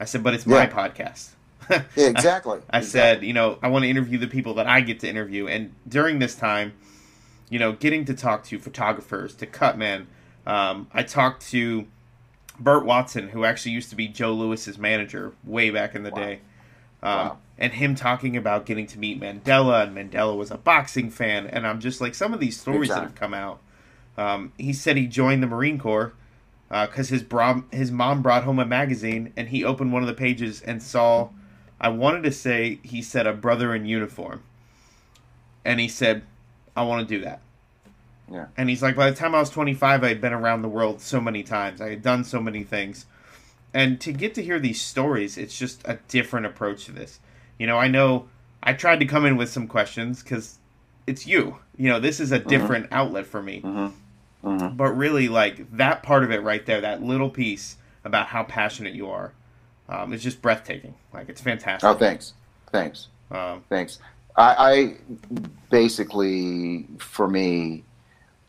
I 0.00 0.06
said, 0.06 0.22
but 0.22 0.32
it's 0.32 0.46
yeah. 0.46 0.54
my 0.54 0.66
podcast. 0.66 1.32
yeah, 1.70 2.08
exactly. 2.08 2.60
I, 2.70 2.76
I 2.76 2.78
exactly. 2.78 2.82
said, 2.86 3.22
you 3.22 3.34
know, 3.34 3.58
I 3.62 3.68
want 3.68 3.84
to 3.84 3.90
interview 3.90 4.16
the 4.16 4.26
people 4.26 4.54
that 4.54 4.66
I 4.66 4.80
get 4.80 4.98
to 5.00 5.08
interview. 5.08 5.46
And 5.46 5.74
during 5.86 6.18
this 6.18 6.34
time, 6.34 6.72
you 7.50 7.58
know, 7.58 7.72
getting 7.72 8.06
to 8.06 8.14
talk 8.14 8.44
to 8.44 8.58
photographers, 8.58 9.34
to 9.36 9.46
cutmen, 9.46 10.06
um, 10.46 10.88
I 10.94 11.02
talked 11.02 11.46
to 11.50 11.86
Burt 12.58 12.86
Watson, 12.86 13.28
who 13.28 13.44
actually 13.44 13.72
used 13.72 13.90
to 13.90 13.96
be 13.96 14.08
Joe 14.08 14.32
Lewis's 14.32 14.78
manager 14.78 15.34
way 15.44 15.68
back 15.68 15.94
in 15.94 16.02
the 16.02 16.10
wow. 16.10 16.18
day. 16.18 16.40
Um, 17.02 17.28
wow. 17.28 17.38
And 17.58 17.72
him 17.74 17.94
talking 17.94 18.36
about 18.36 18.66
getting 18.66 18.86
to 18.88 18.98
meet 18.98 19.20
Mandela, 19.20 19.86
and 19.86 19.96
Mandela 19.96 20.36
was 20.36 20.50
a 20.50 20.58
boxing 20.58 21.10
fan, 21.10 21.46
and 21.46 21.66
I'm 21.66 21.80
just 21.80 22.00
like 22.00 22.14
some 22.14 22.34
of 22.34 22.40
these 22.40 22.58
stories 22.58 22.88
that 22.88 23.02
have 23.02 23.14
come 23.14 23.34
out. 23.34 23.60
Um, 24.16 24.52
he 24.58 24.72
said 24.72 24.96
he 24.96 25.06
joined 25.06 25.42
the 25.42 25.46
Marine 25.46 25.78
Corps 25.78 26.12
because 26.68 27.12
uh, 27.12 27.16
his 27.16 27.24
his 27.70 27.92
mom 27.92 28.22
brought 28.22 28.44
home 28.44 28.58
a 28.58 28.64
magazine, 28.64 29.32
and 29.36 29.48
he 29.48 29.64
opened 29.64 29.92
one 29.92 30.02
of 30.02 30.08
the 30.08 30.14
pages 30.14 30.60
and 30.62 30.82
saw. 30.82 31.28
I 31.80 31.88
wanted 31.88 32.22
to 32.24 32.32
say 32.32 32.78
he 32.82 33.02
said 33.02 33.26
a 33.26 33.32
brother 33.32 33.74
in 33.74 33.84
uniform, 33.84 34.42
and 35.64 35.78
he 35.78 35.88
said, 35.88 36.22
"I 36.74 36.82
want 36.82 37.06
to 37.06 37.14
do 37.18 37.22
that." 37.24 37.40
Yeah. 38.30 38.46
And 38.56 38.70
he's 38.70 38.82
like, 38.82 38.96
by 38.96 39.10
the 39.10 39.16
time 39.16 39.34
I 39.34 39.40
was 39.40 39.50
25, 39.50 40.02
I 40.02 40.08
had 40.08 40.20
been 40.20 40.32
around 40.32 40.62
the 40.62 40.68
world 40.68 41.02
so 41.02 41.20
many 41.20 41.42
times. 41.42 41.80
I 41.82 41.90
had 41.90 42.02
done 42.02 42.24
so 42.24 42.40
many 42.40 42.64
things 42.64 43.04
and 43.74 44.00
to 44.00 44.12
get 44.12 44.34
to 44.34 44.42
hear 44.42 44.58
these 44.58 44.80
stories, 44.80 45.38
it's 45.38 45.58
just 45.58 45.82
a 45.84 45.98
different 46.08 46.46
approach 46.46 46.84
to 46.86 46.92
this. 46.92 47.20
You 47.58 47.66
know, 47.66 47.78
I 47.78 47.88
know 47.88 48.28
I 48.62 48.72
tried 48.74 49.00
to 49.00 49.06
come 49.06 49.24
in 49.26 49.36
with 49.36 49.50
some 49.50 49.66
questions 49.66 50.22
because 50.22 50.58
it's 51.06 51.26
you. 51.26 51.58
You 51.76 51.88
know, 51.88 52.00
this 52.00 52.20
is 52.20 52.32
a 52.32 52.38
mm-hmm. 52.38 52.48
different 52.48 52.84
mm-hmm. 52.86 52.94
outlet 52.94 53.26
for 53.26 53.42
me. 53.42 53.62
Mm-hmm. 53.62 54.48
Mm-hmm. 54.48 54.76
But 54.76 54.96
really, 54.96 55.28
like 55.28 55.70
that 55.76 56.02
part 56.02 56.24
of 56.24 56.30
it 56.30 56.42
right 56.42 56.64
there, 56.66 56.80
that 56.80 57.02
little 57.02 57.30
piece 57.30 57.76
about 58.04 58.26
how 58.26 58.42
passionate 58.42 58.94
you 58.94 59.08
are, 59.08 59.32
um, 59.88 60.12
is 60.12 60.22
just 60.22 60.42
breathtaking. 60.42 60.94
Like 61.14 61.28
it's 61.28 61.40
fantastic. 61.40 61.88
Oh, 61.88 61.94
thanks, 61.94 62.34
thanks, 62.72 63.08
um, 63.30 63.62
thanks. 63.68 63.98
I, 64.36 64.54
I, 64.58 64.96
basically, 65.70 66.86
for 66.98 67.28
me, 67.28 67.84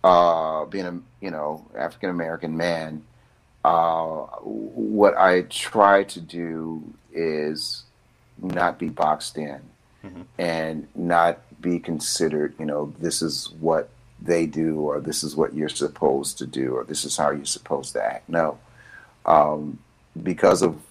uh, 0.03 0.65
being 0.65 0.86
a 0.86 0.99
you 1.21 1.30
know 1.30 1.65
African 1.78 2.09
American 2.09 2.57
man, 2.57 3.03
uh, 3.64 4.26
what 4.41 5.18
I 5.18 5.41
try 5.43 6.03
to 6.03 6.22
do 6.22 6.84
is 7.14 7.84
not 8.41 8.78
be 8.78 8.89
boxed 8.89 9.38
in 9.38 9.61
mm-hmm. 10.03 10.22
and 10.38 10.88
not 10.95 11.39
be 11.61 11.80
considered, 11.80 12.53
you 12.59 12.66
know, 12.66 12.93
this 12.99 13.22
is 13.22 13.51
what 13.59 13.89
they 14.22 14.45
do 14.45 14.80
or 14.80 14.99
this 14.99 15.24
is 15.24 15.36
what 15.36 15.53
you're 15.53 15.70
supposed 15.70 16.38
to 16.39 16.45
do 16.45 16.76
or 16.76 16.84
this 16.84 17.05
is 17.05 17.16
how 17.18 17.32
you're 17.32 17.45
supposed 17.45 17.93
to 17.93 18.03
act. 18.03 18.28
No. 18.28 18.57
Um, 19.26 19.80
because 20.22 20.61
of 20.61 20.82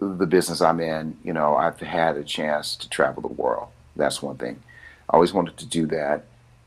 the 0.00 0.26
business 0.26 0.60
I'm 0.60 0.80
in, 0.80 1.16
you 1.24 1.32
know, 1.32 1.56
I've 1.56 1.78
had 1.80 2.16
a 2.16 2.24
chance 2.24 2.76
to 2.76 2.88
travel 2.88 3.22
the 3.22 3.28
world. 3.28 3.68
That's 3.96 4.22
one 4.22 4.36
thing. 4.36 4.62
I 5.10 5.14
always 5.14 5.32
wanted 5.32 5.56
to 5.58 5.66
do 5.66 5.86
that 5.86 6.24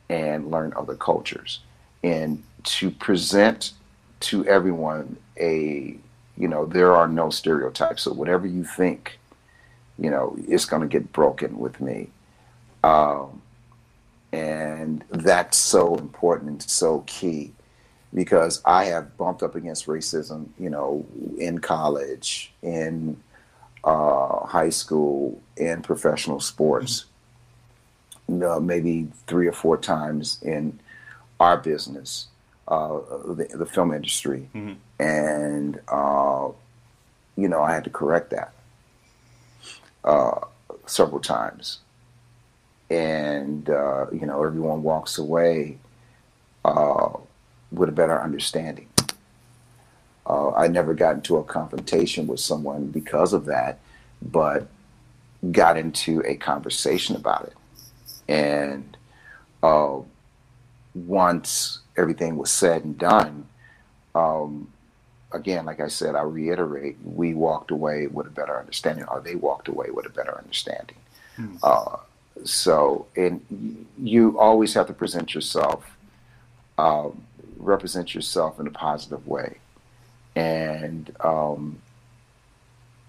and 0.10 0.52
learn 0.52 0.74
other 0.76 0.96
cultures 0.96 1.60
and 2.04 2.44
to 2.64 2.92
present 2.92 3.74
to 4.22 4.46
everyone 4.46 5.18
a 5.40 5.98
you 6.38 6.48
know 6.48 6.66
there 6.66 6.96
are 6.96 7.08
no 7.08 7.30
stereotypes. 7.30 8.04
So 8.04 8.14
whatever 8.14 8.48
you 8.48 8.64
think 8.64 9.20
you 9.98 10.10
know 10.10 10.36
it's 10.48 10.66
going 10.66 10.82
to 10.82 10.88
get 10.88 11.12
broken 11.14 11.60
with 11.60 11.80
me. 11.82 12.10
Um, 12.84 13.42
and 14.34 15.04
that's 15.10 15.58
so 15.58 15.96
important 15.96 16.50
and 16.50 16.62
so 16.64 17.04
key 17.06 17.52
because 18.14 18.62
i 18.66 18.86
have 18.86 19.18
bumped 19.18 19.44
up 19.44 19.56
against 19.56 19.88
racism 19.88 20.48
you 20.58 20.70
know 20.70 21.06
in 21.38 21.60
college 21.60 22.52
in 22.62 23.18
uh, 23.84 24.46
high 24.46 24.70
school 24.70 25.42
in 25.58 25.82
professional 25.82 26.40
sports 26.40 27.06
mm-hmm. 28.30 28.44
uh, 28.44 28.60
maybe 28.60 29.08
three 29.28 29.48
or 29.48 29.54
four 29.54 29.78
times 29.78 30.40
in 30.44 30.80
our 31.40 31.58
business 31.58 32.28
uh, 32.72 33.02
the, 33.34 33.50
the, 33.54 33.66
film 33.66 33.94
industry, 33.94 34.48
mm-hmm. 34.56 34.76
and 34.98 35.82
uh, 35.90 36.48
you 37.36 37.50
know 37.50 37.62
I 37.62 37.74
had 37.74 37.84
to 37.84 37.90
correct 37.90 38.30
that 38.30 38.54
uh, 40.06 40.40
several 40.86 41.20
times, 41.20 41.80
and 42.90 43.70
uh, 43.70 44.06
you 44.14 44.26
know 44.26 44.42
everyone 44.42 44.84
walks 44.84 45.18
away 45.18 45.80
uh, 46.64 47.10
with 47.74 47.90
a 47.90 47.92
better 47.92 48.22
understanding. 48.22 48.88
Uh, 50.26 50.52
I 50.52 50.70
never 50.70 50.94
got 50.94 51.16
into 51.16 51.36
a 51.36 51.44
confrontation 51.44 52.26
with 52.26 52.40
someone 52.40 52.88
because 52.88 53.34
of 53.34 53.44
that, 53.48 53.80
but 54.22 54.70
got 55.52 55.76
into 55.76 56.24
a 56.26 56.38
conversation 56.38 57.18
about 57.18 57.48
it, 57.48 57.56
and 58.30 58.96
once 60.94 61.80
everything 61.98 62.38
was 62.38 62.52
said 62.52 62.84
and 62.84 62.98
done, 62.98 63.48
um, 64.16 64.72
again, 65.32 65.66
like 65.66 65.80
I 65.80 65.88
said, 65.88 66.16
I 66.16 66.24
reiterate, 66.24 66.98
we 67.04 67.34
walked 67.34 67.72
away 67.72 68.08
with 68.08 68.28
a 68.28 68.30
better 68.32 68.60
understanding, 68.60 69.06
or 69.06 69.22
they 69.22 69.36
walked 69.36 69.68
away 69.68 69.90
with 69.90 70.06
a 70.06 70.10
better 70.10 70.38
understanding. 70.38 70.98
Mm. 71.38 71.58
Uh, 71.64 71.98
so, 72.44 73.08
and 73.16 73.86
you 74.02 74.40
always 74.40 74.74
have 74.74 74.88
to 74.88 74.94
present 74.94 75.34
yourself, 75.34 75.98
um, 76.78 77.24
represent 77.58 78.14
yourself 78.16 78.60
in 78.60 78.68
a 78.68 78.72
positive 78.72 79.28
way, 79.28 79.58
and 80.36 81.16
um, 81.22 81.82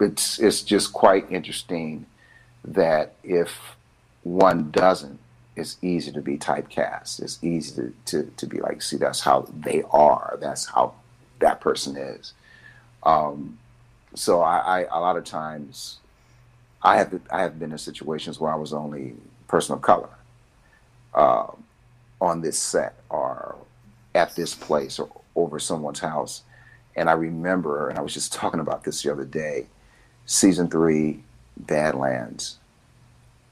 it's 0.01 0.39
it's 0.39 0.63
just 0.63 0.93
quite 0.93 1.31
interesting 1.31 2.07
that 2.65 3.15
if 3.23 3.77
one 4.23 4.71
doesn't 4.71 5.19
it's 5.55 5.77
easy 5.83 6.13
to 6.13 6.21
be 6.21 6.39
typecast. 6.39 7.23
It's 7.23 7.43
easy 7.43 7.75
to, 7.77 7.95
to, 8.07 8.31
to 8.37 8.47
be 8.47 8.61
like, 8.61 8.81
see, 8.81 8.97
that's 8.97 9.21
how 9.21 9.47
they 9.55 9.83
are. 9.91 10.39
That's 10.41 10.67
how 10.67 10.95
that 11.41 11.61
person 11.61 11.97
is. 11.97 12.33
Um, 13.03 13.59
so 14.15 14.41
I, 14.41 14.59
I, 14.59 14.99
a 14.99 15.01
lot 15.01 15.17
of 15.17 15.25
times, 15.25 15.99
I 16.83 16.97
have 16.97 17.21
I 17.31 17.43
have 17.43 17.59
been 17.59 17.73
in 17.73 17.79
situations 17.79 18.41
where 18.41 18.53
I 18.53 18.57
was 18.57 18.73
only 18.73 19.15
person 19.47 19.75
of 19.75 19.83
color 19.83 20.09
uh, 21.15 21.47
on 22.21 22.41
this 22.41 22.59
set 22.59 22.95
or 23.09 23.57
at 24.15 24.35
this 24.35 24.55
place 24.55 24.99
or 24.99 25.09
over 25.37 25.59
someone's 25.59 26.01
house, 26.01 26.43
and 26.97 27.09
I 27.09 27.13
remember, 27.13 27.89
and 27.89 27.99
I 27.99 28.03
was 28.03 28.15
just 28.15 28.33
talking 28.41 28.61
about 28.61 28.85
this 28.85 29.03
the 29.03 29.13
other 29.13 29.25
day, 29.25 29.67
season 30.27 30.69
three, 30.69 31.23
Badlands. 31.57 32.59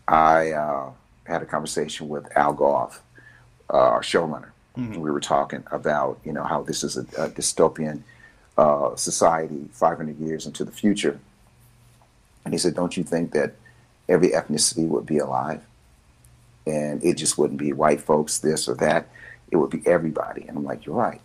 I 0.08 0.50
uh, 0.52 0.90
had 1.30 1.42
a 1.42 1.46
conversation 1.46 2.08
with 2.08 2.26
Al 2.36 2.52
Gough, 2.52 3.00
uh, 3.72 3.76
our 3.76 4.02
showrunner. 4.02 4.50
Mm-hmm. 4.76 5.00
We 5.00 5.10
were 5.10 5.20
talking 5.20 5.64
about 5.70 6.20
you 6.24 6.32
know 6.32 6.44
how 6.44 6.62
this 6.62 6.84
is 6.84 6.96
a, 6.96 7.02
a 7.18 7.28
dystopian 7.28 8.02
uh, 8.58 8.94
society 8.96 9.68
500 9.72 10.18
years 10.18 10.46
into 10.46 10.64
the 10.64 10.72
future, 10.72 11.18
and 12.44 12.54
he 12.54 12.58
said, 12.58 12.74
"Don't 12.74 12.96
you 12.96 13.04
think 13.04 13.32
that 13.32 13.54
every 14.08 14.30
ethnicity 14.30 14.86
would 14.86 15.06
be 15.06 15.18
alive, 15.18 15.62
and 16.66 17.02
it 17.04 17.16
just 17.16 17.38
wouldn't 17.38 17.58
be 17.58 17.72
white 17.72 18.00
folks, 18.00 18.38
this 18.38 18.68
or 18.68 18.74
that? 18.76 19.08
It 19.50 19.56
would 19.56 19.70
be 19.70 19.82
everybody." 19.86 20.42
And 20.46 20.56
I'm 20.56 20.64
like, 20.64 20.86
"You're 20.86 20.96
right." 20.96 21.20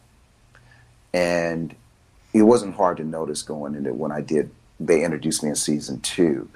and 1.15 1.73
it 2.33 2.41
wasn't 2.41 2.75
hard 2.75 2.97
to 2.97 3.05
notice 3.05 3.41
going 3.41 3.73
into 3.73 3.93
when 3.93 4.11
I 4.11 4.19
did. 4.19 4.51
They 4.81 5.05
introduced 5.05 5.41
me 5.41 5.49
in 5.49 5.55
season 5.55 6.01
two. 6.01 6.49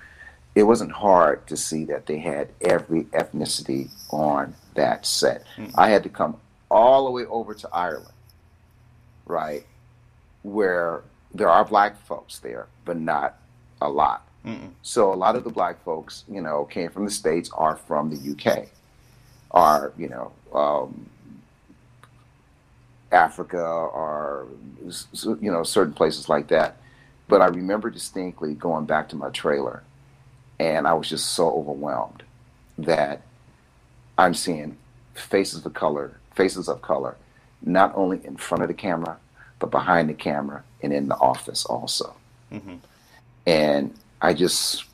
It 0.56 0.64
wasn't 0.64 0.92
hard 0.92 1.48
to 1.48 1.56
see 1.56 1.86
that 1.86 2.06
they 2.06 2.18
had 2.20 2.50
every 2.62 3.04
ethnicity 3.06 3.90
on 4.12 4.56
that 4.76 5.06
set. 5.06 5.44
Mm. 5.58 5.72
I 5.76 5.90
had 5.90 6.04
to 6.04 6.10
come 6.10 6.38
all 6.72 7.06
the 7.06 7.12
way 7.12 7.26
over 7.26 7.54
to 7.54 7.70
Ireland, 7.72 8.14
right, 9.26 9.66
where 10.44 11.02
there 11.34 11.50
are 11.50 11.64
black 11.64 12.02
folks 12.06 12.40
there, 12.40 12.68
but 12.86 12.98
not 13.00 13.38
a 13.82 13.90
lot. 13.90 14.26
Mm-mm. 14.46 14.72
So 14.82 15.14
a 15.14 15.16
lot 15.16 15.36
of 15.36 15.44
the 15.44 15.50
black 15.50 15.84
folks, 15.84 16.24
you 16.28 16.42
know, 16.42 16.66
came 16.66 16.90
from 16.90 17.06
the 17.06 17.12
states, 17.12 17.50
are 17.54 17.76
from 17.76 18.10
the 18.10 18.32
UK, 18.32 18.68
are 19.52 19.94
you 19.98 20.10
know, 20.10 20.32
um, 20.54 21.10
Africa, 23.12 24.46
s- 24.88 25.08
you 25.42 25.52
know, 25.52 25.64
certain 25.64 25.94
places 25.94 26.30
like 26.30 26.48
that. 26.50 26.78
But 27.28 27.42
I 27.42 27.48
remember 27.48 27.90
distinctly 27.90 28.54
going 28.54 28.86
back 28.86 29.10
to 29.10 29.16
my 29.16 29.30
trailer, 29.30 29.84
and 30.60 30.88
I 30.88 30.94
was 30.94 31.10
just 31.10 31.28
so 31.34 31.50
overwhelmed 31.52 32.24
that 32.78 33.22
I'm 34.18 34.34
seeing 34.34 34.78
faces 35.16 35.66
of 35.66 35.74
color, 35.74 36.20
faces 36.36 36.68
of 36.68 36.82
color, 36.82 37.16
not 37.62 37.94
only 37.96 38.20
in 38.26 38.38
front 38.38 38.64
of 38.64 38.68
the 38.68 38.74
camera, 38.74 39.18
but 39.60 39.72
behind 39.72 40.10
the 40.10 40.14
camera 40.14 40.64
and 40.82 40.94
in 40.94 41.08
the 41.08 41.16
office 41.18 41.66
also 41.66 42.16
hmm 42.50 42.76
and 43.46 43.94
I 44.22 44.34
just 44.34 44.86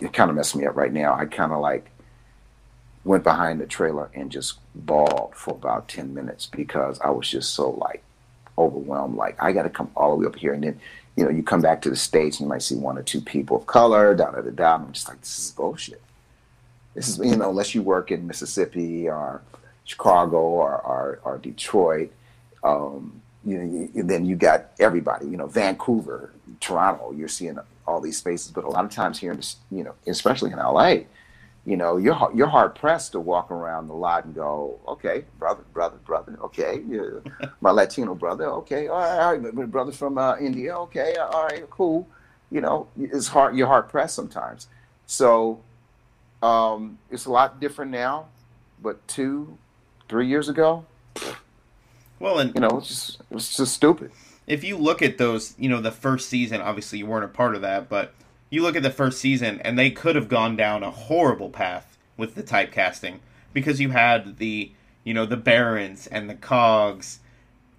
it 0.00 0.12
kind 0.12 0.30
of 0.30 0.36
messed 0.36 0.56
me 0.56 0.66
up 0.66 0.76
right 0.76 0.92
now. 0.92 1.14
I 1.14 1.26
kind 1.26 1.52
of 1.52 1.60
like 1.60 1.90
went 3.04 3.22
behind 3.22 3.60
the 3.60 3.66
trailer 3.66 4.08
and 4.14 4.30
just 4.30 4.58
bawled 4.74 5.34
for 5.34 5.50
about 5.52 5.88
ten 5.88 6.14
minutes 6.14 6.46
because 6.46 6.98
I 7.00 7.10
was 7.10 7.28
just 7.28 7.54
so 7.54 7.70
like 7.70 8.02
overwhelmed. 8.56 9.16
Like 9.16 9.36
I 9.42 9.52
got 9.52 9.64
to 9.64 9.70
come 9.70 9.90
all 9.96 10.12
the 10.12 10.22
way 10.22 10.26
up 10.26 10.36
here, 10.36 10.54
and 10.54 10.64
then 10.64 10.80
you 11.16 11.24
know 11.24 11.30
you 11.30 11.42
come 11.42 11.60
back 11.60 11.82
to 11.82 11.90
the 11.90 11.96
states, 11.96 12.38
and 12.38 12.46
you 12.46 12.48
might 12.48 12.62
see 12.62 12.76
one 12.76 12.98
or 12.98 13.02
two 13.02 13.20
people 13.20 13.58
of 13.58 13.66
color, 13.66 14.14
da 14.14 14.30
da 14.30 14.40
da 14.40 14.50
da. 14.50 14.74
I'm 14.74 14.92
just 14.92 15.08
like, 15.08 15.20
this 15.20 15.38
is 15.38 15.50
bullshit. 15.52 16.02
This 16.94 17.08
is 17.08 17.18
you 17.18 17.36
know 17.36 17.50
unless 17.50 17.74
you 17.74 17.82
work 17.82 18.10
in 18.10 18.26
Mississippi 18.26 19.08
or 19.08 19.42
Chicago 19.84 20.38
or 20.38 20.76
or, 20.76 21.20
or 21.24 21.38
Detroit. 21.38 22.12
Um, 22.62 23.20
you 23.44 23.58
know, 23.58 23.88
you, 23.94 24.02
then 24.02 24.24
you 24.24 24.36
got 24.36 24.70
everybody. 24.80 25.26
You 25.26 25.36
know, 25.36 25.46
Vancouver, 25.46 26.32
Toronto. 26.60 27.12
You're 27.12 27.28
seeing 27.28 27.58
all 27.86 28.00
these 28.00 28.16
spaces, 28.16 28.50
but 28.50 28.64
a 28.64 28.68
lot 28.68 28.84
of 28.84 28.90
times 28.90 29.18
here 29.18 29.32
in 29.32 29.40
you 29.70 29.84
know, 29.84 29.94
especially 30.06 30.50
in 30.50 30.58
LA, 30.58 30.96
you 31.66 31.76
know, 31.76 31.96
you're 31.96 32.30
you're 32.34 32.46
hard 32.48 32.74
pressed 32.74 33.12
to 33.12 33.20
walk 33.20 33.50
around 33.50 33.88
the 33.88 33.94
lot 33.94 34.24
and 34.24 34.34
go, 34.34 34.78
okay, 34.86 35.24
brother, 35.38 35.62
brother, 35.72 35.96
brother, 36.04 36.36
okay, 36.44 36.82
yeah, 36.86 37.48
my 37.60 37.70
Latino 37.70 38.14
brother, 38.14 38.46
okay, 38.50 38.88
all 38.88 38.98
right, 38.98 39.18
all 39.18 39.36
right, 39.36 39.54
my 39.54 39.64
brother 39.64 39.92
from 39.92 40.18
uh, 40.18 40.36
India, 40.38 40.76
okay, 40.78 41.16
all 41.16 41.44
right, 41.44 41.68
cool. 41.70 42.06
You 42.50 42.60
know, 42.60 42.86
it's 42.98 43.28
hard. 43.28 43.56
You're 43.56 43.66
hard 43.66 43.88
pressed 43.88 44.14
sometimes. 44.14 44.68
So 45.06 45.60
um, 46.42 46.98
it's 47.10 47.24
a 47.26 47.30
lot 47.30 47.58
different 47.60 47.90
now, 47.90 48.26
but 48.82 49.06
two, 49.08 49.58
three 50.08 50.28
years 50.28 50.48
ago, 50.48 50.84
Well, 52.20 52.38
and 52.38 52.54
you 52.54 52.60
know, 52.60 52.78
it's 52.78 52.88
just 52.88 53.22
it's 53.30 53.56
just 53.56 53.74
stupid. 53.74 54.10
if 54.46 54.62
you 54.62 54.76
look 54.76 55.02
at 55.02 55.18
those, 55.18 55.54
you 55.58 55.68
know, 55.68 55.80
the 55.80 55.90
first 55.90 56.28
season, 56.28 56.60
obviously 56.60 56.98
you 56.98 57.06
weren't 57.06 57.24
a 57.24 57.28
part 57.28 57.54
of 57.56 57.62
that, 57.62 57.88
but 57.88 58.12
you 58.54 58.62
look 58.62 58.76
at 58.76 58.82
the 58.82 58.90
first 58.90 59.18
season 59.18 59.60
and 59.62 59.78
they 59.78 59.90
could 59.90 60.16
have 60.16 60.28
gone 60.28 60.56
down 60.56 60.82
a 60.82 60.90
horrible 60.90 61.50
path 61.50 61.98
with 62.16 62.34
the 62.34 62.42
typecasting 62.42 63.18
because 63.52 63.80
you 63.80 63.90
had 63.90 64.38
the, 64.38 64.72
you 65.04 65.12
know, 65.12 65.26
the 65.26 65.36
barons 65.36 66.06
and 66.06 66.28
the 66.30 66.34
cogs 66.34 67.18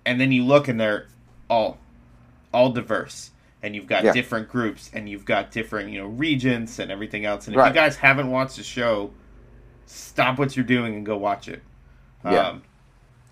and 0.05 0.19
then 0.21 0.31
you 0.31 0.43
look 0.43 0.67
and 0.67 0.79
they're 0.79 1.07
all 1.49 1.77
all 2.53 2.69
diverse 2.71 3.31
and 3.63 3.75
you've 3.75 3.87
got 3.87 4.03
Yeah. 4.03 4.13
different 4.13 4.49
groups 4.49 4.89
and 4.93 5.09
you've 5.09 5.25
got 5.25 5.51
different, 5.51 5.89
you 5.91 5.97
know, 5.99 6.07
regions 6.07 6.79
and 6.79 6.91
everything 6.91 7.25
else. 7.25 7.47
And 7.47 7.55
if 7.55 7.59
Right. 7.59 7.67
you 7.69 7.73
guys 7.73 7.97
haven't 7.97 8.29
watched 8.29 8.57
the 8.57 8.63
show, 8.63 9.11
stop 9.85 10.37
what 10.37 10.55
you're 10.55 10.65
doing 10.65 10.95
and 10.95 11.05
go 11.05 11.17
watch 11.17 11.47
it. 11.47 11.61
Yeah. 12.23 12.47
Um, 12.49 12.63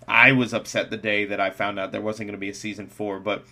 I 0.08 0.32
was 0.34 0.54
upset 0.54 0.90
the 0.90 0.98
day 0.98 1.26
that 1.26 1.40
I 1.40 1.50
found 1.52 1.80
out 1.80 1.92
there 1.92 2.02
wasn't 2.02 2.28
going 2.28 2.36
to 2.38 2.40
be 2.40 2.50
a 2.50 2.54
season 2.54 2.88
four, 2.88 3.20
but 3.20 3.46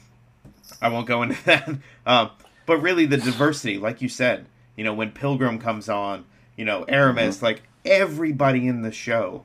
I 0.81 0.89
won't 0.89 1.07
go 1.07 1.22
into 1.23 1.41
that. 1.45 1.69
Um, 2.05 2.31
but 2.65 2.77
really, 2.77 3.05
the 3.05 3.17
diversity, 3.17 3.77
like 3.77 4.01
you 4.01 4.09
said, 4.09 4.45
you 4.75 4.83
know, 4.83 4.93
when 4.93 5.11
Pilgrim 5.11 5.59
comes 5.59 5.89
on, 5.89 6.25
you 6.55 6.65
know, 6.65 6.83
Aramis, 6.88 7.41
like 7.41 7.63
everybody 7.85 8.67
in 8.67 8.81
the 8.81 8.91
show 8.91 9.43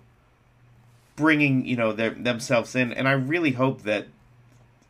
bringing, 1.16 1.64
you 1.64 1.76
know, 1.76 1.92
their, 1.92 2.10
themselves 2.10 2.74
in. 2.74 2.92
And 2.92 3.08
I 3.08 3.12
really 3.12 3.52
hope 3.52 3.82
that 3.82 4.06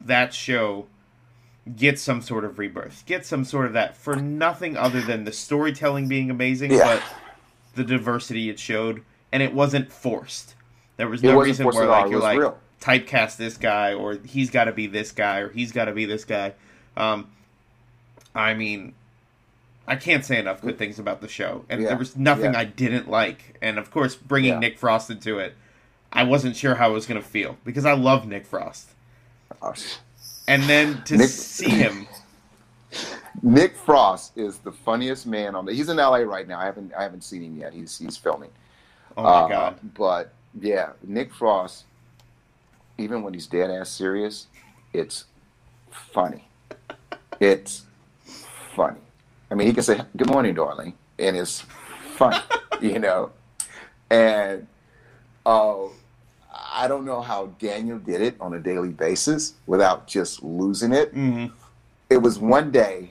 that 0.00 0.34
show 0.34 0.86
gets 1.76 2.02
some 2.02 2.20
sort 2.22 2.44
of 2.44 2.58
rebirth, 2.58 3.04
gets 3.06 3.28
some 3.28 3.44
sort 3.44 3.66
of 3.66 3.72
that 3.74 3.96
for 3.96 4.16
nothing 4.16 4.76
other 4.76 5.00
than 5.00 5.24
the 5.24 5.32
storytelling 5.32 6.08
being 6.08 6.30
amazing, 6.30 6.72
Yeah. 6.72 6.96
but 6.96 7.02
the 7.74 7.84
diversity 7.84 8.48
it 8.50 8.58
showed. 8.58 9.02
And 9.32 9.42
it 9.42 9.52
wasn't 9.52 9.92
forced. 9.92 10.54
There 10.96 11.08
was 11.08 11.22
no 11.22 11.40
reason 11.40 11.66
where 11.66 11.86
like 11.86 12.10
you're 12.10 12.20
like 12.20 12.38
real. 12.38 12.58
typecast 12.80 13.36
this 13.36 13.56
guy 13.56 13.92
or 13.92 14.14
he's 14.24 14.50
got 14.50 14.64
to 14.64 14.72
be 14.72 14.86
this 14.86 15.12
guy 15.12 15.38
or 15.40 15.50
he's 15.50 15.72
got 15.72 15.86
to 15.86 15.92
be 15.92 16.06
this 16.06 16.24
guy. 16.24 16.54
Um, 16.96 17.28
I 18.36 18.54
mean, 18.54 18.94
I 19.88 19.96
can't 19.96 20.24
say 20.24 20.38
enough 20.38 20.60
good 20.60 20.78
things 20.78 20.98
about 20.98 21.20
the 21.20 21.28
show, 21.28 21.64
and 21.68 21.80
Yeah, 21.82 21.88
there 21.88 21.96
was 21.96 22.16
nothing 22.16 22.52
yeah. 22.52 22.58
I 22.60 22.64
didn't 22.64 23.08
like. 23.10 23.56
And 23.62 23.78
of 23.78 23.90
course, 23.90 24.14
bringing 24.14 24.52
Yeah. 24.54 24.58
Nick 24.58 24.78
Frost 24.78 25.10
into 25.10 25.38
it, 25.38 25.54
I 26.12 26.22
wasn't 26.24 26.56
sure 26.56 26.74
how 26.76 26.86
I 26.86 26.90
was 26.92 27.06
going 27.06 27.20
to 27.20 27.26
feel 27.26 27.56
because 27.64 27.84
I 27.84 27.92
love 27.94 28.26
Nick 28.26 28.46
Frost, 28.46 28.90
Uh, 29.62 29.72
and 30.48 30.62
then 30.64 31.02
to 31.04 31.16
Nick- 31.16 31.28
see 31.28 31.70
him, 31.70 32.06
Nick 33.42 33.76
Frost 33.76 34.36
is 34.36 34.58
the 34.58 34.72
funniest 34.72 35.26
man 35.26 35.54
on 35.54 35.64
the. 35.66 35.72
He's 35.72 35.88
in 35.88 35.96
LA 35.98 36.18
right 36.18 36.46
now. 36.48 36.58
I 36.58 36.64
haven't 36.64 36.92
I 36.94 37.02
haven't 37.02 37.22
seen 37.22 37.42
him 37.42 37.56
yet. 37.58 37.72
He's 37.72 37.98
he's 37.98 38.16
filming. 38.16 38.50
oh 39.16 39.22
my 39.22 39.28
Uh, 39.30 39.48
god, 39.48 39.80
But 39.94 40.32
yeah, 40.60 40.90
Nick 41.02 41.32
Frost, 41.34 41.84
even 42.98 43.22
when 43.22 43.34
he's 43.34 43.46
dead 43.46 43.70
ass 43.70 43.90
serious, 43.90 44.46
it's 44.92 45.24
funny. 45.90 46.48
It's 47.40 47.84
funny. 48.76 49.00
I 49.50 49.54
mean, 49.54 49.66
he 49.66 49.72
can 49.72 49.82
say 49.82 50.00
"Good 50.16 50.28
morning, 50.28 50.54
darling," 50.54 50.92
and 51.18 51.36
it's 51.36 51.62
funny, 52.16 52.38
you 52.80 52.98
know. 52.98 53.30
And 54.10 54.66
uh, 55.44 55.84
I 56.52 56.86
don't 56.86 57.04
know 57.04 57.20
how 57.22 57.46
Daniel 57.58 57.98
did 57.98 58.20
it 58.20 58.36
on 58.40 58.54
a 58.54 58.60
daily 58.60 58.90
basis 58.90 59.54
without 59.66 60.06
just 60.06 60.42
losing 60.42 60.92
it. 60.92 61.10
hmm 61.12 61.46
It 62.10 62.18
was 62.18 62.38
one 62.38 62.70
day, 62.70 63.10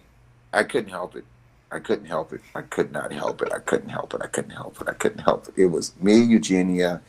I 0.54 0.64
couldn't 0.64 0.92
help 0.92 1.16
it. 1.16 1.26
I 1.72 1.80
couldn't 1.80 2.06
help 2.06 2.32
it. 2.32 2.42
I 2.54 2.62
could 2.62 2.92
not 2.94 3.12
help 3.12 3.42
it. 3.42 3.52
I 3.52 3.60
couldn't 3.60 3.90
help 3.90 4.14
it. 4.14 4.22
I 4.24 4.28
couldn't 4.28 4.52
help 4.52 4.80
it. 4.82 4.88
I 4.88 4.94
couldn't 4.94 5.20
help 5.30 5.48
it. 5.50 5.56
It 5.64 5.66
was 5.66 5.94
me, 6.00 6.22
Eugenia, 6.22 7.02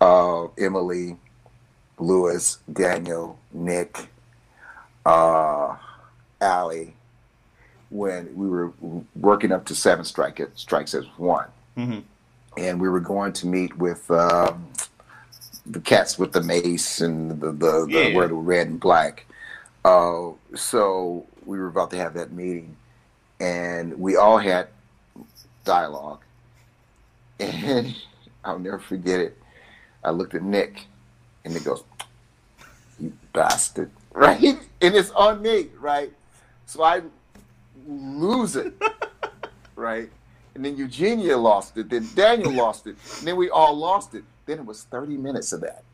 uh, 0.00 0.46
Emily, 0.58 1.16
Lewis, 1.98 2.58
Daniel, 2.72 3.38
Nick, 3.52 4.08
uh, 5.06 5.76
Allie, 6.40 6.96
when 7.92 8.34
we 8.34 8.48
were 8.48 8.72
working 9.14 9.52
up 9.52 9.66
to 9.66 9.74
seven 9.74 10.04
strike 10.04 10.40
strikes 10.54 10.94
as 10.94 11.04
one. 11.18 11.46
hmm 11.76 11.98
And 12.56 12.80
we 12.80 12.88
were 12.88 13.00
going 13.00 13.32
to 13.34 13.46
meet 13.46 13.76
with 13.76 14.10
um, 14.10 14.66
the 15.66 15.80
cats 15.80 16.18
with 16.18 16.32
the 16.32 16.42
mace 16.42 17.00
and 17.02 17.38
the, 17.40 17.52
the, 17.52 17.86
the 17.86 17.86
Yeah. 17.88 18.16
where 18.16 18.28
the 18.28 18.34
red 18.34 18.66
and 18.68 18.80
black. 18.80 19.26
Uh, 19.84 20.30
so 20.54 21.26
we 21.44 21.58
were 21.58 21.68
about 21.68 21.90
to 21.90 21.96
have 21.96 22.14
that 22.14 22.32
meeting, 22.32 22.76
and 23.40 23.98
we 23.98 24.16
all 24.16 24.38
had 24.38 24.68
dialogue. 25.64 26.20
And 27.40 27.94
I'll 28.44 28.58
never 28.58 28.78
forget 28.78 29.20
it. 29.20 29.36
I 30.04 30.10
looked 30.10 30.34
at 30.34 30.42
Nick, 30.42 30.86
and 31.44 31.52
Nick 31.54 31.64
goes, 31.64 31.82
"You 32.98 33.12
bastard!" 33.32 33.90
Right, 34.14 34.42
and 34.82 34.94
it's 34.94 35.10
on 35.12 35.40
me, 35.40 35.68
right? 35.80 36.12
So 36.66 36.82
I 36.82 37.00
lose 37.86 38.56
it, 38.56 38.74
right? 39.76 40.10
And 40.54 40.64
then 40.64 40.76
Eugenia 40.76 41.36
lost 41.36 41.76
it. 41.76 41.88
Then 41.88 42.08
Daniel 42.14 42.52
lost 42.52 42.86
it. 42.86 42.96
And 43.18 43.28
then 43.28 43.36
we 43.36 43.50
all 43.50 43.74
lost 43.74 44.14
it. 44.14 44.24
Then 44.46 44.58
it 44.58 44.66
was 44.66 44.84
30 44.84 45.16
minutes 45.16 45.52
of 45.52 45.60
that. 45.62 45.84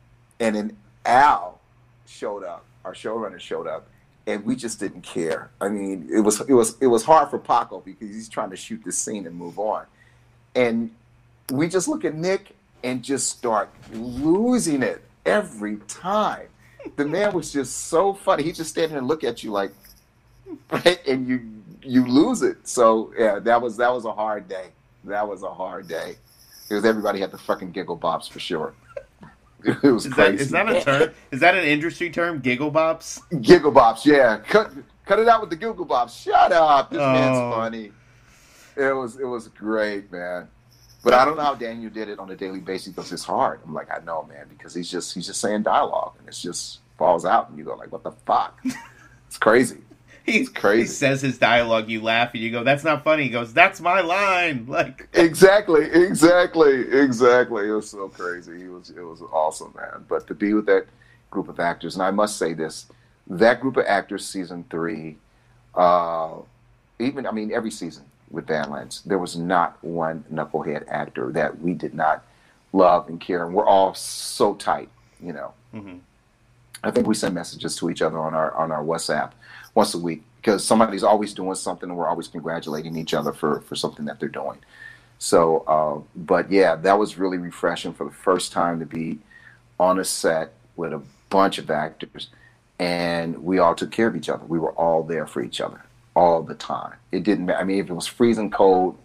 And 0.40 0.56
then 0.56 0.76
Al 1.04 1.60
showed 2.06 2.44
up. 2.44 2.64
Our 2.84 2.94
showrunner 2.94 3.38
showed 3.38 3.66
up. 3.66 3.88
And 4.26 4.44
we 4.44 4.56
just 4.56 4.80
didn't 4.80 5.02
care. 5.02 5.50
I 5.60 5.68
mean, 5.68 6.08
it 6.12 6.20
was 6.20 6.40
it 6.40 6.52
was 6.52 6.76
it 6.80 6.86
was 6.86 7.04
hard 7.04 7.30
for 7.30 7.38
Paco 7.38 7.80
because 7.80 8.08
he's 8.08 8.28
trying 8.28 8.50
to 8.50 8.56
shoot 8.56 8.82
this 8.84 8.98
scene 8.98 9.26
and 9.26 9.34
move 9.34 9.58
on. 9.58 9.86
And 10.54 10.90
we 11.50 11.68
just 11.68 11.88
look 11.88 12.04
at 12.04 12.14
Nick 12.14 12.54
and 12.84 13.02
just 13.02 13.30
start 13.30 13.70
losing 13.92 14.82
it 14.82 15.02
every 15.24 15.76
time. 15.88 16.48
The 16.96 17.06
man 17.06 17.32
was 17.32 17.52
just 17.52 17.88
so 17.88 18.12
funny. 18.12 18.42
He 18.42 18.52
just 18.52 18.70
stand 18.70 18.90
there 18.90 18.98
and 18.98 19.08
look 19.08 19.24
at 19.24 19.42
you 19.42 19.50
like, 19.50 19.72
right? 20.70 21.00
And 21.06 21.26
you 21.26 21.57
you 21.88 22.06
lose 22.06 22.42
it. 22.42 22.56
So 22.68 23.12
yeah, 23.18 23.38
that 23.40 23.60
was 23.60 23.76
that 23.78 23.92
was 23.92 24.04
a 24.04 24.12
hard 24.12 24.48
day. 24.48 24.66
That 25.04 25.26
was 25.26 25.42
a 25.42 25.52
hard 25.52 25.88
day 25.88 26.16
because 26.68 26.84
everybody 26.84 27.20
had 27.20 27.30
the 27.30 27.38
fucking 27.38 27.72
giggle 27.72 27.98
bops 27.98 28.28
for 28.30 28.40
sure. 28.40 28.74
It 29.64 29.82
was 29.82 30.06
Is 30.06 30.12
that, 30.14 30.28
crazy. 30.28 30.42
is 30.44 30.50
that 30.52 30.68
a 30.68 30.80
term? 30.84 31.10
Is 31.32 31.40
that 31.40 31.56
an 31.56 31.64
industry 31.64 32.10
term? 32.10 32.38
Giggle 32.38 32.70
bops? 32.70 33.20
Giggle 33.42 33.72
bops, 33.72 34.04
yeah. 34.04 34.36
Cut 34.48 34.70
cut 35.04 35.18
it 35.18 35.26
out 35.26 35.40
with 35.40 35.50
the 35.50 35.56
Giggle 35.56 35.84
bops. 35.84 36.22
Shut 36.22 36.52
up. 36.52 36.90
This 36.90 37.00
Oh. 37.00 37.12
man's 37.12 37.54
funny. 37.54 37.92
It 38.76 38.94
was 38.94 39.18
it 39.18 39.24
was 39.24 39.48
great, 39.48 40.12
man. 40.12 40.46
But 41.02 41.14
I 41.14 41.24
don't 41.24 41.36
know 41.36 41.42
how 41.42 41.56
Daniel 41.56 41.90
did 41.90 42.08
it 42.08 42.20
on 42.20 42.30
a 42.30 42.36
daily 42.36 42.60
basis 42.60 42.92
because 42.92 43.10
it's 43.12 43.24
hard. 43.24 43.58
I'm 43.64 43.74
like, 43.74 43.88
I 43.90 43.98
know, 44.04 44.22
man, 44.28 44.46
because 44.48 44.74
he's 44.74 44.88
just 44.88 45.12
he's 45.12 45.26
just 45.26 45.40
saying 45.40 45.64
dialogue 45.64 46.12
and 46.20 46.28
it's 46.28 46.40
just 46.40 46.78
falls 46.96 47.24
out 47.24 47.48
and 47.48 47.58
you 47.58 47.64
go 47.64 47.74
like, 47.74 47.90
what 47.90 48.04
the 48.04 48.12
fuck? 48.12 48.60
it's 49.26 49.38
crazy. 49.38 49.78
He, 50.28 50.46
crazy. 50.46 50.82
he 50.82 50.86
says 50.88 51.22
his 51.22 51.38
dialogue, 51.38 51.88
you 51.88 52.02
laugh, 52.02 52.34
and 52.34 52.42
you 52.42 52.50
go, 52.50 52.62
"That's 52.64 52.84
not 52.84 53.04
funny." 53.04 53.24
He 53.24 53.28
goes, 53.28 53.52
"That's 53.52 53.80
my 53.80 54.00
line." 54.00 54.66
Like, 54.68 55.08
Exactly, 55.14 55.84
exactly, 55.90 56.82
exactly. 56.92 57.68
It 57.68 57.72
was 57.72 57.90
so 57.90 58.08
crazy. 58.08 58.58
He 58.58 58.68
was 58.68 58.90
it 58.90 59.00
was 59.02 59.22
awesome, 59.32 59.72
man. 59.76 60.04
But 60.08 60.26
to 60.26 60.34
be 60.34 60.52
with 60.54 60.66
that 60.66 60.86
group 61.30 61.48
of 61.48 61.58
actors, 61.60 61.94
and 61.94 62.02
I 62.02 62.10
must 62.10 62.36
say 62.36 62.52
this, 62.52 62.86
that 63.28 63.60
group 63.60 63.76
of 63.76 63.86
actors, 63.86 64.26
season 64.26 64.64
three, 64.70 65.16
uh, 65.74 66.34
even 66.98 67.26
I 67.26 67.30
mean 67.30 67.52
every 67.52 67.70
season 67.70 68.04
with 68.30 68.46
Van 68.46 68.64
Badlands, 68.64 69.02
there 69.02 69.18
was 69.18 69.36
not 69.36 69.82
one 69.82 70.24
knucklehead 70.32 70.84
actor 70.88 71.32
that 71.32 71.60
we 71.60 71.72
did 71.72 71.94
not 71.94 72.24
love 72.72 73.08
and 73.08 73.18
care, 73.20 73.44
and 73.46 73.54
we're 73.54 73.66
all 73.66 73.94
so 73.94 74.54
tight, 74.54 74.90
you 75.22 75.32
know. 75.32 75.52
mhm. 75.74 76.00
I 76.84 76.90
think 76.92 77.06
we 77.08 77.14
send 77.14 77.34
messages 77.34 77.74
to 77.76 77.90
each 77.90 78.02
other 78.02 78.18
on 78.18 78.34
our 78.34 78.52
on 78.54 78.70
our 78.70 78.84
WhatsApp 78.84 79.32
once 79.74 79.94
a 79.94 79.98
week 79.98 80.22
because 80.36 80.64
somebody's 80.64 81.02
always 81.02 81.34
doing 81.34 81.54
something 81.54 81.88
and 81.88 81.98
we're 81.98 82.08
always 82.08 82.28
congratulating 82.28 82.96
each 82.96 83.14
other 83.14 83.32
for 83.32 83.60
for 83.62 83.74
something 83.74 84.04
that 84.06 84.20
they're 84.20 84.28
doing. 84.28 84.58
So, 85.18 85.64
uh, 85.66 86.00
but 86.14 86.50
yeah, 86.50 86.76
that 86.76 86.98
was 86.98 87.18
really 87.18 87.38
refreshing 87.38 87.92
for 87.92 88.04
the 88.04 88.12
first 88.14 88.52
time 88.52 88.78
to 88.80 88.86
be 88.86 89.18
on 89.80 89.98
a 89.98 90.04
set 90.04 90.52
with 90.76 90.92
a 90.92 91.02
bunch 91.28 91.58
of 91.58 91.70
actors, 91.70 92.28
and 92.78 93.42
we 93.42 93.58
all 93.58 93.74
took 93.74 93.90
care 93.90 94.06
of 94.06 94.16
each 94.16 94.28
other. 94.28 94.44
We 94.44 94.58
were 94.58 94.72
all 94.72 95.02
there 95.02 95.26
for 95.26 95.42
each 95.42 95.60
other 95.60 95.82
all 96.14 96.42
the 96.42 96.54
time. 96.54 96.94
It 97.12 97.22
didn't. 97.24 97.46
matter. 97.46 97.58
I 97.58 97.64
mean, 97.64 97.78
if 97.78 97.90
it 97.90 97.94
was 97.94 98.06
freezing 98.06 98.50
cold, 98.50 98.96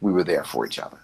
we 0.00 0.12
were 0.12 0.24
there 0.24 0.44
for 0.44 0.66
each 0.66 0.78
other. 0.78 0.98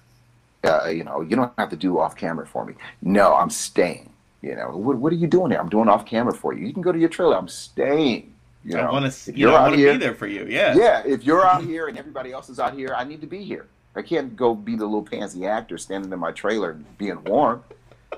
Uh, 0.65 0.89
you 0.89 1.05
know, 1.05 1.21
you 1.21 1.37
don't 1.37 1.53
have 1.57 1.71
to 1.71 1.77
do 1.77 1.99
off 1.99 2.17
camera 2.17 2.47
for 2.47 2.65
me. 2.65 2.75
No, 3.01 3.35
I'm 3.35 3.51
staying. 3.51 4.11
You 4.43 4.55
know, 4.55 4.71
what, 4.71 4.97
what 4.97 5.13
are 5.13 5.17
you 5.17 5.27
doing 5.27 5.51
here? 5.51 5.61
I'm 5.61 5.69
doing 5.69 5.89
off 5.89 6.05
camera 6.07 6.33
for 6.33 6.53
you. 6.53 6.67
You 6.67 6.73
can 6.73 6.83
go 6.83 6.93
to 6.93 6.99
your 6.99 7.09
trailer. 7.09 7.37
I'm 7.37 7.49
staying. 7.49 8.35
You 8.69 8.77
know, 8.77 8.83
I 8.89 8.93
want 8.93 9.11
to, 9.13 9.33
you 9.33 9.39
you're 9.39 9.51
know, 9.51 9.57
I 9.57 9.59
out 9.61 9.63
want 9.65 9.75
to 9.75 9.79
here- 9.81 9.93
be 9.93 9.99
there 9.99 10.15
for 10.15 10.27
you. 10.27 10.45
Yeah. 10.49 10.75
yeah, 10.77 11.03
if 11.07 11.25
you're 11.25 11.45
out 11.45 11.65
here 11.65 11.89
and 11.89 11.97
everybody 11.99 12.33
else 12.33 12.49
is 12.49 12.59
out 12.61 12.75
here, 12.75 12.95
I 12.97 13.05
need 13.05 13.21
to 13.23 13.27
be 13.27 13.43
here. 13.45 13.67
I 13.97 14.03
can't 14.03 14.37
go 14.37 14.55
be 14.55 14.77
the 14.77 14.85
little 14.85 15.03
pansy 15.03 15.47
actor 15.47 15.79
standing 15.79 16.13
in 16.13 16.19
my 16.19 16.33
trailer 16.33 16.75
being 16.99 17.23
warm, 17.25 17.65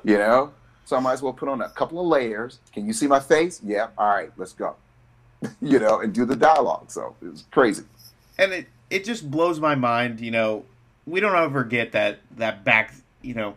you 0.04 0.18
know? 0.18 0.52
So 0.84 0.96
I 0.96 1.00
might 1.00 1.12
as 1.14 1.22
well 1.22 1.32
put 1.32 1.48
on 1.48 1.60
a 1.62 1.68
couple 1.68 2.00
of 2.00 2.06
layers. 2.06 2.58
Can 2.72 2.84
you 2.86 2.92
see 2.92 3.06
my 3.06 3.20
face? 3.20 3.60
Yeah. 3.64 3.88
All 3.96 4.08
right, 4.08 4.32
let's 4.36 4.52
go. 4.52 4.74
you 5.62 5.78
know, 5.78 6.00
and 6.00 6.12
do 6.12 6.24
the 6.24 6.36
dialogue. 6.36 6.90
So 6.90 7.14
it 7.22 7.28
was 7.28 7.44
crazy. 7.50 7.84
and 8.38 8.52
it 8.52 8.66
it 8.90 9.04
just 9.04 9.30
blows 9.30 9.60
my 9.60 9.74
mind. 9.76 10.20
You 10.20 10.32
know, 10.32 10.64
we 11.06 11.20
don't 11.20 11.34
ever 11.36 11.62
get 11.64 11.92
that 11.92 12.18
that 12.36 12.64
back. 12.64 12.92
You 13.22 13.34
know, 13.34 13.54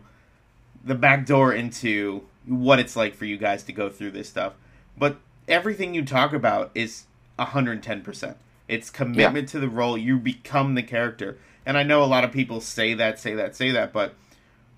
the 0.84 0.94
back 0.94 1.26
door 1.26 1.52
into 1.52 2.22
what 2.46 2.78
it's 2.78 2.94
like 2.94 3.14
for 3.16 3.24
you 3.24 3.36
guys 3.36 3.64
to 3.64 3.72
go 3.72 3.90
through 3.90 4.12
this 4.12 4.28
stuff. 4.28 4.52
But 4.96 5.18
everything 5.48 5.94
you 5.94 6.04
talk 6.04 6.32
about 6.32 6.70
is 6.74 7.04
hundred 7.38 7.72
and 7.72 7.82
ten 7.82 8.02
percent. 8.02 8.36
It's 8.68 8.90
commitment 8.90 9.48
to 9.50 9.60
the 9.60 9.68
role. 9.68 9.98
You 9.98 10.18
become 10.18 10.74
the 10.74 10.82
character. 10.82 11.38
And 11.66 11.76
I 11.78 11.82
know 11.82 12.02
a 12.02 12.06
lot 12.06 12.24
of 12.24 12.32
people 12.32 12.60
say 12.60 12.94
that, 12.94 13.18
say 13.18 13.34
that, 13.34 13.56
say 13.56 13.70
that, 13.70 13.92
but 13.92 14.14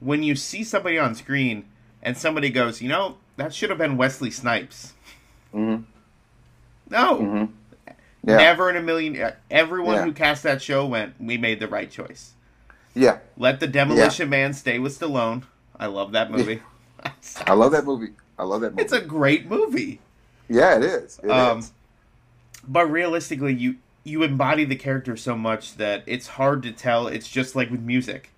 when 0.01 0.23
you 0.23 0.37
see 0.37 0.63
somebody 0.63 0.99
on 0.99 1.15
screen 1.15 1.67
and 2.03 2.17
somebody 2.17 2.51
goes, 2.51 2.81
you 2.81 2.89
know, 2.89 3.17
that 3.37 3.53
should 3.55 3.71
have 3.71 3.79
been 3.79 3.97
Wesley 3.97 4.31
Snipes. 4.31 4.93
hmm 5.53 5.77
No, 6.91 7.17
hmm 7.17 7.45
Yeah. 8.25 8.37
never 8.37 8.71
in 8.71 8.77
a 8.77 8.83
million. 8.83 9.33
Everyone 9.51 9.97
Yeah. 9.97 10.05
who 10.05 10.13
cast 10.13 10.43
that 10.45 10.63
show 10.63 10.87
went, 10.87 11.15
we 11.21 11.37
made 11.37 11.61
the 11.61 11.69
right 11.69 11.91
choice. 11.91 12.33
Yeah. 12.95 13.19
Let 13.37 13.61
the 13.61 13.67
Demolition 13.67 14.29
Man 14.31 14.53
stay 14.55 14.79
with 14.79 14.99
Stallone. 14.99 15.43
I 15.79 15.87
love 15.87 16.13
that 16.13 16.31
movie. 16.31 16.63
I 17.47 17.53
love 17.53 17.73
that 17.73 17.85
movie. 17.85 18.13
I 18.39 18.45
love 18.45 18.63
that 18.63 18.73
movie. 18.73 18.83
It's 18.83 18.93
a 18.93 19.01
great 19.01 19.49
movie. 19.49 20.01
Yeah, 20.49 20.77
it 20.77 20.83
is. 20.85 21.19
It 21.23 21.31
Um, 21.31 21.59
is. 21.61 21.73
But 22.67 22.91
realistically, 22.91 23.55
you 23.55 23.77
you 24.05 24.23
embody 24.23 24.65
the 24.65 24.77
character 24.77 25.17
so 25.17 25.37
much 25.37 25.77
that 25.79 26.05
it's 26.07 26.29
hard 26.29 26.63
to 26.63 26.71
tell. 26.71 27.09
It's 27.09 27.29
just 27.29 27.57
like 27.57 27.71
with 27.71 27.81
music. 27.81 28.31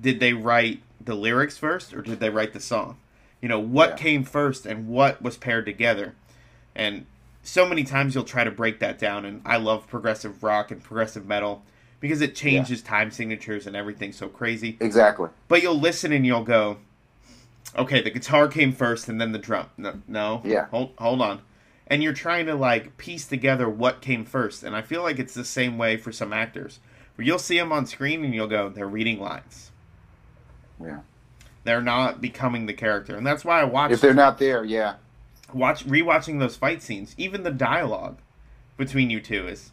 Did 0.00 0.20
they 0.20 0.32
write 0.32 0.80
the 1.04 1.14
lyrics 1.14 1.58
first 1.58 1.92
or 1.92 2.00
did 2.00 2.18
they 2.18 2.30
write 2.30 2.54
the 2.54 2.60
song? 2.60 2.96
You 3.42 3.48
know, 3.48 3.58
what 3.58 3.90
Yeah. 3.90 3.96
came 3.96 4.24
first 4.24 4.64
and 4.64 4.88
what 4.88 5.20
was 5.20 5.36
paired 5.36 5.66
together? 5.66 6.14
And 6.74 7.04
so 7.42 7.68
many 7.68 7.84
times 7.84 8.14
you'll 8.14 8.24
try 8.24 8.42
to 8.42 8.50
break 8.50 8.78
that 8.78 8.98
down 8.98 9.26
and 9.26 9.42
I 9.44 9.58
love 9.58 9.86
progressive 9.86 10.42
rock 10.42 10.70
and 10.70 10.82
progressive 10.82 11.26
metal 11.26 11.62
because 12.00 12.22
it 12.22 12.34
changes 12.34 12.80
time 12.80 13.10
signatures 13.10 13.66
and 13.66 13.76
everything 13.76 14.12
so 14.12 14.28
crazy. 14.28 14.78
Exactly. 14.80 15.28
But 15.46 15.60
you'll 15.62 15.78
listen 15.78 16.12
and 16.12 16.24
you'll 16.24 16.44
go, 16.44 16.78
okay, 17.76 18.02
the 18.02 18.10
guitar 18.10 18.48
came 18.48 18.72
first 18.72 19.08
and 19.08 19.20
then 19.20 19.32
the 19.32 19.38
drum. 19.38 19.66
No, 19.76 20.00
no, 20.08 20.42
Yeah. 20.44 20.66
hold 20.66 20.92
hold 20.98 21.20
on, 21.22 21.40
and 21.86 22.02
you're 22.02 22.12
trying 22.12 22.46
to 22.46 22.54
like 22.54 22.96
piece 22.96 23.26
together 23.26 23.68
what 23.68 24.00
came 24.00 24.24
first. 24.24 24.62
And 24.62 24.74
I 24.76 24.82
feel 24.82 25.02
like 25.02 25.18
it's 25.18 25.34
the 25.34 25.44
same 25.44 25.78
way 25.78 25.96
for 25.96 26.12
some 26.12 26.32
actors, 26.32 26.80
where 27.16 27.26
you'll 27.26 27.38
see 27.38 27.58
them 27.58 27.72
on 27.72 27.86
screen 27.86 28.24
and 28.24 28.34
you'll 28.34 28.46
go, 28.46 28.68
they're 28.68 28.86
reading 28.86 29.18
lines. 29.20 29.70
Yeah. 30.82 31.00
They're 31.64 31.82
not 31.82 32.20
becoming 32.20 32.66
the 32.66 32.72
character, 32.74 33.16
and 33.16 33.26
that's 33.26 33.44
why 33.44 33.60
I 33.60 33.64
watch 33.64 33.92
If 33.92 34.00
they're 34.00 34.14
not 34.14 34.38
there, 34.38 34.64
yeah. 34.64 34.94
watch 35.52 35.86
rewatching 35.86 36.40
those 36.40 36.56
fight 36.56 36.82
scenes. 36.82 37.14
Even 37.16 37.44
the 37.44 37.52
dialogue 37.52 38.18
between 38.76 39.08
you 39.10 39.20
two 39.20 39.46
is 39.46 39.70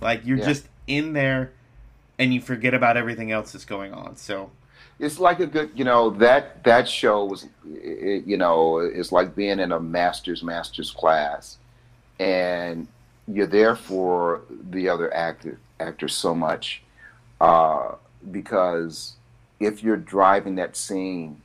like 0.00 0.24
you're 0.24 0.38
Yeah. 0.38 0.46
just 0.46 0.68
in 0.86 1.12
there, 1.12 1.52
and 2.18 2.32
you 2.32 2.40
forget 2.40 2.72
about 2.74 2.96
everything 2.96 3.30
else 3.30 3.52
that's 3.52 3.64
going 3.66 3.92
on. 3.92 4.16
So 4.16 4.50
it's 5.00 5.18
like 5.18 5.40
a 5.40 5.46
good 5.46 5.70
you 5.74 5.84
know 5.84 6.10
that 6.10 6.62
that 6.62 6.88
show 6.88 7.24
was 7.24 7.48
it, 7.66 8.24
you 8.26 8.36
know 8.36 8.78
it's 8.78 9.10
like 9.10 9.34
being 9.34 9.58
in 9.58 9.72
a 9.72 9.80
master's 9.80 10.42
master's 10.42 10.90
class 10.90 11.56
and 12.20 12.86
you're 13.26 13.46
there 13.46 13.74
for 13.74 14.42
the 14.70 14.88
other 14.88 15.12
actor 15.14 15.58
actors 15.80 16.14
so 16.14 16.34
much 16.34 16.82
uh, 17.40 17.94
because 18.30 19.14
if 19.58 19.82
you're 19.82 19.96
driving 19.96 20.54
that 20.56 20.76
scene 20.76 21.40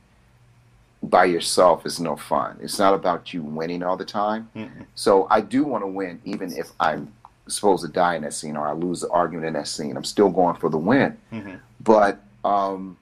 by 1.02 1.24
yourself 1.24 1.86
it's 1.86 1.98
no 1.98 2.16
fun 2.16 2.58
it's 2.60 2.78
not 2.78 2.92
about 2.92 3.32
you 3.32 3.42
winning 3.42 3.82
all 3.82 3.96
the 3.96 4.04
time 4.04 4.48
mm-mm. 4.54 4.86
so 4.94 5.26
I 5.30 5.40
do 5.40 5.64
want 5.64 5.82
to 5.82 5.88
win, 5.88 6.20
even 6.24 6.52
if 6.52 6.70
I'm 6.78 7.12
supposed 7.48 7.84
to 7.84 7.90
die 7.90 8.16
in 8.16 8.22
that 8.22 8.34
scene 8.34 8.56
or 8.56 8.66
I 8.66 8.72
lose 8.72 9.00
the 9.00 9.08
argument 9.10 9.46
in 9.46 9.52
that 9.54 9.68
scene. 9.68 9.96
I'm 9.96 10.04
still 10.04 10.30
going 10.30 10.56
for 10.56 10.68
the 10.68 10.78
win. 10.78 11.16
Mhm. 11.32 11.60
But 11.80 12.20
um, 12.44 12.96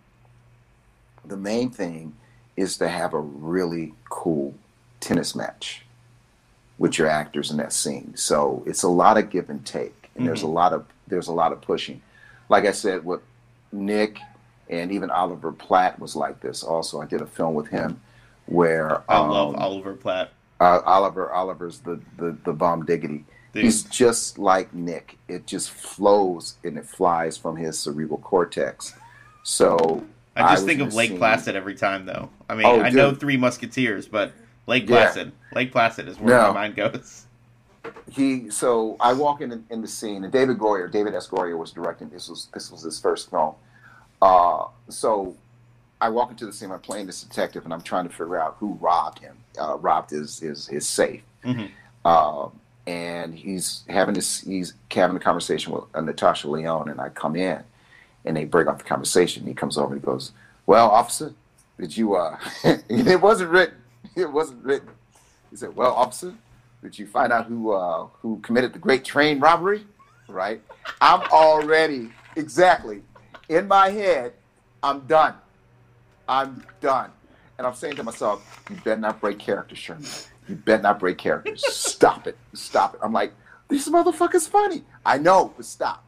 the 1.26 1.36
main 1.36 1.70
thing 1.70 2.14
is 2.56 2.76
to 2.78 2.88
have 2.88 3.14
a 3.14 3.20
really 3.20 3.94
cool 4.08 4.54
tennis 5.00 5.34
match 5.34 5.84
with 6.78 6.98
your 6.98 7.08
actors 7.08 7.50
in 7.50 7.56
that 7.58 7.72
scene. 7.72 8.16
So 8.16 8.62
it's 8.66 8.82
a 8.82 8.88
lot 8.88 9.16
of 9.18 9.30
give 9.30 9.50
and 9.50 9.64
take, 9.64 10.10
and 10.16 10.26
there's 10.26 10.42
a 10.42 10.46
lot 10.48 10.72
of 10.72 10.86
there's 11.06 11.28
a 11.28 11.32
lot 11.32 11.52
of 11.52 11.60
pushing. 11.60 12.00
Like 12.48 12.64
I 12.64 12.72
said, 12.72 13.04
with 13.04 13.20
Nick 13.72 14.18
and 14.68 14.90
even 14.92 15.10
Oliver 15.10 15.52
Platt 15.52 15.98
was 15.98 16.16
like 16.16 16.40
this. 16.40 16.62
Also, 16.62 17.00
I 17.00 17.06
did 17.06 17.20
a 17.20 17.26
film 17.26 17.54
with 17.54 17.68
him 17.68 18.00
where 18.46 19.02
I 19.10 19.18
love 19.18 19.54
um, 19.54 19.60
Oliver 19.60 19.94
Platt. 19.94 20.32
uh, 20.60 20.80
Oliver 20.84 21.30
Oliver's 21.32 21.80
the, 21.80 22.00
the 22.18 22.36
the 22.44 22.52
bomb 22.52 22.84
diggity. 22.84 23.24
Dude. 23.52 23.64
He's 23.64 23.84
just 23.84 24.38
like 24.38 24.74
Nick. 24.74 25.16
It 25.28 25.46
just 25.46 25.70
flows 25.70 26.56
and 26.64 26.76
it 26.76 26.86
flies 26.86 27.36
from 27.36 27.56
his 27.56 27.78
cerebral 27.78 28.18
cortex. 28.18 28.94
So 29.44 30.04
I 30.36 30.40
just 30.52 30.62
was 30.62 30.64
think 30.64 30.80
of 30.80 30.94
Lake 30.94 31.16
Placid 31.16 31.54
every 31.56 31.74
time, 31.74 32.06
though. 32.06 32.28
I 32.48 32.54
mean, 32.54 32.66
Oh, 32.66 32.80
I 32.80 32.90
know. 32.90 33.14
Three 33.14 33.36
Musketeers, 33.36 34.08
but 34.08 34.32
Lake 34.66 34.88
Yeah. 34.88 35.04
Placid, 35.04 35.32
Lake 35.54 35.70
Placid 35.72 36.08
is 36.08 36.18
where 36.18 36.36
No. 36.36 36.48
my 36.48 36.54
mind 36.54 36.76
goes. 36.76 37.26
He 38.10 38.50
so 38.50 38.96
I 38.98 39.12
walk 39.12 39.40
in 39.42 39.64
in 39.70 39.82
the 39.82 39.88
scene 39.88 40.24
and 40.24 40.32
David 40.32 40.58
Goyer, 40.58 40.90
David 40.90 41.14
S. 41.14 41.28
Goyer 41.28 41.56
was 41.58 41.70
directing. 41.70 42.08
This 42.08 42.28
was 42.28 42.48
this 42.54 42.70
was 42.70 42.82
his 42.82 42.98
first 42.98 43.30
film. 43.30 43.54
Uh, 44.22 44.66
so 44.88 45.36
I 46.00 46.08
walk 46.08 46.30
into 46.30 46.46
the 46.46 46.52
scene. 46.52 46.70
I'm 46.70 46.80
playing 46.80 47.06
this 47.06 47.22
detective 47.22 47.64
and 47.64 47.74
I'm 47.74 47.82
trying 47.82 48.04
to 48.04 48.10
figure 48.10 48.40
out 48.40 48.56
who 48.58 48.78
robbed 48.80 49.18
him. 49.18 49.36
Uh, 49.60 49.76
robbed 49.78 50.10
his 50.10 50.38
his 50.38 50.66
his 50.66 50.88
safe. 50.88 51.22
Mhm. 51.44 51.70
Um, 52.06 52.52
and 52.86 53.34
he's 53.34 53.84
having 53.88 54.14
this 54.14 54.40
he's 54.40 54.72
having 54.90 55.16
a 55.16 55.20
conversation 55.20 55.72
with 55.72 55.84
uh, 55.94 56.00
Natasha 56.00 56.48
Lyonne 56.48 56.88
and 56.88 57.00
I 57.00 57.10
come 57.10 57.36
in 57.36 57.62
and 58.24 58.36
they 58.36 58.44
break 58.44 58.66
off 58.66 58.78
the 58.78 58.84
conversation 58.84 59.44
he 59.44 59.54
comes 59.54 59.76
over 59.76 59.94
and 59.94 60.02
he 60.02 60.06
goes 60.06 60.32
well 60.66 60.88
officer 60.90 61.32
did 61.78 61.96
you 61.96 62.14
uh 62.14 62.38
it 62.64 63.20
wasn't 63.20 63.50
written 63.50 63.76
it 64.16 64.30
wasn't 64.30 64.62
written 64.64 64.88
he 65.50 65.56
said 65.56 65.74
well 65.74 65.92
officer 65.92 66.34
did 66.82 66.98
you 66.98 67.06
find 67.06 67.32
out 67.32 67.46
who 67.46 67.72
uh 67.72 68.06
who 68.20 68.38
committed 68.40 68.72
the 68.72 68.78
great 68.78 69.04
train 69.04 69.40
robbery 69.40 69.84
right 70.28 70.60
I'm 71.00 71.22
already 71.30 72.10
exactly 72.36 73.02
in 73.48 73.68
my 73.68 73.90
head 73.90 74.32
I'm 74.82 75.00
done 75.00 75.34
I'm 76.28 76.64
done 76.80 77.10
and 77.58 77.66
I'm 77.66 77.74
saying 77.74 77.96
to 77.96 78.02
myself, 78.02 78.64
you 78.68 78.76
better 78.76 79.00
not 79.00 79.20
break 79.20 79.38
character, 79.38 79.76
Sherman. 79.76 80.06
You 80.48 80.56
better 80.56 80.82
not 80.82 80.98
break 80.98 81.18
character. 81.18 81.56
Stop 81.56 82.26
it. 82.26 82.36
Stop 82.52 82.94
it. 82.94 83.00
I'm 83.02 83.12
like, 83.12 83.32
this 83.68 83.88
motherfucker's 83.88 84.46
funny. 84.46 84.82
I 85.06 85.18
know, 85.18 85.52
but 85.56 85.64
stop. 85.64 86.04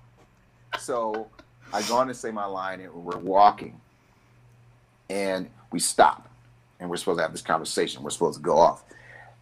So 0.79 1.29
I 1.73 1.83
go 1.83 1.97
on 1.97 2.09
to 2.09 2.15
say 2.15 2.31
my 2.31 2.47
line, 2.47 2.81
and 2.81 2.93
we're 2.93 3.19
walking, 3.19 3.81
and 5.11 5.49
we 5.73 5.79
stop, 5.79 6.29
and 6.81 6.89
we're 6.89 6.97
supposed 6.97 7.19
to 7.19 7.23
have 7.23 7.33
this 7.33 7.43
conversation. 7.43 8.03
We're 8.03 8.11
supposed 8.11 8.39
to 8.39 8.43
go 8.43 8.59
off, 8.59 8.85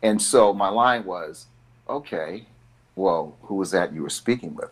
and 0.02 0.20
so 0.20 0.52
my 0.52 0.68
line 0.68 1.04
was, 1.04 1.46
okay, 1.88 2.44
well, 2.96 3.36
who 3.42 3.56
was 3.56 3.70
that 3.72 3.92
you 3.92 4.02
were 4.02 4.10
speaking 4.10 4.54
with? 4.54 4.70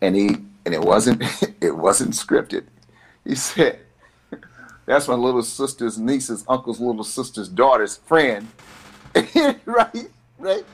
And 0.00 0.16
he, 0.16 0.28
and 0.64 0.74
it 0.74 0.80
wasn't, 0.80 1.22
it 1.60 1.76
wasn't 1.76 2.12
scripted. 2.12 2.64
He 3.24 3.34
said, 3.34 3.80
that's 4.86 5.08
my 5.08 5.14
little 5.14 5.42
sister's 5.42 5.98
niece's 5.98 6.44
uncle's 6.48 6.80
little 6.80 7.04
sister's 7.04 7.48
daughter's 7.48 7.96
friend. 7.96 8.48
right? 9.64 10.08
Right? 10.38 10.64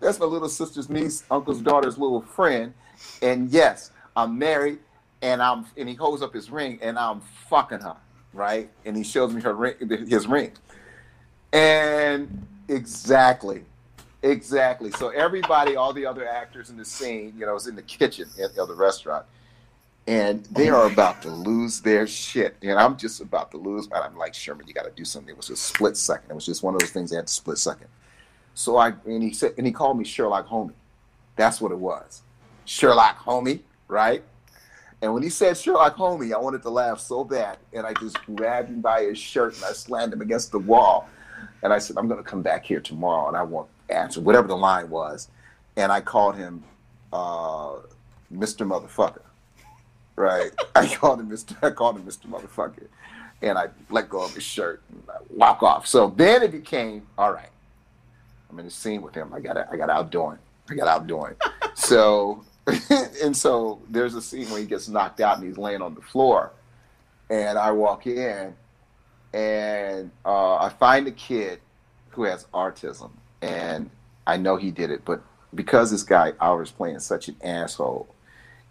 That's 0.00 0.18
my 0.18 0.26
little 0.26 0.48
sister's 0.48 0.90
niece, 0.90 1.24
uncle's 1.30 1.60
daughter's 1.60 1.98
little 1.98 2.20
friend. 2.20 2.74
And 3.22 3.48
yes, 3.50 3.90
I'm 4.16 4.38
married 4.38 4.78
and 5.22 5.42
I'm 5.42 5.66
and 5.76 5.88
he 5.88 5.94
holds 5.94 6.22
up 6.22 6.34
his 6.34 6.50
ring 6.50 6.78
and 6.82 6.98
I'm 6.98 7.20
fucking 7.48 7.80
her, 7.80 7.96
right? 8.32 8.70
And 8.84 8.96
he 8.96 9.02
shows 9.02 9.32
me 9.32 9.40
her 9.42 9.54
ring 9.54 9.74
his 10.08 10.26
ring. 10.26 10.52
And 11.52 12.46
exactly. 12.68 13.64
Exactly. 14.22 14.90
So 14.92 15.10
everybody, 15.10 15.76
all 15.76 15.92
the 15.92 16.04
other 16.04 16.26
actors 16.28 16.70
in 16.70 16.76
the 16.76 16.84
scene, 16.84 17.34
you 17.38 17.46
know, 17.46 17.54
is 17.54 17.68
in 17.68 17.76
the 17.76 17.82
kitchen 17.82 18.28
of 18.40 18.68
the 18.68 18.74
restaurant 18.74 19.24
and 20.08 20.44
they 20.46 20.70
are 20.70 20.86
about 20.86 21.20
to 21.20 21.28
lose 21.28 21.82
their 21.82 22.06
shit. 22.06 22.56
And 22.62 22.78
I'm 22.78 22.96
just 22.96 23.20
about 23.20 23.50
to 23.50 23.58
lose. 23.58 23.84
And 23.86 23.96
I'm 23.96 24.16
like, 24.16 24.32
Sherman, 24.32 24.66
you 24.66 24.72
got 24.72 24.86
to 24.86 24.90
do 24.90 25.04
something. 25.04 25.28
It 25.28 25.36
was 25.36 25.50
a 25.50 25.56
split 25.56 25.98
second. 25.98 26.30
It 26.30 26.34
was 26.34 26.46
just 26.46 26.62
one 26.62 26.74
of 26.74 26.80
those 26.80 26.90
things 26.90 27.10
that 27.10 27.16
had 27.16 27.26
to 27.26 27.32
split 27.32 27.58
second. 27.58 27.88
So 28.54 28.78
I 28.78 28.94
and 29.04 29.22
he 29.22 29.34
said, 29.34 29.52
and 29.58 29.66
he 29.66 29.72
called 29.72 29.98
me 29.98 30.04
Sherlock 30.04 30.48
Homie. 30.48 30.72
That's 31.36 31.60
what 31.60 31.70
it 31.70 31.78
was, 31.78 32.22
Sherlock 32.64 33.18
Homie, 33.18 33.60
right? 33.86 34.24
And 35.00 35.14
when 35.14 35.22
he 35.22 35.28
said 35.28 35.56
Sherlock 35.56 35.96
Homie, 35.96 36.34
I 36.34 36.38
wanted 36.38 36.62
to 36.62 36.70
laugh 36.70 36.98
so 36.98 37.22
bad, 37.22 37.58
and 37.72 37.86
I 37.86 37.92
just 37.94 38.18
grabbed 38.34 38.68
him 38.68 38.80
by 38.80 39.02
his 39.02 39.18
shirt 39.18 39.54
and 39.54 39.64
I 39.64 39.72
slammed 39.72 40.12
him 40.12 40.20
against 40.20 40.50
the 40.50 40.58
wall. 40.58 41.08
And 41.62 41.72
I 41.72 41.78
said, 41.78 41.96
I'm 41.96 42.08
going 42.08 42.22
to 42.22 42.28
come 42.28 42.42
back 42.42 42.64
here 42.64 42.80
tomorrow 42.80 43.28
and 43.28 43.36
I 43.36 43.42
won't 43.42 43.68
answer 43.88 44.20
whatever 44.20 44.48
the 44.48 44.56
line 44.56 44.90
was. 44.90 45.28
And 45.76 45.90
I 45.90 46.00
called 46.00 46.36
him 46.36 46.62
uh, 47.12 47.76
Mr. 48.32 48.66
Motherfucker 48.66 49.22
right? 50.18 50.50
I 50.74 50.86
called 50.86 51.20
him 51.20 51.30
Mr. 51.30 51.56
I 51.62 51.70
called 51.70 51.96
him 51.96 52.04
Mr. 52.04 52.26
Motherfucker, 52.26 52.88
and 53.40 53.56
I 53.56 53.68
let 53.88 54.08
go 54.08 54.22
of 54.22 54.34
his 54.34 54.42
shirt 54.42 54.82
and 54.90 55.02
I 55.08 55.18
walk 55.30 55.62
off. 55.62 55.86
So 55.86 56.12
then 56.16 56.42
it 56.42 56.52
became 56.52 57.06
all 57.16 57.32
right. 57.32 57.50
I'm 58.50 58.58
in 58.58 58.64
the 58.64 58.70
scene 58.70 59.02
with 59.02 59.14
him. 59.14 59.32
I 59.32 59.40
got 59.40 59.56
I 59.56 59.76
got 59.76 59.90
outdoing. 59.90 60.38
I 60.68 60.74
got 60.74 60.88
outdoing. 60.88 61.34
so 61.74 62.44
and 63.22 63.36
so 63.36 63.80
there's 63.88 64.14
a 64.14 64.22
scene 64.22 64.48
where 64.50 64.60
he 64.60 64.66
gets 64.66 64.88
knocked 64.88 65.20
out 65.20 65.38
and 65.38 65.46
he's 65.46 65.58
laying 65.58 65.82
on 65.82 65.94
the 65.94 66.00
floor, 66.00 66.52
and 67.30 67.58
I 67.58 67.72
walk 67.72 68.06
in, 68.06 68.54
and 69.32 70.10
uh, 70.24 70.56
I 70.56 70.68
find 70.70 71.06
a 71.06 71.12
kid 71.12 71.60
who 72.10 72.24
has 72.24 72.46
autism, 72.54 73.10
and 73.42 73.90
I 74.26 74.36
know 74.36 74.56
he 74.56 74.70
did 74.70 74.90
it, 74.90 75.04
but 75.04 75.22
because 75.54 75.90
this 75.90 76.02
guy 76.02 76.32
was 76.40 76.70
playing 76.70 77.00
such 77.00 77.28
an 77.28 77.36
asshole 77.42 78.08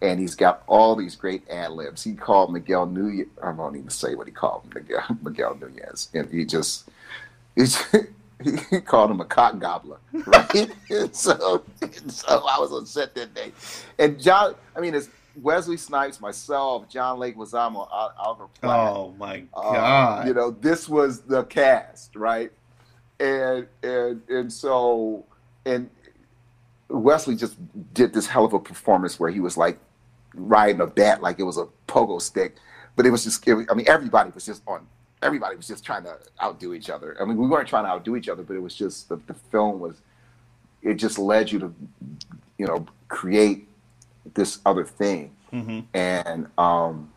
and 0.01 0.19
he's 0.19 0.35
got 0.35 0.63
all 0.67 0.95
these 0.95 1.15
great 1.15 1.49
ad 1.49 1.71
libs. 1.71 2.03
He 2.03 2.13
called 2.13 2.53
Miguel 2.53 2.85
Nunez. 2.85 3.27
I 3.41 3.51
won't 3.51 3.75
even 3.75 3.89
say 3.89 4.15
what 4.15 4.27
he 4.27 4.33
called 4.33 4.71
Miguel, 4.73 5.03
Miguel 5.21 5.57
Nunez, 5.59 6.09
and 6.13 6.29
he 6.29 6.45
just, 6.45 6.89
he, 7.55 7.63
just, 7.63 7.95
he 8.69 8.81
called 8.81 9.11
him 9.11 9.19
a 9.19 9.25
cock 9.25 9.59
gobbler, 9.59 9.97
right? 10.25 10.71
so, 11.15 11.63
so 12.07 12.27
I 12.27 12.59
was 12.59 12.71
on 12.71 12.85
set 12.85 13.15
that 13.15 13.33
day, 13.33 13.51
and 13.97 14.19
John. 14.19 14.55
I 14.75 14.79
mean, 14.79 14.93
it's 14.93 15.09
Wesley 15.35 15.77
Snipes, 15.77 16.21
myself, 16.21 16.87
John 16.89 17.19
Lake 17.19 17.35
Leguizamo, 17.35 17.87
Oliver 17.91 18.47
Platt. 18.61 18.89
Oh 18.89 19.13
my 19.17 19.43
uh, 19.53 19.73
god! 19.73 20.23
Uh, 20.23 20.27
you 20.27 20.33
know, 20.33 20.51
this 20.51 20.87
was 20.87 21.21
the 21.21 21.43
cast, 21.45 22.15
right? 22.15 22.51
And 23.19 23.67
and 23.81 24.21
and 24.29 24.53
so 24.53 25.25
and 25.65 25.89
Wesley 26.89 27.35
just 27.35 27.57
did 27.93 28.13
this 28.13 28.27
hell 28.27 28.45
of 28.45 28.53
a 28.53 28.59
performance 28.59 29.19
where 29.19 29.29
he 29.29 29.39
was 29.39 29.57
like 29.57 29.79
riding 30.33 30.81
a 30.81 30.87
bat 30.87 31.21
like 31.21 31.39
it 31.39 31.43
was 31.43 31.57
a 31.57 31.67
pogo 31.87 32.21
stick. 32.21 32.55
But 32.95 33.05
it 33.05 33.11
was 33.11 33.23
just, 33.23 33.47
it, 33.47 33.67
I 33.69 33.73
mean, 33.73 33.87
everybody 33.87 34.31
was 34.31 34.45
just 34.45 34.63
on, 34.67 34.87
everybody 35.21 35.55
was 35.55 35.67
just 35.67 35.83
trying 35.83 36.03
to 36.03 36.17
outdo 36.41 36.73
each 36.73 36.89
other. 36.89 37.17
I 37.19 37.25
mean, 37.25 37.37
we 37.37 37.47
weren't 37.47 37.67
trying 37.67 37.85
to 37.85 37.89
outdo 37.89 38.15
each 38.15 38.29
other, 38.29 38.43
but 38.43 38.55
it 38.55 38.61
was 38.61 38.75
just, 38.75 39.09
the, 39.09 39.19
the 39.27 39.33
film 39.33 39.79
was, 39.79 40.01
it 40.81 40.95
just 40.95 41.17
led 41.17 41.51
you 41.51 41.59
to, 41.59 41.73
you 42.57 42.67
know, 42.67 42.85
create 43.07 43.67
this 44.33 44.59
other 44.65 44.85
thing. 44.85 45.31
Mm-hmm. 45.51 45.79
And 45.93 46.47
um, 46.57 47.11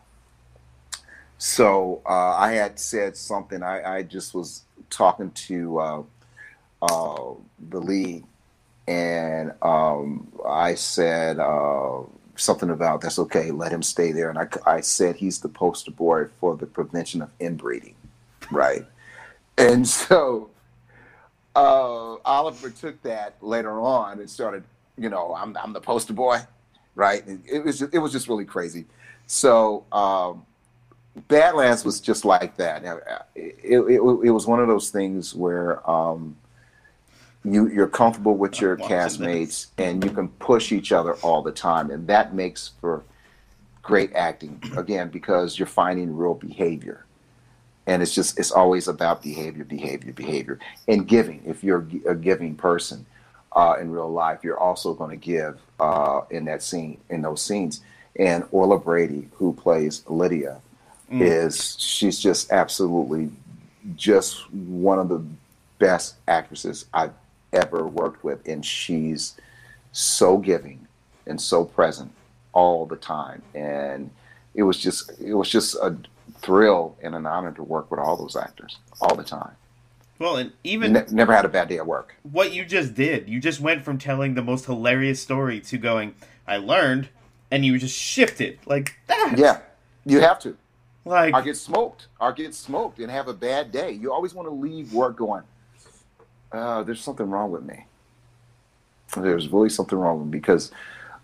so 1.37 2.01
uh, 2.05 2.35
I 2.35 2.53
had 2.53 2.79
said 2.79 3.15
something, 3.17 3.61
I, 3.61 3.97
I 3.97 4.03
just 4.03 4.33
was 4.33 4.63
talking 4.89 5.31
to 5.31 5.79
uh, 5.79 6.03
uh, 6.81 7.33
the 7.69 7.79
lead 7.79 8.23
and 8.87 9.53
um, 9.61 10.31
I 10.45 10.75
said, 10.75 11.39
uh, 11.39 12.01
something 12.41 12.69
about 12.69 13.01
that's 13.01 13.19
okay, 13.19 13.51
let 13.51 13.71
him 13.71 13.83
stay 13.83 14.11
there. 14.11 14.29
And 14.29 14.39
I, 14.39 14.47
I 14.65 14.81
said 14.81 15.15
he's 15.15 15.39
the 15.39 15.49
poster 15.49 15.91
boy 15.91 16.25
for 16.39 16.55
the 16.55 16.65
prevention 16.65 17.21
of 17.21 17.29
inbreeding, 17.39 17.95
right? 18.51 18.85
and 19.57 19.87
so 19.87 20.49
uh, 21.55 22.15
Oliver 22.25 22.69
took 22.69 23.01
that 23.03 23.35
later 23.41 23.79
on 23.79 24.19
and 24.19 24.29
started, 24.29 24.63
you 24.97 25.09
know, 25.09 25.35
I'm, 25.35 25.55
I'm 25.57 25.73
the 25.73 25.81
poster 25.81 26.13
boy, 26.13 26.39
right? 26.95 27.25
And 27.25 27.43
it 27.49 27.63
was 27.63 27.79
just, 27.79 27.93
it 27.93 27.99
was 27.99 28.11
just 28.11 28.27
really 28.27 28.45
crazy. 28.45 28.85
So 29.27 29.85
um, 29.91 30.45
Badlands 31.27 31.85
was 31.85 31.99
just 31.99 32.25
like 32.25 32.55
that. 32.57 32.83
It, 33.35 33.59
it, 33.63 33.79
it, 33.79 33.99
it 33.99 34.31
was 34.31 34.47
one 34.47 34.59
of 34.59 34.67
those 34.67 34.89
things 34.89 35.35
where 35.35 35.87
um, 35.89 36.35
you 37.43 37.67
you're 37.69 37.87
comfortable 37.87 38.35
with 38.35 38.61
your 38.61 38.77
castmates 38.77 39.67
and 39.77 40.03
you 40.03 40.11
can 40.11 40.29
push 40.29 40.71
each 40.71 40.91
other 40.91 41.13
all 41.15 41.41
the 41.41 41.51
time 41.51 41.89
and 41.89 42.07
that 42.07 42.33
makes 42.33 42.71
for 42.79 43.03
great 43.81 44.13
acting. 44.13 44.61
Again 44.77 45.09
because 45.09 45.57
you're 45.57 45.67
finding 45.67 46.15
real 46.15 46.35
behavior. 46.35 47.05
And 47.87 48.03
it's 48.03 48.13
just 48.13 48.39
it's 48.39 48.51
always 48.51 48.87
about 48.87 49.23
behavior 49.23 49.63
behavior 49.63 50.13
behavior. 50.13 50.59
And 50.87 51.07
giving. 51.07 51.41
If 51.45 51.63
you're 51.63 51.87
a 52.07 52.15
giving 52.15 52.55
person 52.55 53.05
uh, 53.55 53.75
in 53.81 53.91
real 53.91 54.11
life 54.11 54.43
you're 54.43 54.59
also 54.59 54.93
going 54.93 55.11
to 55.11 55.17
give 55.17 55.59
uh, 55.79 56.21
in 56.29 56.45
that 56.45 56.61
scene 56.61 56.99
in 57.09 57.21
those 57.23 57.41
scenes. 57.41 57.81
And 58.17 58.43
orla 58.51 58.77
brady 58.77 59.29
who 59.33 59.53
plays 59.53 60.03
lydia 60.07 60.61
mm. 61.11 61.21
is 61.21 61.75
she's 61.79 62.19
just 62.19 62.51
absolutely 62.51 63.31
just 63.95 64.51
one 64.53 64.99
of 64.99 65.09
the 65.09 65.23
best 65.79 66.15
actresses 66.27 66.85
i've 66.93 67.13
ever 67.53 67.85
worked 67.87 68.23
with, 68.23 68.47
and 68.47 68.65
she's 68.65 69.35
so 69.91 70.37
giving 70.37 70.87
and 71.25 71.39
so 71.39 71.65
present 71.65 72.11
all 72.53 72.85
the 72.85 72.95
time. 72.95 73.41
And 73.53 74.11
it 74.53 74.63
was 74.63 74.77
just 74.77 75.11
it 75.19 75.33
was 75.33 75.49
just 75.49 75.75
a 75.75 75.95
thrill 76.39 76.95
and 77.01 77.15
an 77.15 77.25
honor 77.25 77.51
to 77.51 77.63
work 77.63 77.91
with 77.91 77.99
all 77.99 78.17
those 78.17 78.35
actors 78.35 78.77
all 78.99 79.15
the 79.15 79.23
time. 79.23 79.55
Well, 80.19 80.37
and 80.37 80.51
even 80.63 80.93
ne- 80.93 81.05
never 81.09 81.33
had 81.33 81.45
a 81.45 81.49
bad 81.49 81.67
day 81.67 81.77
at 81.77 81.87
work. 81.87 82.15
What 82.23 82.53
you 82.53 82.63
just 82.63 82.93
did, 82.93 83.27
you 83.27 83.39
just 83.39 83.59
went 83.59 83.83
from 83.83 83.97
telling 83.97 84.35
the 84.35 84.43
most 84.43 84.65
hilarious 84.65 85.21
story 85.21 85.59
to 85.61 85.77
going, 85.77 86.13
"I 86.47 86.57
learned," 86.57 87.09
and 87.49 87.65
you 87.65 87.77
just 87.79 87.97
shifted 87.97 88.59
like 88.65 88.99
that. 89.07 89.35
Yeah, 89.37 89.61
you 90.05 90.19
have 90.21 90.39
to. 90.39 90.55
Like, 91.03 91.33
I 91.33 91.41
get 91.41 91.57
smoked. 91.57 92.07
I 92.19 92.31
get 92.31 92.53
smoked 92.53 92.99
and 92.99 93.09
have 93.09 93.27
a 93.27 93.33
bad 93.33 93.71
day. 93.71 93.91
You 93.91 94.13
always 94.13 94.35
want 94.35 94.47
to 94.47 94.53
leave 94.53 94.93
work 94.93 95.15
going, 95.17 95.43
uh, 96.51 96.83
there's 96.83 97.01
something 97.01 97.29
wrong 97.29 97.51
with 97.51 97.63
me. 97.63 97.85
There's 99.15 99.49
really 99.49 99.69
something 99.69 99.97
wrong 99.97 100.19
with 100.19 100.27
me 100.27 100.31
because 100.31 100.71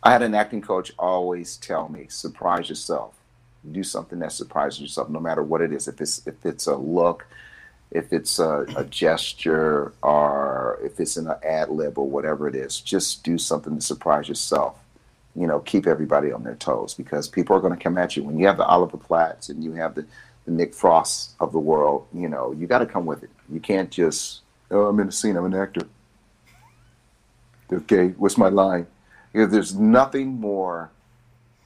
I 0.03 0.11
had 0.11 0.21
an 0.21 0.35
acting 0.35 0.61
coach 0.61 0.91
always 0.99 1.57
tell 1.57 1.89
me, 1.89 2.07
surprise 2.09 2.69
yourself. 2.69 3.15
Do 3.69 3.83
something 3.83 4.19
that 4.19 4.31
surprises 4.31 4.81
yourself, 4.81 5.09
no 5.09 5.19
matter 5.19 5.43
what 5.43 5.61
it 5.61 5.73
is. 5.73 5.87
If 5.87 5.99
it's 5.99 6.25
if 6.27 6.45
it's 6.45 6.67
a 6.67 6.75
look, 6.75 7.25
if 7.91 8.13
it's 8.13 8.39
a, 8.39 8.65
a 8.77 8.85
gesture, 8.85 9.93
or 10.01 10.79
if 10.81 10.99
it's 10.99 11.17
an 11.17 11.29
ad 11.43 11.69
lib 11.69 11.97
or 11.97 12.09
whatever 12.09 12.47
it 12.47 12.55
is, 12.55 12.79
just 12.79 13.23
do 13.23 13.37
something 13.37 13.75
to 13.75 13.81
surprise 13.81 14.29
yourself. 14.29 14.79
You 15.35 15.47
know, 15.47 15.59
keep 15.59 15.85
everybody 15.87 16.31
on 16.31 16.43
their 16.43 16.55
toes 16.55 16.93
because 16.93 17.27
people 17.27 17.55
are 17.55 17.59
going 17.59 17.75
to 17.75 17.83
come 17.83 17.97
at 17.97 18.15
you. 18.15 18.23
When 18.23 18.37
you 18.37 18.47
have 18.47 18.57
the 18.57 18.65
Oliver 18.65 18.97
Platts 18.97 19.49
and 19.49 19.63
you 19.63 19.73
have 19.73 19.95
the, 19.95 20.05
the 20.45 20.51
Nick 20.51 20.73
Frost 20.73 21.31
of 21.39 21.51
the 21.51 21.59
world, 21.59 22.07
you 22.13 22.29
know, 22.29 22.53
you 22.53 22.67
got 22.67 22.79
to 22.79 22.85
come 22.85 23.05
with 23.05 23.23
it. 23.23 23.29
You 23.49 23.59
can't 23.59 23.91
just 23.91 24.41
Oh, 24.69 24.87
I'm 24.87 24.99
in 24.99 25.07
a 25.07 25.11
scene. 25.11 25.37
I'm 25.37 25.45
an 25.45 25.53
actor. 25.53 25.87
Okay, 27.71 28.09
what's 28.17 28.37
my 28.37 28.49
line? 28.49 28.87
If 29.33 29.51
there's 29.51 29.75
nothing 29.75 30.39
more 30.39 30.91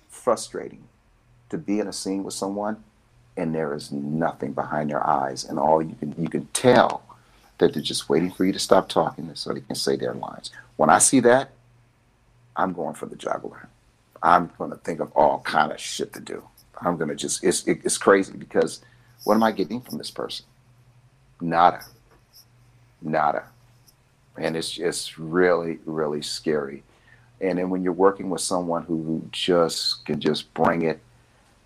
frustrating 0.09 0.83
to 1.49 1.57
be 1.57 1.79
in 1.79 1.87
a 1.87 1.93
scene 1.93 2.23
with 2.23 2.33
someone 2.33 2.83
and 3.37 3.55
there 3.55 3.73
is 3.73 3.91
nothing 3.91 4.53
behind 4.53 4.89
their 4.89 5.05
eyes, 5.05 5.45
and 5.45 5.57
all 5.57 5.81
you 5.81 5.95
can 5.95 6.13
you 6.17 6.29
can 6.29 6.45
tell 6.47 7.03
that 7.57 7.73
they're 7.73 7.81
just 7.81 8.09
waiting 8.09 8.31
for 8.31 8.45
you 8.45 8.51
to 8.51 8.59
stop 8.59 8.89
talking 8.89 9.29
so 9.35 9.53
they 9.53 9.61
can 9.61 9.75
say 9.75 9.95
their 9.95 10.13
lines. 10.13 10.51
When 10.75 10.89
I 10.89 10.97
see 10.97 11.19
that, 11.21 11.51
I'm 12.55 12.73
going 12.73 12.95
for 12.95 13.05
the 13.05 13.15
juggler. 13.15 13.69
I'm 14.21 14.51
going 14.57 14.71
to 14.71 14.77
think 14.77 14.99
of 14.99 15.11
all 15.13 15.39
kind 15.41 15.71
of 15.71 15.79
shit 15.79 16.13
to 16.13 16.19
do. 16.19 16.43
I'm 16.81 16.97
going 16.97 17.09
to 17.09 17.15
just 17.15 17.43
it's 17.43 17.65
it's 17.67 17.97
crazy 17.97 18.33
because 18.33 18.81
what 19.23 19.35
am 19.35 19.43
I 19.43 19.51
getting 19.51 19.81
from 19.81 19.97
this 19.97 20.11
person? 20.11 20.45
Nada, 21.39 21.81
nada, 23.01 23.45
and 24.37 24.55
it's 24.55 24.77
it's 24.77 25.17
really 25.17 25.79
really 25.85 26.21
scary. 26.21 26.83
And 27.39 27.57
then 27.57 27.69
when 27.69 27.83
you're 27.83 27.93
working 27.93 28.29
with 28.29 28.41
someone 28.41 28.83
who 28.83 29.27
just 29.31 30.05
can 30.05 30.19
just 30.19 30.53
bring 30.53 30.83
it 30.83 30.99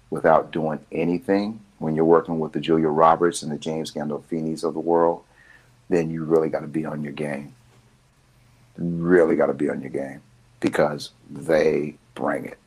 without 0.10 0.52
doing 0.52 0.80
anything, 0.92 1.60
when 1.80 1.96
you're 1.96 2.06
working 2.06 2.40
with 2.40 2.54
the 2.54 2.62
Julia 2.62 2.88
Roberts 2.88 3.44
and 3.44 3.52
the 3.52 3.58
James 3.58 3.92
Gandolfinis 3.92 4.64
of 4.64 4.74
the 4.74 4.80
world, 4.80 5.24
then 5.90 6.10
you 6.10 6.24
really 6.24 6.50
got 6.50 6.62
to 6.62 6.68
be 6.68 6.86
on 6.86 7.04
your 7.04 7.14
game. 7.14 7.54
Really 8.78 9.36
got 9.36 9.48
to 9.48 9.54
be 9.54 9.70
on 9.70 9.82
your 9.82 9.90
game 9.90 10.22
because 10.60 11.12
they 11.30 11.96
bring 12.14 12.46
it. 12.46 12.58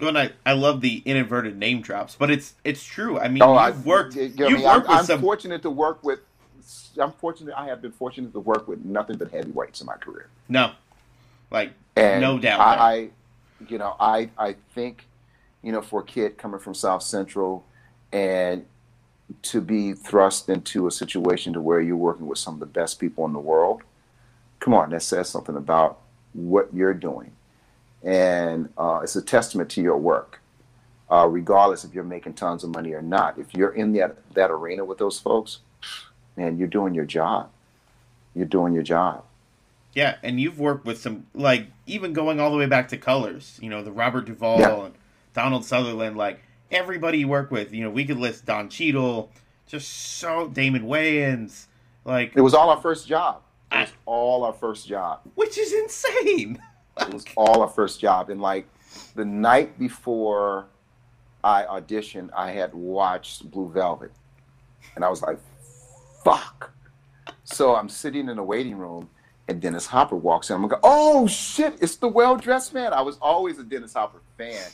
Well, 0.00 0.16
I, 0.16 0.32
I 0.44 0.52
love 0.52 0.80
the 0.80 1.02
inadvertent 1.04 1.56
name 1.56 1.80
drops, 1.80 2.16
but 2.16 2.30
it's 2.30 2.54
it's 2.64 2.82
true. 2.82 3.20
I 3.20 3.28
mean, 3.28 3.42
oh, 3.42 3.64
you've 3.66 3.86
worked. 3.86 4.16
You 4.16 4.30
know, 4.30 4.48
you've 4.48 4.62
worked 4.62 4.88
I'm, 4.88 4.98
with 4.98 5.06
some... 5.06 5.20
fortunate 5.20 5.62
to 5.62 5.70
work 5.70 6.02
with. 6.02 6.20
I'm 7.00 7.12
fortunate. 7.12 7.54
I 7.56 7.66
have 7.66 7.82
been 7.82 7.92
fortunate 7.92 8.32
to 8.32 8.40
work 8.40 8.68
with 8.68 8.84
nothing 8.84 9.16
but 9.16 9.30
heavyweights 9.30 9.80
in 9.80 9.86
my 9.86 9.96
career. 9.96 10.28
No, 10.48 10.72
like 11.50 11.72
and 11.96 12.20
no 12.20 12.38
doubt. 12.38 12.60
I, 12.60 12.74
I, 12.74 13.08
you 13.68 13.78
know, 13.78 13.96
I 13.98 14.30
I 14.38 14.56
think, 14.74 15.06
you 15.62 15.72
know, 15.72 15.82
for 15.82 16.00
a 16.00 16.04
kid 16.04 16.38
coming 16.38 16.60
from 16.60 16.74
South 16.74 17.02
Central, 17.02 17.64
and 18.12 18.66
to 19.42 19.60
be 19.60 19.92
thrust 19.94 20.48
into 20.48 20.86
a 20.86 20.90
situation 20.90 21.52
to 21.54 21.60
where 21.60 21.80
you're 21.80 21.96
working 21.96 22.26
with 22.26 22.38
some 22.38 22.54
of 22.54 22.60
the 22.60 22.66
best 22.66 22.98
people 22.98 23.24
in 23.24 23.32
the 23.32 23.40
world, 23.40 23.82
come 24.60 24.74
on, 24.74 24.90
that 24.90 25.02
says 25.02 25.28
something 25.28 25.56
about 25.56 26.00
what 26.32 26.68
you're 26.72 26.94
doing 26.94 27.32
and 28.02 28.68
uh, 28.76 29.00
it's 29.02 29.16
a 29.16 29.22
testament 29.22 29.70
to 29.70 29.82
your 29.82 29.96
work, 29.96 30.40
uh, 31.10 31.26
regardless 31.28 31.84
if 31.84 31.94
you're 31.94 32.04
making 32.04 32.34
tons 32.34 32.64
of 32.64 32.70
money 32.70 32.92
or 32.92 33.02
not. 33.02 33.38
If 33.38 33.54
you're 33.54 33.72
in 33.72 33.92
that 33.94 34.16
that 34.34 34.50
arena 34.50 34.84
with 34.84 34.98
those 34.98 35.18
folks, 35.18 35.60
man, 36.36 36.58
you're 36.58 36.68
doing 36.68 36.94
your 36.94 37.04
job. 37.04 37.50
You're 38.34 38.46
doing 38.46 38.72
your 38.72 38.82
job. 38.82 39.24
Yeah, 39.94 40.16
and 40.22 40.40
you've 40.40 40.58
worked 40.58 40.86
with 40.86 40.98
some 40.98 41.26
like 41.34 41.66
even 41.86 42.12
going 42.12 42.40
all 42.40 42.50
the 42.50 42.56
way 42.56 42.66
back 42.66 42.88
to 42.88 42.96
Colors. 42.96 43.58
You 43.60 43.68
know, 43.68 43.82
the 43.82 43.92
Robert 43.92 44.24
Duvall 44.24 44.60
yeah. 44.60 44.84
and 44.86 44.94
Donald 45.34 45.64
Sutherland. 45.64 46.16
Like 46.16 46.40
everybody 46.70 47.18
you 47.18 47.28
work 47.28 47.50
with, 47.50 47.72
you 47.72 47.84
know, 47.84 47.90
we 47.90 48.04
could 48.04 48.16
list 48.16 48.46
Don 48.46 48.68
Cheadle, 48.68 49.30
just 49.66 49.88
so 49.88 50.48
Damon 50.48 50.84
Wayans. 50.84 51.66
Like 52.04 52.32
it 52.34 52.40
was 52.40 52.54
all 52.54 52.70
our 52.70 52.80
first 52.80 53.06
job. 53.06 53.42
It 53.70 53.80
was 53.80 53.88
I, 53.88 53.92
all 54.06 54.44
our 54.44 54.52
first 54.52 54.88
job, 54.88 55.20
which 55.34 55.58
is 55.58 55.72
insane. 55.72 56.60
It 57.00 57.14
was 57.14 57.24
all 57.38 57.62
our 57.62 57.70
first 57.70 58.00
job. 58.00 58.28
And 58.28 58.38
like 58.38 58.66
the 59.14 59.24
night 59.24 59.78
before 59.78 60.66
I 61.42 61.62
auditioned, 61.62 62.28
I 62.36 62.50
had 62.50 62.74
watched 62.74 63.50
Blue 63.50 63.70
Velvet. 63.70 64.12
And 64.94 65.02
I 65.02 65.08
was 65.08 65.22
like, 65.22 65.38
fuck. 66.24 66.72
So 67.44 67.74
I'm 67.76 67.88
sitting 67.88 68.28
in 68.28 68.36
the 68.36 68.42
waiting 68.42 68.76
room 68.76 69.10
and 69.48 69.60
Dennis 69.60 69.86
Hopper 69.86 70.16
walks 70.16 70.50
in. 70.50 70.56
I'm 70.56 70.62
like, 70.62 70.80
oh 70.82 71.26
shit, 71.26 71.76
it's 71.80 71.96
the 71.96 72.08
well 72.08 72.36
dressed 72.36 72.74
man. 72.74 72.92
I 72.92 73.02
was 73.02 73.18
always 73.20 73.58
a 73.58 73.64
Dennis 73.64 73.94
Hopper 73.94 74.20
fan, 74.38 74.70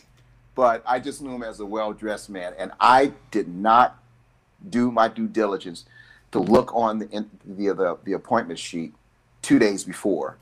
but 0.54 0.82
I 0.86 1.00
just 1.00 1.22
knew 1.22 1.34
him 1.34 1.42
as 1.42 1.60
a 1.60 1.66
well 1.66 1.92
dressed 1.92 2.30
man. 2.30 2.54
And 2.58 2.72
I 2.80 3.12
did 3.30 3.48
not 3.48 3.98
do 4.68 4.90
my 4.90 5.08
due 5.08 5.28
diligence 5.28 5.84
to 6.32 6.38
look 6.38 6.74
on 6.74 6.98
the, 6.98 7.06
the, 7.44 7.74
the, 7.74 7.98
the 8.04 8.12
appointment 8.12 8.58
sheet 8.58 8.94
two 9.42 9.58
days 9.58 9.84
before 9.84 10.36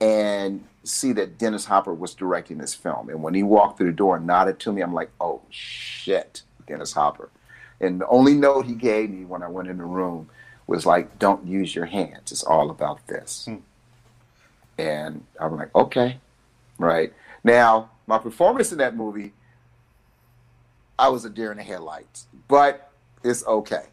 and 0.00 0.66
see 0.82 1.12
that 1.12 1.38
Dennis 1.38 1.66
Hopper 1.66 1.94
was 1.94 2.12
directing 2.14 2.58
this 2.58 2.74
film. 2.74 3.08
And 3.08 3.22
when 3.22 3.34
he 3.34 3.44
walked 3.44 3.78
through 3.78 3.86
the 3.86 3.96
door 3.96 4.16
and 4.16 4.26
nodded 4.26 4.58
to 4.60 4.72
me, 4.72 4.82
I'm 4.82 4.92
like, 4.92 5.10
oh 5.20 5.42
shit, 5.48 6.42
Dennis 6.66 6.92
Hopper. 6.92 7.30
And 7.82 8.00
the 8.00 8.06
only 8.06 8.34
note 8.34 8.64
he 8.64 8.74
gave 8.74 9.10
me 9.10 9.24
when 9.24 9.42
I 9.42 9.48
went 9.48 9.68
in 9.68 9.76
the 9.76 9.84
room 9.84 10.30
was 10.66 10.86
like, 10.86 11.18
don't 11.18 11.46
use 11.46 11.74
your 11.74 11.86
hands. 11.86 12.30
It's 12.30 12.44
all 12.44 12.70
about 12.70 13.06
this. 13.08 13.46
Hmm. 13.46 13.56
And 14.78 15.26
I'm 15.38 15.56
like, 15.56 15.74
okay, 15.74 16.18
right. 16.78 17.12
Now, 17.44 17.90
my 18.06 18.18
performance 18.18 18.72
in 18.72 18.78
that 18.78 18.96
movie, 18.96 19.32
I 20.98 21.08
was 21.08 21.24
a 21.24 21.30
deer 21.30 21.50
in 21.50 21.58
the 21.58 21.64
headlights, 21.64 22.26
but 22.48 22.90
it's 23.24 23.44
okay. 23.46 23.84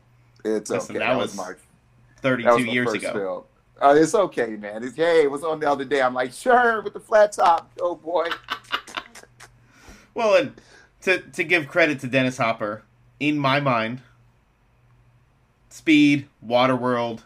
It's 0.46 0.70
Listen, 0.70 0.96
okay. 0.96 1.06
That, 1.06 1.14
that 1.14 1.18
was, 1.18 1.36
was 1.36 1.38
my 1.38 1.54
32 2.22 2.50
was 2.50 2.66
years 2.66 2.94
ago. 2.94 3.14
Film. 3.14 3.44
Uh, 3.82 3.96
it's 3.98 4.14
okay, 4.14 4.56
man. 4.58 4.84
It's 4.84 4.96
hey, 4.96 5.24
it 5.24 5.32
was 5.32 5.44
on 5.44 5.60
the 5.60 5.70
other 5.70 5.86
day. 5.86 6.02
I'm 6.02 6.14
like, 6.14 6.34
sure, 6.34 6.82
with 6.82 6.94
the 6.94 7.00
flat 7.00 7.32
top. 7.32 7.72
Oh 7.80 7.96
boy. 7.96 8.28
well, 10.14 10.36
and 10.36 10.54
to 11.02 11.20
to 11.20 11.44
give 11.44 11.68
credit 11.68 12.00
to 12.02 12.08
Dennis 12.08 12.38
Hopper, 12.38 12.84
in 13.20 13.38
my 13.38 13.60
mind, 13.60 14.02
Speed, 15.70 16.28
Waterworld, 16.46 17.24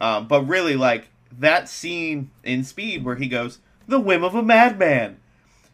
um, 0.00 0.28
but 0.28 0.42
really 0.42 0.76
like 0.76 1.08
that 1.38 1.68
scene 1.68 2.30
in 2.44 2.64
Speed 2.64 3.04
where 3.04 3.16
he 3.16 3.28
goes, 3.28 3.58
"The 3.88 4.00
whim 4.00 4.24
of 4.24 4.34
a 4.34 4.42
madman." 4.42 5.18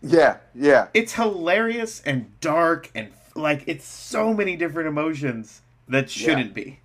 Yeah, 0.00 0.38
yeah. 0.54 0.88
It's 0.94 1.14
hilarious 1.14 2.02
and 2.04 2.38
dark 2.40 2.90
and 2.94 3.12
like 3.34 3.64
it's 3.66 3.84
so 3.84 4.34
many 4.34 4.56
different 4.56 4.88
emotions 4.88 5.62
that 5.88 6.10
shouldn't 6.10 6.56
yeah. 6.56 6.64
be, 6.64 6.80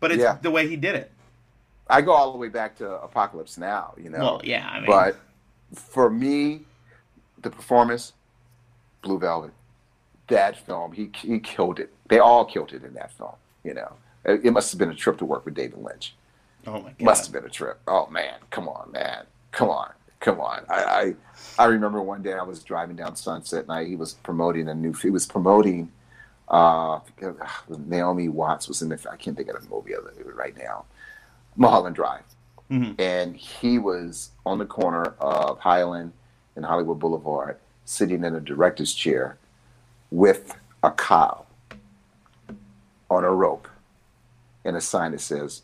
but 0.00 0.10
it's 0.10 0.22
yeah. 0.22 0.38
the 0.40 0.50
way 0.50 0.68
he 0.68 0.76
did 0.76 0.94
it. 0.94 1.10
I 1.88 2.00
go 2.00 2.12
all 2.12 2.32
the 2.32 2.38
way 2.38 2.48
back 2.48 2.76
to 2.76 2.90
Apocalypse 3.02 3.58
Now, 3.58 3.94
you 3.98 4.08
know. 4.08 4.18
Well, 4.18 4.40
yeah, 4.44 4.66
I 4.68 4.80
mean. 4.80 4.86
But 4.86 5.16
for 5.74 6.08
me, 6.08 6.62
the 7.42 7.50
performance, 7.50 8.12
Blue 9.02 9.18
Velvet, 9.18 9.52
that 10.32 10.56
film, 10.66 10.92
he 10.92 11.10
he 11.14 11.38
killed 11.38 11.78
it. 11.78 11.92
They 12.08 12.18
all 12.18 12.44
killed 12.44 12.72
it 12.72 12.82
in 12.84 12.94
that 12.94 13.12
film. 13.12 13.34
You 13.64 13.74
know, 13.74 13.92
it, 14.24 14.46
it 14.46 14.50
must 14.50 14.72
have 14.72 14.78
been 14.78 14.90
a 14.90 14.94
trip 14.94 15.18
to 15.18 15.24
work 15.24 15.44
with 15.44 15.54
David 15.54 15.78
Lynch. 15.78 16.14
Oh 16.66 16.80
my 16.80 16.90
god, 16.90 17.00
must 17.00 17.26
have 17.26 17.32
been 17.32 17.44
a 17.44 17.52
trip. 17.52 17.80
Oh 17.86 18.06
man, 18.08 18.34
come 18.50 18.68
on, 18.68 18.90
man, 18.92 19.24
come 19.50 19.68
on, 19.68 19.92
come 20.20 20.40
on. 20.40 20.64
I 20.68 21.14
I, 21.58 21.64
I 21.64 21.66
remember 21.66 22.02
one 22.02 22.22
day 22.22 22.34
I 22.34 22.42
was 22.42 22.62
driving 22.62 22.96
down 22.96 23.16
Sunset 23.16 23.62
and 23.62 23.72
I, 23.72 23.84
he 23.84 23.96
was 23.96 24.14
promoting 24.14 24.68
a 24.68 24.74
new. 24.74 24.92
He 24.92 25.10
was 25.10 25.26
promoting. 25.26 25.90
Uh, 26.48 27.00
Naomi 27.86 28.28
Watts 28.28 28.68
was 28.68 28.82
in 28.82 28.90
the. 28.90 28.98
I 29.10 29.16
can't 29.16 29.36
think 29.36 29.48
of 29.48 29.62
the 29.62 29.70
movie 29.70 29.94
other 29.94 30.12
movie 30.18 30.30
right 30.32 30.56
now 30.56 30.84
Mulholland 31.56 31.96
Drive. 31.96 32.24
Mm-hmm. 32.70 32.92
And 32.98 33.36
he 33.36 33.78
was 33.78 34.30
on 34.46 34.58
the 34.58 34.64
corner 34.64 35.14
of 35.20 35.58
Highland 35.58 36.12
and 36.56 36.64
Hollywood 36.64 36.98
Boulevard, 36.98 37.58
sitting 37.84 38.24
in 38.24 38.34
a 38.34 38.40
director's 38.40 38.94
chair 38.94 39.36
with 40.12 40.54
a 40.82 40.90
cow 40.90 41.46
on 43.10 43.24
a 43.24 43.30
rope 43.30 43.66
and 44.64 44.76
a 44.76 44.80
sign 44.80 45.12
that 45.12 45.20
says, 45.22 45.62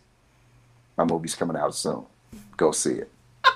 My 0.96 1.04
movie's 1.04 1.34
coming 1.34 1.56
out 1.56 1.74
soon. 1.74 2.06
Go 2.56 2.72
see 2.72 2.94
it. 2.94 3.10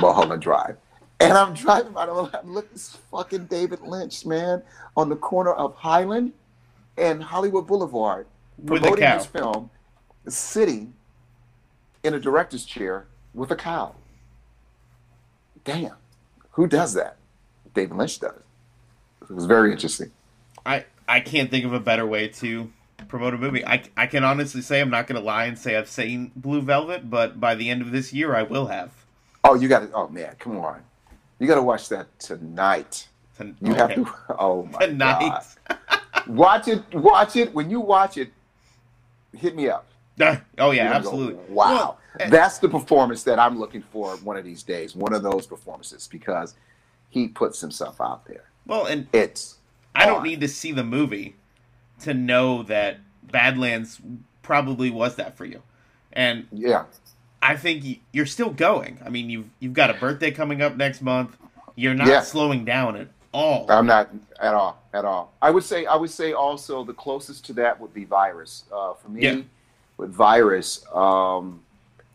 Mulholland 0.00 0.40
Drive. 0.40 0.76
And 1.20 1.32
I'm 1.32 1.52
driving 1.54 1.92
by, 1.92 2.04
I'm 2.04 2.54
looking 2.54 2.72
this 2.72 2.96
fucking 3.10 3.46
David 3.46 3.80
Lynch, 3.80 4.24
man, 4.24 4.62
on 4.96 5.08
the 5.08 5.16
corner 5.16 5.52
of 5.52 5.74
Highland 5.74 6.32
and 6.96 7.20
Hollywood 7.20 7.66
Boulevard, 7.66 8.28
promoting 8.64 9.00
this 9.00 9.26
film, 9.26 9.70
sitting 10.28 10.94
in 12.04 12.14
a 12.14 12.20
director's 12.20 12.64
chair 12.64 13.08
with 13.34 13.50
a 13.50 13.56
cow. 13.56 13.96
Damn, 15.64 15.96
who 16.50 16.68
does 16.68 16.94
that? 16.94 17.16
David 17.74 17.96
Lynch 17.96 18.20
does. 18.20 18.40
It 19.22 19.34
was 19.34 19.46
very 19.46 19.72
interesting. 19.72 20.12
I 20.68 20.84
I 21.08 21.20
can't 21.20 21.50
think 21.50 21.64
of 21.64 21.72
a 21.72 21.80
better 21.80 22.06
way 22.06 22.28
to 22.28 22.70
promote 23.08 23.32
a 23.32 23.38
movie. 23.38 23.64
I, 23.64 23.82
I 23.96 24.06
can 24.06 24.22
honestly 24.22 24.60
say 24.60 24.80
I'm 24.80 24.90
not 24.90 25.06
going 25.06 25.18
to 25.18 25.24
lie 25.24 25.46
and 25.46 25.58
say 25.58 25.76
I've 25.76 25.88
seen 25.88 26.30
Blue 26.36 26.60
Velvet, 26.60 27.08
but 27.08 27.40
by 27.40 27.54
the 27.54 27.70
end 27.70 27.80
of 27.80 27.90
this 27.90 28.12
year 28.12 28.36
I 28.36 28.42
will 28.42 28.66
have. 28.66 28.92
Oh, 29.42 29.54
you 29.54 29.68
got 29.68 29.80
to! 29.80 29.90
Oh 29.94 30.08
man, 30.08 30.34
come 30.38 30.58
on! 30.58 30.82
You 31.38 31.46
got 31.46 31.54
to 31.54 31.62
watch 31.62 31.88
that 31.88 32.18
tonight. 32.18 33.08
you 33.38 33.72
okay. 33.72 33.74
have 33.74 33.94
to. 33.94 34.06
Oh 34.38 34.68
my 34.72 34.86
tonight. 34.86 35.42
god! 35.68 36.00
watch 36.26 36.68
it. 36.68 36.82
Watch 36.92 37.36
it. 37.36 37.54
When 37.54 37.70
you 37.70 37.80
watch 37.80 38.18
it, 38.18 38.30
hit 39.34 39.56
me 39.56 39.68
up. 39.68 39.86
oh 40.58 40.72
yeah, 40.72 40.92
absolutely. 40.92 41.34
Go, 41.34 41.54
wow, 41.54 41.96
well, 42.18 42.28
that's 42.28 42.58
the 42.58 42.68
performance 42.68 43.22
that 43.22 43.38
I'm 43.38 43.58
looking 43.58 43.82
for 43.82 44.16
one 44.16 44.36
of 44.36 44.44
these 44.44 44.62
days. 44.62 44.94
One 44.94 45.14
of 45.14 45.22
those 45.22 45.46
performances 45.46 46.08
because 46.08 46.54
he 47.08 47.28
puts 47.28 47.60
himself 47.60 48.00
out 48.00 48.26
there. 48.26 48.44
Well, 48.66 48.86
and 48.86 49.06
it's. 49.14 49.57
I 49.98 50.06
don't 50.06 50.22
need 50.22 50.40
to 50.40 50.48
see 50.48 50.72
the 50.72 50.84
movie 50.84 51.36
to 52.00 52.14
know 52.14 52.62
that 52.64 52.98
Badlands 53.22 54.00
probably 54.42 54.90
was 54.90 55.16
that 55.16 55.36
for 55.36 55.44
you, 55.44 55.62
and 56.12 56.46
yeah, 56.52 56.84
I 57.42 57.56
think 57.56 58.00
you're 58.12 58.26
still 58.26 58.50
going. 58.50 58.98
I 59.04 59.08
mean, 59.10 59.28
you've 59.28 59.48
you've 59.60 59.74
got 59.74 59.90
a 59.90 59.94
birthday 59.94 60.30
coming 60.30 60.62
up 60.62 60.76
next 60.76 61.02
month. 61.02 61.36
You're 61.74 61.94
not 61.94 62.08
yeah. 62.08 62.20
slowing 62.22 62.64
down 62.64 62.96
at 62.96 63.08
all. 63.32 63.66
I'm 63.68 63.86
not 63.86 64.10
at 64.40 64.54
all, 64.54 64.82
at 64.92 65.04
all. 65.04 65.32
I 65.42 65.50
would 65.50 65.62
say, 65.62 65.86
I 65.86 65.96
would 65.96 66.10
say 66.10 66.32
also 66.32 66.84
the 66.84 66.94
closest 66.94 67.44
to 67.46 67.52
that 67.54 67.78
would 67.80 67.92
be 67.94 68.04
Virus. 68.04 68.64
Uh, 68.72 68.94
for 68.94 69.08
me, 69.10 69.22
Yeah. 69.22 69.42
with 69.96 70.10
Virus, 70.10 70.84
um, 70.94 71.60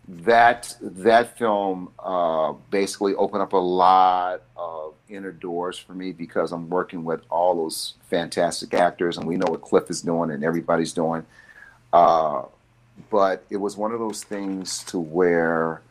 that 0.07 0.75
that 0.81 1.37
film 1.37 1.89
uh, 1.99 2.53
basically 2.69 3.15
opened 3.15 3.41
up 3.41 3.53
a 3.53 3.57
lot 3.57 4.41
of 4.57 4.95
inner 5.07 5.31
doors 5.31 5.77
for 5.77 5.93
me 5.93 6.11
because 6.11 6.51
I'm 6.51 6.69
working 6.69 7.05
with 7.05 7.21
all 7.29 7.55
those 7.55 7.93
fantastic 8.09 8.73
actors, 8.73 9.17
and 9.17 9.25
we 9.25 9.37
know 9.37 9.49
what 9.49 9.61
Cliff 9.61 9.89
is 9.89 10.01
doing 10.01 10.31
and 10.31 10.43
everybody's 10.43 10.93
doing. 10.93 11.25
Uh, 11.93 12.43
but 13.09 13.45
it 13.49 13.57
was 13.57 13.77
one 13.77 13.91
of 13.91 13.99
those 13.99 14.23
things 14.23 14.83
to 14.85 14.99
where 14.99 15.81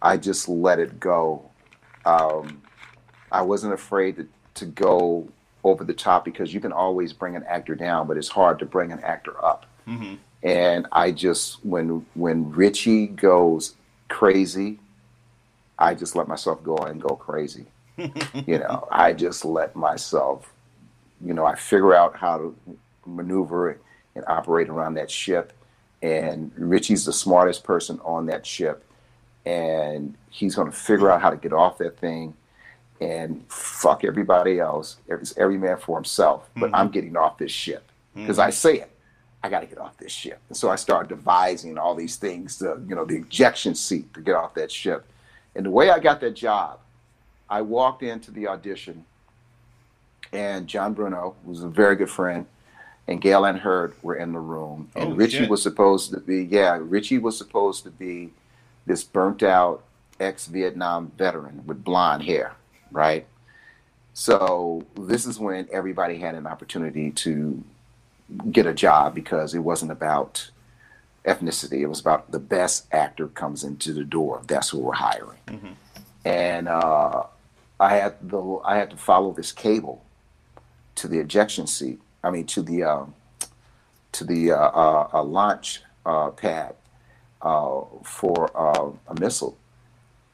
I 0.00 0.16
just 0.16 0.48
let 0.48 0.78
it 0.78 0.98
go. 0.98 1.50
Um, 2.04 2.62
I 3.30 3.42
wasn't 3.42 3.74
afraid 3.74 4.16
to, 4.16 4.28
to 4.54 4.66
go 4.66 5.28
over 5.64 5.84
the 5.84 5.94
top 5.94 6.24
because 6.24 6.52
you 6.52 6.60
can 6.60 6.72
always 6.72 7.12
bring 7.12 7.36
an 7.36 7.44
actor 7.44 7.74
down, 7.74 8.08
but 8.08 8.16
it's 8.16 8.28
hard 8.28 8.58
to 8.58 8.66
bring 8.66 8.90
an 8.90 9.00
actor 9.00 9.42
up. 9.44 9.66
hmm 9.84 10.14
And 10.42 10.86
I 10.90 11.12
just 11.12 11.64
when 11.64 12.06
when 12.14 12.50
Richie 12.52 13.06
goes 13.06 13.74
crazy, 14.08 14.78
I 15.78 15.94
just 15.94 16.16
let 16.16 16.28
myself 16.28 16.62
go 16.62 16.76
and 16.76 17.00
go 17.00 17.16
crazy. 17.16 17.66
you 17.96 18.58
know, 18.58 18.88
I 18.90 19.12
just 19.12 19.44
let 19.44 19.76
myself, 19.76 20.52
you 21.24 21.34
know, 21.34 21.44
I 21.44 21.54
figure 21.54 21.94
out 21.94 22.16
how 22.16 22.38
to 22.38 22.56
maneuver 23.06 23.78
and 24.14 24.24
operate 24.26 24.68
around 24.68 24.94
that 24.94 25.10
ship. 25.10 25.52
And 26.02 26.50
Richie's 26.56 27.04
the 27.04 27.12
smartest 27.12 27.62
person 27.64 28.00
on 28.04 28.26
that 28.26 28.44
ship. 28.46 28.84
And 29.44 30.16
he's 30.30 30.54
going 30.54 30.70
to 30.70 30.76
figure 30.76 31.10
out 31.10 31.20
how 31.20 31.30
to 31.30 31.36
get 31.36 31.52
off 31.52 31.78
that 31.78 31.98
thing 31.98 32.34
and 33.00 33.44
fuck 33.48 34.04
everybody 34.04 34.58
else. 34.60 34.96
It's 35.08 35.36
every 35.36 35.58
man 35.58 35.76
for 35.76 35.96
himself. 35.96 36.48
But 36.56 36.70
Mhm. 36.70 36.74
I'm 36.78 36.88
getting 36.90 37.16
off 37.16 37.38
this 37.38 37.50
ship 37.52 37.90
because 38.14 38.38
I 38.38 38.50
say 38.50 38.76
it. 38.78 38.91
I 39.42 39.48
got 39.48 39.60
to 39.60 39.66
get 39.66 39.78
off 39.78 39.96
this 39.98 40.12
ship. 40.12 40.40
And 40.48 40.56
so 40.56 40.70
I 40.70 40.76
started 40.76 41.08
devising 41.08 41.76
all 41.78 41.94
these 41.94 42.16
things, 42.16 42.58
to, 42.58 42.80
you 42.86 42.94
know, 42.94 43.04
the 43.04 43.16
ejection 43.16 43.74
seat 43.74 44.12
to 44.14 44.20
get 44.20 44.34
off 44.36 44.54
that 44.54 44.70
ship. 44.70 45.04
And 45.54 45.66
the 45.66 45.70
way 45.70 45.90
I 45.90 45.98
got 45.98 46.20
that 46.20 46.34
job, 46.34 46.78
I 47.50 47.60
walked 47.62 48.02
into 48.02 48.30
the 48.30 48.46
audition, 48.48 49.04
and 50.32 50.66
John 50.66 50.94
Bruno, 50.94 51.34
who's 51.44 51.62
a 51.62 51.68
very 51.68 51.96
good 51.96 52.08
friend, 52.10 52.46
and 53.08 53.20
Gale 53.20 53.44
Anne 53.44 53.58
Hurd 53.58 53.94
were 54.02 54.14
in 54.14 54.32
the 54.32 54.38
room. 54.38 54.88
And 54.94 55.12
Oh, 55.12 55.16
Richie 55.16 55.38
shit. 55.38 55.50
was 55.50 55.62
supposed 55.62 56.12
to 56.12 56.20
be, 56.20 56.44
yeah, 56.44 56.78
Richie 56.80 57.18
was 57.18 57.36
supposed 57.36 57.82
to 57.84 57.90
be 57.90 58.30
this 58.86 59.04
burnt 59.04 59.42
out 59.42 59.82
ex 60.20 60.46
Vietnam 60.46 61.10
veteran 61.18 61.62
with 61.66 61.84
blonde 61.84 62.22
hair, 62.22 62.54
right? 62.92 63.26
So 64.14 64.84
this 64.94 65.26
is 65.26 65.38
when 65.38 65.68
everybody 65.72 66.18
had 66.18 66.34
an 66.34 66.46
opportunity 66.46 67.10
to 67.10 67.62
get 68.50 68.66
a 68.66 68.74
job 68.74 69.14
because 69.14 69.54
it 69.54 69.60
wasn't 69.60 69.90
about 69.90 70.50
ethnicity. 71.24 71.80
It 71.80 71.86
was 71.86 72.00
about 72.00 72.30
the 72.32 72.38
best 72.40 72.92
actor 72.92 73.28
comes 73.28 73.62
into 73.64 73.92
the 73.92 74.04
door. 74.04 74.42
That's 74.46 74.70
who 74.70 74.78
we're 74.78 74.94
hiring. 74.94 75.38
Mhm. 75.46 75.74
And 76.24 76.68
uh, 76.68 77.24
I 77.80 77.96
had 77.96 78.14
the 78.22 78.60
I 78.64 78.76
had 78.76 78.90
to 78.90 78.96
follow 78.96 79.32
this 79.32 79.52
cable 79.52 80.04
to 80.96 81.08
the 81.08 81.18
ejection 81.18 81.66
seat. 81.66 82.00
I 82.22 82.30
mean 82.30 82.46
to 82.46 82.62
the 82.62 82.82
um, 82.84 83.14
to 84.12 84.24
the 84.24 84.52
uh, 84.52 84.56
uh, 84.56 85.08
uh, 85.14 85.22
launch 85.22 85.82
uh, 86.04 86.30
pad 86.30 86.74
uh, 87.40 87.80
for 88.04 88.50
uh, 88.56 88.90
a 89.08 89.20
missile. 89.20 89.56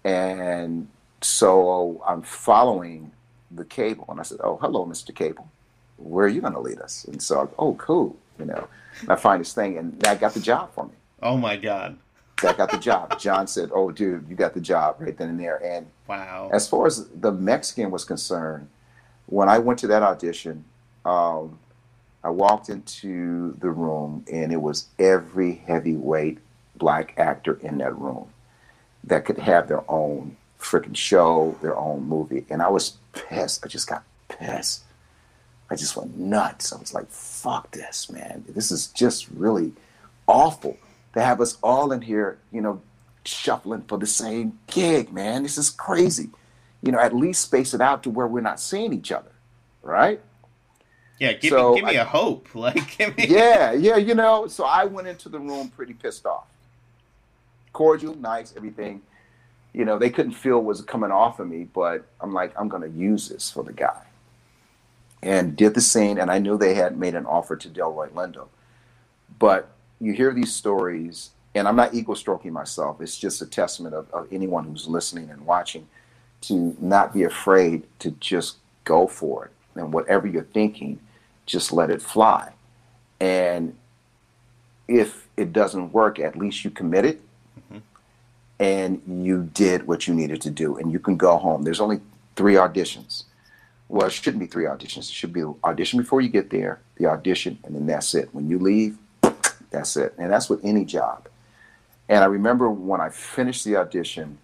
And 0.04 0.88
so 1.20 2.02
I'm 2.06 2.22
following 2.22 3.12
the 3.50 3.64
cable, 3.64 4.04
and 4.08 4.20
I 4.20 4.22
said, 4.22 4.38
"Oh, 4.42 4.58
hello, 4.60 4.84
Mr. 4.86 5.14
Cable. 5.14 5.50
Where 5.98 6.24
are 6.26 6.28
you 6.28 6.40
going 6.40 6.54
to 6.54 6.60
lead 6.60 6.80
us?" 6.80 7.04
And 7.04 7.22
so, 7.22 7.40
I, 7.42 7.46
oh, 7.58 7.74
cool, 7.74 8.16
you 8.38 8.44
know. 8.46 8.68
And 9.02 9.10
I 9.10 9.16
find 9.16 9.40
this 9.40 9.52
thing, 9.52 9.78
and 9.78 9.98
that 10.00 10.20
got 10.20 10.34
the 10.34 10.40
job 10.40 10.72
for 10.74 10.86
me. 10.86 10.92
Oh 11.22 11.36
my 11.36 11.56
god! 11.56 11.98
That 12.42 12.56
got 12.56 12.70
the 12.70 12.78
job. 12.78 13.18
John 13.18 13.46
said, 13.46 13.70
"Oh, 13.74 13.90
dude, 13.90 14.26
you 14.28 14.36
got 14.36 14.54
the 14.54 14.60
job 14.60 14.96
right 15.00 15.16
then 15.16 15.28
and 15.28 15.40
there." 15.40 15.62
And 15.64 15.86
Wow. 16.08 16.50
as 16.52 16.68
far 16.68 16.86
as 16.86 17.08
the 17.08 17.32
Mexican 17.32 17.90
was 17.90 18.04
concerned, 18.04 18.68
when 19.26 19.48
I 19.48 19.58
went 19.58 19.78
to 19.80 19.86
that 19.88 20.02
audition, 20.02 20.64
um, 21.04 21.58
I 22.24 22.30
walked 22.30 22.68
into 22.68 23.52
the 23.58 23.70
room 23.70 24.24
and 24.32 24.52
it 24.52 24.60
was 24.60 24.86
every 24.98 25.62
heavyweight 25.66 26.38
black 26.76 27.14
actor 27.16 27.58
in 27.62 27.78
that 27.78 27.96
room 27.98 28.28
that 29.04 29.24
could 29.24 29.38
have 29.38 29.68
their 29.68 29.88
own 29.90 30.36
freaking 30.58 30.96
show, 30.96 31.56
their 31.62 31.76
own 31.76 32.02
movie. 32.08 32.44
And 32.50 32.62
I 32.62 32.68
was 32.68 32.96
pissed. 33.12 33.64
I 33.64 33.68
just 33.68 33.88
got 33.88 34.02
pissed. 34.28 34.82
I 35.70 35.76
just 35.76 35.96
went 35.96 36.16
nuts. 36.16 36.72
I 36.72 36.78
was 36.78 36.94
like, 36.94 37.08
fuck 37.10 37.70
this, 37.72 38.10
man. 38.10 38.44
This 38.48 38.70
is 38.70 38.86
just 38.88 39.28
really 39.30 39.72
awful 40.26 40.76
to 41.14 41.20
have 41.22 41.40
us 41.40 41.58
all 41.62 41.92
in 41.92 42.00
here, 42.02 42.38
you 42.52 42.60
know, 42.60 42.80
shuffling 43.24 43.82
for 43.82 43.98
the 43.98 44.06
same 44.06 44.58
gig, 44.66 45.12
man. 45.12 45.42
This 45.42 45.58
is 45.58 45.68
crazy. 45.70 46.30
You 46.82 46.92
know, 46.92 46.98
at 47.00 47.14
least 47.14 47.42
space 47.42 47.74
it 47.74 47.80
out 47.80 48.02
to 48.04 48.10
where 48.10 48.26
we're 48.26 48.40
not 48.40 48.60
seeing 48.60 48.92
each 48.92 49.12
other, 49.12 49.32
right? 49.82 50.20
Yeah, 51.18 51.32
give 51.32 51.50
So, 51.50 51.70
me 51.74 51.80
give 51.80 51.88
me 51.90 51.96
I- 51.98 52.02
a 52.02 52.04
hope. 52.04 52.48
Like 52.54 52.96
give 52.96 53.16
me. 53.16 53.26
Yeah, 53.26 53.72
yeah, 53.72 53.96
you 53.96 54.14
know. 54.14 54.46
So 54.46 54.64
I 54.64 54.84
went 54.84 55.08
into 55.08 55.28
the 55.28 55.38
room 55.40 55.68
pretty 55.70 55.92
pissed 55.92 56.24
off. 56.24 56.46
Cordial, 57.72 58.14
nice, 58.14 58.54
everything. 58.56 59.02
You 59.74 59.84
know, 59.84 59.98
they 59.98 60.10
couldn't 60.10 60.32
feel 60.32 60.56
what 60.56 60.64
was 60.64 60.80
coming 60.80 61.10
off 61.10 61.40
of 61.40 61.48
me, 61.48 61.64
but 61.64 62.06
I'm 62.20 62.32
like, 62.32 62.52
I'm 62.58 62.68
going 62.68 62.82
to 62.82 62.88
use 62.98 63.28
this 63.28 63.50
for 63.50 63.62
the 63.62 63.72
guy. 63.72 64.00
And 65.22 65.56
did 65.56 65.74
the 65.74 65.80
scene, 65.80 66.18
and 66.18 66.30
I 66.30 66.38
knew 66.38 66.56
they 66.56 66.74
had 66.74 66.96
made 66.96 67.14
an 67.14 67.26
offer 67.26 67.56
to 67.56 67.68
Delroy 67.68 68.10
Lindo. 68.10 68.48
But 69.38 69.70
you 70.00 70.12
hear 70.12 70.32
these 70.32 70.54
stories, 70.54 71.30
and 71.54 71.66
I'm 71.66 71.74
not 71.76 71.92
ego 71.94 72.14
stroking 72.14 72.52
myself. 72.52 73.00
It's 73.00 73.18
just 73.18 73.42
a 73.42 73.46
testament 73.46 73.94
of, 73.94 74.08
of 74.12 74.28
anyone 74.32 74.64
who's 74.64 74.86
listening 74.86 75.30
and 75.30 75.44
watching 75.44 75.88
to 76.42 76.76
not 76.80 77.12
be 77.12 77.24
afraid 77.24 77.82
to 77.98 78.12
just 78.12 78.58
go 78.84 79.08
for 79.08 79.46
it. 79.46 79.50
And 79.74 79.92
whatever 79.92 80.26
you're 80.28 80.44
thinking, 80.44 81.00
just 81.46 81.72
let 81.72 81.90
it 81.90 82.00
fly. 82.00 82.52
And 83.18 83.76
if 84.86 85.26
it 85.36 85.52
doesn't 85.52 85.92
work, 85.92 86.20
at 86.20 86.36
least 86.36 86.64
you 86.64 86.70
committed 86.70 87.20
Mhm. 87.72 87.82
and 88.60 89.26
you 89.26 89.50
did 89.52 89.86
what 89.88 90.06
you 90.06 90.14
needed 90.14 90.40
to 90.42 90.50
do. 90.50 90.76
And 90.76 90.92
you 90.92 91.00
can 91.00 91.16
go 91.16 91.36
home. 91.38 91.64
There's 91.64 91.80
only 91.80 92.00
three 92.36 92.54
auditions. 92.54 93.24
Well, 93.88 94.06
it 94.06 94.12
shouldn't 94.12 94.40
be 94.40 94.46
three 94.46 94.64
auditions. 94.64 95.08
It 95.08 95.14
should 95.14 95.32
be 95.32 95.40
the 95.40 95.54
audition 95.64 95.98
before 95.98 96.20
you 96.20 96.28
get 96.28 96.50
there, 96.50 96.80
the 96.96 97.06
audition, 97.06 97.58
and 97.64 97.74
then 97.74 97.86
that's 97.86 98.14
it. 98.14 98.28
When 98.32 98.48
you 98.48 98.58
leave, 98.58 98.98
that's 99.70 99.96
it. 99.96 100.14
And 100.18 100.30
that's 100.30 100.50
with 100.50 100.64
any 100.64 100.84
job. 100.84 101.28
And 102.08 102.22
I 102.22 102.26
remember 102.26 102.70
when 102.70 103.00
I 103.00 103.08
finished 103.10 103.64
the 103.64 103.76
audition, 103.76 104.38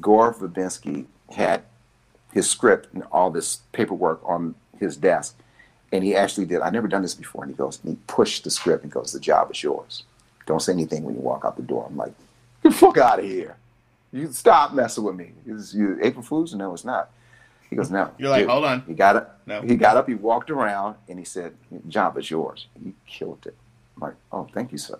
Gore 0.00 0.34
Verbinski 0.34 1.06
had 1.30 1.62
his 2.32 2.48
script 2.48 2.92
and 2.92 3.04
all 3.10 3.30
this 3.30 3.60
paperwork 3.72 4.20
on 4.24 4.54
his 4.78 4.96
desk. 4.96 5.36
And 5.90 6.04
he 6.04 6.14
actually 6.14 6.44
did, 6.44 6.60
I 6.60 6.68
never 6.70 6.88
done 6.88 7.02
this 7.02 7.14
before. 7.14 7.44
And 7.44 7.52
he 7.52 7.56
goes, 7.56 7.80
and 7.82 7.92
he 7.92 7.98
pushed 8.06 8.44
the 8.44 8.50
script 8.50 8.84
and 8.84 8.92
goes, 8.92 9.12
the 9.12 9.20
job 9.20 9.50
is 9.50 9.62
yours. 9.62 10.02
Don't 10.44 10.60
say 10.60 10.72
anything 10.72 11.04
when 11.04 11.14
you 11.14 11.20
walk 11.20 11.44
out 11.44 11.56
the 11.56 11.62
door. 11.62 11.86
I'm 11.88 11.96
like, 11.96 12.12
get 12.62 12.70
the 12.70 12.74
fuck 12.78 12.98
out 12.98 13.18
of 13.18 13.24
here. 13.24 13.56
You 14.12 14.30
stop 14.32 14.72
messing 14.72 15.04
with 15.04 15.16
me. 15.16 15.32
Is 15.46 15.74
you 15.74 15.98
April 16.02 16.22
Fools? 16.22 16.54
No, 16.54 16.72
it's 16.72 16.84
not. 16.84 17.10
He 17.70 17.76
goes, 17.76 17.90
no. 17.90 18.10
You're 18.18 18.30
like, 18.30 18.42
dude." 18.42 18.50
hold 18.50 18.64
on. 18.64 18.82
He 18.86 18.94
got 18.94 19.16
up. 19.16 19.40
No. 19.46 19.60
He 19.62 19.76
got 19.76 19.96
up. 19.96 20.08
He 20.08 20.14
walked 20.14 20.50
around 20.50 20.96
and 21.08 21.18
he 21.18 21.24
said, 21.24 21.54
"Job 21.88 22.16
is 22.18 22.30
yours." 22.30 22.66
He 22.82 22.94
killed 23.06 23.44
it. 23.46 23.56
I'm 23.96 24.02
like, 24.02 24.14
"Oh, 24.32 24.48
thank 24.54 24.72
you, 24.72 24.78
sir." 24.78 24.98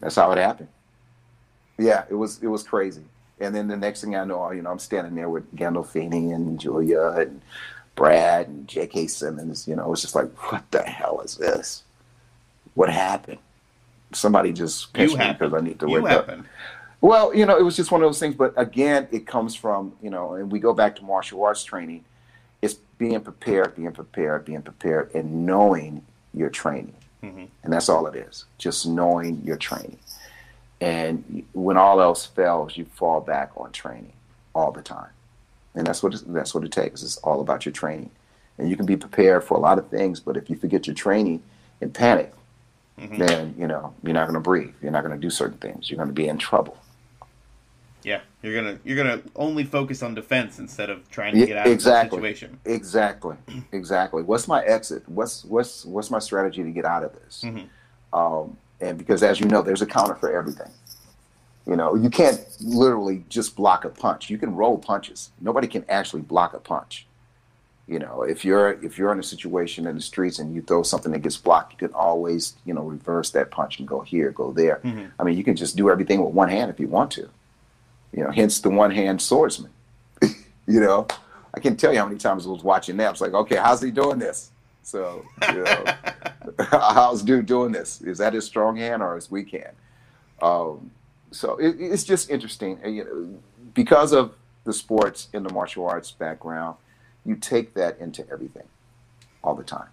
That's 0.00 0.14
how 0.16 0.30
it 0.32 0.38
happened. 0.38 0.68
Yeah, 1.78 2.04
it 2.10 2.14
was 2.14 2.42
it 2.42 2.46
was 2.48 2.62
crazy. 2.62 3.04
And 3.40 3.54
then 3.54 3.68
the 3.68 3.76
next 3.76 4.00
thing 4.02 4.16
I 4.16 4.24
know, 4.24 4.50
you 4.50 4.62
know, 4.62 4.70
I'm 4.70 4.78
standing 4.80 5.14
there 5.14 5.28
with 5.30 5.54
Gandolfini 5.54 6.34
and 6.34 6.58
Julia 6.58 7.10
and 7.16 7.40
Brad 7.94 8.48
and 8.48 8.66
J.K. 8.66 9.06
Simmons. 9.06 9.66
You 9.68 9.76
know, 9.76 9.84
it 9.84 9.88
was 9.90 10.00
just 10.02 10.14
like, 10.16 10.26
what 10.52 10.68
the 10.72 10.82
hell 10.82 11.20
is 11.20 11.36
this? 11.36 11.84
What 12.74 12.90
happened? 12.90 13.38
Somebody 14.12 14.52
just 14.52 14.96
You 14.96 15.06
me 15.08 15.14
happened. 15.14 15.38
because 15.38 15.54
I 15.54 15.64
need 15.64 15.78
to 15.80 15.88
You 15.88 16.02
wake 16.02 16.12
up. 16.12 16.30
Well, 17.00 17.34
you 17.34 17.46
know, 17.46 17.56
it 17.56 17.62
was 17.62 17.76
just 17.76 17.90
one 17.92 18.02
of 18.02 18.08
those 18.08 18.18
things. 18.18 18.34
But 18.34 18.52
again, 18.56 19.06
it 19.12 19.26
comes 19.26 19.54
from, 19.54 19.92
you 20.02 20.10
know, 20.10 20.34
and 20.34 20.50
we 20.50 20.58
go 20.58 20.72
back 20.74 20.96
to 20.96 21.04
martial 21.04 21.42
arts 21.44 21.62
training. 21.62 22.04
It's 22.60 22.74
being 22.74 23.20
prepared, 23.20 23.76
being 23.76 23.92
prepared, 23.92 24.44
being 24.44 24.62
prepared, 24.62 25.14
and 25.14 25.46
knowing 25.46 26.04
your 26.34 26.50
training. 26.50 26.94
Mhm. 27.22 27.48
And 27.62 27.72
that's 27.72 27.88
all 27.88 28.06
it 28.06 28.16
is. 28.16 28.44
Just 28.58 28.86
knowing 28.86 29.42
your 29.44 29.56
training. 29.56 29.98
And 30.80 31.44
when 31.52 31.76
all 31.76 32.00
else 32.00 32.26
fails, 32.26 32.76
you 32.76 32.84
fall 32.84 33.20
back 33.20 33.50
on 33.56 33.72
training 33.72 34.12
all 34.54 34.72
the 34.72 34.82
time. 34.82 35.10
And 35.74 35.86
that's 35.86 36.02
what 36.02 36.14
it, 36.14 36.22
that's 36.32 36.54
what 36.54 36.64
it 36.64 36.72
takes. 36.72 37.02
It's 37.02 37.16
all 37.18 37.40
about 37.40 37.64
your 37.64 37.72
training. 37.72 38.10
And 38.58 38.68
you 38.68 38.76
can 38.76 38.86
be 38.86 38.96
prepared 38.96 39.44
for 39.44 39.56
a 39.56 39.60
lot 39.60 39.78
of 39.78 39.88
things, 39.88 40.18
but 40.18 40.36
if 40.36 40.50
you 40.50 40.56
forget 40.56 40.86
your 40.88 40.94
training 40.94 41.42
and 41.80 41.94
panic, 41.94 42.32
Mhm. 42.98 43.18
then 43.18 43.54
you 43.56 43.68
know 43.68 43.94
you're 44.02 44.14
not 44.14 44.26
going 44.26 44.34
to 44.34 44.40
breathe. 44.40 44.74
You're 44.82 44.90
not 44.90 45.04
going 45.04 45.14
to 45.14 45.20
do 45.20 45.30
certain 45.30 45.58
things. 45.58 45.88
You're 45.88 45.96
going 45.98 46.08
to 46.08 46.14
be 46.14 46.26
in 46.28 46.38
trouble. 46.38 46.76
Yeah, 48.08 48.20
you're 48.42 48.54
gonna 48.54 48.78
you're 48.84 48.96
gonna 48.96 49.20
only 49.36 49.64
focus 49.64 50.02
on 50.02 50.14
defense 50.14 50.58
instead 50.58 50.88
of 50.88 51.06
trying 51.10 51.34
to 51.34 51.44
get 51.44 51.58
out 51.58 51.66
exactly. 51.66 52.16
of 52.16 52.22
the 52.22 52.28
situation. 52.28 52.58
Exactly, 52.64 53.36
exactly. 53.72 54.22
What's 54.22 54.48
my 54.48 54.64
exit? 54.64 55.06
What's 55.10 55.44
what's 55.44 55.84
what's 55.84 56.10
my 56.10 56.18
strategy 56.18 56.62
to 56.62 56.70
get 56.70 56.86
out 56.86 57.04
of 57.04 57.12
this? 57.12 57.42
Mm-hmm. 57.44 58.18
Um, 58.18 58.56
and 58.80 58.96
because, 58.96 59.22
as 59.22 59.40
you 59.40 59.46
know, 59.46 59.60
there's 59.60 59.82
a 59.82 59.86
counter 59.86 60.14
for 60.14 60.32
everything. 60.32 60.70
You 61.66 61.76
know, 61.76 61.96
you 61.96 62.08
can't 62.08 62.42
literally 62.62 63.24
just 63.28 63.54
block 63.54 63.84
a 63.84 63.90
punch. 63.90 64.30
You 64.30 64.38
can 64.38 64.56
roll 64.56 64.78
punches. 64.78 65.30
Nobody 65.38 65.68
can 65.68 65.84
actually 65.90 66.22
block 66.22 66.54
a 66.54 66.60
punch. 66.60 67.06
You 67.86 67.98
know, 67.98 68.22
if 68.22 68.42
you're 68.42 68.82
if 68.82 68.96
you're 68.96 69.12
in 69.12 69.18
a 69.18 69.22
situation 69.22 69.86
in 69.86 69.96
the 69.96 70.00
streets 70.00 70.38
and 70.38 70.54
you 70.54 70.62
throw 70.62 70.82
something 70.82 71.12
that 71.12 71.18
gets 71.18 71.36
blocked, 71.36 71.74
you 71.74 71.88
can 71.88 71.94
always 71.94 72.54
you 72.64 72.72
know 72.72 72.84
reverse 72.84 73.28
that 73.32 73.50
punch 73.50 73.80
and 73.80 73.86
go 73.86 74.00
here, 74.00 74.30
go 74.30 74.50
there. 74.50 74.80
Mm-hmm. 74.82 75.08
I 75.20 75.24
mean, 75.24 75.36
you 75.36 75.44
can 75.44 75.56
just 75.56 75.76
do 75.76 75.90
everything 75.90 76.24
with 76.24 76.32
one 76.32 76.48
hand 76.48 76.70
if 76.70 76.80
you 76.80 76.88
want 76.88 77.10
to. 77.10 77.28
You 78.12 78.24
know, 78.24 78.30
hence 78.30 78.60
the 78.60 78.70
one 78.70 78.90
hand 78.90 79.20
swordsman. 79.20 79.70
you 80.22 80.80
know, 80.80 81.06
I 81.54 81.60
can't 81.60 81.78
tell 81.78 81.92
you 81.92 81.98
how 81.98 82.06
many 82.06 82.18
times 82.18 82.46
I 82.46 82.50
was 82.50 82.62
watching 82.62 82.96
that. 82.98 83.06
I 83.06 83.10
was 83.10 83.20
like, 83.20 83.34
okay, 83.34 83.56
how's 83.56 83.82
he 83.82 83.90
doing 83.90 84.18
this? 84.18 84.50
So, 84.82 85.24
you 85.52 85.64
know, 85.64 85.84
how's 86.70 87.22
dude 87.22 87.46
doing 87.46 87.72
this? 87.72 88.00
Is 88.00 88.18
that 88.18 88.32
his 88.32 88.46
strong 88.46 88.76
hand 88.76 89.02
or 89.02 89.14
his 89.16 89.30
weak 89.30 89.50
hand? 89.50 89.76
Um, 90.40 90.90
so 91.30 91.56
it, 91.56 91.76
it's 91.78 92.04
just 92.04 92.30
interesting. 92.30 92.78
You 92.84 93.04
know, 93.04 93.38
because 93.74 94.12
of 94.12 94.34
the 94.64 94.72
sports 94.72 95.28
and 95.32 95.44
the 95.44 95.52
martial 95.52 95.86
arts 95.86 96.10
background, 96.10 96.76
you 97.24 97.36
take 97.36 97.74
that 97.74 97.98
into 97.98 98.28
everything 98.30 98.66
all 99.42 99.54
the 99.54 99.64
time. 99.64 99.88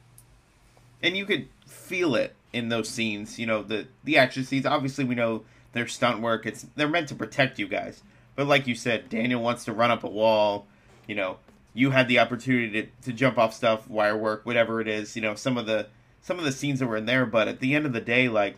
And 1.04 1.18
you 1.18 1.26
could 1.26 1.48
feel 1.68 2.16
it 2.16 2.36
in 2.54 2.70
those 2.70 2.90
scenes. 2.90 3.38
You 3.38 3.48
know, 3.48 3.64
the 3.64 3.88
the 4.04 4.18
action 4.18 4.44
scenes. 4.44 4.66
Obviously, 4.66 5.04
we 5.04 5.16
know 5.16 5.44
their 5.76 5.88
stunt 5.88 6.22
work. 6.22 6.46
It's 6.48 6.66
they're 6.76 6.88
meant 6.88 7.10
to 7.10 7.16
protect 7.16 7.60
you 7.60 7.68
guys. 7.68 8.02
But 8.36 8.48
like 8.48 8.66
you 8.66 8.76
said, 8.76 9.10
Daniel 9.10 9.42
wants 9.42 9.66
to 9.66 9.74
run 9.74 9.92
up 9.92 10.04
a 10.04 10.10
wall. 10.10 10.66
You 11.06 11.16
know, 11.16 11.38
you 11.74 11.92
had 11.92 12.08
the 12.08 12.18
opportunity 12.20 12.82
to, 12.84 12.88
to 13.04 13.14
jump 13.14 13.38
off 13.38 13.54
stuff, 13.54 13.88
wire 13.90 14.18
work, 14.18 14.46
whatever 14.46 14.80
it 14.82 14.88
is. 14.88 15.16
You 15.16 15.22
know, 15.22 15.36
some 15.36 15.58
of 15.58 15.66
the 15.68 15.88
some 16.22 16.40
of 16.40 16.46
the 16.46 16.52
scenes 16.54 16.80
that 16.80 16.88
were 16.88 16.98
in 16.98 17.06
there. 17.06 17.26
But 17.26 17.48
at 17.50 17.60
the 17.60 17.76
end 17.76 17.86
of 17.86 17.92
the 17.94 18.00
day, 18.02 18.30
like 18.30 18.56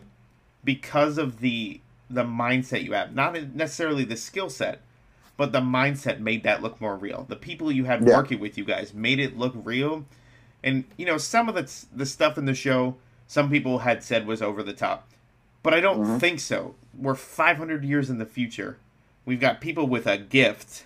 because 0.64 1.18
of 1.18 1.40
the 1.40 1.80
the 2.08 2.24
mindset 2.24 2.84
you 2.84 2.92
have, 2.92 3.14
not 3.14 3.34
necessarily 3.54 4.04
the 4.04 4.16
skill 4.16 4.48
set, 4.48 4.80
but 5.36 5.50
the 5.52 5.60
mindset 5.60 6.20
made 6.20 6.44
that 6.44 6.62
look 6.62 6.80
more 6.80 6.96
real. 6.96 7.26
The 7.28 7.36
people 7.36 7.70
you 7.72 7.84
had 7.84 8.06
Yeah. 8.08 8.16
working 8.16 8.38
with 8.38 8.56
you 8.56 8.64
guys 8.64 8.94
made 8.94 9.18
it 9.18 9.36
look 9.36 9.52
real. 9.56 10.06
And 10.62 10.84
you 10.96 11.04
know, 11.04 11.18
some 11.18 11.48
of 11.48 11.56
the 11.56 11.68
the 11.94 12.06
stuff 12.06 12.38
in 12.38 12.44
the 12.44 12.54
show, 12.54 12.94
some 13.26 13.50
people 13.50 13.80
had 13.80 14.04
said 14.04 14.24
was 14.24 14.40
over 14.40 14.62
the 14.62 14.72
top, 14.72 15.08
but 15.64 15.74
I 15.74 15.80
don't 15.80 15.98
Mhm. 16.04 16.20
think 16.20 16.38
so. 16.40 16.76
We're 16.98 17.14
500 17.14 17.84
years 17.84 18.10
in 18.10 18.18
the 18.18 18.26
future. 18.26 18.76
We've 19.24 19.40
got 19.40 19.60
people 19.60 19.86
with 19.86 20.06
a 20.06 20.18
gift 20.18 20.84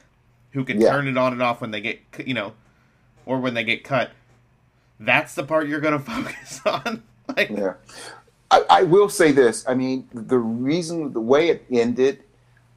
who 0.53 0.65
can 0.65 0.81
Yeah. 0.81 0.91
turn 0.91 1.09
it 1.09 1.17
on 1.17 1.33
and 1.33 1.41
off 1.43 1.61
when 1.61 1.71
they 1.71 1.81
get, 1.81 2.01
you 2.27 2.35
know, 2.35 2.53
or 3.25 3.41
when 3.41 3.55
they 3.55 3.65
get 3.65 3.83
cut. 3.85 4.11
That's 5.01 5.35
the 5.35 5.45
part 5.45 5.69
you're 5.69 5.81
gonna 5.81 5.99
focus 6.15 6.61
on. 6.67 7.03
like, 7.37 7.51
Yeah. 7.51 7.75
I, 8.51 8.65
I 8.69 8.83
will 8.83 9.09
say 9.09 9.33
this. 9.33 9.65
I 9.67 9.75
mean, 9.75 10.09
the 10.13 10.39
reason, 10.39 11.13
the 11.15 11.21
way 11.21 11.49
it 11.49 11.65
ended, 11.71 12.23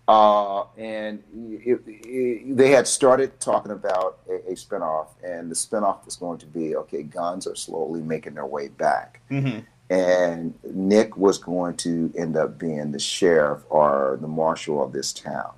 uh, 0.08 0.64
and 0.78 1.22
it, 1.34 1.82
it, 1.86 2.56
they 2.56 2.70
had 2.70 2.88
started 2.88 3.40
talking 3.42 3.72
about 3.74 4.20
a, 4.30 4.52
a 4.52 4.56
spinoff, 4.56 5.08
and 5.24 5.52
the 5.52 5.56
spinoff 5.56 6.06
was 6.06 6.16
going 6.16 6.38
to 6.38 6.46
be 6.46 6.76
okay, 6.78 7.04
guns 7.04 7.46
are 7.48 7.56
slowly 7.56 8.02
making 8.02 8.36
their 8.36 8.46
way 8.46 8.70
back. 8.70 9.20
hmm 9.30 9.60
And 9.90 10.56
Nick 10.64 11.16
was 11.16 11.38
going 11.38 11.78
to 11.78 12.12
end 12.18 12.36
up 12.36 12.58
being 12.58 12.92
the 12.92 13.00
sheriff 13.00 13.62
or 13.70 14.18
the 14.20 14.28
marshal 14.28 14.84
of 14.84 14.92
this 14.94 15.14
town. 15.14 15.52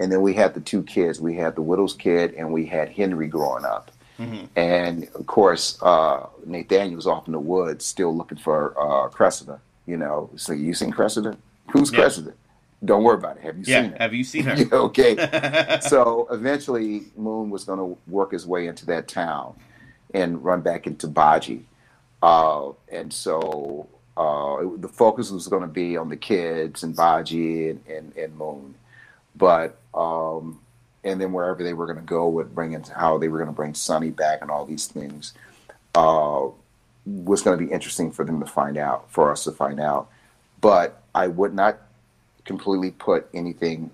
And 0.00 0.10
then 0.10 0.22
we 0.22 0.34
had 0.34 0.54
the 0.54 0.60
two 0.60 0.82
kids. 0.82 1.20
We 1.20 1.36
had 1.36 1.54
the 1.54 1.62
widow's 1.62 1.94
kid, 1.94 2.34
and 2.34 2.52
we 2.52 2.66
had 2.66 2.88
Henry 2.88 3.28
growing 3.28 3.64
up. 3.64 3.92
hmm 4.16 4.44
And 4.56 5.08
of 5.14 5.26
course, 5.26 5.78
uh, 5.82 6.26
Nathaniel 6.44 6.96
was 6.96 7.06
off 7.06 7.26
in 7.28 7.32
the 7.32 7.38
woods 7.38 7.84
still 7.84 8.14
looking 8.16 8.38
for 8.38 8.74
uh, 8.78 9.08
Cressida. 9.08 9.60
You 9.86 9.98
know, 9.98 10.30
so 10.36 10.52
you 10.52 10.74
seen 10.74 10.90
Cressida? 10.90 11.36
Who's 11.70 11.92
Yeah. 11.92 12.00
Cressida? 12.00 12.32
Don't 12.84 13.04
worry 13.04 13.16
about 13.18 13.36
it. 13.36 13.44
Have 13.44 13.56
you 13.56 13.64
Yeah. 13.66 13.82
seen 13.82 13.90
her? 13.92 13.96
Have 13.98 14.14
you 14.14 14.24
seen 14.24 14.44
her? 14.44 14.54
Yeah, 14.56 14.66
okay. 14.72 15.78
so 15.82 16.26
eventually, 16.30 17.04
Moon 17.16 17.50
was 17.50 17.64
going 17.64 17.78
to 17.78 17.96
work 18.10 18.32
his 18.32 18.46
way 18.46 18.66
into 18.66 18.84
that 18.86 19.06
town 19.08 19.54
and 20.12 20.42
run 20.44 20.60
back 20.60 20.86
into 20.86 21.06
Bajie. 21.06 21.62
Uh, 22.24 22.72
and 22.90 23.12
so 23.12 23.86
uh, 24.16 24.56
it- 24.62 24.80
the 24.82 24.88
focus 24.88 25.30
was 25.30 25.46
going 25.48 25.62
to 25.62 25.68
be 25.68 25.96
on 25.96 26.08
the 26.08 26.16
kids 26.16 26.82
and 26.82 26.96
Bajie 26.96 27.70
and, 27.70 27.86
and, 27.86 28.16
and 28.16 28.36
Moon. 28.36 28.74
But, 29.36 29.76
um, 29.94 30.60
and 31.04 31.20
then 31.20 31.32
wherever 31.32 31.62
they 31.62 31.74
were 31.74 31.86
going 31.86 31.98
to 31.98 32.04
go 32.04 32.28
with 32.28 32.54
bringing 32.54 32.82
how 32.84 33.18
they 33.18 33.28
were 33.28 33.38
going 33.38 33.50
to 33.50 33.54
bring 33.54 33.74
Sonny 33.74 34.10
back 34.10 34.40
and 34.42 34.50
all 34.50 34.64
these 34.64 34.86
things 34.86 35.34
uh, 35.94 36.46
was 37.04 37.42
going 37.42 37.58
to 37.58 37.64
be 37.64 37.70
interesting 37.70 38.10
for 38.10 38.24
them 38.24 38.40
to 38.40 38.46
find 38.46 38.78
out, 38.78 39.10
for 39.10 39.30
us 39.30 39.44
to 39.44 39.52
find 39.52 39.78
out. 39.80 40.08
But 40.60 41.02
I 41.14 41.26
would 41.28 41.52
not 41.54 41.78
completely 42.46 42.90
put 42.90 43.28
anything 43.34 43.90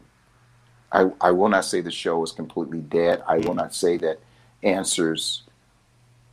I, 0.93 1.11
I 1.21 1.31
will 1.31 1.49
not 1.49 1.65
say 1.65 1.81
the 1.81 1.91
show 1.91 2.23
is 2.25 2.33
completely 2.33 2.81
dead. 2.81 3.23
I 3.27 3.39
will 3.39 3.55
not 3.55 3.75
say 3.75 3.97
that 3.99 4.19
answers, 4.63 5.43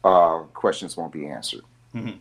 uh, 0.04 0.40
questions 0.54 0.98
won't 0.98 1.14
be 1.14 1.28
answered. 1.28 1.62
Mhm. 1.98 2.20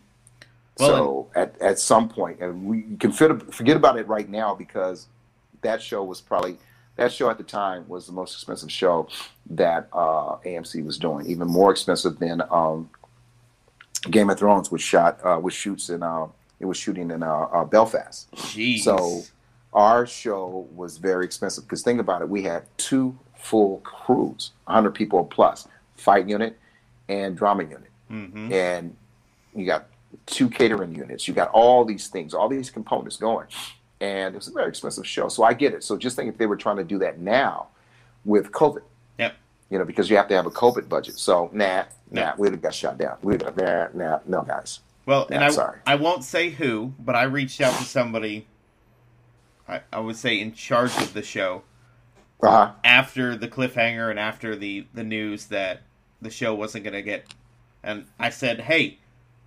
Well, 0.79 0.89
so 0.89 1.31
at, 1.35 1.61
at 1.61 1.79
some 1.79 2.09
point, 2.09 2.41
and 2.41 2.67
we 2.67 2.79
you 2.79 2.97
can 2.99 3.13
forget 3.13 3.77
about 3.77 3.99
it 3.99 4.07
right 4.09 4.29
now 4.29 4.55
because 4.55 5.07
that 5.63 5.81
show 5.83 6.05
was 6.05 6.21
probably 6.21 6.59
that 6.97 7.13
show 7.13 7.31
at 7.31 7.39
the 7.39 7.45
time 7.45 7.87
was 7.89 8.07
the 8.07 8.13
most 8.13 8.35
expensive 8.35 8.71
show 8.71 9.09
that 9.51 9.89
uh, 9.93 10.37
AMC 10.45 10.85
was 10.85 10.99
doing, 10.99 11.27
even 11.27 11.47
more 11.47 11.71
expensive 11.71 12.19
than 12.19 12.43
um, 12.51 12.91
Game 14.11 14.31
of 14.31 14.39
Thrones, 14.39 14.71
which 14.71 14.83
shot 14.83 15.19
uh, 15.25 15.37
which 15.37 15.55
shoots 15.55 15.89
in 15.89 16.03
uh, 16.03 16.27
it 16.61 16.67
was 16.67 16.77
shooting 16.77 17.11
in 17.11 17.23
uh, 17.23 17.49
uh, 17.53 17.65
Belfast. 17.65 18.31
Jeez. 18.33 18.81
So 18.81 19.23
our 19.73 20.07
show 20.07 20.67
was 20.75 20.97
very 20.97 21.25
expensive 21.25 21.65
because 21.65 21.83
think 21.83 22.01
about 22.01 22.23
it, 22.23 22.29
we 22.29 22.43
had 22.43 22.65
two 22.79 23.17
full 23.39 23.79
crews, 23.79 24.53
100 24.65 24.93
people 24.93 25.25
plus, 25.25 25.69
fight 25.97 26.29
unit 26.29 26.59
and 27.09 27.37
drama 27.37 27.63
unit, 27.63 27.91
hmm 28.09 28.53
and 28.53 28.97
you 29.57 29.67
got 29.67 29.87
two 30.27 30.49
catering 30.49 30.95
units, 30.95 31.27
you 31.27 31.35
got 31.35 31.51
all 31.51 31.85
these 31.85 32.09
things, 32.09 32.35
all 32.35 32.49
these 32.49 32.71
components 32.71 33.17
going, 33.17 33.47
and 34.01 34.35
it 34.35 34.39
was 34.39 34.49
a 34.49 34.53
very 34.53 34.69
expensive 34.69 35.07
show. 35.07 35.29
So 35.29 35.43
I 35.43 35.53
get 35.55 35.75
it. 35.75 35.83
So 35.85 35.97
just 35.97 36.17
think 36.17 36.29
if 36.29 36.39
they 36.39 36.47
were 36.47 36.57
trying 36.57 36.77
to 36.77 36.85
do 36.85 36.99
that 37.01 37.19
now 37.19 37.69
with 38.25 38.53
COVID. 38.53 38.83
Yep. 39.19 39.35
You 39.71 39.79
know, 39.79 39.85
because 39.85 40.09
you 40.11 40.17
have 40.17 40.29
to 40.29 40.35
have 40.35 40.47
a 40.47 40.51
COVID 40.51 40.89
budget. 40.89 41.19
So 41.19 41.51
nah, 41.53 41.85
nah, 42.11 42.35
we'd 42.39 42.53
have 42.53 42.63
got 42.63 42.75
shot 42.75 42.99
down. 42.99 43.17
We'd 43.23 43.43
have 43.43 43.57
nah, 43.57 43.89
nah, 43.95 44.19
no 44.27 44.43
guys. 44.43 44.81
Well, 45.07 45.27
and 45.31 45.41
Yeah, 45.41 45.47
I, 45.47 45.51
sorry. 45.51 45.79
I 45.87 45.95
won't 45.97 46.25
say 46.25 46.51
who, 46.51 46.93
but 46.99 47.15
I 47.15 47.23
reached 47.25 47.61
out 47.61 47.77
to 47.79 47.85
somebody, 47.85 48.47
I, 49.69 49.81
I 49.93 50.01
would 50.01 50.17
say 50.17 50.41
in 50.41 50.53
charge 50.53 50.97
of 50.99 51.13
the 51.15 51.23
show, 51.23 51.63
Uh 52.43 52.51
huh. 52.51 52.73
after 52.85 53.37
the 53.37 53.49
cliffhanger 53.49 54.11
and 54.11 54.19
after 54.19 54.57
the, 54.57 54.87
the 54.95 55.05
news 55.05 55.47
that 55.47 55.83
the 56.21 56.31
show 56.31 56.55
wasn't 56.55 56.85
going 56.85 56.95
to 56.95 57.03
get. 57.03 57.33
And 57.85 58.07
I 58.19 58.31
said, 58.31 58.61
hey, 58.63 58.99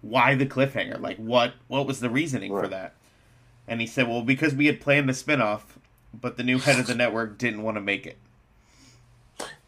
why 0.02 0.36
the 0.36 0.46
cliffhanger? 0.46 1.00
Like, 1.00 1.18
what, 1.18 1.54
what 1.68 1.86
was 1.88 2.00
the 2.00 2.10
reasoning 2.10 2.52
for 2.52 2.68
that? 2.68 2.94
And 3.68 3.82
he 3.82 3.88
said, 3.88 4.08
well, 4.08 4.22
because 4.22 4.56
we 4.56 4.66
had 4.66 4.82
planned 4.82 5.10
a 5.10 5.14
spinoff, 5.14 5.62
but 6.14 6.38
the 6.38 6.44
new 6.44 6.58
head 6.60 6.80
of 6.80 6.88
the 6.88 6.96
network 7.04 7.38
didn't 7.38 7.64
want 7.64 7.76
to 7.78 7.82
make 7.82 8.06
it. 8.08 8.18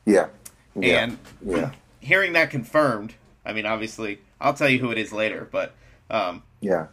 Yeah. 0.06 0.28
Yeah. 0.76 1.04
And 1.04 1.18
yeah. 1.46 1.72
hearing 2.00 2.34
that 2.34 2.50
confirmed, 2.50 3.14
I 3.46 3.54
mean, 3.54 3.66
obviously, 3.66 4.20
I'll 4.40 4.54
tell 4.54 4.70
you 4.70 4.80
who 4.80 4.92
it 4.92 4.98
is 4.98 5.12
later, 5.14 5.48
but 5.52 5.74
um, 6.10 6.44
Yeah. 6.62 6.88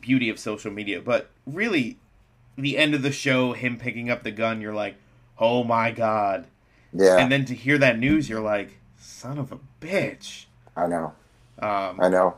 beauty 0.00 0.28
of 0.30 0.38
social 0.38 0.70
media. 0.70 1.00
But 1.00 1.30
really, 1.46 1.98
the 2.56 2.78
end 2.78 2.94
of 2.94 3.02
the 3.02 3.12
show, 3.12 3.52
him 3.52 3.76
picking 3.78 4.10
up 4.10 4.22
the 4.22 4.30
gun, 4.30 4.60
you're 4.60 4.74
like, 4.74 4.96
oh 5.38 5.64
my 5.64 5.90
god. 5.90 6.46
Yeah. 6.92 7.18
And 7.18 7.30
then 7.30 7.44
to 7.46 7.54
hear 7.54 7.76
that 7.78 7.98
news, 7.98 8.28
you're 8.28 8.40
like, 8.40 8.78
son 8.98 9.38
of 9.38 9.52
a 9.52 9.58
bitch. 9.80 10.46
I 10.74 10.86
know. 10.86 11.12
Um, 11.60 11.98
I 12.00 12.08
know. 12.08 12.34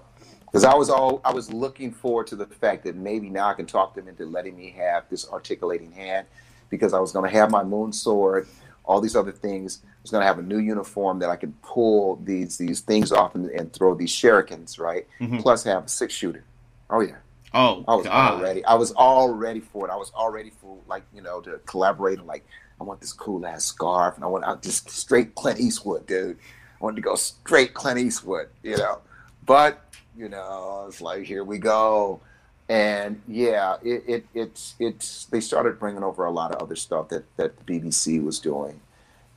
Because 0.47 0.65
I 0.65 0.75
was 0.75 0.89
all 0.89 1.21
I 1.25 1.33
was 1.33 1.53
looking 1.53 1.93
forward 1.93 2.27
to 2.29 2.37
the 2.37 2.47
fact 2.47 2.85
that 2.85 2.97
maybe 2.97 3.29
now 3.29 3.49
I 3.49 3.55
can 3.55 3.67
talk 3.67 3.95
them 3.95 4.09
into 4.09 4.25
letting 4.25 4.57
me 4.57 4.71
have 4.79 5.05
this 5.11 5.29
articulating 5.29 5.93
hand 5.93 6.27
because 6.71 6.95
I 6.95 7.01
was 7.01 7.13
going 7.13 7.31
to 7.31 7.37
have 7.37 7.51
my 7.51 7.63
moon 7.63 7.93
sword, 7.93 8.49
all 8.85 9.01
these 9.01 9.15
other 9.15 9.33
things. 9.33 9.81
I 9.85 9.89
was 10.01 10.11
going 10.11 10.23
to 10.23 10.27
have 10.27 10.39
a 10.39 10.43
new 10.43 10.59
uniform 10.59 11.19
that 11.19 11.29
I 11.29 11.37
could 11.37 11.61
pull 11.61 12.17
these 12.25 12.57
these 12.57 12.81
things 12.81 13.13
off 13.13 13.35
and, 13.35 13.51
and 13.51 13.71
throw 13.73 13.95
these 13.95 14.11
shurikens, 14.11 14.79
right? 14.81 15.07
Mhm. 15.21 15.43
Plus 15.43 15.65
have 15.65 15.85
a 15.85 15.89
six 15.89 16.15
shooter. 16.15 16.45
Oh 16.89 17.01
yeah, 17.01 17.17
oh, 17.53 17.85
I 17.87 17.95
was 17.95 18.07
God. 18.07 18.33
all 18.35 18.41
ready. 18.41 18.65
I 18.65 18.75
was 18.75 18.93
all 18.93 19.29
ready 19.29 19.61
for 19.61 19.87
it. 19.87 19.91
I 19.91 19.97
was 19.97 20.11
all 20.15 20.31
ready 20.31 20.51
for 20.63 20.79
like 20.87 21.03
you 21.13 21.21
know 21.21 21.43
to 21.43 21.61
collaborate. 21.67 22.25
Like 22.25 22.47
I 22.81 22.85
want 22.85 23.03
this 23.03 23.13
cool 23.13 23.45
ass 23.45 23.67
scarf, 23.67 24.15
and 24.15 24.25
I 24.25 24.29
want 24.29 24.45
I 24.45 24.55
just 24.55 24.89
straight 24.89 25.35
Clint 25.35 25.61
Eastwood, 25.61 26.07
dude. 26.07 26.39
I 26.81 26.85
wanted 26.85 26.97
to 26.97 27.03
go 27.03 27.17
straight 27.17 27.75
Clint 27.75 27.99
Eastwood, 27.99 28.49
you 28.63 28.79
know. 28.79 29.01
But 29.49 29.83
you 30.17 30.29
know, 30.29 30.85
it's 30.89 31.01
like 31.01 31.25
here 31.25 31.43
we 31.43 31.59
go. 31.59 32.21
and 32.69 33.21
yeah, 33.27 33.77
it, 33.83 34.05
it 34.07 34.27
it's 34.35 34.75
it's 34.79 35.25
they 35.25 35.41
started 35.41 35.81
bringing 35.81 36.05
over 36.05 36.25
a 36.27 36.31
lot 36.31 36.53
of 36.55 36.61
other 36.63 36.77
stuff 36.77 37.09
that 37.09 37.25
that 37.39 37.57
the 37.59 37.65
BBC 37.81 38.23
was 38.23 38.39
doing, 38.39 38.79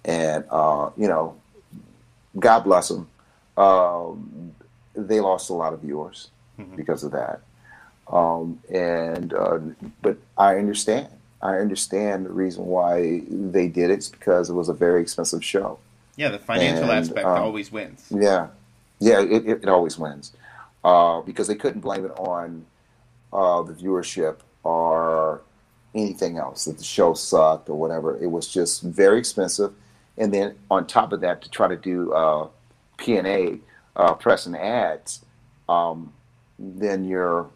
and 0.05 0.43
uh, 0.51 0.89
you 0.97 1.07
know, 1.07 1.35
God 2.37 2.59
bless 2.65 2.89
them, 2.89 3.07
um, 3.57 4.53
they 4.95 5.19
lost 5.21 5.49
a 5.49 5.53
lot 5.53 5.73
of 5.73 5.79
viewers 5.79 6.29
Mhm. 6.59 6.75
because 6.75 7.03
of 7.05 7.11
that, 7.13 7.39
um, 8.11 8.59
and 8.69 9.33
uh, 9.33 9.59
but 10.01 10.17
I 10.37 10.57
understand. 10.57 11.07
I 11.43 11.55
understand 11.55 12.25
the 12.27 12.31
reason 12.31 12.65
why 12.67 13.21
they 13.29 13.67
did 13.67 13.89
it. 13.89 13.93
It's 13.93 14.09
because 14.09 14.49
it 14.49 14.53
was 14.53 14.67
a 14.69 14.73
very 14.75 15.01
expensive 15.01 15.43
show. 15.43 15.79
Yeah, 16.17 16.29
the 16.29 16.37
financial 16.37 16.83
And, 16.91 16.99
aspect 16.99 17.25
um, 17.25 17.41
always 17.41 17.71
wins. 17.71 18.05
Yeah, 18.11 18.47
yeah, 19.01 19.19
it, 19.19 19.45
it, 19.47 19.63
it 19.63 19.67
always 19.67 19.97
wins 19.97 20.31
uh, 20.83 21.21
because 21.21 21.47
they 21.47 21.55
couldn't 21.55 21.81
blame 21.81 22.05
it 22.05 22.11
on 22.11 22.65
uh, 23.33 23.61
the 23.63 23.73
viewership 23.73 24.37
or 24.63 25.41
anything 25.93 26.37
else 26.37 26.65
that 26.65 26.77
the 26.77 26.83
show 26.83 27.13
sucked 27.13 27.67
or 27.67 27.77
whatever. 27.77 28.17
It 28.21 28.27
was 28.27 28.47
just 28.47 28.81
very 28.83 29.19
expensive, 29.19 29.73
and 30.17 30.33
then 30.33 30.55
on 30.69 30.87
top 30.87 31.11
of 31.11 31.21
that, 31.21 31.41
to 31.41 31.49
try 31.49 31.67
to 31.67 31.75
do 31.75 32.13
uh, 32.13 32.47
P 32.97 33.17
and 33.17 33.27
A, 33.27 33.57
uh, 33.95 34.13
press 34.13 34.45
and 34.45 34.55
ads, 34.55 35.25
um, 35.67 36.13
then 36.59 37.03
you're, 37.03 37.49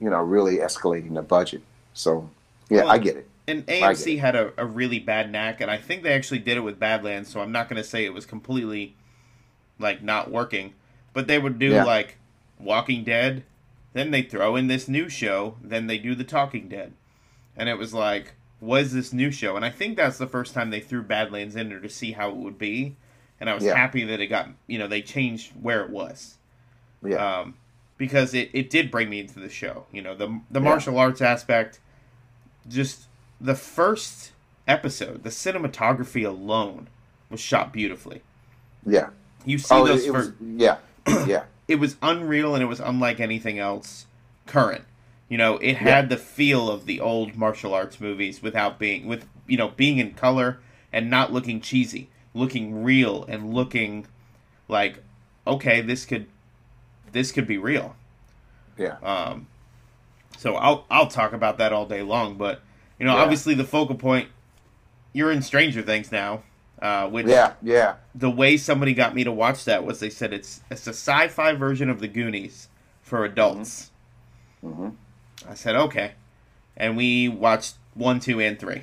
you 0.00 0.08
know, 0.08 0.22
really 0.22 0.56
escalating 0.56 1.14
the 1.14 1.22
budget. 1.22 1.62
So, 1.92 2.30
yeah, 2.70 2.82
Well, 2.82 2.90
I 2.92 2.98
get 2.98 3.16
it. 3.16 3.28
And 3.46 3.66
AMC 3.66 4.14
it. 4.14 4.18
had 4.18 4.36
a, 4.36 4.52
a 4.56 4.64
really 4.64 4.98
bad 4.98 5.30
knack, 5.30 5.60
and 5.60 5.70
I 5.70 5.76
think 5.76 6.02
they 6.02 6.12
actually 6.12 6.38
did 6.40 6.56
it 6.56 6.60
with 6.60 6.78
Badlands, 6.78 7.28
so 7.30 7.40
I'm 7.40 7.52
not 7.52 7.68
going 7.68 7.82
to 7.82 7.88
say 7.88 8.04
it 8.04 8.14
was 8.14 8.26
completely, 8.26 8.94
like, 9.78 10.02
not 10.02 10.30
working. 10.30 10.74
But 11.12 11.26
they 11.26 11.38
would 11.38 11.58
do, 11.58 11.70
Yeah. 11.70 11.84
like, 11.84 12.16
Walking 12.58 13.04
Dead, 13.04 13.44
then 13.92 14.10
they 14.10 14.22
throw 14.22 14.56
in 14.56 14.66
this 14.66 14.88
new 14.88 15.08
show, 15.08 15.56
then 15.62 15.86
they 15.86 15.98
do 15.98 16.14
The 16.14 16.24
Talking 16.24 16.68
Dead. 16.68 16.92
And 17.56 17.68
it 17.68 17.78
was 17.78 17.94
like, 17.94 18.34
was 18.60 18.92
this 18.92 19.12
new 19.12 19.30
show? 19.30 19.56
And 19.56 19.64
I 19.64 19.70
think 19.70 19.96
that's 19.96 20.18
the 20.18 20.26
first 20.26 20.54
time 20.54 20.70
they 20.70 20.80
threw 20.80 21.02
Badlands 21.02 21.56
in 21.56 21.68
there 21.68 21.80
to 21.80 21.88
see 21.88 22.12
how 22.12 22.30
it 22.30 22.36
would 22.36 22.58
be. 22.58 22.96
And 23.40 23.48
I 23.48 23.54
was 23.54 23.64
Yeah. 23.64 23.76
happy 23.76 24.04
that 24.04 24.20
it 24.20 24.26
got, 24.26 24.48
you 24.66 24.78
know, 24.78 24.88
they 24.88 25.02
changed 25.02 25.52
where 25.60 25.82
it 25.84 25.90
was. 25.90 26.36
Yeah, 27.04 27.40
um, 27.40 27.54
because 27.96 28.34
it, 28.34 28.50
it 28.52 28.70
did 28.70 28.90
bring 28.90 29.08
me 29.08 29.20
into 29.20 29.38
the 29.38 29.48
show. 29.48 29.86
You 29.92 30.02
know, 30.02 30.14
the 30.16 30.40
the 30.50 30.58
Yeah. 30.60 30.64
martial 30.64 30.98
arts 30.98 31.20
aspect, 31.22 31.78
just 32.68 33.06
the 33.40 33.54
first 33.54 34.32
episode, 34.66 35.22
the 35.22 35.30
cinematography 35.30 36.26
alone 36.26 36.88
was 37.30 37.40
shot 37.40 37.72
beautifully. 37.72 38.22
yeah. 38.84 39.10
You 39.44 39.58
see 39.58 39.72
Oh, 39.74 39.86
those 39.86 40.04
it, 40.04 40.08
it 40.08 40.12
first, 40.12 40.32
was, 40.40 40.48
yeah, 40.60 40.78
yeah. 41.26 41.44
it 41.66 41.76
was 41.76 41.96
unreal 42.02 42.54
and 42.54 42.62
it 42.62 42.66
was 42.66 42.80
unlike 42.80 43.20
anything 43.20 43.58
else 43.58 44.06
current. 44.46 44.84
You 45.28 45.36
know, 45.36 45.58
it 45.58 45.76
had 45.76 46.08
the 46.08 46.16
feel 46.16 46.70
of 46.70 46.86
the 46.86 47.00
old 47.00 47.36
martial 47.36 47.74
arts 47.74 48.00
movies 48.00 48.42
without 48.42 48.78
being 48.78 49.06
with 49.06 49.26
you 49.46 49.56
know 49.58 49.68
being 49.68 49.98
in 49.98 50.14
color 50.14 50.58
and 50.92 51.10
not 51.10 51.32
looking 51.32 51.60
cheesy, 51.60 52.08
looking 52.32 52.82
real 52.82 53.24
and 53.24 53.52
looking 53.52 54.06
like 54.68 55.02
okay, 55.46 55.80
this 55.80 56.04
could 56.06 56.26
this 57.12 57.32
could 57.32 57.46
be 57.46 57.58
real. 57.58 57.94
Yeah. 58.78 58.96
Um, 59.02 59.46
so 60.38 60.54
I'll 60.56 60.86
I'll 60.90 61.08
talk 61.08 61.32
about 61.32 61.58
that 61.58 61.72
all 61.72 61.84
day 61.84 62.02
long, 62.02 62.36
but 62.36 62.62
you 62.98 63.04
know, 63.06 63.14
Yeah. 63.14 63.22
obviously 63.22 63.54
the 63.54 63.64
focal 63.64 63.96
point. 63.96 64.28
You're 65.12 65.32
in 65.32 65.42
Stranger 65.42 65.82
Things 65.82 66.12
now, 66.12 66.42
uh, 66.80 67.08
which 67.08 67.26
Yeah, 67.26 67.54
yeah. 67.62 67.96
the 68.14 68.30
way 68.30 68.56
somebody 68.56 68.94
got 68.94 69.14
me 69.14 69.24
to 69.24 69.32
watch 69.32 69.64
that 69.64 69.84
was 69.84 70.00
they 70.00 70.10
said 70.10 70.32
it's 70.32 70.60
it's 70.70 70.86
a 70.86 70.90
sci-fi 70.90 71.54
version 71.54 71.90
of 71.90 72.00
the 72.00 72.08
Goonies 72.08 72.68
for 73.02 73.24
adults. 73.24 73.90
hmm 74.60 74.90
I 75.48 75.54
said 75.54 75.76
okay, 75.76 76.12
and 76.76 76.96
we 76.96 77.28
watched 77.28 77.76
one, 77.94 78.18
two, 78.20 78.40
and 78.40 78.58
three. 78.58 78.82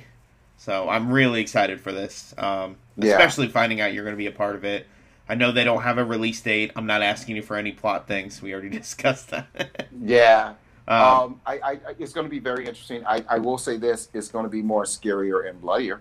So 0.58 0.88
I'm 0.88 1.12
really 1.12 1.40
excited 1.42 1.80
for 1.80 1.92
this, 1.92 2.34
um, 2.38 2.76
Yeah. 2.96 3.12
especially 3.12 3.48
finding 3.48 3.80
out 3.80 3.92
you're 3.92 4.04
going 4.04 4.14
to 4.16 4.18
be 4.18 4.26
a 4.26 4.32
part 4.32 4.56
of 4.56 4.64
it. 4.64 4.86
I 5.28 5.34
know 5.34 5.52
they 5.52 5.64
don't 5.64 5.82
have 5.82 5.98
a 5.98 6.04
release 6.04 6.40
date. 6.40 6.72
I'm 6.76 6.86
not 6.86 7.02
asking 7.02 7.36
you 7.36 7.42
for 7.42 7.56
any 7.56 7.72
plot 7.72 8.06
things. 8.08 8.40
We 8.40 8.52
already 8.54 8.68
discussed 8.84 9.30
that. 9.30 9.86
Yeah. 10.02 10.54
um, 10.88 11.02
Um, 11.02 11.40
I, 11.44 11.54
I, 11.58 11.70
I- 11.72 11.78
it's 11.98 12.12
going 12.14 12.24
to 12.26 12.30
be 12.30 12.38
very 12.38 12.66
interesting. 12.66 13.04
I, 13.06 13.22
I 13.28 13.38
will 13.38 13.58
say 13.58 13.76
this: 13.76 14.08
it's 14.14 14.28
going 14.28 14.44
to 14.44 14.50
be 14.50 14.62
more 14.62 14.84
scarier 14.84 15.48
and 15.48 15.60
bloodier. 15.60 16.00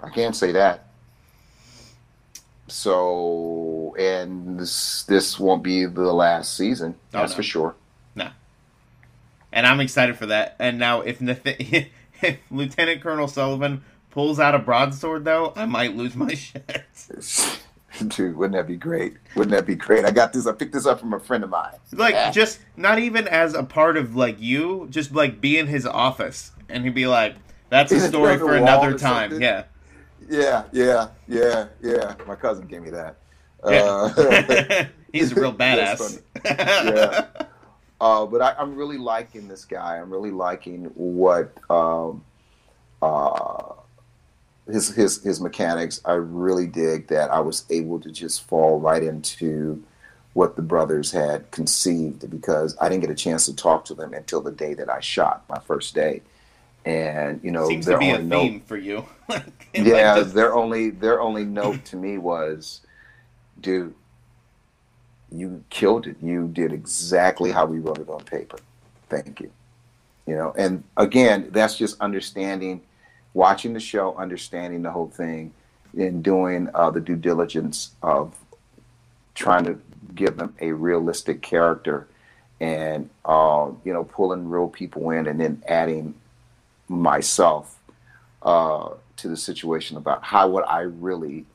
I 0.00 0.10
can't 0.10 0.36
say 0.36 0.52
that. 0.52 0.84
So, 2.68 3.94
and 3.98 4.58
this 4.58 5.04
this 5.04 5.38
won't 5.38 5.62
be 5.62 5.84
the 5.84 6.12
last 6.12 6.56
season. 6.56 6.96
Oh, 7.14 7.18
That's 7.20 7.32
no. 7.32 7.36
for 7.36 7.42
sure. 7.42 7.74
Nah. 8.14 8.30
And 9.52 9.66
I'm 9.66 9.80
excited 9.80 10.16
for 10.18 10.26
that. 10.26 10.56
And 10.58 10.78
now, 10.78 11.00
if, 11.02 11.20
Nath- 11.20 11.40
if 11.46 12.38
Lieutenant 12.50 13.02
Colonel 13.02 13.28
Sullivan 13.28 13.82
pulls 14.10 14.40
out 14.40 14.54
a 14.54 14.58
broadsword, 14.58 15.24
though, 15.24 15.52
I 15.56 15.64
might 15.66 15.94
lose 15.96 16.16
my 16.16 16.34
shit. 16.34 16.84
Dude, 18.08 18.36
wouldn't 18.36 18.54
that 18.56 18.66
be 18.66 18.76
great? 18.76 19.16
Wouldn't 19.36 19.52
that 19.52 19.64
be 19.64 19.74
great? 19.76 20.04
I 20.04 20.10
got 20.10 20.32
this. 20.32 20.46
I 20.46 20.52
picked 20.52 20.72
this 20.74 20.84
up 20.86 21.00
from 21.00 21.14
a 21.14 21.20
friend 21.20 21.44
of 21.44 21.50
mine. 21.50 21.72
Like, 21.92 22.14
Yeah. 22.14 22.30
just 22.30 22.58
not 22.76 22.98
even 22.98 23.26
as 23.28 23.54
a 23.54 23.62
part 23.62 23.96
of 23.96 24.14
like 24.16 24.40
you, 24.40 24.88
just 24.90 25.12
like 25.14 25.40
be 25.40 25.56
in 25.56 25.66
his 25.68 25.86
office, 25.86 26.50
and 26.68 26.84
he'd 26.84 26.94
be 26.94 27.06
like, 27.06 27.36
"That's 27.70 27.92
a 27.92 28.00
story 28.00 28.36
for 28.38 28.54
another 28.56 28.98
time." 28.98 29.40
Yeah, 29.40 29.64
Yeah, 30.28 30.64
yeah, 30.72 31.08
yeah, 31.28 31.66
yeah. 31.82 32.14
My 32.26 32.34
cousin 32.34 32.66
gave 32.66 32.82
me 32.82 32.90
that. 32.90 33.16
yeah. 33.64 34.12
Uh, 34.16 34.84
He's 35.12 35.32
a 35.32 35.40
real 35.40 35.54
badass. 35.54 36.20
Yeah. 36.44 37.26
Uh, 38.00 38.26
but 38.26 38.42
I, 38.42 38.54
I'm 38.58 38.76
really 38.76 38.98
liking 38.98 39.48
this 39.48 39.64
guy. 39.64 39.98
I'm 39.98 40.12
really 40.12 40.30
liking 40.30 40.84
what 40.94 41.56
um, 41.70 42.22
uh, 43.00 43.72
his 44.70 44.88
his 44.88 45.22
his 45.22 45.40
mechanics. 45.40 46.00
I 46.04 46.12
really 46.14 46.66
dig 46.66 47.08
that 47.08 47.30
I 47.30 47.40
was 47.40 47.64
able 47.70 48.00
to 48.00 48.10
just 48.10 48.42
fall 48.46 48.78
right 48.80 49.02
into 49.02 49.82
what 50.34 50.56
the 50.56 50.62
brothers 50.62 51.12
had 51.12 51.50
conceived 51.50 52.28
because 52.30 52.76
I 52.78 52.90
didn't 52.90 53.00
get 53.00 53.10
a 53.10 53.14
chance 53.14 53.46
to 53.46 53.56
talk 53.56 53.86
to 53.86 53.94
them 53.94 54.12
until 54.12 54.42
the 54.42 54.52
day 54.52 54.74
that 54.74 54.90
I 54.90 55.00
shot 55.00 55.44
my 55.48 55.58
first 55.60 55.94
day, 55.94 56.20
and 56.86 57.40
you 57.42 57.50
know 57.50 57.68
Seems 57.68 57.86
to 57.86 57.98
be 57.98 58.10
a 58.10 58.14
only 58.18 58.50
note- 58.50 58.62
for 58.66 58.76
you. 58.76 59.04
Like, 59.28 59.44
like, 59.44 59.86
yeah, 59.88 60.18
just- 60.20 60.34
their 60.34 60.54
only 60.54 60.90
their 60.90 61.20
only 61.20 61.44
note 61.44 61.84
to 61.86 61.96
me 61.96 62.16
was, 62.16 62.80
dude, 63.60 63.92
you 65.32 65.64
killed 65.68 66.06
it. 66.06 66.16
You 66.22 66.46
did 66.46 66.72
exactly 66.72 67.50
how 67.50 67.66
we 67.66 67.80
wrote 67.80 67.98
it 67.98 68.08
on 68.08 68.20
paper. 68.20 68.58
Thank 69.08 69.40
you. 69.40 69.50
You 70.26 70.36
know, 70.36 70.54
and 70.56 70.84
again, 70.96 71.48
that's 71.50 71.76
just 71.76 72.00
understanding, 72.00 72.82
watching 73.34 73.72
the 73.72 73.80
show, 73.80 74.14
understanding 74.16 74.82
the 74.82 74.92
whole 74.92 75.08
thing, 75.08 75.52
and 75.98 76.22
doing 76.22 76.68
uh, 76.72 76.90
the 76.90 77.00
due 77.00 77.16
diligence 77.16 77.90
of 78.02 78.32
trying 79.34 79.64
to 79.64 79.76
give 80.14 80.36
them 80.36 80.54
a 80.60 80.70
realistic 80.70 81.42
character, 81.42 82.06
and 82.60 83.10
uh, 83.24 83.70
you 83.84 83.92
know, 83.92 84.04
pulling 84.04 84.48
real 84.48 84.68
people 84.68 85.10
in, 85.10 85.26
and 85.26 85.40
then 85.40 85.62
adding 85.66 86.14
myself 86.88 87.78
uh, 88.42 88.90
to 89.16 89.28
the 89.28 89.36
situation 89.36 89.96
about 89.96 90.22
how 90.24 90.48
would 90.50 90.64
I 90.64 90.80
really 90.80 91.46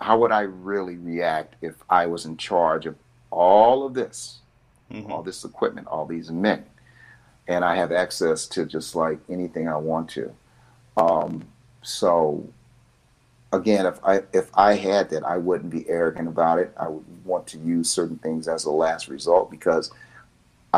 how 0.00 0.16
would 0.18 0.30
I 0.30 0.42
really 0.42 0.96
react 0.96 1.56
if 1.60 1.74
I 1.90 2.06
was 2.06 2.24
in 2.24 2.36
charge 2.36 2.86
of 2.86 2.94
all 3.32 3.84
of 3.84 3.94
this, 3.94 4.38
Mhm. 4.92 5.10
all 5.10 5.22
this 5.24 5.44
equipment, 5.44 5.88
all 5.88 6.06
these 6.06 6.30
men, 6.30 6.64
and 7.48 7.64
I 7.64 7.74
have 7.74 7.90
access 7.90 8.46
to 8.48 8.64
just 8.64 8.94
like 8.94 9.18
anything 9.28 9.68
I 9.68 9.76
want 9.76 10.08
to. 10.10 10.32
Um, 10.96 11.48
so 11.82 12.44
again, 13.52 13.86
if 13.86 13.98
I 14.04 14.22
if 14.32 14.50
I 14.54 14.74
had 14.74 15.10
that, 15.10 15.24
I 15.24 15.36
wouldn't 15.36 15.70
be 15.70 15.88
arrogant 15.88 16.28
about 16.28 16.58
it. 16.60 16.72
I 16.76 16.88
would 16.88 17.04
want 17.24 17.46
to 17.48 17.58
use 17.58 17.90
certain 17.90 18.18
things 18.18 18.46
as 18.46 18.64
a 18.66 18.70
last 18.70 19.08
result 19.08 19.50
because 19.50 19.90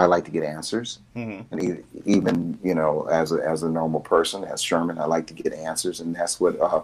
I 0.01 0.07
like 0.07 0.25
to 0.25 0.31
get 0.31 0.45
answers 0.45 0.99
Mhm. 1.15 1.45
and 1.51 1.85
even 2.07 2.59
you 2.63 2.75
know 2.75 2.93
as 3.21 3.33
a 3.33 3.39
as 3.53 3.63
a 3.63 3.69
normal 3.69 4.01
person 4.01 4.45
as 4.45 4.63
Sherman 4.63 4.99
I 4.99 5.05
like 5.05 5.27
to 5.27 5.35
get 5.35 5.53
answers 5.53 6.01
and 6.01 6.15
that's 6.17 6.41
what 6.41 6.59
uh, 6.61 6.81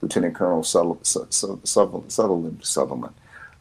Lieutenant 0.00 0.34
Colonel 0.34 0.62
Sutherland 0.62 1.04
Sutherland 1.06 2.10
Sutherland 2.12 2.58
Sutherland, 2.64 3.14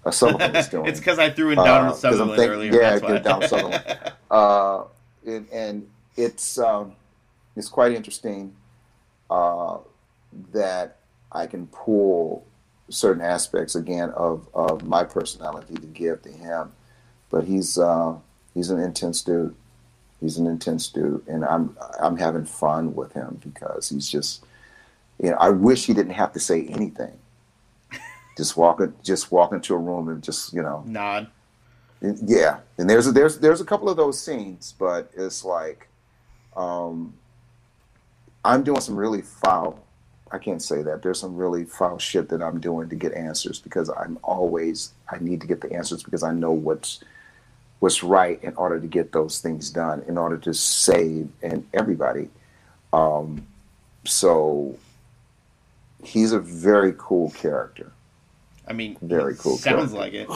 uh, 0.05 0.11
Sullivan 0.11 0.55
is 0.55 0.67
doing. 0.73 0.85
it's 0.85 0.99
because 0.99 1.19
I 1.19 1.29
threw 1.31 1.49
in 1.51 1.57
Uh, 1.59 1.63
Donald 1.65 1.93
I'm 1.95 1.99
Sutherland 1.99 2.39
earlier. 2.39 2.71
yeah, 2.73 2.89
that's 2.91 3.01
why. 3.03 3.17
Donald 3.19 3.49
Sutherland. 3.49 3.83
uh, 4.31 4.83
and, 5.25 5.47
and 5.51 5.87
it's 6.15 6.57
um, 6.59 6.93
it's 7.55 7.69
quite 7.69 7.91
interesting 7.93 8.53
uh, 9.29 9.77
that 10.53 10.97
I 11.31 11.47
can 11.47 11.67
pull 11.67 12.45
certain 12.89 13.21
aspects 13.23 13.73
again 13.75 14.09
of, 14.11 14.47
of 14.53 14.83
my 14.83 15.03
personality 15.03 15.75
to 15.75 15.87
give 15.87 16.21
to 16.23 16.29
him, 16.29 16.71
but 17.29 17.45
he's 17.45 17.77
uh, 17.77 18.15
he's 18.53 18.69
an 18.69 18.79
intense 18.79 19.21
dude. 19.21 19.55
He's 20.19 20.37
an 20.37 20.45
intense 20.45 20.87
dude, 20.89 21.27
and 21.27 21.43
I'm 21.43 21.75
I'm 21.99 22.17
having 22.17 22.45
fun 22.45 22.93
with 22.95 23.13
him 23.13 23.39
because 23.43 23.89
he's 23.89 24.09
just 24.09 24.43
you 25.21 25.31
know 25.31 25.37
I 25.37 25.49
wish 25.49 25.85
he 25.85 25.93
didn't 25.93 26.13
have 26.13 26.33
to 26.33 26.39
say 26.39 26.67
anything. 26.67 27.17
Just 28.37 28.55
walking, 28.55 28.93
just 29.03 29.29
walk 29.29 29.51
into 29.51 29.75
a 29.75 29.77
room 29.77 30.07
and 30.07 30.23
just 30.23 30.53
you 30.53 30.61
know 30.61 30.83
Nod. 30.87 31.27
yeah, 32.01 32.59
and 32.77 32.89
there's 32.89 33.05
a, 33.07 33.11
there's 33.11 33.39
there's 33.39 33.61
a 33.61 33.65
couple 33.65 33.89
of 33.89 33.97
those 33.97 34.19
scenes, 34.19 34.73
but 34.79 35.11
it's 35.15 35.43
like, 35.43 35.89
um, 36.55 37.13
I'm 38.45 38.63
doing 38.63 38.79
some 38.79 38.95
really 38.95 39.21
foul. 39.21 39.83
I 40.31 40.37
can't 40.37 40.61
say 40.61 40.81
that. 40.81 41.01
There's 41.01 41.19
some 41.19 41.35
really 41.35 41.65
foul 41.65 41.97
shit 41.99 42.29
that 42.29 42.41
I'm 42.41 42.59
doing 42.61 42.87
to 42.89 42.95
get 42.95 43.13
answers 43.13 43.59
because 43.59 43.89
I'm 43.89 44.17
always 44.23 44.93
I 45.09 45.17
need 45.19 45.41
to 45.41 45.47
get 45.47 45.59
the 45.59 45.71
answers 45.73 46.03
because 46.03 46.23
I 46.23 46.31
know 46.31 46.53
what's 46.53 47.03
what's 47.81 48.03
right 48.03 48.41
in 48.43 48.53
order 48.55 48.79
to 48.79 48.85
get 48.87 49.11
those 49.11 49.39
things 49.39 49.71
done 49.71 50.03
in 50.07 50.15
order 50.15 50.37
to 50.37 50.53
save 50.53 51.27
and 51.41 51.67
everybody. 51.73 52.29
Um, 52.93 53.45
so 54.05 54.77
he's 56.03 56.31
a 56.31 56.39
very 56.39 56.93
cool 56.97 57.31
character. 57.31 57.91
I 58.67 58.73
mean, 58.73 58.97
Very 59.01 59.35
cool 59.35 59.57
Sounds 59.57 59.91
character. 59.93 59.97
like 59.97 60.13
it. 60.13 60.29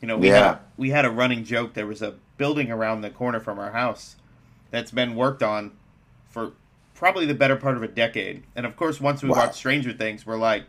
You 0.00 0.06
know, 0.08 0.16
we 0.16 0.28
Yeah. 0.28 0.38
had 0.50 0.58
we 0.76 0.90
had 0.90 1.04
a 1.04 1.10
running 1.10 1.44
joke. 1.44 1.74
There 1.74 1.86
was 1.86 2.00
a 2.00 2.14
building 2.38 2.70
around 2.70 3.00
the 3.00 3.10
corner 3.10 3.40
from 3.40 3.58
our 3.58 3.72
house 3.72 4.14
that's 4.70 4.92
been 4.92 5.16
worked 5.16 5.42
on 5.42 5.72
for 6.30 6.52
probably 6.94 7.26
the 7.26 7.34
better 7.34 7.56
part 7.56 7.76
of 7.76 7.82
a 7.82 7.88
decade. 7.88 8.44
And 8.54 8.64
of 8.66 8.76
course, 8.76 9.00
once 9.00 9.20
we 9.20 9.30
Wow. 9.30 9.38
watched 9.38 9.56
Stranger 9.56 9.92
Things, 9.92 10.24
we're 10.24 10.36
like, 10.38 10.64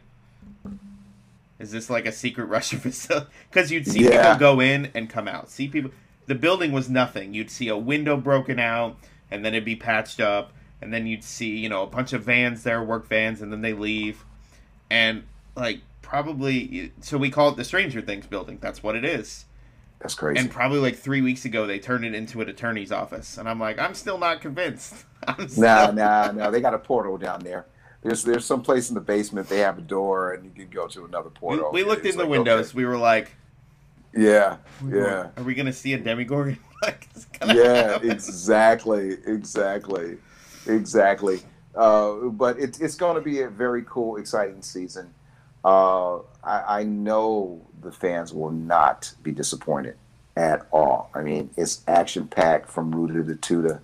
"Is 1.60 1.72
this 1.72 1.90
like 1.90 2.06
a 2.08 2.12
secret 2.12 2.46
Russian 2.46 2.80
facility?" 2.88 3.28
Because 3.52 3.72
you'd 3.72 3.88
see 3.88 4.06
Yeah. 4.06 4.34
people 4.34 4.40
go 4.56 4.60
in 4.60 4.90
and 4.96 5.08
come 5.08 5.28
out. 5.28 5.50
See 5.52 5.68
people. 5.68 5.92
The 6.28 6.36
building 6.36 6.72
was 6.72 6.90
nothing. 6.90 7.34
You'd 7.34 7.52
see 7.52 7.68
a 7.68 7.78
window 7.78 8.18
broken 8.18 8.60
out, 8.60 8.98
and 9.32 9.44
then 9.46 9.54
it'd 9.54 9.66
be 9.66 9.76
patched 9.76 10.20
up, 10.20 10.52
and 10.82 10.94
then 10.94 11.06
you'd 11.08 11.24
see 11.24 11.58
you 11.58 11.70
know 11.70 11.84
a 11.84 11.88
bunch 11.88 12.14
of 12.14 12.24
vans 12.24 12.64
there, 12.64 12.84
work 12.84 13.08
vans, 13.08 13.42
and 13.42 13.52
then 13.52 13.62
they 13.62 13.74
leave, 13.74 14.26
and 14.90 15.24
like 15.56 15.82
probably 16.02 16.92
so 17.02 17.18
we 17.18 17.30
call 17.30 17.50
it 17.50 17.58
the 17.58 17.64
Stranger 17.64 18.02
Things 18.02 18.26
building. 18.28 18.58
That's 18.62 18.82
what 18.84 18.96
it 18.96 19.06
is. 19.06 19.46
That's 20.00 20.14
crazy. 20.14 20.40
And 20.40 20.52
probably 20.52 20.80
like 20.80 20.98
three 20.98 21.22
weeks 21.22 21.46
ago, 21.46 21.66
they 21.66 21.80
turned 21.80 22.06
it 22.06 22.14
into 22.14 22.42
an 22.42 22.50
attorney's 22.50 22.92
office, 22.92 23.38
and 23.38 23.48
I'm 23.50 23.60
like, 23.60 23.80
I'm 23.80 23.94
still 23.96 24.18
not 24.18 24.42
convinced. 24.42 25.06
I'm 25.28 25.48
still... 25.48 25.64
Nah, 25.94 26.32
nah. 26.32 26.50
They 26.52 26.62
got 26.62 26.74
a 26.74 26.80
portal 26.80 27.18
down 27.18 27.40
there. 27.42 27.66
There's 28.04 28.24
there's 28.24 28.46
some 28.46 28.62
place 28.62 28.90
in 28.90 28.96
the 28.96 29.02
basement. 29.02 29.50
They 29.50 29.60
have 29.60 29.80
a 29.80 29.82
door, 29.82 30.34
and 30.34 30.46
you 30.46 30.52
can 30.52 30.70
go 30.70 30.88
to 30.88 31.06
another 31.06 31.30
portal. 31.32 31.72
we 31.72 31.84
looked 31.84 32.06
It's 32.06 32.14
in 32.14 32.18
the 32.20 32.26
like, 32.26 32.32
windows. 32.32 32.70
okay. 32.70 32.78
We 32.78 32.86
were 32.86 32.98
like, 32.98 33.36
Yeah, 34.16 34.58
we 34.84 34.98
yeah, 34.98 35.30
are 35.36 35.44
we 35.44 35.54
gonna 35.54 35.74
see 35.74 35.94
a 35.94 35.98
Demogorgon? 35.98 36.58
like, 36.82 37.08
yeah. 37.48 37.92
happen. 37.92 38.12
Exactly, 38.12 39.18
exactly, 39.26 40.18
exactly. 40.68 41.42
Uh, 41.76 42.14
but 42.30 42.58
it, 42.58 42.80
it's 42.80 42.96
going 42.96 43.16
to 43.16 43.22
be 43.22 43.42
a 43.42 43.50
very 43.50 43.84
cool, 43.88 44.16
exciting 44.16 44.62
season. 44.62 45.14
Uh, 45.64 46.18
I, 46.44 46.80
I 46.80 46.84
know 46.84 47.66
the 47.82 47.92
fans 47.92 48.34
will 48.34 48.52
not 48.52 49.14
be 49.22 49.32
disappointed 49.32 49.98
at 50.38 50.68
all. 50.72 51.10
I 51.14 51.22
mean, 51.22 51.50
it's 51.58 51.82
action 51.88 52.28
packed 52.28 52.70
from 52.70 52.94
Rooter 52.96 53.24
to 53.24 53.36
Tutor, 53.36 53.82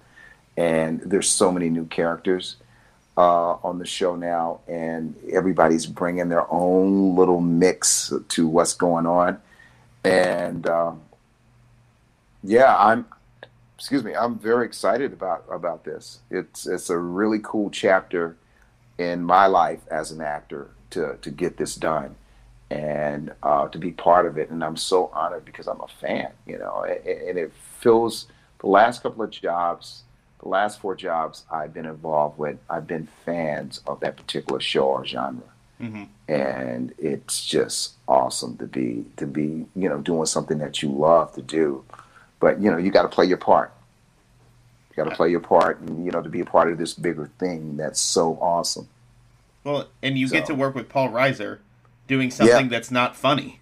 and 0.55 1.01
there's 1.01 1.29
so 1.29 1.51
many 1.51 1.69
new 1.69 1.85
characters 1.85 2.57
uh, 3.17 3.53
on 3.63 3.79
the 3.79 3.85
show 3.85 4.15
now, 4.15 4.61
and 4.67 5.15
everybody's 5.31 5.85
bringing 5.85 6.29
their 6.29 6.51
own 6.51 7.15
little 7.15 7.41
mix 7.41 8.13
to 8.29 8.47
what's 8.47 8.73
going 8.73 9.05
on. 9.05 9.41
And 10.03 10.67
um, 10.67 11.01
yeah, 12.43 12.75
I'm. 12.77 13.05
Excuse 13.77 14.03
me, 14.03 14.13
I'm 14.13 14.37
very 14.37 14.67
excited 14.67 15.11
about 15.11 15.45
about 15.51 15.83
this. 15.85 16.19
It's 16.29 16.67
it's 16.67 16.89
a 16.89 16.97
really 16.97 17.39
cool 17.41 17.71
chapter 17.71 18.37
in 18.97 19.23
my 19.23 19.47
life 19.47 19.79
as 19.89 20.11
an 20.11 20.21
actor 20.21 20.69
to 20.91 21.17
to 21.21 21.31
get 21.31 21.57
this 21.57 21.75
done 21.75 22.15
and 22.69 23.33
uh, 23.43 23.67
to 23.67 23.77
be 23.77 23.91
part 23.91 24.25
of 24.25 24.37
it. 24.37 24.49
And 24.49 24.63
I'm 24.63 24.77
so 24.77 25.11
honored 25.13 25.45
because 25.45 25.67
I'm 25.67 25.81
a 25.81 25.87
fan, 25.87 26.31
you 26.45 26.57
know. 26.57 26.83
And, 26.83 27.05
and 27.05 27.37
it 27.39 27.51
feels 27.79 28.27
the 28.59 28.67
last 28.67 29.03
couple 29.03 29.23
of 29.23 29.31
jobs, 29.31 30.03
the 30.41 30.47
last 30.47 30.79
four 30.79 30.95
jobs 30.95 31.43
I've 31.51 31.73
been 31.73 31.85
involved 31.85 32.37
with, 32.37 32.57
I've 32.69 32.87
been 32.87 33.07
fans 33.25 33.81
of 33.87 33.99
that 34.01 34.15
particular 34.15 34.59
show 34.59 34.85
or 34.85 35.05
genre 35.05 35.50
Mhm. 35.81 36.07
and 36.27 36.93
it's 36.99 37.43
just 37.45 37.93
awesome 38.07 38.55
to 38.57 38.67
be 38.67 39.05
to 39.17 39.25
be 39.25 39.65
you 39.75 39.89
know 39.89 39.97
doing 39.99 40.25
something 40.27 40.59
that 40.59 40.81
you 40.83 40.89
love 40.89 41.33
to 41.33 41.41
do 41.41 41.83
but 42.39 42.61
you 42.61 42.69
know 42.69 42.77
you 42.77 42.91
got 42.91 43.01
to 43.01 43.07
play 43.09 43.25
your 43.25 43.37
part 43.37 43.71
you 44.89 44.95
got 45.03 45.09
to 45.09 45.15
play 45.15 45.29
your 45.29 45.39
part 45.39 45.79
and 45.79 46.05
you 46.05 46.11
know 46.11 46.21
to 46.21 46.29
be 46.29 46.39
a 46.41 46.45
part 46.45 46.71
of 46.71 46.77
this 46.77 46.93
bigger 46.93 47.29
thing 47.39 47.77
that's 47.77 47.99
so 47.99 48.37
awesome 48.41 48.87
Well, 49.63 49.87
and 50.03 50.17
you 50.17 50.29
get 50.29 50.45
to 50.47 50.55
work 50.55 50.75
with 50.75 50.87
Paul 50.89 51.09
Reiser 51.09 51.59
doing 52.07 52.29
something 52.31 52.69
that's 52.69 52.91
not 52.91 53.15
funny. 53.15 53.59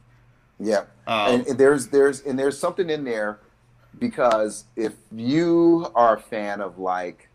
yeah 0.60 0.84
Um, 1.08 1.36
and, 1.36 1.48
and 1.48 1.58
there's 1.58 1.88
there's 1.88 2.22
and 2.22 2.38
there's 2.38 2.58
something 2.60 2.90
in 2.90 3.04
there 3.06 3.40
because 3.98 4.66
if 4.76 4.94
you 5.12 5.88
are 5.96 6.18
a 6.18 6.20
fan 6.20 6.60
of 6.62 6.78
like 6.80 7.30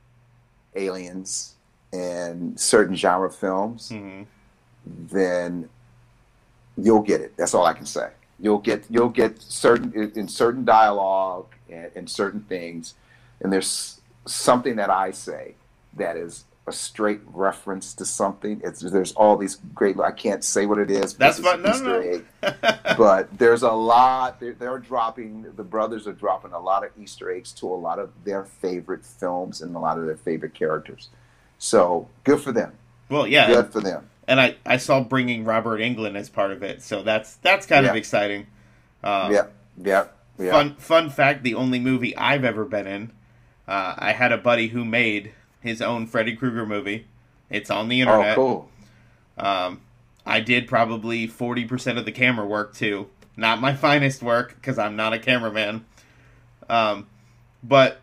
aliens 0.74 1.55
and 1.93 2.59
certain 2.59 2.97
genre 2.97 3.31
films 3.31 3.90
mhm. 3.93 4.27
Then 4.86 5.69
you'll 6.77 7.02
get 7.02 7.20
it. 7.20 7.36
That's 7.36 7.55
all 7.55 7.65
I 7.66 7.73
can 7.73 7.86
say. 7.86 8.11
You'll 8.40 8.59
get 8.59 8.85
you'll 8.90 9.09
get 9.11 9.40
certain 9.40 9.93
in 9.94 10.12
in 10.16 10.28
certain 10.28 10.65
dialogue 10.65 11.47
and, 11.70 11.90
and 11.94 12.11
certain 12.11 12.40
things, 12.43 12.94
and 13.40 13.52
there's 13.52 14.01
something 14.27 14.77
that 14.77 14.90
I 14.90 15.12
say 15.12 15.55
that 15.97 16.16
is 16.16 16.44
a 16.66 16.73
straight 16.73 17.20
reference 17.32 17.93
to 17.94 18.05
something. 18.05 18.61
It's 18.65 18.81
there's 18.81 19.12
all 19.12 19.36
these 19.36 19.56
great. 19.74 20.01
I 20.01 20.11
can't 20.11 20.43
say 20.43 20.66
what 20.66 20.78
it 20.78 20.90
is. 20.90 21.15
That's 21.15 21.39
No, 21.39 21.55
no, 21.56 21.70
Easter 21.70 21.85
no. 21.85 22.01
egg. 22.01 22.24
But 22.98 23.39
there's 23.39 23.62
a 23.62 23.70
lot. 23.73 24.40
They're, 24.40 24.52
they're 24.55 24.78
dropping. 24.78 25.47
The 25.56 25.62
brothers 25.65 26.06
are 26.06 26.12
dropping 26.12 26.52
a 26.52 26.61
lot 26.61 26.85
of 26.85 26.90
Easter 27.01 27.31
eggs 27.31 27.52
to 27.55 27.66
a 27.66 27.74
lot 27.74 27.98
of 27.98 28.11
their 28.24 28.44
favorite 28.44 29.05
films 29.05 29.62
and 29.62 29.74
a 29.77 29.78
lot 29.78 29.98
of 29.98 30.06
their 30.06 30.16
favorite 30.16 30.55
characters. 30.55 31.09
So 31.59 32.09
good 32.24 32.40
for 32.40 32.51
them. 32.52 32.73
well, 33.09 33.27
yeah, 33.27 33.47
Good 33.47 33.73
for 33.73 33.81
them. 33.81 34.09
And 34.26 34.40
I, 34.40 34.56
I 34.64 34.78
saw 34.78 35.01
bringing 35.02 35.44
Robert 35.44 35.80
Englund 35.80 36.16
as 36.16 36.28
part 36.30 36.51
of 36.51 36.62
it, 36.62 36.82
so 36.82 37.02
that's 37.02 37.36
that's 37.36 37.66
kind 37.66 37.84
of 37.86 37.94
exciting. 37.96 38.46
Um, 39.02 39.32
Yeah. 39.32 39.46
Yeah. 39.76 40.06
Yeah. 40.38 40.51
Fun 40.52 40.76
fun 40.76 41.10
fact: 41.10 41.42
the 41.42 41.55
only 41.55 41.78
movie 41.78 42.16
I've 42.16 42.44
ever 42.44 42.64
been 42.64 42.86
in, 42.86 43.12
uh, 43.68 43.94
I 43.98 44.12
had 44.12 44.32
a 44.32 44.38
buddy 44.38 44.68
who 44.68 44.84
made 44.84 45.32
his 45.60 45.80
own 45.82 46.06
Freddy 46.06 46.34
Krueger 46.34 46.64
movie. 46.66 47.06
It's 47.51 47.70
on 47.70 47.88
the 47.88 48.01
Oh, 48.02 48.06
internet. 48.06 48.34
cool. 48.34 48.68
Um, 49.38 49.82
I 50.26 50.40
did 50.40 50.66
probably 50.66 51.26
forty 51.26 51.64
percent 51.66 51.98
of 51.98 52.05
the 52.06 52.12
camera 52.12 52.46
work 52.46 52.74
too. 52.74 53.09
Not 53.36 53.60
my 53.60 53.74
finest 53.86 54.22
work 54.22 54.55
because 54.56 54.78
I'm 54.78 54.96
not 54.96 55.12
a 55.12 55.18
cameraman. 55.18 55.84
Um, 56.68 57.06
but 57.62 58.01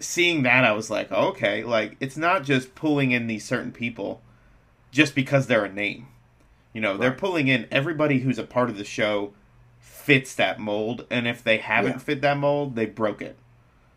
seeing 0.00 0.42
that, 0.42 0.64
I 0.64 0.72
was 0.72 0.90
like, 0.90 1.10
okay, 1.10 1.64
like 1.64 1.96
it's 1.98 2.16
not 2.16 2.44
just 2.44 2.74
pulling 2.74 3.10
in 3.12 3.26
these 3.26 3.44
certain 3.44 3.72
people 3.72 4.20
just 4.96 5.14
because 5.14 5.46
they're 5.46 5.66
a 5.66 5.72
name. 5.72 6.06
You 6.72 6.80
know, 6.80 6.96
they're 6.96 7.12
pulling 7.12 7.48
in 7.48 7.66
everybody 7.70 8.20
who's 8.20 8.38
a 8.38 8.44
part 8.44 8.70
of 8.70 8.78
the 8.78 8.84
show 8.84 9.32
fits 9.78 10.34
that 10.36 10.58
mold, 10.58 11.04
and 11.10 11.28
if 11.28 11.44
they 11.44 11.58
haven't 11.58 11.92
Yeah. 11.92 11.98
fit 11.98 12.20
that 12.22 12.38
mold, 12.38 12.76
they 12.76 12.86
broke 12.86 13.20
it. 13.20 13.36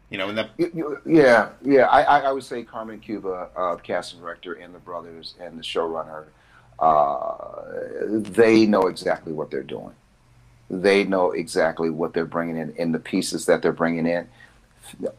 You 0.10 0.18
know, 0.18 0.28
and 0.30 0.50
you- 0.58 1.00
Yeah, 1.06 1.50
yeah. 1.64 1.86
I, 1.88 2.02
I, 2.02 2.20
I 2.22 2.32
would 2.34 2.44
say 2.44 2.64
Carmen 2.64 3.00
Cuba, 3.00 3.48
uh, 3.56 3.76
casting 3.78 4.20
director, 4.20 4.54
and 4.54 4.76
the 4.76 4.80
brothers 4.80 5.36
and 5.40 5.58
the 5.58 5.64
showrunner, 5.64 6.26
uh, 6.80 7.62
they 8.08 8.66
know 8.66 8.88
exactly 8.88 9.32
what 9.32 9.52
they're 9.52 9.64
doing. 9.64 9.94
They 10.70 11.04
know 11.06 11.32
exactly 11.32 11.90
what 11.90 12.14
they're 12.14 12.26
bringing 12.26 12.58
in, 12.58 12.74
and 12.78 12.94
the 12.94 13.00
pieces 13.00 13.46
that 13.46 13.62
they're 13.62 13.72
bringing 13.72 14.06
in. 14.06 14.28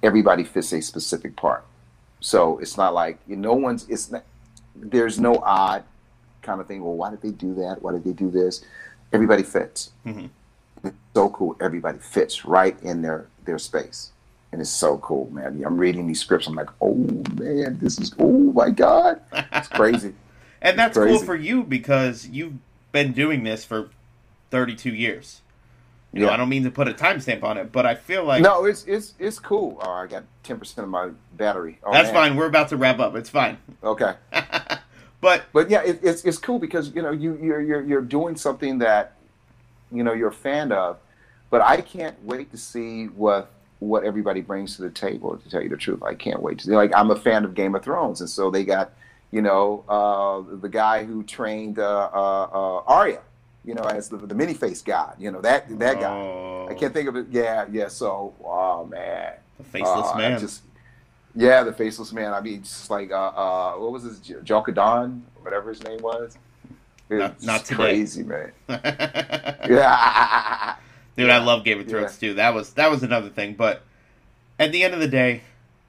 Everybody 0.02 0.44
fits 0.44 0.72
a 0.72 0.80
specific 0.82 1.36
part, 1.36 1.64
so 2.20 2.58
it's 2.58 2.76
not 2.76 2.92
like 2.92 3.18
you 3.26 3.36
know, 3.36 3.54
no 3.54 3.60
one's. 3.60 3.88
It's 3.88 4.10
not. 4.10 4.24
There's 4.80 5.18
no 5.20 5.36
odd 5.38 5.84
kind 6.42 6.60
of 6.60 6.66
thing. 6.66 6.82
Well, 6.82 6.94
why 6.94 7.10
did 7.10 7.22
they 7.22 7.30
do 7.30 7.54
that? 7.56 7.82
Why 7.82 7.92
did 7.92 8.04
they 8.04 8.12
do 8.12 8.30
this? 8.30 8.64
Everybody 9.12 9.42
fits. 9.42 9.90
Mhm. 10.06 10.30
It's 10.84 10.96
so 11.14 11.28
cool. 11.30 11.56
Everybody 11.60 11.98
fits 11.98 12.44
right 12.44 12.80
in 12.82 13.02
their 13.02 13.26
their 13.44 13.58
space 13.58 14.12
and 14.52 14.60
it's 14.60 14.70
so 14.70 14.98
cool, 14.98 15.28
man. 15.32 15.62
I'm 15.64 15.76
reading 15.78 16.06
these 16.06 16.20
scripts. 16.20 16.46
I'm 16.46 16.54
like, 16.54 16.70
oh 16.80 16.94
man, 16.94 17.78
this 17.80 17.98
is 18.00 18.14
oh 18.18 18.52
my 18.52 18.70
god, 18.70 19.20
it's 19.52 19.68
crazy. 19.80 20.14
and 20.62 20.78
that's 20.78 20.96
cool 20.96 21.18
for 21.20 21.36
you 21.36 21.62
because 21.62 22.26
you've 22.26 22.54
been 22.92 23.12
doing 23.12 23.44
this 23.44 23.64
for 23.64 23.90
32 24.50 24.90
years. 24.94 25.40
You 26.12 26.20
know, 26.20 26.26
Yeah. 26.26 26.34
I 26.34 26.36
don't 26.36 26.48
mean 26.48 26.64
to 26.64 26.70
put 26.70 26.88
a 26.88 26.92
timestamp 26.92 27.44
on 27.44 27.56
it, 27.56 27.70
but 27.70 27.86
I 27.86 27.94
feel 27.94 28.24
like 28.24 28.42
no, 28.42 28.64
it's 28.64 28.84
it's 28.84 29.14
it's 29.18 29.38
cool. 29.38 29.78
Oh, 29.80 29.90
I 29.90 30.06
got 30.06 30.24
ten 30.42 30.58
percent 30.58 30.84
of 30.84 30.90
my 30.90 31.10
battery. 31.36 31.78
Oh, 31.84 31.92
that's 31.92 32.06
man. 32.06 32.14
fine. 32.30 32.36
We're 32.36 32.46
about 32.46 32.68
to 32.70 32.76
wrap 32.76 32.98
up. 32.98 33.14
It's 33.14 33.30
fine. 33.30 33.58
Okay, 33.84 34.14
but 35.20 35.44
but 35.52 35.70
yeah, 35.70 35.82
it, 35.82 36.00
it's 36.02 36.24
it's 36.24 36.38
cool 36.38 36.58
because 36.58 36.92
you 36.94 37.02
know 37.02 37.12
you 37.12 37.38
you're 37.40 37.60
you're 37.60 37.82
you're 37.82 38.02
doing 38.02 38.34
something 38.34 38.78
that 38.78 39.12
you 39.92 40.02
know 40.02 40.12
you're 40.12 40.28
a 40.30 40.32
fan 40.32 40.72
of, 40.72 40.98
but 41.48 41.60
I 41.60 41.80
can't 41.80 42.16
wait 42.24 42.50
to 42.50 42.56
see 42.56 43.06
what 43.06 43.50
what 43.78 44.02
everybody 44.02 44.40
brings 44.40 44.74
to 44.76 44.82
the 44.82 44.90
table. 44.90 45.36
To 45.36 45.48
tell 45.48 45.62
you 45.62 45.68
the 45.68 45.76
truth, 45.76 46.02
I 46.02 46.14
can't 46.14 46.42
wait 46.42 46.58
to 46.58 46.64
see. 46.66 46.72
Like 46.72 46.92
I'm 46.96 47.10
a 47.12 47.16
fan 47.16 47.44
of 47.44 47.54
Game 47.54 47.76
of 47.76 47.84
Thrones, 47.84 48.20
and 48.20 48.28
so 48.28 48.50
they 48.50 48.64
got 48.64 48.90
you 49.30 49.42
know 49.42 49.84
uh, 49.88 50.56
the 50.56 50.68
guy 50.68 51.04
who 51.04 51.22
trained 51.22 51.78
uh, 51.78 52.10
uh, 52.12 52.42
uh, 52.52 52.82
Arya 52.88 53.20
you 53.64 53.74
know, 53.74 53.82
as 53.82 54.08
the, 54.08 54.16
the 54.16 54.34
Many-Faced 54.34 54.84
God. 54.84 55.14
You 55.18 55.30
know 55.30 55.40
that 55.42 55.78
that 55.78 56.00
guy. 56.00 56.12
Oh, 56.12 56.66
I 56.70 56.74
can't 56.74 56.92
think 56.92 57.08
of 57.08 57.16
it. 57.16 57.26
Yeah, 57.30 57.66
yeah. 57.70 57.88
So, 57.88 58.34
oh 58.44 58.86
man, 58.86 59.34
the 59.58 59.64
faceless 59.64 60.08
Uh, 60.12 60.18
man. 60.18 60.40
Just, 60.40 60.62
yeah, 61.34 61.62
the 61.62 61.72
faceless 61.72 62.12
man. 62.12 62.32
I 62.32 62.40
mean, 62.40 62.62
just 62.62 62.90
like 62.90 63.10
uh, 63.10 63.14
uh 63.14 63.72
what 63.74 63.92
was 63.92 64.04
his 64.04 64.18
Joker 64.44 64.72
Don, 64.72 65.24
whatever 65.42 65.70
his 65.70 65.82
name 65.82 66.00
was. 66.00 66.36
It's 67.12 67.44
not 67.44 67.64
today. 67.64 67.76
crazy, 67.76 68.22
man. 68.22 68.52
Yeah. 68.68 70.76
Dude, 71.16 71.28
I 71.28 71.38
love 71.38 71.64
Game 71.64 71.80
of 71.80 71.86
Yeah. 71.86 71.90
Thrones 71.90 72.18
too. 72.18 72.34
That 72.34 72.54
was 72.54 72.72
that 72.74 72.90
was 72.90 73.02
another 73.02 73.28
thing. 73.28 73.54
But 73.54 73.82
at 74.58 74.72
the 74.72 74.84
end 74.84 74.94
of 74.94 75.00
the 75.00 75.08
day, 75.08 75.42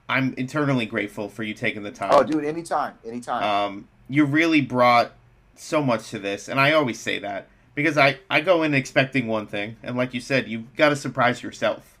I'm 0.08 0.34
eternally 0.36 0.84
grateful 0.84 1.28
for 1.28 1.42
you 1.42 1.54
taking 1.54 1.84
the 1.84 1.90
time. 1.90 2.10
Oh, 2.12 2.22
dude, 2.22 2.44
anytime, 2.44 2.94
anytime. 3.06 3.42
Um, 3.42 3.88
you 4.08 4.24
really 4.24 4.60
brought 4.60 5.12
so 5.54 5.82
much 5.82 6.10
to 6.10 6.18
this, 6.18 6.48
and 6.48 6.60
I 6.60 6.72
always 6.72 6.98
say 6.98 7.18
that 7.20 7.46
because 7.74 7.96
I 7.98 8.18
I 8.30 8.40
go 8.40 8.62
in 8.62 8.74
expecting 8.74 9.26
one 9.28 9.46
thing, 9.46 9.76
and 9.82 9.96
like 9.96 10.14
you 10.14 10.20
said, 10.20 10.48
you've 10.48 10.74
got 10.76 10.90
to 10.90 10.96
surprise 10.96 11.42
yourself. 11.42 11.98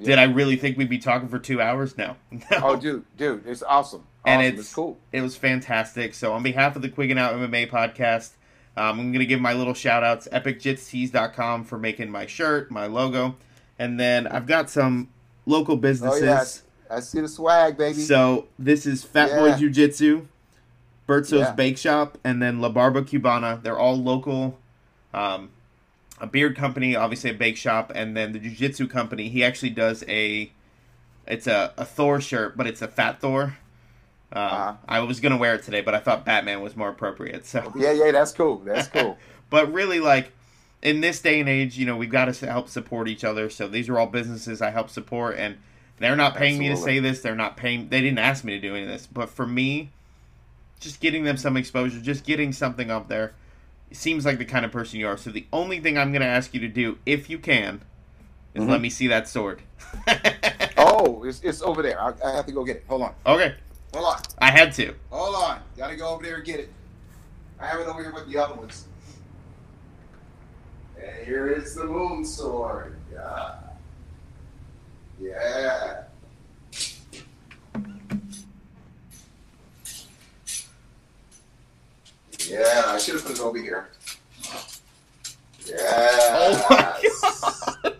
Did 0.00 0.18
I 0.20 0.24
really 0.24 0.54
think 0.54 0.78
we'd 0.78 0.88
be 0.88 0.98
talking 0.98 1.28
for 1.28 1.40
two 1.40 1.60
hours? 1.60 1.98
No, 1.98 2.14
no. 2.30 2.40
oh, 2.62 2.76
dude, 2.76 3.04
dude, 3.16 3.44
it's 3.46 3.64
awesome. 3.64 4.04
And 4.24 4.40
Awesome. 4.42 4.54
it's- 4.54 4.72
cool. 4.74 4.98
It 5.10 5.22
was 5.22 5.34
fantastic. 5.36 6.14
So 6.14 6.32
on 6.32 6.42
behalf 6.44 6.76
of 6.76 6.82
the 6.82 6.88
Quiggin 6.88 7.18
Out 7.18 7.34
MMA 7.34 7.68
podcast, 7.68 8.30
um, 8.76 9.00
I'm 9.00 9.10
going 9.10 9.18
to 9.18 9.26
give 9.26 9.40
my 9.40 9.54
little 9.54 9.74
shout 9.74 10.04
outs, 10.04 10.28
epicjitstees.com 10.32 11.64
for 11.64 11.78
making 11.78 12.10
my 12.12 12.26
shirt, 12.26 12.70
my 12.70 12.86
logo. 12.86 13.36
And 13.78 13.98
then 13.98 14.26
I've 14.28 14.46
got 14.46 14.70
some 14.70 15.08
local 15.46 15.74
Oh 15.74 15.78
businesses. 15.78 16.22
yes, 16.22 16.62
I 16.90 17.00
see 17.00 17.20
the 17.20 17.28
swag, 17.28 17.76
baby. 17.76 17.98
So 18.00 18.46
this 18.58 18.86
is 18.86 19.02
Fat 19.02 19.30
Boy 19.30 19.56
Jiu 19.58 19.68
Jitsu, 19.70 20.26
Bertso's 21.08 21.40
Yeah. 21.40 21.52
Bake 21.52 21.78
Shop, 21.78 22.18
and 22.22 22.40
then 22.42 22.60
La 22.60 22.68
Barba 22.68 23.02
Cubana. 23.02 23.60
They're 23.62 23.78
all 23.78 23.96
local. 23.96 24.58
Um, 25.14 25.50
a 26.20 26.26
beard 26.26 26.56
company, 26.56 26.96
obviously 26.96 27.30
a 27.30 27.34
bake 27.34 27.56
shop, 27.56 27.92
and 27.94 28.16
then 28.16 28.32
the 28.32 28.38
Jiu 28.38 28.50
Jitsu 28.50 28.88
company. 28.88 29.28
He 29.28 29.44
actually 29.44 29.70
does 29.70 30.04
a, 30.08 30.50
it's 31.26 31.46
a, 31.46 31.72
a 31.76 31.84
Thor 31.84 32.20
shirt, 32.20 32.56
but 32.56 32.66
it's 32.66 32.82
a 32.82 32.88
Fat 32.88 33.20
Thor. 33.20 33.56
Uh, 34.32 34.38
Uh-huh. 34.38 34.74
I 34.88 35.00
was 35.00 35.20
gonna 35.20 35.36
wear 35.38 35.54
it 35.54 35.62
today, 35.62 35.80
but 35.80 35.94
I 35.94 36.00
thought 36.00 36.24
Batman 36.24 36.60
was 36.60 36.76
more 36.76 36.88
appropriate. 36.90 37.46
So, 37.46 37.72
yeah, 37.76 37.92
yeah, 37.92 38.10
that's 38.12 38.32
cool. 38.32 38.58
That's 38.58 38.88
cool. 38.94 39.16
but 39.48 39.72
really, 39.72 40.00
like 40.00 40.32
in 40.82 41.00
this 41.00 41.20
day 41.20 41.40
and 41.40 41.48
age, 41.48 41.78
you 41.78 41.86
know, 41.86 41.96
we've 41.96 42.10
got 42.10 42.32
to 42.32 42.46
help 42.46 42.68
support 42.68 43.08
each 43.08 43.24
other. 43.24 43.48
So 43.50 43.66
these 43.68 43.88
are 43.88 43.98
all 43.98 44.06
businesses 44.06 44.60
I 44.60 44.70
help 44.70 44.90
support, 44.90 45.36
and 45.38 45.56
they're 45.98 46.14
not 46.16 46.34
paying 46.36 46.58
me 46.58 46.68
to 46.68 46.76
say 46.76 46.98
this. 47.00 47.20
They're 47.22 47.34
not 47.34 47.56
paying. 47.56 47.88
They 47.88 48.00
didn't 48.00 48.18
ask 48.18 48.44
me 48.44 48.52
to 48.52 48.60
do 48.60 48.74
any 48.74 48.82
of 48.84 48.88
this, 48.88 49.06
but 49.06 49.30
for 49.30 49.46
me, 49.46 49.90
just 50.80 51.00
getting 51.00 51.24
them 51.24 51.36
some 51.36 51.56
exposure, 51.56 52.00
just 52.00 52.24
getting 52.24 52.52
something 52.52 52.90
up 52.90 53.08
there, 53.08 53.34
seems 53.90 54.24
like 54.24 54.38
the 54.38 54.44
kind 54.44 54.64
of 54.64 54.72
person 54.72 55.00
you 55.00 55.06
are. 55.08 55.16
So 55.16 55.30
the 55.30 55.46
only 55.52 55.80
thing 55.80 55.96
I'm 55.98 56.12
going 56.12 56.22
to 56.22 56.28
ask 56.28 56.52
you 56.54 56.60
to 56.60 56.68
do, 56.68 56.98
if 57.06 57.28
you 57.30 57.38
can, 57.38 57.82
is 58.54 58.64
Mhm. 58.64 58.68
let 58.68 58.80
me 58.80 58.90
see 58.90 59.06
that 59.08 59.28
sword. 59.28 59.62
oh, 60.76 61.22
it's, 61.24 61.40
it's 61.42 61.62
over 61.62 61.82
there. 61.82 62.00
I, 62.00 62.12
I 62.24 62.32
have 62.32 62.46
to 62.46 62.52
go 62.52 62.64
get 62.64 62.76
it. 62.76 62.84
Hold 62.88 63.02
on. 63.02 63.14
okay, 63.26 63.54
Hold 63.94 64.06
on. 64.06 64.20
I 64.38 64.50
had 64.50 64.72
to. 64.74 64.94
Hold 65.10 65.34
on. 65.36 65.60
Gotta 65.76 65.96
go 65.96 66.08
over 66.08 66.22
there 66.22 66.36
and 66.36 66.44
get 66.44 66.60
it. 66.60 66.72
I 67.60 67.66
have 67.66 67.80
it 67.80 67.86
over 67.88 68.02
here 68.02 68.12
with 68.12 68.26
the 68.28 68.38
other 68.38 68.54
ones. 68.54 68.84
And 71.00 71.26
here 71.26 71.48
is 71.48 71.74
the 71.74 71.84
moon 71.84 72.24
sword. 72.24 72.96
Yeah. 73.12 73.54
Yeah. 75.20 76.02
Yeah, 82.48 82.84
I 82.86 82.98
should 82.98 83.14
have 83.14 83.24
put 83.24 83.36
it 83.36 83.40
over 83.40 83.58
here. 83.58 83.88
Yeah. 85.66 85.76
Oh 85.76 86.66
my 86.70 86.76
god. 87.84 87.96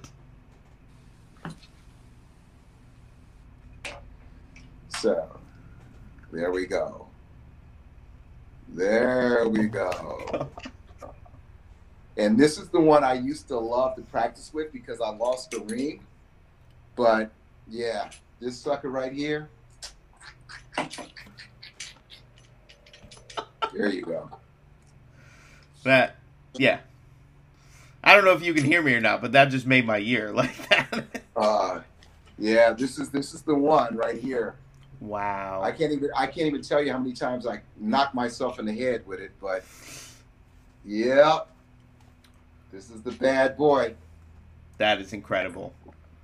So, 4.89 5.29
there 6.33 6.51
we 6.51 6.67
go. 6.67 7.07
There 8.69 9.47
we 9.49 9.67
go. 9.67 10.49
And 12.17 12.39
this 12.39 12.59
is 12.59 12.69
the 12.69 12.81
one 12.81 13.05
I 13.05 13.15
used 13.15 13.49
to 13.49 13.59
love 13.59 13.97
to 13.97 14.03
practice 14.03 14.53
with 14.53 14.73
because 14.73 15.01
I 15.01 15.11
lost 15.11 15.51
the 15.51 15.61
ring. 15.61 16.05
But 16.97 17.31
yeah, 17.69 18.11
this 18.41 18.59
sucker 18.59 18.89
right 18.89 19.13
here. 19.13 19.51
There 23.75 23.89
you 23.93 24.03
go. 24.03 24.31
That, 25.85 26.17
yeah. 26.55 26.81
I 28.03 28.15
don't 28.15 28.25
know 28.25 28.33
if 28.33 28.43
you 28.45 28.55
can 28.55 28.65
hear 28.65 28.83
me 28.83 28.95
or 28.95 29.01
not, 29.01 29.21
but 29.21 29.33
that 29.33 29.47
just 29.47 29.67
made 29.67 29.87
my 29.87 29.97
year 29.99 30.33
like 30.35 30.69
that. 30.69 31.23
Uh, 31.37 31.81
yeah, 32.39 32.73
this 32.73 32.99
is 32.99 33.11
this 33.11 33.35
is 33.35 33.43
the 33.43 33.55
one 33.55 33.97
right 33.97 34.19
here. 34.19 34.55
wow. 35.01 35.61
I 35.63 35.73
can't 35.73 35.93
even 35.93 36.11
I 36.17 36.27
can't 36.27 36.47
even 36.47 36.63
tell 36.63 36.83
you 36.83 36.93
how 36.93 36.99
many 36.99 37.13
times 37.13 37.47
I 37.47 37.61
knocked 37.79 38.15
myself 38.15 38.59
in 38.59 38.67
the 38.67 38.73
head 38.75 39.07
with 39.07 39.21
it, 39.21 39.33
but 39.41 39.65
yeah, 40.85 41.41
this 42.73 42.91
is 42.91 43.03
the 43.03 43.13
bad 43.13 43.57
boy. 43.57 43.95
That 44.79 45.01
is 45.01 45.13
incredible. 45.13 45.73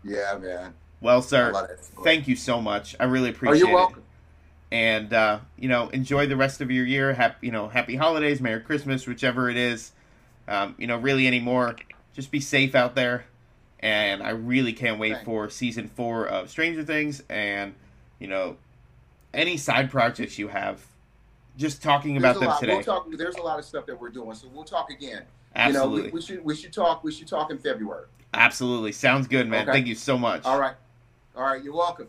Yeah, 0.04 0.38
man. 0.40 0.74
Well, 1.00 1.20
sir, 1.22 1.76
thank 2.02 2.28
you 2.28 2.36
so 2.36 2.60
much. 2.62 2.94
I 3.00 3.04
really 3.04 3.28
Oh, 3.28 3.32
appreciate 3.32 3.68
you're 3.68 3.82
it. 3.90 3.96
And 4.74 5.12
uh, 5.12 5.38
you 5.56 5.68
know, 5.68 5.88
enjoy 5.90 6.26
the 6.26 6.36
rest 6.36 6.60
of 6.60 6.68
your 6.68 6.84
year. 6.84 7.14
Happy, 7.14 7.46
you 7.46 7.52
know, 7.52 7.68
happy 7.68 7.94
holidays, 7.94 8.40
Merry 8.40 8.60
Christmas, 8.60 9.06
whichever 9.06 9.48
it 9.48 9.56
is. 9.56 9.92
Um, 10.48 10.74
you 10.78 10.88
know, 10.88 10.98
really 10.98 11.28
anymore. 11.28 11.76
Just 12.12 12.32
be 12.32 12.40
safe 12.40 12.74
out 12.74 12.96
there. 12.96 13.24
And 13.78 14.20
I 14.20 14.30
really 14.30 14.72
can't 14.72 14.98
wait 14.98 15.24
for 15.24 15.48
season 15.48 15.86
four 15.86 16.26
of 16.26 16.50
Stranger 16.50 16.82
Things 16.82 17.22
and 17.30 17.74
you 18.18 18.26
know 18.26 18.56
any 19.32 19.56
side 19.58 19.92
projects 19.92 20.40
you 20.40 20.48
have. 20.48 20.84
Just 21.56 21.80
talking 21.80 22.18
There's 22.18 22.36
about 22.36 22.40
them 22.40 22.48
lot. 22.48 22.60
today. 22.60 22.74
We'll 22.74 22.82
talk. 22.82 23.06
There's 23.12 23.36
a 23.36 23.42
lot 23.42 23.60
of 23.60 23.64
stuff 23.64 23.86
that 23.86 24.00
we're 24.00 24.08
doing, 24.08 24.34
so 24.34 24.48
we'll 24.52 24.64
talk 24.64 24.90
again. 24.90 25.22
Absolutely, 25.54 25.96
You 25.96 26.02
know, 26.02 26.06
we, 26.06 26.12
we 26.14 26.20
should 26.20 26.44
we 26.44 26.56
should 26.56 26.72
talk. 26.72 27.04
We 27.04 27.12
should 27.12 27.28
talk 27.28 27.52
in 27.52 27.58
February. 27.58 28.06
absolutely. 28.32 28.90
Sounds 28.90 29.28
good, 29.28 29.46
man. 29.46 29.62
Okay. 29.62 29.72
Thank 29.72 29.86
you 29.86 29.94
so 29.94 30.18
much. 30.18 30.44
All 30.44 30.58
right. 30.58 30.74
All 31.36 31.44
right. 31.44 31.62
You're 31.62 31.74
welcome. 31.74 32.08